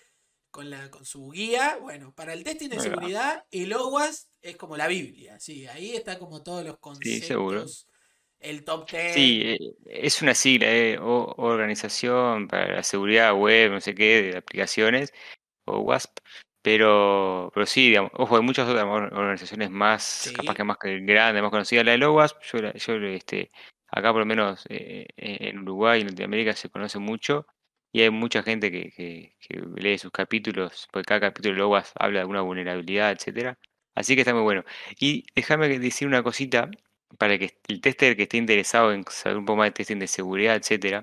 con, 0.51 0.71
la, 0.71 0.91
con 0.91 1.05
su 1.05 1.29
guía. 1.29 1.77
Bueno, 1.83 2.15
para 2.15 2.33
el 2.33 2.43
testing 2.43 2.71
de 2.71 2.81
seguridad, 2.81 3.45
el 3.51 3.71
OWASP 3.75 4.31
es 4.41 4.57
como 4.57 4.79
la 4.79 4.89
Biblia, 4.89 5.39
sí, 5.41 5.67
ahí 5.67 5.95
está 5.95 6.19
como 6.19 6.43
todos 6.43 6.65
los 6.65 6.79
Sí, 7.03 7.21
seguro. 7.21 7.61
conceptos, 7.61 7.87
el 8.41 8.65
top 8.65 8.91
10. 8.91 9.13
Sí, 9.13 9.43
eh, 9.45 9.59
es 9.85 10.23
una 10.23 10.35
sigla, 10.35 10.75
eh, 10.75 10.97
o- 10.99 11.35
Organización 11.37 12.49
para 12.49 12.77
la 12.77 12.83
Seguridad 12.83 13.35
Web, 13.35 13.73
no 13.73 13.81
sé 13.83 13.95
qué, 13.95 14.23
de 14.23 14.39
aplicaciones, 14.39 15.13
o 15.67 15.81
WASP, 15.81 16.17
pero, 16.71 17.51
pero 17.55 17.65
sí, 17.65 17.89
digamos, 17.89 18.11
ojo, 18.15 18.37
hay 18.37 18.43
muchas 18.43 18.69
otras 18.69 18.85
or- 18.85 19.11
organizaciones 19.15 19.71
más, 19.71 20.03
Sí. 20.03 20.35
capaz 20.35 20.55
que 20.55 20.65
más 20.65 20.77
grandes, 20.83 21.43
más 21.43 21.51
conocidas, 21.51 21.87
la 21.87 21.93
del 21.93 22.03
OWASP, 22.03 22.43
yo, 22.43 22.73
yo 22.75 22.95
este, 23.07 23.49
acá 23.91 24.13
por 24.13 24.21
lo 24.21 24.27
menos 24.27 24.67
eh, 24.69 25.07
eh, 25.17 25.37
en 25.49 25.61
Uruguay, 25.61 26.03
en 26.03 26.09
Latinoamérica 26.09 26.53
se 26.53 26.69
conoce 26.69 26.99
mucho, 26.99 27.47
y 27.91 28.03
hay 28.03 28.11
mucha 28.11 28.43
gente 28.43 28.71
que, 28.71 28.91
que, 28.91 29.35
que 29.41 29.63
lee 29.77 29.97
sus 29.97 30.11
capítulos, 30.11 30.87
porque 30.93 31.07
cada 31.07 31.21
capítulo 31.21 31.55
del 31.55 31.63
OWASP 31.63 31.97
habla 31.99 32.19
de 32.19 32.21
alguna 32.21 32.43
vulnerabilidad, 32.43 33.13
etcétera, 33.13 33.57
así 33.95 34.15
que 34.15 34.21
está 34.21 34.35
muy 34.35 34.43
bueno. 34.43 34.63
Y 35.01 35.25
déjame 35.35 35.71
decir 35.79 36.07
una 36.07 36.23
cosita, 36.23 36.71
para 37.17 37.39
que 37.39 37.57
el 37.69 37.81
tester 37.81 38.15
que 38.15 38.25
esté 38.25 38.37
interesado 38.37 38.93
en 38.93 39.05
saber 39.09 39.39
un 39.39 39.47
poco 39.47 39.57
más 39.57 39.69
de 39.69 39.73
testing 39.73 39.97
de 40.01 40.07
seguridad, 40.07 40.55
etcétera, 40.57 41.03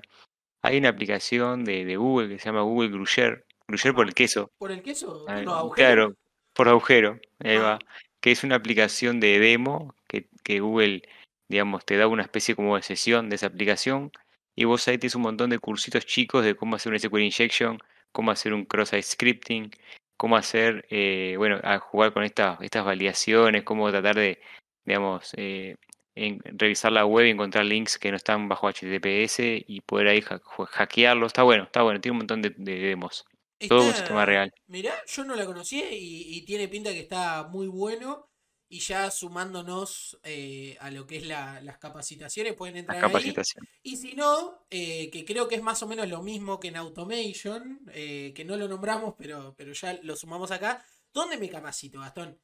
hay 0.62 0.78
una 0.78 0.90
aplicación 0.90 1.64
de, 1.64 1.84
de 1.84 1.96
Google 1.96 2.28
que 2.28 2.38
se 2.38 2.46
llama 2.46 2.62
Google 2.62 2.90
Gruyère, 2.90 3.45
Gruyère 3.68 3.94
por 3.94 4.06
el 4.06 4.14
queso, 4.14 4.50
¿Por 4.58 4.70
el 4.72 4.82
queso? 4.82 5.24
ah, 5.28 5.42
No, 5.42 5.54
agujero. 5.54 5.74
claro, 5.74 6.14
por 6.54 6.68
agujero, 6.68 7.18
ahí 7.40 7.56
Ah. 7.56 7.62
va, 7.62 7.78
que 8.20 8.30
es 8.30 8.44
una 8.44 8.54
aplicación 8.56 9.18
de 9.20 9.38
demo 9.40 9.94
que, 10.08 10.28
que 10.44 10.60
Google, 10.60 11.02
digamos, 11.48 11.84
te 11.84 11.96
da 11.96 12.06
una 12.06 12.22
especie 12.22 12.54
como 12.54 12.76
de 12.76 12.82
sesión 12.82 13.28
de 13.28 13.36
esa 13.36 13.46
aplicación 13.48 14.12
y 14.54 14.64
vos 14.64 14.86
ahí 14.88 14.98
tienes 14.98 15.16
un 15.16 15.22
montón 15.22 15.50
de 15.50 15.58
cursitos 15.58 16.06
chicos 16.06 16.44
de 16.44 16.54
cómo 16.54 16.76
hacer 16.76 16.92
un 16.92 16.96
SQL 16.98 17.22
injection, 17.24 17.78
cómo 18.12 18.30
hacer 18.30 18.54
un 18.54 18.64
cross-site 18.64 19.02
scripting, 19.02 19.70
cómo 20.16 20.36
hacer, 20.36 20.86
eh, 20.90 21.34
bueno, 21.36 21.60
a 21.62 21.78
jugar 21.78 22.12
con 22.12 22.22
estas, 22.22 22.60
estas 22.62 22.84
validaciones, 22.84 23.64
cómo 23.64 23.90
tratar 23.90 24.14
de, 24.16 24.40
digamos, 24.84 25.32
eh, 25.36 25.74
en- 26.14 26.40
revisar 26.44 26.92
la 26.92 27.04
web 27.04 27.26
y 27.26 27.30
encontrar 27.30 27.66
links 27.66 27.98
que 27.98 28.10
no 28.10 28.16
están 28.16 28.48
bajo 28.48 28.68
HTTPS 28.68 29.64
y 29.66 29.80
poder 29.82 30.08
ahí 30.08 30.22
hackearlo. 30.22 31.26
Está 31.26 31.42
bueno, 31.42 31.64
está 31.64 31.82
bueno, 31.82 32.00
tiene 32.00 32.12
un 32.12 32.18
montón 32.18 32.40
de, 32.40 32.54
de 32.56 32.78
demos. 32.78 33.26
Todo 33.58 33.86
un 33.86 33.94
sistema 33.94 34.24
real. 34.26 34.52
Mirá, 34.66 34.94
yo 35.06 35.24
no 35.24 35.34
la 35.34 35.46
conocía 35.46 35.90
y, 35.92 36.36
y 36.36 36.42
tiene 36.44 36.68
pinta 36.68 36.90
que 36.92 37.00
está 37.00 37.44
muy 37.44 37.66
bueno. 37.66 38.28
Y 38.68 38.80
ya 38.80 39.12
sumándonos 39.12 40.18
eh, 40.24 40.76
a 40.80 40.90
lo 40.90 41.06
que 41.06 41.18
es 41.18 41.26
la- 41.26 41.60
las 41.60 41.78
capacitaciones, 41.78 42.54
pueden 42.54 42.76
entrar 42.78 42.96
ahí. 42.96 43.02
capacitación. 43.02 43.64
Y 43.84 43.96
si 43.96 44.14
no, 44.14 44.66
eh, 44.70 45.08
que 45.10 45.24
creo 45.24 45.46
que 45.46 45.54
es 45.54 45.62
más 45.62 45.80
o 45.84 45.86
menos 45.86 46.08
lo 46.08 46.20
mismo 46.20 46.58
que 46.58 46.68
en 46.68 46.76
Automation, 46.76 47.80
eh, 47.92 48.32
que 48.34 48.44
no 48.44 48.56
lo 48.56 48.66
nombramos, 48.66 49.14
pero, 49.16 49.54
pero 49.56 49.72
ya 49.72 49.92
lo 50.02 50.16
sumamos 50.16 50.50
acá. 50.50 50.84
¿Dónde 51.14 51.36
me 51.38 51.48
capacito, 51.48 52.00
Gastón? 52.00 52.40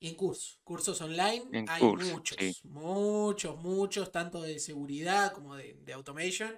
En 0.00 0.14
cursos, 0.14 0.60
cursos 0.62 1.00
online. 1.00 1.44
En 1.52 1.68
hay 1.68 1.82
muchos, 1.82 2.36
sí. 2.38 2.52
muchos, 2.64 3.56
muchos, 3.56 4.12
tanto 4.12 4.42
de 4.42 4.60
seguridad 4.60 5.32
como 5.32 5.56
de, 5.56 5.74
de 5.82 5.92
Automation. 5.92 6.54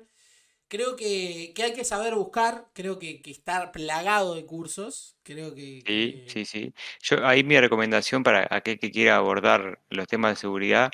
Creo 0.68 0.96
que, 0.96 1.52
que 1.54 1.62
hay 1.62 1.72
que 1.74 1.84
saber 1.84 2.14
buscar, 2.14 2.66
creo 2.72 2.98
que, 2.98 3.22
que 3.22 3.30
estar 3.30 3.70
plagado 3.72 4.34
de 4.34 4.44
cursos. 4.46 5.16
Creo 5.22 5.54
que, 5.54 5.82
Sí, 5.86 6.22
que- 6.24 6.24
sí, 6.28 6.44
sí. 6.44 6.74
Yo 7.02 7.24
ahí 7.26 7.44
mi 7.44 7.58
recomendación 7.60 8.22
para 8.22 8.46
aquel 8.50 8.78
que 8.78 8.90
quiera 8.90 9.16
abordar 9.16 9.80
los 9.90 10.06
temas 10.06 10.32
de 10.32 10.36
seguridad 10.36 10.90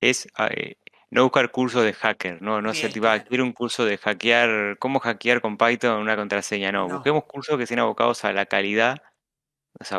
es 0.00 0.28
ah, 0.36 0.48
eh, 0.54 0.76
no 1.10 1.22
buscar 1.22 1.50
cursos 1.50 1.84
de 1.84 1.92
hacker, 1.94 2.42
no, 2.42 2.60
no 2.60 2.70
ah, 2.70 2.90
claro. 2.92 3.24
quiero 3.28 3.44
un 3.44 3.52
curso 3.52 3.84
de 3.84 3.96
hackear, 3.96 4.76
cómo 4.78 4.98
hackear 5.00 5.40
con 5.40 5.56
Python 5.56 6.00
una 6.00 6.16
contraseña, 6.16 6.72
no, 6.72 6.88
No. 6.88 6.94
busquemos 6.96 7.24
cursos 7.24 7.56
que 7.56 7.62
estén 7.62 7.78
abocados 7.78 8.24
a 8.24 8.32
la 8.32 8.46
calidad 8.46 9.00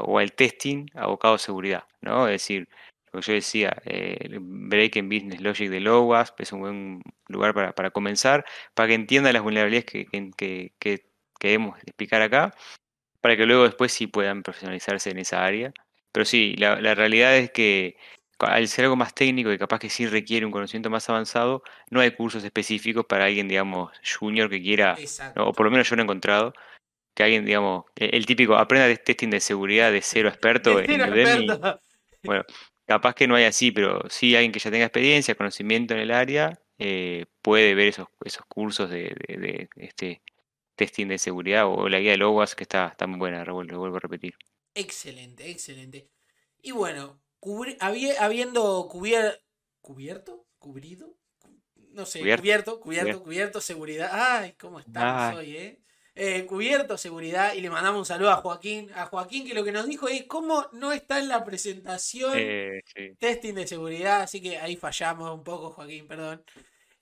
o, 0.03 0.19
al 0.19 0.33
testing 0.33 0.87
abocado 0.93 1.35
a 1.35 1.39
seguridad, 1.39 1.83
¿no? 2.01 2.27
Es 2.27 2.33
decir, 2.33 2.67
lo 3.15 3.21
que 3.21 3.27
yo 3.27 3.33
decía, 3.33 3.81
eh, 3.85 4.37
Break 4.39 4.97
en 4.97 5.09
Business 5.09 5.41
Logic 5.41 5.69
de 5.69 5.79
LOWASP 5.79 6.41
es 6.41 6.51
un 6.51 6.59
buen 6.59 7.01
lugar 7.27 7.53
para, 7.53 7.91
comenzar, 7.91 8.45
para 8.73 8.87
que 8.89 8.93
entiendan 8.93 9.33
las 9.33 9.43
vulnerabilidades 9.43 9.85
que, 9.85 10.05
que, 10.37 10.73
que, 10.79 11.05
queremos 11.39 11.77
explicar 11.79 12.21
acá, 12.21 12.53
para 13.21 13.37
que 13.37 13.45
luego 13.45 13.63
después 13.63 13.91
sí 13.91 14.07
puedan 14.07 14.43
profesionalizarse 14.43 15.09
en 15.11 15.19
esa 15.19 15.45
área. 15.45 15.73
Pero 16.11 16.25
sí, 16.25 16.55
la, 16.57 16.81
la 16.81 16.95
realidad 16.95 17.37
es 17.37 17.51
que 17.51 17.97
al 18.39 18.67
ser 18.67 18.85
algo 18.85 18.95
más 18.95 19.13
técnico 19.13 19.51
y 19.51 19.57
capaz 19.57 19.79
que 19.79 19.89
sí 19.89 20.05
requiere 20.07 20.45
un 20.45 20.51
conocimiento 20.51 20.89
más 20.89 21.09
avanzado, 21.09 21.63
no 21.89 22.01
hay 22.01 22.11
cursos 22.11 22.43
específicos 22.43 23.05
para 23.05 23.25
alguien, 23.25 23.47
digamos, 23.47 23.91
junior 24.19 24.49
que 24.49 24.61
quiera, 24.61 24.97
o 25.37 25.53
por 25.53 25.65
lo 25.65 25.71
menos 25.71 25.89
yo 25.89 25.95
no 25.95 26.01
he 26.01 26.03
encontrado, 26.03 26.53
que 27.13 27.23
alguien, 27.23 27.45
digamos, 27.45 27.85
el 27.95 28.25
típico 28.25 28.57
aprenda 28.57 28.87
de 28.87 28.97
testing 28.97 29.29
de 29.29 29.39
seguridad 29.39 29.91
de 29.91 30.01
cero 30.01 30.27
experto 30.27 30.81
en 30.81 31.01
Udemy. 31.01 31.47
Bueno, 32.23 32.43
capaz 32.85 33.15
que 33.15 33.27
no 33.27 33.35
hay 33.35 33.45
así, 33.45 33.71
pero 33.71 34.01
sí 34.09 34.35
alguien 34.35 34.51
que 34.51 34.59
ya 34.59 34.71
tenga 34.71 34.85
experiencia, 34.85 35.35
conocimiento 35.35 35.93
en 35.93 35.99
el 36.01 36.11
área, 36.11 36.59
eh, 36.77 37.25
puede 37.41 37.73
ver 37.75 37.87
esos, 37.87 38.07
esos 38.23 38.45
cursos 38.45 38.89
de, 38.89 39.15
de, 39.27 39.69
este 39.75 40.21
testing 40.75 41.07
de 41.07 41.17
seguridad 41.17 41.67
o 41.67 41.87
la 41.87 41.99
guía 41.99 42.11
de 42.11 42.17
Lowas 42.17 42.55
que 42.55 42.63
está, 42.63 42.87
está 42.87 43.07
muy 43.07 43.17
buena, 43.17 43.43
lo 43.45 43.53
vuelvo 43.53 43.95
a 43.95 43.99
repetir. 43.99 44.35
Excelente, 44.73 45.49
excelente. 45.49 46.09
Y 46.61 46.71
bueno, 46.71 47.21
habiendo 47.79 48.87
cubierto, 48.89 49.39
cubierto, 49.81 50.47
cubrido, 50.57 51.15
no 51.91 52.05
sé, 52.05 52.19
cubierto, 52.19 52.79
cubierto, 52.81 53.23
cubierto, 53.23 53.61
seguridad. 53.61 54.09
Ay, 54.11 54.53
¿cómo 54.59 54.79
estamos 54.79 55.35
hoy, 55.35 55.55
eh? 55.55 55.84
Eh? 56.15 56.45
Cubierto, 56.45 56.97
seguridad, 56.97 57.53
y 57.53 57.61
le 57.61 57.69
mandamos 57.69 57.99
un 57.99 58.05
saludo 58.05 58.31
a 58.31 58.37
Joaquín. 58.37 58.89
A 58.95 59.05
Joaquín 59.05 59.45
que 59.45 59.53
lo 59.53 59.63
que 59.63 59.71
nos 59.71 59.85
dijo 59.85 60.07
es 60.07 60.23
cómo 60.23 60.67
no 60.73 60.91
está 60.91 61.19
en 61.19 61.27
la 61.27 61.43
presentación 61.43 62.33
testing 63.19 63.53
de 63.53 63.67
seguridad, 63.67 64.21
así 64.21 64.41
que 64.41 64.57
ahí 64.57 64.75
fallamos 64.75 65.33
un 65.33 65.43
poco, 65.43 65.71
Joaquín, 65.71 66.07
perdón. 66.07 66.43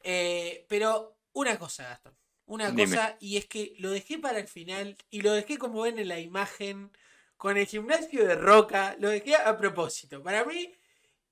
Eh, 0.04 0.66
pero 0.68 1.18
una 1.34 1.58
cosa, 1.58 1.84
Gastón, 1.84 2.18
una 2.46 2.76
cosa, 2.76 3.16
y 3.20 3.38
es 3.38 3.46
que 3.46 3.76
lo 3.80 3.92
dejé 3.92 4.20
para 4.20 4.40
el 4.40 4.48
final, 4.48 4.98
y 5.10 5.22
lo 5.22 5.32
dejé 5.32 5.58
como 5.58 5.82
ven 5.82 6.00
en 6.00 6.08
la 6.10 6.20
imagen 6.20 6.92
con 7.38 7.58
el 7.58 7.66
gimnasio 7.66 8.26
de 8.26 8.36
Roca, 8.36 8.96
lo 9.00 9.10
dejé 9.10 9.36
a 9.36 9.58
propósito. 9.58 10.22
Para 10.24 10.44
mí, 10.46 10.74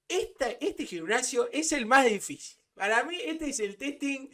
este 0.08 0.86
gimnasio 0.86 1.50
es 1.52 1.72
el 1.72 1.86
más 1.86 2.06
difícil. 2.06 2.62
Para 2.74 3.04
mí, 3.04 3.18
este 3.24 3.50
es 3.50 3.60
el 3.60 3.78
testing 3.78 4.30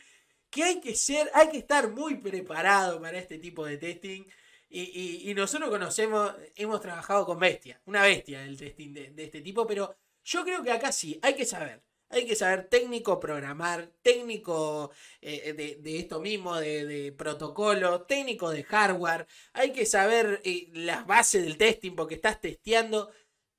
que 0.49 0.63
hay 0.63 0.81
que 0.81 0.95
ser, 0.95 1.29
hay 1.33 1.49
que 1.49 1.57
estar 1.57 1.89
muy 1.91 2.15
preparado 2.17 3.01
para 3.01 3.17
este 3.17 3.37
tipo 3.39 3.65
de 3.65 3.77
testing. 3.77 4.23
Y, 4.69 5.33
nosotros 5.33 5.69
conocemos, 5.69 6.33
hemos 6.55 6.81
trabajado 6.81 7.25
con 7.25 7.39
bestia, 7.39 7.81
una 7.85 8.03
bestia 8.03 8.41
del 8.41 8.57
testing 8.57 8.93
de, 8.93 9.11
de 9.11 9.23
este 9.23 9.41
tipo, 9.41 9.65
pero 9.65 9.95
yo 10.23 10.43
creo 10.43 10.61
que 10.63 10.71
acá 10.71 10.91
sí, 10.91 11.17
hay 11.21 11.35
que 11.35 11.45
saber 11.45 11.81
hay 12.09 12.25
que 12.25 12.35
saber 12.35 12.67
técnico 12.69 13.19
programar, 13.19 13.91
técnico 14.01 14.91
eh, 15.21 15.53
de, 15.53 15.99
esto 15.99 16.19
mismo, 16.21 16.55
de, 16.55 17.13
protocolo, 17.17 18.03
técnico 18.03 18.49
de 18.51 18.63
hardware. 18.63 19.27
Hay 19.53 19.71
que 19.73 19.85
saber 19.85 20.41
eh, 20.43 20.69
las 20.73 21.05
bases 21.05 21.43
del 21.43 21.57
testing 21.57 21.95
porque 21.95 22.15
estás 22.15 22.39
testeando. 22.39 23.11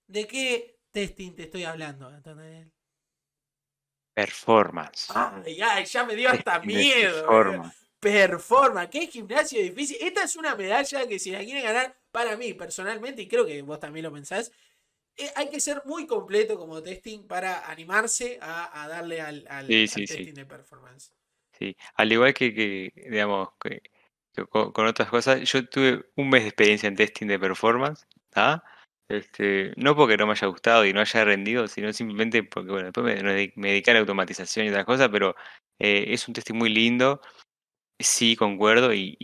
¿De 0.07 0.27
qué 0.27 0.79
testing 0.93 1.35
te 1.35 1.45
estoy 1.45 1.65
hablando, 1.65 2.09
Antonio? 2.09 2.71
Performance. 4.19 5.13
Ay, 5.15 5.61
ay, 5.63 5.85
ya 5.85 6.05
me 6.05 6.17
dio 6.17 6.29
hasta 6.29 6.59
miedo. 6.59 7.25
Performance. 7.25 7.77
Performance. 8.01 8.91
Qué 8.91 9.07
gimnasio 9.07 9.63
difícil. 9.63 9.97
Esta 10.01 10.25
es 10.25 10.35
una 10.35 10.57
medalla 10.57 11.07
que 11.07 11.21
si 11.21 11.31
la 11.31 11.39
quieren 11.39 11.63
ganar, 11.63 11.97
para 12.11 12.37
mí 12.37 12.53
personalmente, 12.53 13.23
y 13.23 13.29
creo 13.29 13.47
que 13.47 13.63
vos 13.63 13.79
también 13.79 14.03
lo 14.03 14.13
pensás, 14.13 14.51
eh, 15.17 15.31
hay 15.37 15.49
que 15.49 15.61
ser 15.61 15.83
muy 15.85 16.09
completo 16.09 16.59
como 16.59 16.83
testing 16.83 17.29
para 17.29 17.71
animarse 17.71 18.41
a, 18.43 18.89
darle 18.89 19.21
al, 19.21 19.45
testing 19.69 20.35
de 20.35 20.47
performance. 20.47 21.13
Sí, 21.57 21.77
al 21.95 22.11
igual 22.11 22.35
que, 22.35 22.93
digamos, 22.97 23.51
que, 23.61 23.83
con, 24.49 24.85
otras 24.85 25.09
cosas, 25.11 25.49
yo 25.49 25.65
tuve 25.69 26.07
un 26.17 26.29
mes 26.29 26.43
de 26.43 26.49
experiencia 26.49 26.89
en 26.89 26.97
testing 26.97 27.29
de 27.29 27.39
performance, 27.39 28.05
¿ah? 28.35 28.65
Este, 29.09 29.73
no 29.77 29.97
porque 29.97 30.19
no 30.19 30.27
me 30.27 30.33
haya 30.33 30.47
gustado 30.49 30.85
y 30.85 30.93
no 30.93 31.01
haya 31.01 31.25
rendido, 31.25 31.67
sino 31.67 31.93
simplemente 31.95 32.43
porque, 32.43 32.71
bueno, 32.71 32.87
después 32.93 33.23
me, 33.23 33.53
me 33.57 33.83
a 33.87 33.93
la 33.95 34.01
automatización 34.01 34.67
y 34.67 34.69
otras 34.69 34.85
cosas, 34.85 35.09
pero 35.11 35.35
eh, 35.79 36.07
es 36.09 36.29
un 36.29 36.35
testing 36.35 36.55
muy 36.57 36.69
lindo, 36.69 37.23
sí, 37.99 38.37
concuerdo, 38.37 38.95
y, 38.95 39.17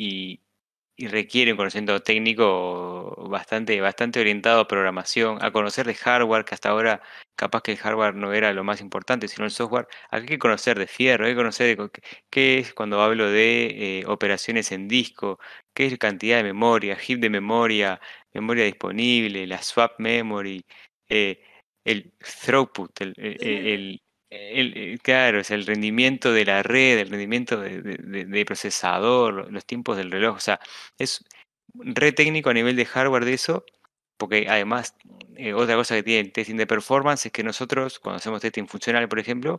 y 0.96 1.08
requiere 1.08 1.52
un 1.52 1.56
conocimiento 1.58 2.00
técnico 2.02 3.16
bastante, 3.28 3.80
bastante 3.80 4.20
orientado 4.20 4.60
a 4.60 4.68
programación, 4.68 5.38
a 5.42 5.50
conocer 5.52 5.86
de 5.86 5.94
hardware, 5.94 6.44
que 6.44 6.54
hasta 6.54 6.70
ahora 6.70 7.02
capaz 7.36 7.62
que 7.62 7.72
el 7.72 7.78
hardware 7.78 8.14
no 8.14 8.32
era 8.32 8.52
lo 8.52 8.62
más 8.64 8.80
importante, 8.80 9.26
sino 9.28 9.44
el 9.44 9.50
software. 9.50 9.88
Hay 10.10 10.24
que 10.26 10.38
conocer 10.38 10.78
de 10.78 10.86
fierro, 10.86 11.26
hay 11.26 11.32
que 11.32 11.36
conocer 11.36 11.76
de 11.76 11.90
qué 12.30 12.58
es 12.58 12.74
cuando 12.74 13.02
hablo 13.02 13.28
de 13.30 14.00
eh, 14.00 14.06
operaciones 14.06 14.70
en 14.72 14.86
disco, 14.88 15.40
qué 15.74 15.86
es 15.86 15.98
cantidad 15.98 16.36
de 16.38 16.44
memoria, 16.44 16.96
heap 16.96 17.18
de 17.20 17.30
memoria, 17.30 18.00
memoria 18.34 18.64
disponible, 18.64 19.46
la 19.46 19.62
swap 19.62 19.98
memory, 19.98 20.64
eh, 21.08 21.40
el 21.84 22.12
throughput, 22.44 23.00
el, 23.00 23.14
el, 23.16 24.02
el, 24.30 25.00
claro, 25.02 25.40
es 25.40 25.50
el 25.50 25.66
rendimiento 25.66 26.32
de 26.32 26.44
la 26.44 26.62
red, 26.62 26.98
el 26.98 27.10
rendimiento 27.10 27.60
de, 27.60 28.44
procesador, 28.46 29.52
los 29.52 29.64
tiempos 29.66 29.96
del 29.96 30.10
reloj, 30.10 30.36
o 30.36 30.40
sea, 30.40 30.60
es 30.98 31.24
re 31.74 32.12
técnico 32.12 32.50
a 32.50 32.54
nivel 32.54 32.76
de 32.76 32.86
hardware 32.86 33.24
de 33.24 33.34
eso, 33.34 33.64
porque 34.16 34.46
además, 34.48 34.94
eh, 35.36 35.54
otra 35.54 35.76
cosa 35.76 35.94
que 35.96 36.02
tiene 36.02 36.20
el 36.20 36.32
testing 36.32 36.56
de 36.56 36.66
performance 36.66 37.26
es 37.26 37.32
que 37.32 37.42
nosotros, 37.42 37.98
cuando 37.98 38.18
hacemos 38.18 38.40
testing 38.40 38.66
funcional, 38.66 39.08
por 39.08 39.18
ejemplo, 39.18 39.58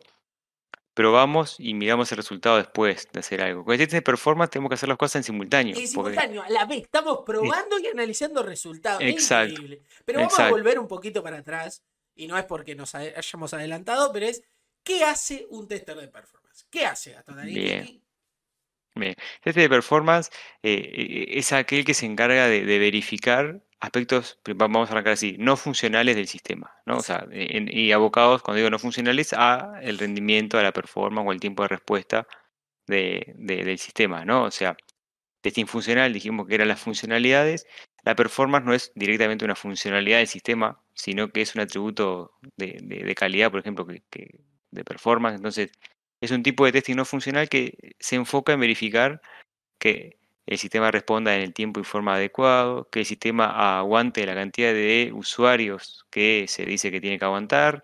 probamos 0.96 1.58
y 1.60 1.76
miramos 1.76 2.12
el 2.12 2.18
resultado 2.18 2.58
después 2.58 3.08
de 3.14 3.20
hacer 3.20 3.42
algo. 3.44 3.64
Con 3.64 3.74
el 3.74 3.78
testing 3.78 3.98
de 3.98 4.02
performance 4.02 4.50
tenemos 4.50 4.70
que 4.70 4.76
hacer 4.76 4.90
las 4.90 4.98
cosas 4.98 5.18
en 5.18 5.24
simultáneo. 5.26 5.78
En 5.78 5.88
simultáneo, 5.88 6.42
a 6.42 6.50
la 6.50 6.66
vez, 6.66 6.82
estamos 6.84 7.20
probando 7.24 7.78
y 7.78 7.86
analizando 7.86 8.42
resultados. 8.42 9.02
Exacto. 9.04 9.62
Pero 10.04 10.20
vamos 10.20 10.40
a 10.40 10.50
volver 10.50 10.80
un 10.80 10.88
poquito 10.88 11.22
para 11.22 11.38
atrás, 11.38 11.84
y 12.16 12.26
no 12.26 12.38
es 12.38 12.46
porque 12.46 12.74
nos 12.74 12.96
hayamos 12.96 13.54
adelantado, 13.54 14.12
pero 14.12 14.26
es 14.26 14.42
¿Qué 14.86 15.04
hace 15.04 15.48
un 15.50 15.68
tester 15.68 15.98
de 15.98 16.08
performance? 16.08 16.68
¿Qué 16.70 16.86
hace 16.86 17.14
Gastón 17.14 17.44
Bien. 17.44 18.02
Bien. 18.94 19.16
Tester 19.44 19.64
de 19.64 19.70
performance 19.70 20.30
eh, 20.62 20.74
eh, 20.74 21.26
es 21.40 21.52
aquel 21.52 21.84
que 21.84 21.96
se 21.96 22.06
encarga 22.06 22.48
de, 22.48 22.64
verificar 22.64 23.65
aspectos, 23.80 24.40
vamos 24.56 24.90
a 24.90 24.94
arrancar 24.94 25.14
así, 25.14 25.36
no 25.40 25.58
funcionales 25.58 26.16
del 26.16 26.28
sistema, 26.28 26.72
¿no? 26.86 26.98
O 26.98 27.02
sea, 27.02 27.28
y 27.32 27.92
abocados, 27.92 28.42
cuando 28.42 28.58
digo 28.58 28.70
no 28.70 28.80
funcionales, 28.80 29.34
a 29.34 29.80
el 29.82 29.98
rendimiento, 30.00 30.58
a 30.58 30.64
la 30.64 30.72
performance 30.72 31.28
o 31.28 31.32
el 31.32 31.40
tiempo 31.40 31.64
de 31.64 31.70
respuesta 31.70 32.28
del 32.88 33.78
sistema, 33.80 34.26
¿no? 34.26 34.44
O 34.46 34.52
sea, 34.52 34.78
testing 35.42 35.68
funcional, 35.68 36.14
dijimos 36.14 36.48
que 36.48 36.56
eran 36.56 36.68
las 36.68 36.80
funcionalidades, 36.80 37.68
la 38.04 38.16
performance 38.16 38.66
no 38.66 38.74
es 38.74 38.92
directamente 38.96 39.46
una 39.46 39.56
funcionalidad 39.56 40.20
del 40.20 40.28
sistema, 40.28 40.82
sino 40.94 41.30
que 41.32 41.42
es 41.42 41.56
un 41.56 41.62
atributo 41.62 42.34
de, 42.58 43.16
calidad, 43.16 43.52
por 43.52 43.60
ejemplo, 43.60 43.86
que 43.88 44.04
de 44.76 44.84
performance. 44.84 45.38
Entonces, 45.38 45.72
es 46.22 46.32
un 46.32 46.44
tipo 46.44 46.66
de 46.66 46.72
testing 46.72 46.96
no 46.96 47.06
funcional 47.06 47.50
que 47.50 47.96
se 48.00 48.16
enfoca 48.16 48.54
en 48.54 48.60
verificar 48.60 49.22
que 49.80 50.20
el 50.46 50.58
sistema 50.58 50.92
responda 50.92 51.36
en 51.36 51.42
el 51.42 51.54
tiempo 51.54 51.80
y 51.80 51.84
forma 51.84 52.16
adecuado, 52.16 52.88
que 52.92 53.00
el 53.00 53.06
sistema 53.06 53.78
aguante 53.80 54.26
la 54.26 54.36
cantidad 54.36 54.74
de 54.74 55.12
usuarios 55.14 56.06
que 56.12 56.46
se 56.48 56.66
dice 56.66 56.92
que 56.92 57.02
tiene 57.02 57.20
que 57.20 57.26
aguantar, 57.26 57.84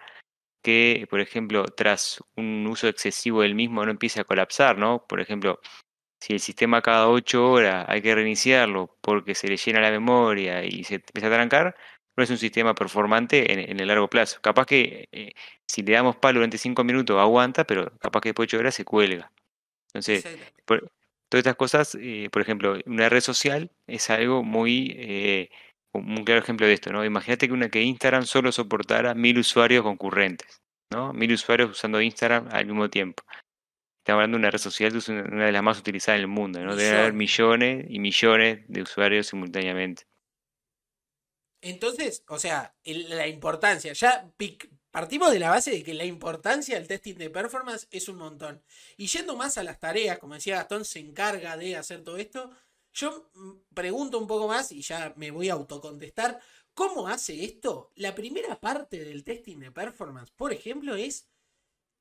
que, 0.63 1.07
por 1.09 1.21
ejemplo, 1.21 1.65
tras 1.65 2.23
un 2.35 2.67
uso 2.67 2.87
excesivo 2.87 3.41
del 3.41 3.55
mismo 3.55 3.83
no 3.85 3.91
empiece 3.91 4.21
a 4.21 4.25
colapsar, 4.25 4.77
¿no? 4.77 5.05
Por 5.07 5.19
ejemplo, 5.21 5.59
si 6.19 6.33
el 6.33 6.39
sistema 6.39 6.81
cada 6.81 7.09
8 7.09 7.51
horas 7.51 7.85
hay 7.89 8.01
que 8.01 8.13
reiniciarlo 8.15 8.97
porque 9.01 9.35
se 9.35 9.47
le 9.47 9.57
llena 9.57 9.81
la 9.81 9.91
memoria 9.91 10.63
y 10.63 10.83
se 10.83 10.95
empieza 10.95 11.27
a 11.27 11.31
trancar, 11.31 11.75
no 12.15 12.23
es 12.23 12.29
un 12.29 12.37
sistema 12.37 12.75
performante 12.75 13.71
en, 13.71 13.79
el 13.79 13.87
largo 13.87 14.09
plazo. 14.09 14.39
Capaz 14.41 14.65
que 14.65 15.07
eh, 15.11 15.33
si 15.67 15.81
le 15.81 15.93
damos 15.93 16.17
palo 16.17 16.39
durante 16.39 16.57
5 16.57 16.83
minutos 16.83 17.19
aguanta, 17.19 17.63
pero 17.65 17.91
capaz 17.99 18.21
que 18.21 18.29
después 18.29 18.49
de 18.49 18.57
8 18.57 18.59
horas 18.61 18.75
se 18.75 18.85
cuelga. 18.85 19.31
Entonces, 19.87 20.25
todas 21.31 21.43
estas 21.43 21.55
cosas, 21.55 21.97
eh, 21.97 22.27
por 22.29 22.41
ejemplo, 22.41 22.77
una 22.85 23.07
red 23.07 23.21
social 23.21 23.71
es 23.87 24.09
algo 24.09 24.43
muy, 24.43 24.93
eh, 24.97 25.49
un 25.93 26.25
claro 26.25 26.41
ejemplo 26.41 26.67
de 26.67 26.73
esto, 26.73 26.91
¿no? 26.91 27.05
Imagínate 27.05 27.47
que 27.47 27.53
una 27.53 27.69
que 27.69 27.81
Instagram 27.81 28.25
solo 28.25 28.51
soportara 28.51 29.13
mil 29.15 29.39
usuarios 29.39 29.81
concurrentes, 29.81 30.61
¿no? 30.91 31.13
Mil 31.13 31.31
usuarios 31.31 31.71
usando 31.71 32.01
Instagram 32.01 32.49
al 32.51 32.65
mismo 32.65 32.89
tiempo. 32.89 33.23
Estamos 34.01 34.17
hablando 34.17 34.35
de 34.35 34.39
una 34.41 34.51
red 34.51 34.59
social 34.59 34.91
que 34.91 34.97
es 34.97 35.07
una 35.07 35.45
de 35.45 35.51
las 35.53 35.63
más 35.63 35.79
utilizadas 35.79 36.17
en 36.17 36.23
el 36.23 36.27
mundo, 36.27 36.59
¿no? 36.65 36.75
Debe 36.75 36.99
haber 36.99 37.13
millones 37.13 37.85
y 37.87 37.99
millones 37.99 38.65
de 38.67 38.81
usuarios 38.81 39.27
simultáneamente. 39.27 40.03
Entonces, 41.61 42.25
o 42.27 42.39
sea, 42.39 42.75
la 42.83 43.27
importancia, 43.27 43.93
ya 43.93 44.29
partimos 44.91 45.31
de 45.31 45.39
la 45.39 45.49
base 45.49 45.71
de 45.71 45.83
que 45.83 45.93
la 45.93 46.05
importancia 46.05 46.75
del 46.75 46.87
testing 46.87 47.15
de 47.15 47.29
performance 47.29 47.87
es 47.91 48.07
un 48.09 48.17
montón. 48.17 48.61
Y 48.97 49.07
yendo 49.07 49.35
más 49.35 49.57
a 49.57 49.63
las 49.63 49.79
tareas, 49.79 50.19
como 50.19 50.35
decía 50.35 50.57
Gastón, 50.57 50.85
se 50.85 50.99
encarga 50.99 51.57
de 51.57 51.75
hacer 51.77 52.03
todo 52.03 52.17
esto. 52.17 52.51
yo 52.93 53.29
mm, 53.33 53.73
pregunto 53.73 54.19
un 54.19 54.27
poco 54.27 54.47
más 54.47 54.71
y 54.71 54.81
ya 54.81 55.13
me 55.17 55.31
voy 55.31 55.49
a 55.49 55.53
autocontestar. 55.53 56.39
¿Cómo 56.73 57.07
hace 57.07 57.43
esto? 57.43 57.91
La 57.95 58.15
primera 58.15 58.59
parte 58.59 59.03
del 59.03 59.23
testing 59.23 59.59
de 59.59 59.71
performance, 59.71 60.31
por 60.31 60.53
ejemplo, 60.53 60.95
es 60.95 61.27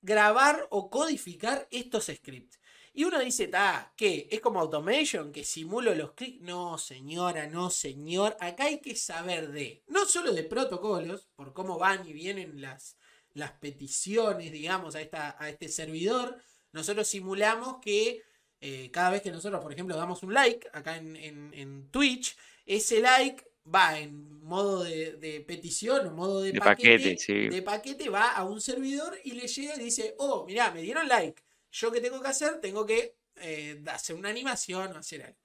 grabar 0.02 0.66
o 0.70 0.90
codificar 0.90 1.68
estos 1.70 2.06
scripts. 2.06 2.59
Y 2.92 3.04
uno 3.04 3.20
dice, 3.20 3.46
ta, 3.46 3.92
¿qué? 3.96 4.26
¿Es 4.30 4.40
como 4.40 4.60
automation 4.60 5.30
que 5.30 5.44
simulo 5.44 5.94
los 5.94 6.12
clics? 6.12 6.40
No, 6.40 6.76
señora, 6.76 7.46
no, 7.46 7.70
señor. 7.70 8.36
Acá 8.40 8.64
hay 8.64 8.80
que 8.80 8.96
saber 8.96 9.52
de, 9.52 9.84
no 9.86 10.06
solo 10.06 10.32
de 10.32 10.42
protocolos, 10.42 11.28
por 11.36 11.52
cómo 11.52 11.78
van 11.78 12.06
y 12.06 12.12
vienen 12.12 12.60
las, 12.60 12.96
las 13.34 13.52
peticiones, 13.52 14.50
digamos, 14.50 14.96
a, 14.96 15.00
esta, 15.00 15.36
a 15.38 15.48
este 15.48 15.68
servidor. 15.68 16.36
Nosotros 16.72 17.06
simulamos 17.06 17.76
que 17.80 18.22
eh, 18.60 18.90
cada 18.92 19.10
vez 19.10 19.22
que 19.22 19.30
nosotros, 19.30 19.62
por 19.62 19.72
ejemplo, 19.72 19.96
damos 19.96 20.22
un 20.22 20.34
like 20.34 20.68
acá 20.72 20.96
en, 20.96 21.88
Twitch, 21.90 22.36
ese 22.66 23.00
like 23.00 23.44
va 23.72 23.98
en 23.98 24.42
modo 24.42 24.82
de, 24.82 25.44
petición 25.46 26.08
o 26.08 26.10
modo 26.10 26.42
de, 26.42 26.52
paquete, 26.54 27.16
de 27.48 27.62
paquete, 27.62 28.08
va 28.08 28.32
a 28.32 28.44
un 28.44 28.60
servidor 28.60 29.16
y 29.24 29.32
le 29.32 29.46
llega 29.46 29.76
y 29.76 29.84
dice, 29.84 30.14
oh, 30.18 30.44
mirá, 30.44 30.72
me 30.72 30.82
dieron 30.82 31.08
like. 31.08 31.40
Yo 31.70 31.92
qué 31.92 32.00
tengo 32.00 32.20
que 32.20 32.28
hacer, 32.28 32.60
tengo 32.60 32.84
que 32.86 33.16
eh, 33.36 33.82
hacer 33.86 34.16
una 34.16 34.28
animación 34.28 34.94
o 34.94 34.98
hacer 34.98 35.22
algo. 35.22 35.38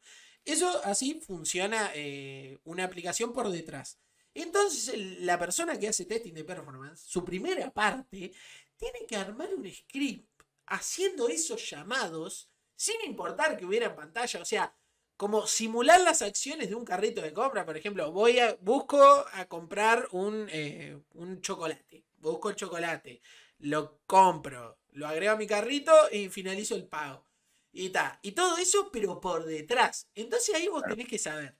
Eso 0.44 0.82
así 0.84 1.20
funciona 1.26 1.92
eh, 1.96 2.60
una 2.66 2.84
aplicación 2.84 3.34
por 3.34 3.50
detrás. 3.50 4.00
Entonces 4.34 4.98
la 5.22 5.40
persona 5.40 5.80
que 5.80 5.88
hace 5.88 6.06
testing 6.06 6.34
de 6.34 6.44
performance, 6.44 7.02
su 7.02 7.24
primera 7.24 7.72
parte, 7.72 8.34
tiene 8.78 9.06
que 9.08 9.16
armar 9.16 9.54
un 9.56 9.72
script 9.72 10.30
haciendo 10.68 11.30
esos 11.30 11.70
llamados 11.70 12.50
sin 12.76 12.96
importar 13.06 13.58
que 13.58 13.66
hubiera 13.66 13.88
en 13.88 13.96
pantalla. 13.96 14.42
O 14.42 14.46
sea, 14.46 14.76
como 15.18 15.48
simular 15.48 16.02
las 16.02 16.22
acciones 16.22 16.70
de 16.70 16.76
un 16.76 16.86
carrito 16.86 17.22
de 17.22 17.34
compra. 17.34 17.66
Por 17.66 17.78
ejemplo, 17.78 18.12
voy 18.12 18.40
a, 18.40 18.56
busco 18.62 19.26
a 19.32 19.46
comprar 19.46 20.08
un, 20.12 20.48
eh, 20.52 21.00
un 21.14 21.42
chocolate. 21.42 22.06
Busco 22.18 22.50
el 22.50 22.56
chocolate, 22.56 23.22
lo 23.60 24.00
compro, 24.08 24.80
lo 24.96 25.08
agrego 25.08 25.34
a 25.34 25.38
mi 25.38 25.46
carrito 25.46 25.94
y 26.12 26.30
finalizo 26.30 26.76
el 26.76 26.88
pago. 26.88 27.26
Y 27.72 27.90
ta. 27.90 28.20
Y 28.22 28.32
todo 28.32 28.58
eso, 28.58 28.90
pero 28.92 29.20
por 29.20 29.46
detrás. 29.46 30.08
Entonces 30.16 30.56
ahí 30.56 30.68
vos 30.68 30.84
tenés 30.88 31.08
que 31.08 31.20
saber 31.20 31.58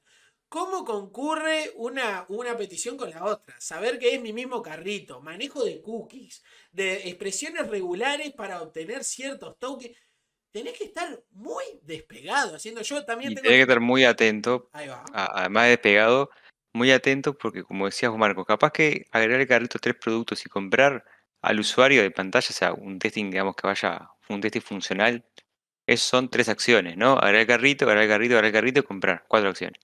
cómo 0.48 0.86
concurre 0.86 1.72
una, 1.76 2.26
una 2.30 2.56
petición 2.56 2.96
con 2.96 3.10
la 3.10 3.26
otra. 3.26 3.60
Saber 3.60 4.00
que 4.00 4.16
es 4.16 4.22
mi 4.22 4.32
mismo 4.32 4.62
carrito. 4.62 5.22
Manejo 5.22 5.66
de 5.66 5.82
cookies. 5.82 6.44
De 6.72 7.10
expresiones 7.10 7.68
regulares 7.68 8.32
para 8.34 8.62
obtener 8.62 9.04
ciertos 9.04 9.60
tokens 9.60 9.96
tenés 10.52 10.78
que 10.78 10.86
estar 10.86 11.22
muy 11.32 11.66
despegado 11.82 12.56
haciendo 12.56 12.82
yo 12.82 13.04
también 13.04 13.36
tengo 13.36 13.42
tenés 13.42 13.58
que 13.58 13.62
estar 13.64 13.82
muy 13.82 14.06
atento 14.06 14.70
además 15.12 15.66
de 15.66 15.70
despegado 15.72 16.30
muy 16.74 16.92
atento 16.94 17.38
porque 17.38 17.64
como 17.64 17.88
decías 17.88 18.14
Marco 18.14 18.46
capaz 18.46 18.72
que 18.72 19.06
agregar 19.12 19.42
el 19.42 19.48
carrito 19.50 19.80
tres 19.80 19.96
productos 19.96 20.46
y 20.46 20.50
comprar 20.50 21.04
al 21.46 21.60
usuario 21.60 22.02
de 22.02 22.12
pantalla, 22.12 22.48
o 22.50 22.54
sea, 22.54 22.74
un 22.74 23.00
testing, 23.00 23.30
digamos, 23.32 23.56
que 23.56 23.68
vaya, 23.68 24.10
un 24.30 24.42
testing 24.42 24.62
funcional, 24.62 25.24
es, 25.88 26.02
son 26.02 26.30
tres 26.30 26.50
acciones, 26.50 26.98
¿no? 26.98 27.14
Agregar 27.14 27.42
el 27.42 27.48
carrito, 27.48 27.86
agregar 27.86 28.04
el 28.04 28.10
carrito, 28.10 28.36
agregar 28.36 28.46
el 28.46 28.54
carrito 28.54 28.80
y 28.82 28.84
comprar, 28.84 29.26
cuatro 29.28 29.50
acciones. 29.50 29.80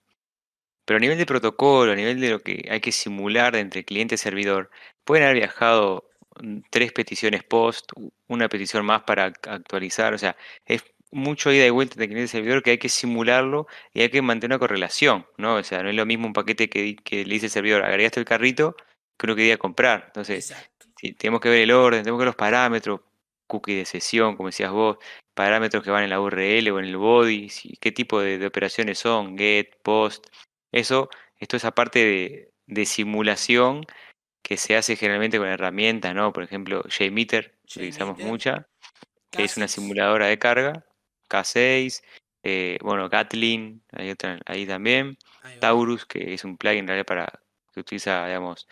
Pero 0.84 0.96
a 0.98 1.00
nivel 1.00 1.18
de 1.18 1.26
protocolo, 1.26 1.92
a 1.92 1.96
nivel 1.96 2.20
de 2.20 2.30
lo 2.30 2.40
que 2.40 2.68
hay 2.70 2.80
que 2.80 2.92
simular 2.92 3.54
entre 3.56 3.84
cliente 3.84 4.16
y 4.16 4.18
servidor, 4.18 4.70
pueden 5.04 5.24
haber 5.24 5.36
viajado 5.36 6.10
mm, 6.40 6.60
tres 6.70 6.92
peticiones 6.92 7.44
post, 7.44 7.92
una 8.28 8.48
petición 8.48 8.84
más 8.84 9.02
para 9.04 9.26
actualizar, 9.26 10.14
o 10.14 10.18
sea, 10.18 10.36
es 10.66 10.84
mucho 11.12 11.52
ida 11.52 11.66
y 11.66 11.70
vuelta 11.70 11.96
de 11.96 12.06
cliente 12.08 12.24
y 12.24 12.28
servidor 12.28 12.62
que 12.62 12.72
hay 12.72 12.78
que 12.78 12.88
simularlo 12.88 13.66
y 13.92 14.02
hay 14.02 14.10
que 14.10 14.22
mantener 14.22 14.56
una 14.56 14.58
correlación, 14.60 15.26
¿no? 15.38 15.56
O 15.56 15.62
sea, 15.62 15.82
no 15.82 15.90
es 15.90 15.96
lo 15.96 16.06
mismo 16.06 16.26
un 16.26 16.32
paquete 16.32 16.68
que, 16.68 16.96
que 16.96 17.24
le 17.24 17.34
dice 17.34 17.46
el 17.46 17.52
servidor, 17.52 17.84
agregaste 17.84 18.20
el 18.20 18.26
carrito, 18.26 18.76
que 19.22 19.26
uno 19.26 19.36
quería 19.36 19.58
comprar. 19.58 20.04
Entonces, 20.08 20.54
tenemos 21.18 21.40
que 21.40 21.48
ver 21.48 21.62
el 21.62 21.72
orden, 21.72 22.02
tenemos 22.02 22.18
que 22.18 22.22
ver 22.22 22.28
los 22.28 22.36
parámetros, 22.36 23.00
cookie 23.46 23.74
de 23.74 23.84
sesión, 23.84 24.36
como 24.36 24.48
decías 24.48 24.70
vos, 24.70 24.98
parámetros 25.34 25.82
que 25.82 25.90
van 25.90 26.04
en 26.04 26.10
la 26.10 26.20
URL 26.20 26.70
o 26.70 26.78
en 26.78 26.86
el 26.86 26.96
body, 26.96 27.50
qué 27.80 27.92
tipo 27.92 28.20
de, 28.20 28.44
operaciones 28.46 28.98
son, 28.98 29.36
get, 29.36 29.76
post. 29.82 30.26
Eso, 30.72 31.10
esto 31.38 31.56
es 31.56 31.64
aparte 31.64 31.98
de, 31.98 32.52
de, 32.66 32.86
simulación 32.86 33.84
que 34.42 34.56
se 34.56 34.76
hace 34.76 34.96
generalmente 34.96 35.38
con 35.38 35.48
herramientas, 35.48 36.14
¿no? 36.14 36.32
Por 36.32 36.44
ejemplo, 36.44 36.82
JMeter, 36.84 37.54
utilizamos 37.64 38.18
mucha, 38.18 38.68
que 39.30 39.44
es 39.44 39.56
una 39.56 39.68
simuladora 39.68 40.26
de 40.26 40.38
carga, 40.38 40.86
K6, 41.28 42.02
eh, 42.44 42.78
bueno, 42.82 43.08
Gatlin, 43.08 43.82
hay 43.92 44.10
otra 44.10 44.40
ahí 44.46 44.66
también, 44.66 45.16
Taurus, 45.60 46.06
que 46.06 46.34
es 46.34 46.44
un 46.44 46.56
plugin 46.56 46.86
realidad 46.86 47.06
para 47.06 47.42
que 47.72 47.80
utiliza, 47.80 48.26
digamos, 48.26 48.68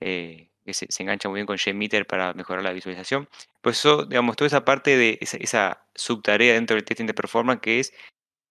eh, 0.00 0.50
que 0.64 0.74
se, 0.74 0.86
engancha 0.98 1.28
muy 1.28 1.38
bien 1.38 1.46
con 1.46 1.56
JMeter 1.56 2.06
para 2.06 2.32
mejorar 2.34 2.62
la 2.62 2.72
visualización. 2.72 3.28
Pues 3.60 3.78
eso, 3.78 4.06
digamos, 4.06 4.36
toda 4.36 4.46
esa 4.46 4.64
parte 4.64 4.96
de 4.96 5.18
esa, 5.20 5.86
subtarea 5.94 6.54
dentro 6.54 6.74
del 6.76 6.84
testing 6.84 7.06
de 7.06 7.14
performance 7.14 7.60
que 7.60 7.80
es 7.80 7.94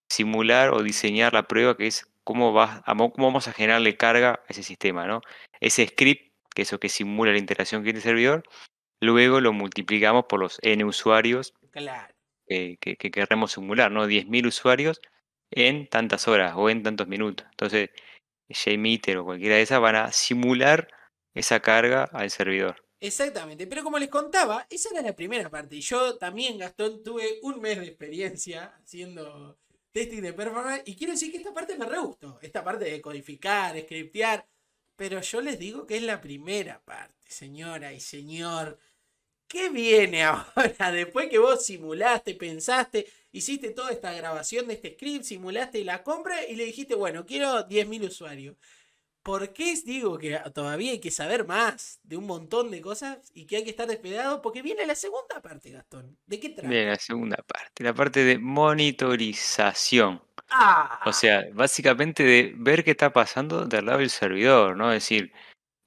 simular 0.09 0.69
o 0.73 0.83
diseñar 0.83 1.33
la 1.33 1.47
prueba, 1.47 1.75
que 1.75 1.87
es 1.87 2.07
cómo, 2.23 2.53
va, 2.53 2.83
cómo 2.85 3.11
vamos 3.17 3.47
a 3.47 3.53
generarle 3.53 3.97
carga 3.97 4.33
a 4.33 4.45
ese 4.47 4.63
sistema, 4.63 5.07
¿no? 5.07 5.21
Ese 5.59 5.87
script, 5.87 6.33
que 6.55 6.61
es 6.61 6.71
lo 6.71 6.79
que 6.79 6.89
simula 6.89 7.31
la 7.31 7.39
interacción 7.39 7.81
cliente-servidor, 7.81 8.43
luego 9.01 9.41
lo 9.41 9.53
multiplicamos 9.53 10.25
por 10.29 10.39
los 10.39 10.59
N 10.61 10.85
usuarios 10.85 11.53
que, 12.47 12.77
que, 12.79 13.11
queremos 13.11 13.53
simular, 13.53 13.91
¿no? 13.91 14.07
10.000 14.07 14.47
usuarios 14.47 15.01
en 15.51 15.87
tantas 15.87 16.27
horas 16.27 16.53
o 16.55 16.69
en 16.69 16.83
tantos 16.83 17.07
minutos. 17.07 17.47
Entonces, 17.51 17.89
JMeter 18.49 19.17
o 19.17 19.25
cualquiera 19.25 19.55
de 19.55 19.61
esas 19.61 19.79
van 19.81 19.95
a 19.95 20.11
simular 20.11 20.87
esa 21.33 21.59
carga 21.59 22.03
al 22.05 22.29
servidor. 22.29 22.83
Exactamente, 22.99 23.67
pero 23.67 23.83
como 23.83 23.99
les 23.99 24.09
contaba, 24.09 24.65
esa 24.69 24.89
era 24.91 25.01
la 25.01 25.15
primera 25.15 25.49
parte. 25.49 25.75
Y 25.75 25.81
yo 25.81 26.17
también, 26.17 26.57
Gastón, 26.57 27.03
tuve 27.03 27.39
un 27.41 27.59
mes 27.59 27.77
de 27.77 27.87
experiencia 27.87 28.73
haciendo 28.81 29.57
testing 29.91 30.21
de 30.21 30.33
performance. 30.33 30.83
Y 30.85 30.95
quiero 30.95 31.13
decir 31.13 31.31
que 31.31 31.37
esta 31.37 31.53
parte 31.53 31.77
me 31.77 31.85
re 31.85 31.99
gustó. 31.99 32.39
Esta 32.41 32.63
parte 32.63 32.85
de 32.85 33.01
codificar, 33.01 33.79
scriptear. 33.79 34.47
Pero 34.95 35.21
yo 35.21 35.41
les 35.41 35.57
digo 35.59 35.85
que 35.85 35.97
es 35.97 36.03
la 36.03 36.21
primera 36.21 36.81
parte, 36.83 37.29
señora 37.29 37.93
y 37.93 37.99
señor. 37.99 38.79
¿Qué 39.47 39.69
viene 39.69 40.23
ahora? 40.23 40.91
Después 40.91 41.29
que 41.29 41.39
vos 41.39 41.65
simulaste, 41.65 42.35
pensaste, 42.35 43.05
hiciste 43.31 43.71
toda 43.71 43.91
esta 43.91 44.13
grabación 44.13 44.67
de 44.67 44.75
este 44.75 44.93
script, 44.93 45.25
simulaste 45.25 45.83
la 45.83 46.03
compra 46.03 46.45
y 46.45 46.55
le 46.55 46.65
dijiste, 46.65 46.95
bueno, 46.95 47.25
quiero 47.25 47.67
10.000 47.67 48.07
usuarios. 48.07 48.55
¿Por 49.23 49.53
qué 49.53 49.73
digo 49.85 50.17
que 50.17 50.37
todavía 50.53 50.91
hay 50.91 50.99
que 50.99 51.09
saber 51.09 51.47
más 51.47 52.01
de 52.03 52.17
un 52.17 52.27
montón 52.27 52.69
de 52.71 52.81
cosas 52.81 53.31
y 53.33 53.45
que 53.45 53.55
hay 53.55 53.63
que 53.63 53.69
estar 53.69 53.87
despegado? 53.87 54.41
Porque 54.41 54.61
viene 54.61 54.85
la 54.85 54.95
segunda 54.95 55.41
parte, 55.41 55.71
Gastón. 55.71 56.17
¿De 56.25 56.41
qué 56.41 56.49
trata? 56.49 56.67
Viene 56.67 56.91
la 56.91 56.97
segunda 56.97 57.37
parte, 57.37 57.83
la 57.85 57.93
parte 57.93 58.25
de 58.25 58.37
monitorización. 58.37 60.21
Ah. 60.49 60.99
O 61.05 61.13
sea, 61.13 61.45
básicamente 61.53 62.23
de 62.23 62.53
ver 62.57 62.83
qué 62.83 62.91
está 62.91 63.13
pasando 63.13 63.65
del 63.65 63.85
lado 63.85 63.99
del 63.99 64.09
servidor, 64.09 64.75
¿no? 64.75 64.91
Es 64.91 65.03
decir, 65.03 65.31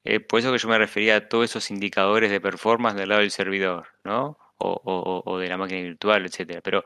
eh, 0.05 0.21
por 0.21 0.41
eso 0.41 0.51
que 0.51 0.59
yo 0.59 0.69
me 0.69 0.79
refería 0.79 1.17
a 1.17 1.29
todos 1.29 1.45
esos 1.45 1.71
indicadores 1.71 2.31
de 2.31 2.41
performance 2.41 2.97
del 2.97 3.11
lado 3.11 3.21
del 3.21 3.31
servidor, 3.31 3.89
¿no? 4.03 4.39
O, 4.57 4.81
o, 4.83 5.23
o 5.27 5.39
de 5.39 5.49
la 5.49 5.59
máquina 5.59 5.83
virtual, 5.83 6.25
etcétera. 6.25 6.63
Pero 6.63 6.85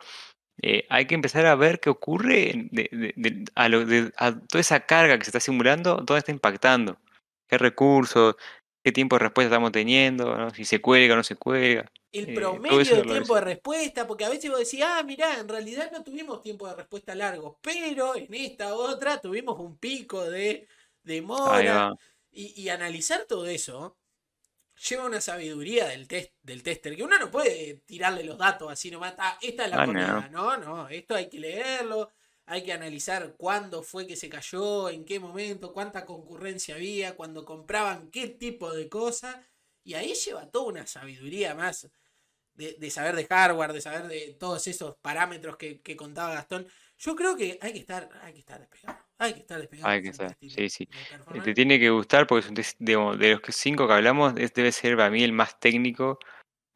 eh, 0.62 0.86
hay 0.90 1.06
que 1.06 1.14
empezar 1.14 1.46
a 1.46 1.54
ver 1.54 1.80
qué 1.80 1.90
ocurre 1.90 2.68
a, 3.54 3.68
toda 3.68 4.60
esa 4.60 4.80
carga 4.80 5.18
que 5.18 5.24
se 5.24 5.30
está 5.30 5.40
simulando, 5.40 5.96
dónde 5.96 6.18
está 6.18 6.32
impactando, 6.32 6.98
qué 7.48 7.56
recursos, 7.58 8.36
qué 8.82 8.92
tiempo 8.92 9.16
de 9.16 9.20
respuesta 9.20 9.54
estamos 9.54 9.72
teniendo, 9.72 10.50
si 10.50 10.64
se 10.64 10.80
cuelga 10.80 11.14
o 11.14 11.16
no 11.16 11.24
se 11.24 11.36
cuelga. 11.36 11.90
El 12.12 12.30
eh, 12.30 12.34
promedio 12.34 12.78
de 12.78 13.02
tiempo 13.02 13.34
de 13.36 13.40
respuesta, 13.40 14.06
porque 14.06 14.24
a 14.24 14.28
veces 14.28 14.50
vos 14.50 14.58
decís, 14.58 14.82
ah, 14.84 15.02
mirá, 15.02 15.38
en 15.38 15.48
realidad 15.48 15.90
no 15.92 16.02
tuvimos 16.02 16.42
tiempo 16.42 16.68
de 16.68 16.74
respuesta 16.74 17.14
largo, 17.14 17.58
pero 17.62 18.16
en 18.16 18.32
esta 18.34 18.74
otra 18.74 19.20
tuvimos 19.20 19.58
un 19.58 19.78
pico 19.78 20.28
de 20.28 20.66
demora. 21.02 21.94
Y, 22.32 22.62
y 22.62 22.68
analizar 22.68 23.24
todo 23.28 23.46
eso 23.46 23.96
lleva 24.88 25.04
una 25.04 25.20
sabiduría 25.20 25.88
del, 25.88 26.08
test, 26.08 26.32
del 26.42 26.62
tester, 26.62 26.96
que 26.96 27.02
uno 27.02 27.18
no 27.18 27.30
puede 27.30 27.82
tirarle 27.86 28.24
los 28.24 28.38
datos 28.38 28.70
así 28.70 28.90
nomás, 28.90 29.14
ah, 29.18 29.38
esta 29.42 29.64
es 29.64 29.70
la 29.70 29.82
ah, 29.82 30.28
no. 30.30 30.56
no, 30.56 30.88
esto 30.88 31.14
hay 31.14 31.28
que 31.28 31.38
leerlo, 31.38 32.10
hay 32.46 32.64
que 32.64 32.72
analizar 32.72 33.34
cuándo 33.36 33.82
fue 33.82 34.06
que 34.06 34.16
se 34.16 34.28
cayó, 34.28 34.88
en 34.88 35.04
qué 35.04 35.20
momento, 35.20 35.72
cuánta 35.72 36.06
concurrencia 36.06 36.76
había, 36.76 37.14
cuando 37.14 37.44
compraban 37.44 38.10
qué 38.10 38.28
tipo 38.28 38.72
de 38.72 38.88
cosas, 38.88 39.36
y 39.84 39.94
ahí 39.94 40.14
lleva 40.14 40.50
toda 40.50 40.66
una 40.66 40.86
sabiduría 40.86 41.54
más 41.54 41.88
de, 42.54 42.90
saber 42.90 43.16
de 43.16 43.26
hardware, 43.26 43.72
de 43.72 43.80
saber 43.80 44.08
de 44.08 44.36
todos 44.38 44.66
esos 44.66 44.96
parámetros 44.96 45.56
que, 45.56 45.80
que 45.80 45.96
contaba 45.96 46.34
Gastón. 46.34 46.66
Yo 46.98 47.16
creo 47.16 47.36
que 47.36 47.58
hay 47.62 47.72
que 47.72 47.78
estar, 47.78 48.10
hay 48.22 48.34
que 48.34 48.40
estar 48.40 48.60
despegado. 48.60 49.09
Hay 49.20 49.34
que 49.34 49.40
estar 49.40 49.60
despegado. 49.60 49.88
Hay 49.88 50.02
que 50.02 50.08
estar, 50.08 50.36
sí, 50.40 50.68
sí. 50.68 50.88
Te 51.44 51.54
tiene 51.54 51.78
que 51.78 51.90
gustar 51.90 52.26
porque 52.26 52.48
de, 52.50 52.64
de, 52.78 53.30
los 53.30 53.40
cinco 53.50 53.86
que 53.86 53.92
hablamos, 53.92 54.34
este 54.38 54.62
debe 54.62 54.72
ser 54.72 54.96
para 54.96 55.10
mí 55.10 55.22
el 55.22 55.32
más 55.32 55.60
técnico 55.60 56.18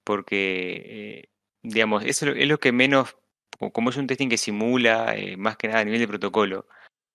porque, 0.04 0.82
eh, 0.84 1.28
digamos, 1.62 2.04
es 2.04 2.22
lo, 2.22 2.32
es 2.32 2.46
lo 2.46 2.60
que 2.60 2.72
menos 2.72 3.16
como 3.72 3.90
es 3.90 3.96
un 3.96 4.06
testing 4.06 4.28
que 4.28 4.38
simula 4.38 5.14
eh, 5.16 5.36
más 5.36 5.56
que 5.56 5.68
nada 5.68 5.80
a 5.80 5.84
nivel 5.84 6.00
de 6.00 6.08
protocolo, 6.08 6.66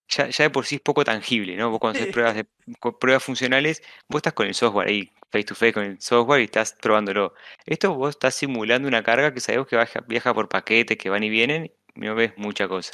ya, 0.07 0.27
de 0.27 0.49
por 0.49 0.65
sí 0.65 0.76
es 0.76 0.81
poco 0.81 1.03
tangible, 1.03 1.56
¿no? 1.56 1.69
Vos 1.69 1.80
cuando 1.80 1.99
haces 1.99 2.11
pruebas, 2.11 2.35
de, 2.35 2.45
pruebas 2.99 3.23
funcionales, 3.23 3.84
vos 4.07 4.19
estás 4.19 4.34
con 4.34 4.47
el 4.47 4.56
software 4.56 4.88
ahí, 4.88 5.11
face 5.31 5.43
to 5.45 5.56
face 5.56 5.73
con 5.73 5.84
el 5.84 6.01
software 6.01 6.41
y 6.41 6.45
estás 6.45 6.76
probándolo. 6.81 7.34
Esto 7.65 7.93
vos 7.93 8.11
estás 8.11 8.35
simulando 8.35 8.88
una 8.88 9.03
carga 9.03 9.34
que 9.34 9.39
sabemos 9.39 9.68
que 9.68 9.76
viaja, 9.76 10.01
viaja 10.07 10.34
por 10.34 10.49
paquetes 10.49 10.97
que 10.97 11.10
van 11.10 11.23
y 11.23 11.30
vienen 11.30 11.72
y 11.95 11.99
no 12.01 12.15
ves 12.15 12.34
mucha 12.38 12.68
cosa. 12.68 12.93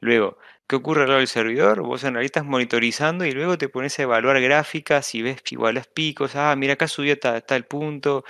Luego, 0.00 0.38
¿qué 0.66 0.76
ocurre 0.76 1.02
al 1.02 1.08
lado 1.08 1.18
del 1.18 1.28
servidor? 1.28 1.82
Vos 1.82 2.02
en 2.04 2.14
realidad 2.14 2.26
estás 2.26 2.44
monitorizando 2.44 3.24
y 3.24 3.32
luego 3.32 3.56
te 3.58 3.68
pones 3.68 3.98
a 3.98 4.02
evaluar 4.02 4.40
gráficas 4.40 5.14
y 5.14 5.22
ves 5.22 5.42
igual 5.50 5.76
los 5.76 5.86
picos, 5.86 6.36
ah, 6.36 6.54
mira 6.56 6.74
acá 6.74 6.88
subió 6.88 7.14
hasta, 7.14 7.56
el 7.56 7.64
punto, 7.64 8.24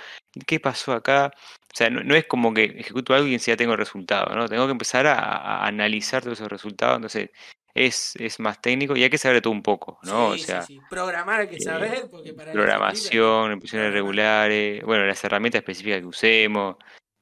¿qué 0.45 0.59
pasó 0.59 0.93
acá? 0.93 1.31
O 1.35 1.75
sea, 1.75 1.89
no, 1.89 2.15
es 2.15 2.25
como 2.25 2.53
que 2.53 2.65
ejecuto 2.65 3.13
algo 3.13 3.27
y 3.27 3.33
enseguida 3.33 3.57
tengo 3.57 3.73
el 3.73 3.77
resultado, 3.79 4.35
¿no? 4.35 4.47
Tengo 4.47 4.65
que 4.65 4.71
empezar 4.71 5.07
a, 5.07 5.65
analizar 5.65 6.23
todos 6.23 6.39
esos 6.39 6.49
resultados, 6.49 6.97
entonces 6.97 7.29
es, 7.73 8.15
es, 8.15 8.39
más 8.39 8.59
técnico 8.61 8.95
y 8.95 9.03
hay 9.03 9.09
que 9.09 9.17
saber 9.17 9.41
todo 9.41 9.53
un 9.53 9.61
poco, 9.61 9.99
¿no? 10.03 10.29
o 10.29 10.37
sea, 10.37 10.65
Programar 10.89 11.41
hay 11.41 11.47
que 11.47 11.59
saber, 11.59 11.93
eh, 11.93 12.07
porque 12.09 12.33
para 12.33 12.51
programación, 12.51 13.51
impresiones 13.51 13.93
regulares, 13.93 14.83
bueno, 14.83 15.05
las 15.05 15.23
herramientas 15.23 15.59
específicas 15.59 15.99
que 15.99 16.07
usemos, 16.07 16.77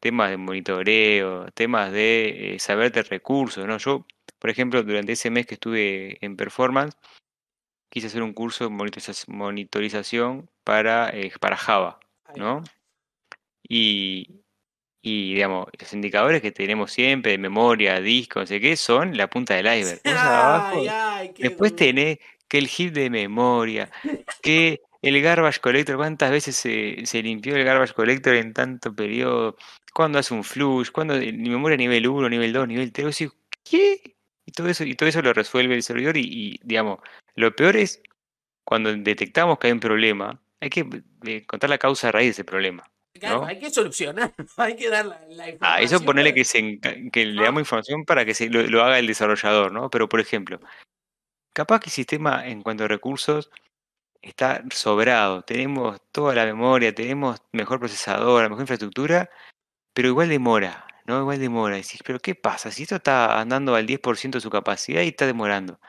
temas 0.06 0.30
de 0.30 0.38
monitoreo, 0.38 1.48
temas 1.56 1.91
de 1.91 2.53
eh, 2.53 2.60
saber 2.60 2.91
de 2.91 3.02
recursos, 3.02 3.65
¿no? 3.65 3.80
Yo 3.80 4.06
por 4.38 4.52
ejemplo, 4.52 4.84
durante 4.84 5.14
ese 5.14 5.32
mes 5.32 5.48
que 5.48 5.56
estuve 5.56 6.23
en 6.23 6.36
performance, 6.36 6.95
quise 7.90 8.06
hacer 8.06 8.22
un 8.22 8.34
curso 8.34 8.69
de 8.69 8.91
monitorización 9.27 10.48
para, 10.64 11.10
eh, 11.10 11.32
para 11.40 11.57
Java, 11.57 11.99
¿no? 12.36 12.64
Y, 13.68 14.44
y, 15.02 15.34
digamos, 15.34 15.65
los 15.80 15.94
indicadores 15.94 16.44
que 16.44 16.52
tenemos 16.52 16.91
siempre 16.91 17.32
de 17.32 17.40
memoria, 17.40 17.99
disco, 17.99 18.41
no 18.41 18.45
sé 18.45 18.61
qué, 18.61 18.77
son 18.77 19.18
la 19.18 19.27
punta 19.27 19.56
del 19.56 19.65
iceberg. 19.65 20.03
después 21.40 21.76
tenés 21.76 22.19
que 22.48 22.60
el 22.60 22.68
hit 22.68 22.94
de 22.94 23.10
memoria, 23.10 23.90
que 24.44 24.82
el 25.06 25.22
garbage 25.22 25.60
collector, 25.60 25.98
cuántas 25.98 26.32
veces 26.32 26.56
se, 26.56 27.06
se, 27.06 27.22
limpió 27.22 27.56
el 27.56 27.64
garbage 27.64 27.94
collector 27.94 28.34
en 28.34 28.53
tanto 28.53 28.94
periodo, 28.94 29.56
cuándo 29.94 30.18
hace 30.18 30.34
un 30.34 30.44
flush, 30.44 30.90
cuándo 30.91 31.14
memoria 31.15 31.77
nivel 31.77 32.07
1, 32.07 32.27
nivel 32.27 32.52
2, 32.52 32.68
nivel 32.68 32.91
3, 32.91 33.30
¿qué? 33.64 34.15
Y 34.48 34.52
todo 34.52 34.68
eso, 34.68 34.84
y 34.84 34.95
todo 34.95 35.07
eso 35.07 35.22
lo 35.22 35.32
resuelve 35.32 35.76
el 35.76 35.84
servidor 35.84 36.18
y, 36.18 36.60
digamos, 36.64 36.99
lo 37.36 37.56
peor 37.56 37.77
es 37.77 38.02
cuando 38.64 38.95
detectamos 38.95 39.60
que 39.60 39.68
hay 39.68 39.73
un 39.73 39.80
problema, 39.80 40.41
hay 40.60 40.72
que 40.72 40.88
encontrar 41.23 41.69
la 41.69 41.77
causa 41.77 42.11
raíz 42.11 42.27
de 42.27 42.32
ese 42.32 42.44
problema. 42.44 42.84
Claro, 43.19 43.45
hay 43.45 43.60
que 43.60 43.69
solucionar, 43.69 44.34
hay 44.57 44.76
que 44.76 44.90
dar 44.90 45.06
la, 45.06 45.49
información. 45.49 45.60
Ah, 45.61 45.82
eso 45.82 46.03
ponerle 46.03 46.34
que, 46.34 46.45
se, 46.45 46.80
que 47.11 47.26
le 47.26 47.44
damos 47.44 47.61
información 47.61 48.06
para 48.06 48.26
que 48.26 48.34
se, 48.34 48.49
lo, 48.49 48.84
haga 48.84 48.98
el 48.98 49.07
desarrollador, 49.07 49.72
¿no? 49.72 49.91
Pero, 49.91 50.10
por 50.10 50.19
ejemplo, 50.19 50.60
capaz 51.53 51.80
que 51.80 51.90
el 51.90 51.94
sistema 51.94 52.48
en 52.48 52.64
cuanto 52.64 52.86
a 52.86 52.88
recursos 52.88 53.52
está 54.30 54.64
sobrado, 54.72 55.44
tenemos 55.44 56.00
toda 56.12 56.36
la 56.36 56.46
memoria, 56.46 56.94
tenemos 56.94 57.42
mejor 57.52 57.80
procesador, 57.80 58.50
mejor 58.50 58.62
infraestructura, 58.64 59.30
pero 59.94 60.10
igual 60.10 60.30
demora. 60.30 60.86
¿no? 61.06 61.20
Igual 61.22 61.40
demora. 61.40 61.76
Decís, 61.78 62.02
pero 62.06 62.20
¿qué 62.20 62.36
pasa? 62.36 62.72
Si 62.72 62.84
esto 62.84 62.96
está 62.98 63.40
andando 63.40 63.76
al 63.76 63.88
10% 63.88 64.38
de 64.38 64.42
su 64.42 64.50
capacidad 64.50 65.02
y 65.04 65.10
está 65.10 65.26
demorando. 65.26 65.80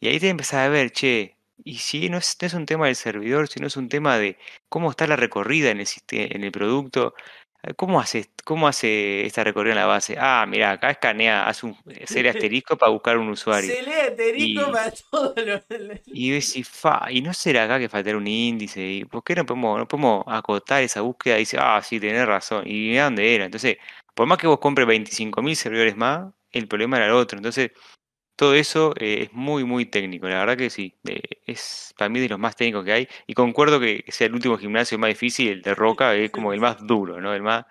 Y 0.00 0.08
ahí 0.08 0.20
te 0.20 0.28
empezás 0.28 0.66
a 0.66 0.68
ver, 0.68 0.92
che, 0.92 1.36
y 1.64 1.78
si 1.78 2.08
no 2.10 2.18
es, 2.18 2.36
no 2.40 2.46
es 2.46 2.54
un 2.54 2.66
tema 2.66 2.86
del 2.86 2.96
servidor, 2.96 3.48
sino 3.48 3.66
es 3.66 3.76
un 3.76 3.88
tema 3.88 4.18
de 4.18 4.38
cómo 4.68 4.90
está 4.90 5.06
la 5.06 5.16
recorrida 5.16 5.70
en 5.70 5.80
el, 5.80 5.88
en 6.10 6.44
el 6.44 6.52
producto, 6.52 7.14
¿Cómo 7.74 8.00
hace, 8.00 8.30
¿Cómo 8.44 8.68
hace 8.68 9.26
esta 9.26 9.42
recorrida 9.42 9.72
en 9.72 9.78
la 9.78 9.86
base? 9.86 10.16
Ah, 10.18 10.46
mira, 10.48 10.72
acá 10.72 10.90
escanea, 10.90 11.48
hace 11.48 11.66
un 11.66 11.76
serie 12.04 12.30
asterisco 12.30 12.76
para 12.76 12.92
buscar 12.92 13.18
un 13.18 13.28
usuario. 13.28 13.74
Se 13.74 13.82
lee 13.82 13.92
asterisco 13.92 14.70
para 14.72 14.92
todo 15.10 15.34
lo... 15.36 15.60
Y 16.06 16.30
decís, 16.30 16.68
fa, 16.68 17.06
¿y 17.10 17.20
no 17.22 17.34
será 17.34 17.64
acá 17.64 17.78
que 17.78 17.88
faltará 17.88 18.16
un 18.16 18.26
índice? 18.26 18.80
¿Y 18.80 19.04
¿Por 19.04 19.24
qué 19.24 19.34
no 19.34 19.44
podemos, 19.44 19.78
no 19.78 19.88
podemos 19.88 20.24
acotar 20.26 20.82
esa 20.82 21.00
búsqueda? 21.00 21.36
Y 21.36 21.40
dice, 21.40 21.58
ah, 21.60 21.80
sí, 21.82 21.98
tenés 21.98 22.26
razón. 22.26 22.64
¿Y 22.66 22.90
mira 22.90 23.04
dónde 23.04 23.34
era? 23.34 23.46
Entonces, 23.46 23.78
por 24.14 24.26
más 24.26 24.38
que 24.38 24.46
vos 24.46 24.60
compres 24.60 24.86
25.000 24.86 25.54
servidores 25.56 25.96
más, 25.96 26.32
el 26.52 26.68
problema 26.68 26.96
era 26.98 27.06
el 27.06 27.12
otro. 27.12 27.38
Entonces, 27.38 27.72
todo 28.36 28.54
eso 28.54 28.94
eh, 28.98 29.24
es 29.24 29.32
muy, 29.32 29.64
muy 29.64 29.86
técnico. 29.86 30.28
La 30.28 30.40
verdad 30.40 30.56
que 30.56 30.70
sí, 30.70 30.94
eh, 31.08 31.20
es 31.46 31.94
para 31.96 32.08
mí 32.08 32.20
de 32.20 32.28
los 32.28 32.38
más 32.38 32.54
técnicos 32.54 32.84
que 32.84 32.92
hay. 32.92 33.08
Y 33.26 33.34
concuerdo 33.34 33.80
que 33.80 34.04
sea 34.08 34.28
el 34.28 34.34
último 34.34 34.58
gimnasio 34.58 34.98
más 34.98 35.08
difícil, 35.08 35.48
el 35.48 35.62
de 35.62 35.74
Roca, 35.74 36.14
es 36.14 36.30
como 36.30 36.52
el 36.52 36.60
más 36.60 36.86
duro, 36.86 37.20
¿no? 37.20 37.34
El 37.34 37.42
más... 37.42 37.64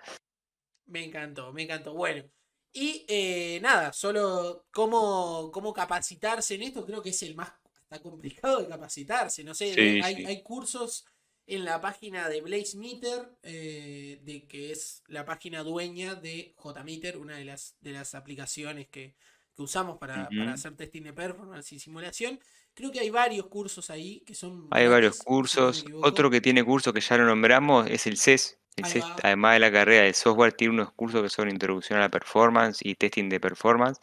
Me 0.86 1.04
encantó, 1.04 1.52
me 1.52 1.62
encantó. 1.62 1.94
Bueno, 1.94 2.24
y 2.72 3.04
eh, 3.08 3.58
nada, 3.62 3.92
solo 3.92 4.66
cómo, 4.70 5.50
cómo 5.52 5.72
capacitarse 5.72 6.56
en 6.56 6.62
esto, 6.62 6.84
creo 6.84 7.02
que 7.02 7.10
es 7.10 7.22
el 7.22 7.34
más 7.34 7.52
está 7.86 8.02
complicado 8.02 8.60
de 8.60 8.68
capacitarse. 8.68 9.44
No 9.44 9.54
sé, 9.54 10.00
hay, 10.02 10.24
hay 10.24 10.42
cursos 10.42 11.06
en 11.46 11.64
la 11.64 11.80
página 11.80 12.28
de 12.28 12.40
Blaze 12.40 12.76
Meter, 12.76 13.38
eh, 13.42 14.20
de 14.22 14.46
que 14.46 14.72
es 14.72 15.02
la 15.06 15.24
página 15.24 15.62
dueña 15.62 16.16
de 16.16 16.54
JMeter, 16.62 17.16
una 17.16 17.36
de 17.36 17.44
las, 17.44 17.76
de 17.80 17.92
las 17.92 18.14
aplicaciones 18.14 18.88
que, 18.88 19.14
usamos 19.62 19.98
para, 19.98 20.28
hacer 20.52 20.76
testing 20.76 21.02
de 21.02 21.12
performance 21.12 21.72
y 21.72 21.78
simulación. 21.78 22.38
Creo 22.74 22.92
que 22.92 23.00
hay 23.00 23.10
varios 23.10 23.46
cursos 23.46 23.90
ahí 23.90 24.20
que 24.26 24.34
son... 24.34 24.68
Hay 24.70 24.86
varios 24.88 25.18
cursos. 25.18 25.84
Otro 26.02 26.30
que 26.30 26.40
tiene 26.40 26.64
curso 26.64 26.92
que 26.92 27.00
ya 27.00 27.16
lo 27.16 27.24
nombramos 27.24 27.88
es 27.88 28.06
el 28.06 28.16
CES. 28.16 28.58
El 28.76 28.84
CES, 28.84 29.04
además 29.22 29.54
de 29.54 29.60
la 29.60 29.72
carrera 29.72 30.04
de 30.04 30.12
software, 30.12 30.52
tiene 30.52 30.74
unos 30.74 30.92
cursos 30.92 31.22
que 31.22 31.30
son 31.30 31.48
introducción 31.48 31.98
a 31.98 32.02
la 32.02 32.10
performance 32.10 32.80
y 32.84 32.94
testing 32.94 33.28
de 33.30 33.40
performance, 33.40 33.98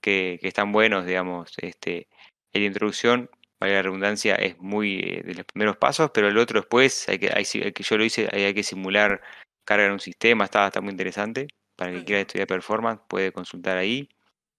que, 0.00 0.38
que 0.40 0.48
están 0.48 0.72
buenos, 0.72 1.04
digamos. 1.04 1.52
Este, 1.58 2.08
en 2.54 2.62
la 2.62 2.66
introducción 2.66 3.28
vaya 3.60 3.74
la 3.74 3.82
redundancia, 3.82 4.34
es 4.34 4.58
muy 4.58 5.00
eh, 5.00 5.22
de 5.24 5.34
los 5.34 5.46
primeros 5.46 5.76
pasos, 5.76 6.10
pero 6.12 6.28
el 6.28 6.38
otro 6.38 6.60
después, 6.60 7.08
hay 7.08 7.18
que, 7.18 7.30
hay, 7.32 7.44
que 7.44 7.82
yo 7.82 7.98
lo 7.98 8.04
hice, 8.04 8.28
hay, 8.32 8.52
que 8.54 8.62
simular 8.62 9.22
carga 9.64 9.86
en 9.86 9.92
un 9.92 10.00
sistema, 10.00 10.44
está, 10.44 10.66
está 10.66 10.80
muy 10.80 10.90
interesante. 10.90 11.48
Para 11.76 11.90
el 11.90 11.98
que 11.98 12.04
quiera 12.04 12.20
estudiar 12.22 12.46
performance, 12.46 13.02
puede 13.06 13.32
consultar 13.32 13.76
ahí. 13.76 14.08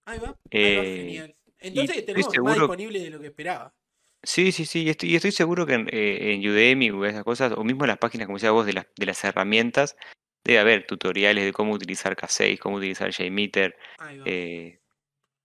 Ahí 0.07 0.19
va, 0.19 0.39
eh, 0.51 1.03
genial. 1.03 1.35
Entonces 1.59 2.05
tenemos 2.05 2.37
más 2.39 2.55
disponible 2.55 2.99
de 2.99 3.09
lo 3.09 3.19
que 3.19 3.27
esperaba. 3.27 3.75
Sí, 4.23 4.53
sí, 4.53 4.65
sí, 4.65 4.83
y 4.83 4.89
estoy, 4.89 5.15
estoy 5.15 5.31
seguro 5.31 5.65
que 5.65 5.73
en, 5.73 5.89
eh, 5.91 6.33
en, 6.33 6.47
Udemy 6.47 6.91
o 6.91 7.05
esas 7.05 7.25
cosas, 7.25 7.51
o 7.51 7.63
mismo 7.65 7.83
en 7.83 7.89
las 7.89 7.97
páginas, 7.97 8.25
como 8.25 8.37
decía 8.37 8.51
vos, 8.51 8.65
de 8.65 8.71
las, 8.71 8.87
de 8.95 9.05
las 9.05 9.21
herramientas, 9.25 9.97
debe 10.45 10.59
haber 10.59 10.87
tutoriales 10.87 11.43
de 11.43 11.51
cómo 11.51 11.73
utilizar 11.73 12.15
K6, 12.15 12.57
cómo 12.57 12.77
utilizar 12.77 13.11
JMeter, 13.11 13.77
eh, 14.25 14.79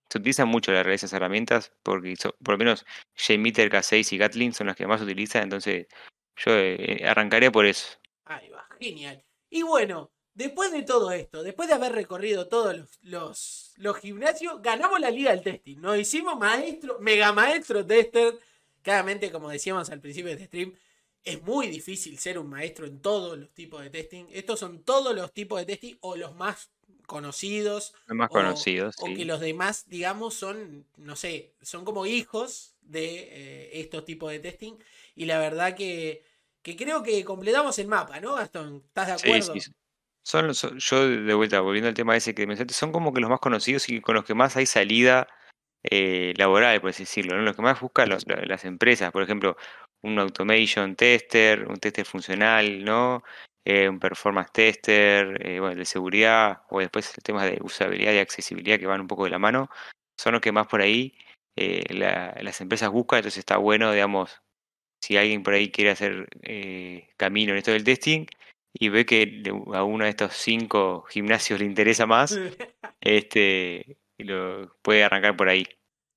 se 0.09 0.19
utilizan 0.19 0.47
mucho 0.47 0.71
las 0.71 0.87
esas 0.87 1.13
herramientas 1.13 1.73
porque 1.83 2.15
por 2.43 2.55
lo 2.55 2.59
menos 2.59 2.87
JMeter, 3.17 3.69
K6 3.69 4.13
y 4.13 4.19
Gatling 4.19 4.53
son 4.53 4.69
las 4.69 4.77
que 4.77 4.87
más 4.87 5.01
se 5.01 5.07
utilizan, 5.07 5.43
entonces 5.43 5.89
yo 6.37 6.57
eh, 6.57 7.03
arrancaré 7.05 7.51
por 7.51 7.67
eso. 7.67 7.99
Ahí 8.27 8.49
va, 8.49 8.65
genial. 8.79 9.25
Y 9.51 9.63
bueno, 9.63 10.13
después 10.35 10.73
de 10.73 10.83
todo 10.83 11.13
esto, 11.13 11.43
después 11.43 11.69
de 11.69 11.75
haber 11.75 11.93
recorrido 11.93 12.49
todos 12.49 12.77
los, 13.03 13.73
los, 13.77 13.97
gimnasios, 13.99 14.61
ganamos 14.63 15.01
la 15.01 15.11
liga 15.11 15.31
del 15.31 15.43
testing. 15.43 15.79
Nos 15.81 15.99
hicimos 15.99 16.39
maestro, 16.39 16.99
mega 17.01 17.33
maestro 17.33 17.85
tester. 17.85 18.39
Claramente, 18.83 19.31
como 19.31 19.49
decíamos 19.49 19.91
al 19.91 20.01
principio 20.01 20.29
de 20.29 20.33
este 20.33 20.47
stream, 20.47 20.75
es 21.25 21.41
muy 21.43 21.69
difícil 21.69 22.19
ser 22.19 22.39
un 22.39 22.49
maestro 22.49 22.87
en 22.87 23.01
todos 23.01 23.39
los 23.39 23.51
tipos 23.55 23.83
de 23.83 23.91
testing. 23.91 24.27
Estos 24.33 24.59
son 24.59 24.83
todos 24.83 25.15
los 25.15 25.33
tipos 25.33 25.61
de 25.61 25.67
testing 25.67 25.95
o 26.01 26.17
los 26.17 26.35
más 26.35 26.71
conocidos. 27.07 27.95
más 28.09 28.29
o, 28.31 28.33
conocidos, 28.33 28.97
O 28.99 29.07
que 29.07 29.25
los 29.25 29.41
demás, 29.41 29.85
digamos, 29.89 30.35
son, 30.35 30.87
no 30.97 31.15
sé, 31.15 31.55
son 31.63 31.85
como 31.85 32.07
hijos 32.07 32.75
de 32.81 33.29
eh, 33.31 33.81
estos 33.81 34.05
tipos 34.05 34.33
de 34.33 34.41
testing. 34.41 34.75
Y 35.15 35.27
la 35.27 35.39
verdad 35.39 35.77
que, 35.77 36.25
que 36.63 36.77
creo 36.77 37.03
que 37.03 37.25
completamos 37.25 37.79
el 37.79 37.87
mapa, 37.87 38.19
¿no, 38.21 38.35
Gastón? 38.35 38.83
¿Estás 38.87 39.07
de 39.07 39.13
acuerdo? 39.13 39.55
Sí, 39.55 39.61
Son, 40.25 40.53
yo 40.53 41.09
de 41.09 41.35
vuelta, 41.35 41.61
volviendo 41.61 41.89
al 41.89 41.95
tema 41.95 42.17
ese 42.17 42.35
que 42.35 42.47
mencionaste, 42.47 42.75
son 42.75 42.93
como 42.93 43.13
que 43.13 43.21
los 43.21 43.29
más 43.31 43.41
conocidos 43.41 43.89
y 43.89 44.01
con 44.01 44.15
los 44.15 44.25
que 44.25 44.35
más 44.35 44.57
hay 44.57 44.67
salida 44.67 45.27
eh, 45.83 46.33
laboral, 46.37 46.81
por 46.81 46.91
así 46.91 47.03
decirlo, 47.05 47.37
¿no? 47.37 47.43
Los 47.43 47.57
que 47.57 47.63
más 47.63 47.81
buscan 47.81 48.09
las 48.09 48.65
empresas, 48.65 49.11
por 49.13 49.23
ejemplo, 49.23 49.57
un 50.03 50.19
automation 50.21 50.95
tester, 50.95 51.67
un 51.69 51.77
tester 51.77 52.05
funcional, 52.07 52.85
¿no? 52.85 53.25
Eh, 53.65 53.89
un 53.89 53.99
performance 53.99 54.53
tester, 54.53 55.45
eh, 55.47 55.61
bueno, 55.61 55.77
de 55.77 55.85
seguridad, 55.85 56.63
o 56.71 56.79
después 56.81 57.13
temas 57.25 57.45
de 57.51 57.59
usabilidad 57.63 58.13
y 58.13 58.19
accesibilidad 58.19 58.79
que 58.79 58.87
van 58.87 59.01
un 59.01 59.09
poco 59.09 59.25
de 59.25 59.31
la 59.31 59.39
mano, 59.41 59.71
son 60.17 60.33
los 60.35 60.41
que 60.41 60.53
más 60.53 60.69
por 60.69 60.83
ahí 60.83 61.17
las 61.57 62.61
empresas 62.61 62.91
buscan, 62.91 63.19
entonces 63.19 63.41
está 63.41 63.57
bueno, 63.59 63.93
digamos, 63.93 64.41
si 65.03 65.17
alguien 65.17 65.43
por 65.43 65.55
ahí 65.55 65.71
quiere 65.71 65.91
hacer 65.91 66.29
camino 67.19 67.53
en 67.53 67.59
esto 67.59 67.73
del 67.73 67.85
testing 67.85 68.27
y 68.73 68.89
ve 68.89 69.07
que 69.07 69.43
a 69.75 69.85
uno 69.85 70.05
de 70.05 70.11
estos 70.11 70.35
cinco 70.35 71.05
gimnasios 71.09 71.61
le 71.61 71.67
interesa 71.67 72.07
más, 72.07 72.39
este, 73.01 73.99
lo 74.19 74.77
puede 74.83 75.05
arrancar 75.05 75.37
por 75.37 75.49
ahí. 75.49 75.67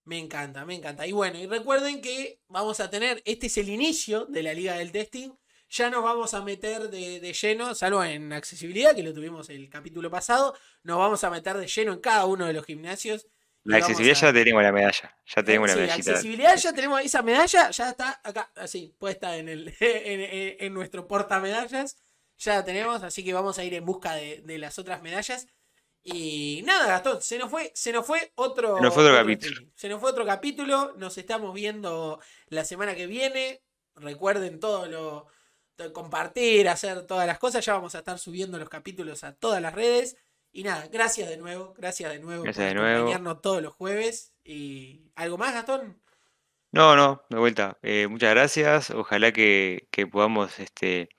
Me 0.03 0.19
encanta, 0.19 0.65
me 0.65 0.75
encanta. 0.75 1.07
Y 1.07 1.11
bueno, 1.11 1.39
y 1.39 1.47
recuerden 1.47 2.01
que 2.01 2.39
vamos 2.47 2.79
a 2.79 2.89
tener, 2.89 3.21
este 3.25 3.47
es 3.47 3.57
el 3.57 3.69
inicio 3.69 4.25
de 4.25 4.43
la 4.43 4.53
liga 4.53 4.75
del 4.77 4.91
testing 4.91 5.31
ya 5.69 5.89
nos 5.89 6.03
vamos 6.03 6.33
a 6.33 6.41
meter 6.41 6.89
de, 6.89 7.19
de, 7.19 7.33
lleno, 7.33 7.75
salvo 7.75 8.03
en 8.03 8.31
accesibilidad, 8.33 8.95
que 8.95 9.03
lo 9.03 9.13
tuvimos 9.13 9.49
el 9.49 9.69
capítulo 9.69 10.09
pasado, 10.09 10.55
nos 10.83 10.97
vamos 10.97 11.23
a 11.23 11.29
meter 11.29 11.57
de 11.57 11.67
lleno 11.67 11.93
en 11.93 11.99
cada 11.99 12.25
uno 12.25 12.45
de 12.45 12.53
los 12.53 12.65
gimnasios. 12.65 13.27
La 13.63 13.77
accesibilidad 13.77 14.15
ya 14.15 14.33
tenemos 14.33 14.61
la 14.61 14.71
medalla, 14.71 15.17
ya 15.25 15.43
tenemos 15.43 15.71
sí, 15.71 15.75
la 15.75 15.81
medallita. 15.81 16.11
accesibilidad 16.11 16.55
ya 16.55 16.73
tenemos 16.73 17.01
esa 17.01 17.21
medalla, 17.23 17.71
ya 17.71 17.89
está 17.89 18.21
acá, 18.23 18.51
así, 18.55 18.95
puesta 18.99 19.37
en, 19.37 19.49
el, 19.49 19.75
en, 19.79 20.55
en, 20.59 20.73
nuestro 20.73 21.07
portamedallas, 21.07 21.97
ya 22.37 22.55
la 22.55 22.65
tenemos, 22.65 23.03
así 23.03 23.23
que 23.23 23.33
vamos 23.33 23.57
a 23.59 23.63
ir 23.63 23.73
en 23.73 23.85
busca 23.85 24.15
de, 24.15 24.41
de 24.41 24.57
las 24.57 24.77
otras 24.79 25.01
medallas. 25.01 25.47
Y 26.07 26.61
nada, 26.65 26.85
Gastón, 26.85 27.21
se 27.21 27.39
nos 27.39 27.49
fue, 27.49 27.71
se 27.73 27.91
nos 27.91 28.05
fue 28.05 28.31
otro, 28.35 28.75
se 28.75 28.81
nos 28.83 28.93
fue 28.93 29.03
otro, 29.03 29.15
capítulo. 29.15 29.61
Se 29.73 29.89
nos 29.89 29.99
fue 29.99 30.11
otro 30.11 30.25
capítulo. 30.25 30.93
Nos 30.97 31.17
estamos 31.17 31.51
viendo 31.53 32.19
la 32.47 32.63
semana 32.63 32.93
que 32.93 33.07
viene. 33.07 33.63
Recuerden 33.95 34.59
todo 34.59 34.85
lo 34.85 35.27
compartir, 35.93 36.69
hacer 36.69 37.07
todas 37.07 37.25
las 37.25 37.39
cosas. 37.39 37.65
Ya 37.65 37.73
vamos 37.73 37.95
a 37.95 37.99
estar 37.99 38.19
subiendo 38.19 38.59
los 38.59 38.69
capítulos 38.69 39.23
a 39.23 39.33
todas 39.33 39.61
las 39.61 39.73
redes. 39.73 40.15
Y 40.51 40.63
nada, 40.63 40.87
gracias 40.91 41.27
de 41.27 41.37
nuevo, 41.37 41.73
gracias 41.75 42.13
de 42.13 42.19
nuevo 42.19 42.43
gracias 42.43 42.73
por 42.73 42.85
acompañarnos 42.85 43.41
todos 43.41 43.61
los 43.63 43.73
jueves. 43.73 44.33
Y 44.43 45.11
algo 45.15 45.37
más, 45.37 45.53
Gastón. 45.53 45.99
No, 46.71 46.95
no, 46.95 47.23
de 47.29 47.39
vuelta. 47.39 47.77
Eh, 47.81 48.07
muchas 48.07 48.29
gracias. 48.29 48.91
Ojalá 48.91 49.31
que, 49.31 49.87
que 49.91 50.05
podamos 50.05 50.59
este, 50.59 51.09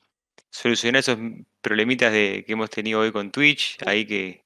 solucionar 0.56 1.00
esos 1.00 1.18
problemitas 1.60 2.12
de, 2.12 2.44
que 2.46 2.52
hemos 2.52 2.70
tenido 2.70 3.00
hoy 3.00 3.12
con 3.12 3.30
Twitch. 3.30 3.76
Ahí 3.86 4.06
que, 4.06 4.44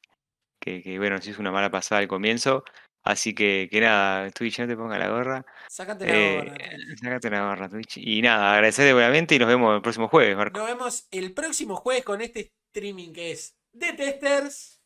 que, 0.58 0.82
que, 0.82 0.98
bueno, 0.98 1.16
nos 1.16 1.26
hizo 1.26 1.40
una 1.40 1.52
mala 1.52 1.70
pasada 1.70 2.00
al 2.00 2.08
comienzo. 2.08 2.64
Así 3.02 3.34
que, 3.34 3.68
que 3.70 3.80
nada, 3.80 4.30
Twitch, 4.30 4.58
no 4.58 4.66
te 4.66 4.76
ponga 4.76 4.98
la 4.98 5.08
gorra. 5.08 5.46
Sácate 5.68 6.06
la 6.06 6.14
eh, 6.14 6.36
gorra. 6.36 6.54
Sácate 7.02 7.30
la 7.30 7.46
gorra, 7.46 7.68
Twitch. 7.68 7.96
Y 7.96 8.20
nada, 8.20 8.52
agradecerle 8.54 8.92
buenamente 8.92 9.34
y 9.36 9.38
nos 9.38 9.48
vemos 9.48 9.74
el 9.74 9.82
próximo 9.82 10.08
jueves, 10.08 10.36
Marco. 10.36 10.58
Nos 10.58 10.68
vemos 10.68 11.08
el 11.10 11.32
próximo 11.32 11.76
jueves 11.76 12.04
con 12.04 12.20
este 12.20 12.52
streaming 12.74 13.12
que 13.12 13.32
es 13.32 13.56
de 13.72 13.92
testers. 13.92 14.80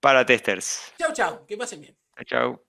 Para 0.00 0.24
testers. 0.24 0.92
Chau, 0.98 1.12
chau. 1.12 1.46
Que 1.46 1.56
pasen 1.58 1.80
bien. 1.80 1.96
Chau. 2.26 2.64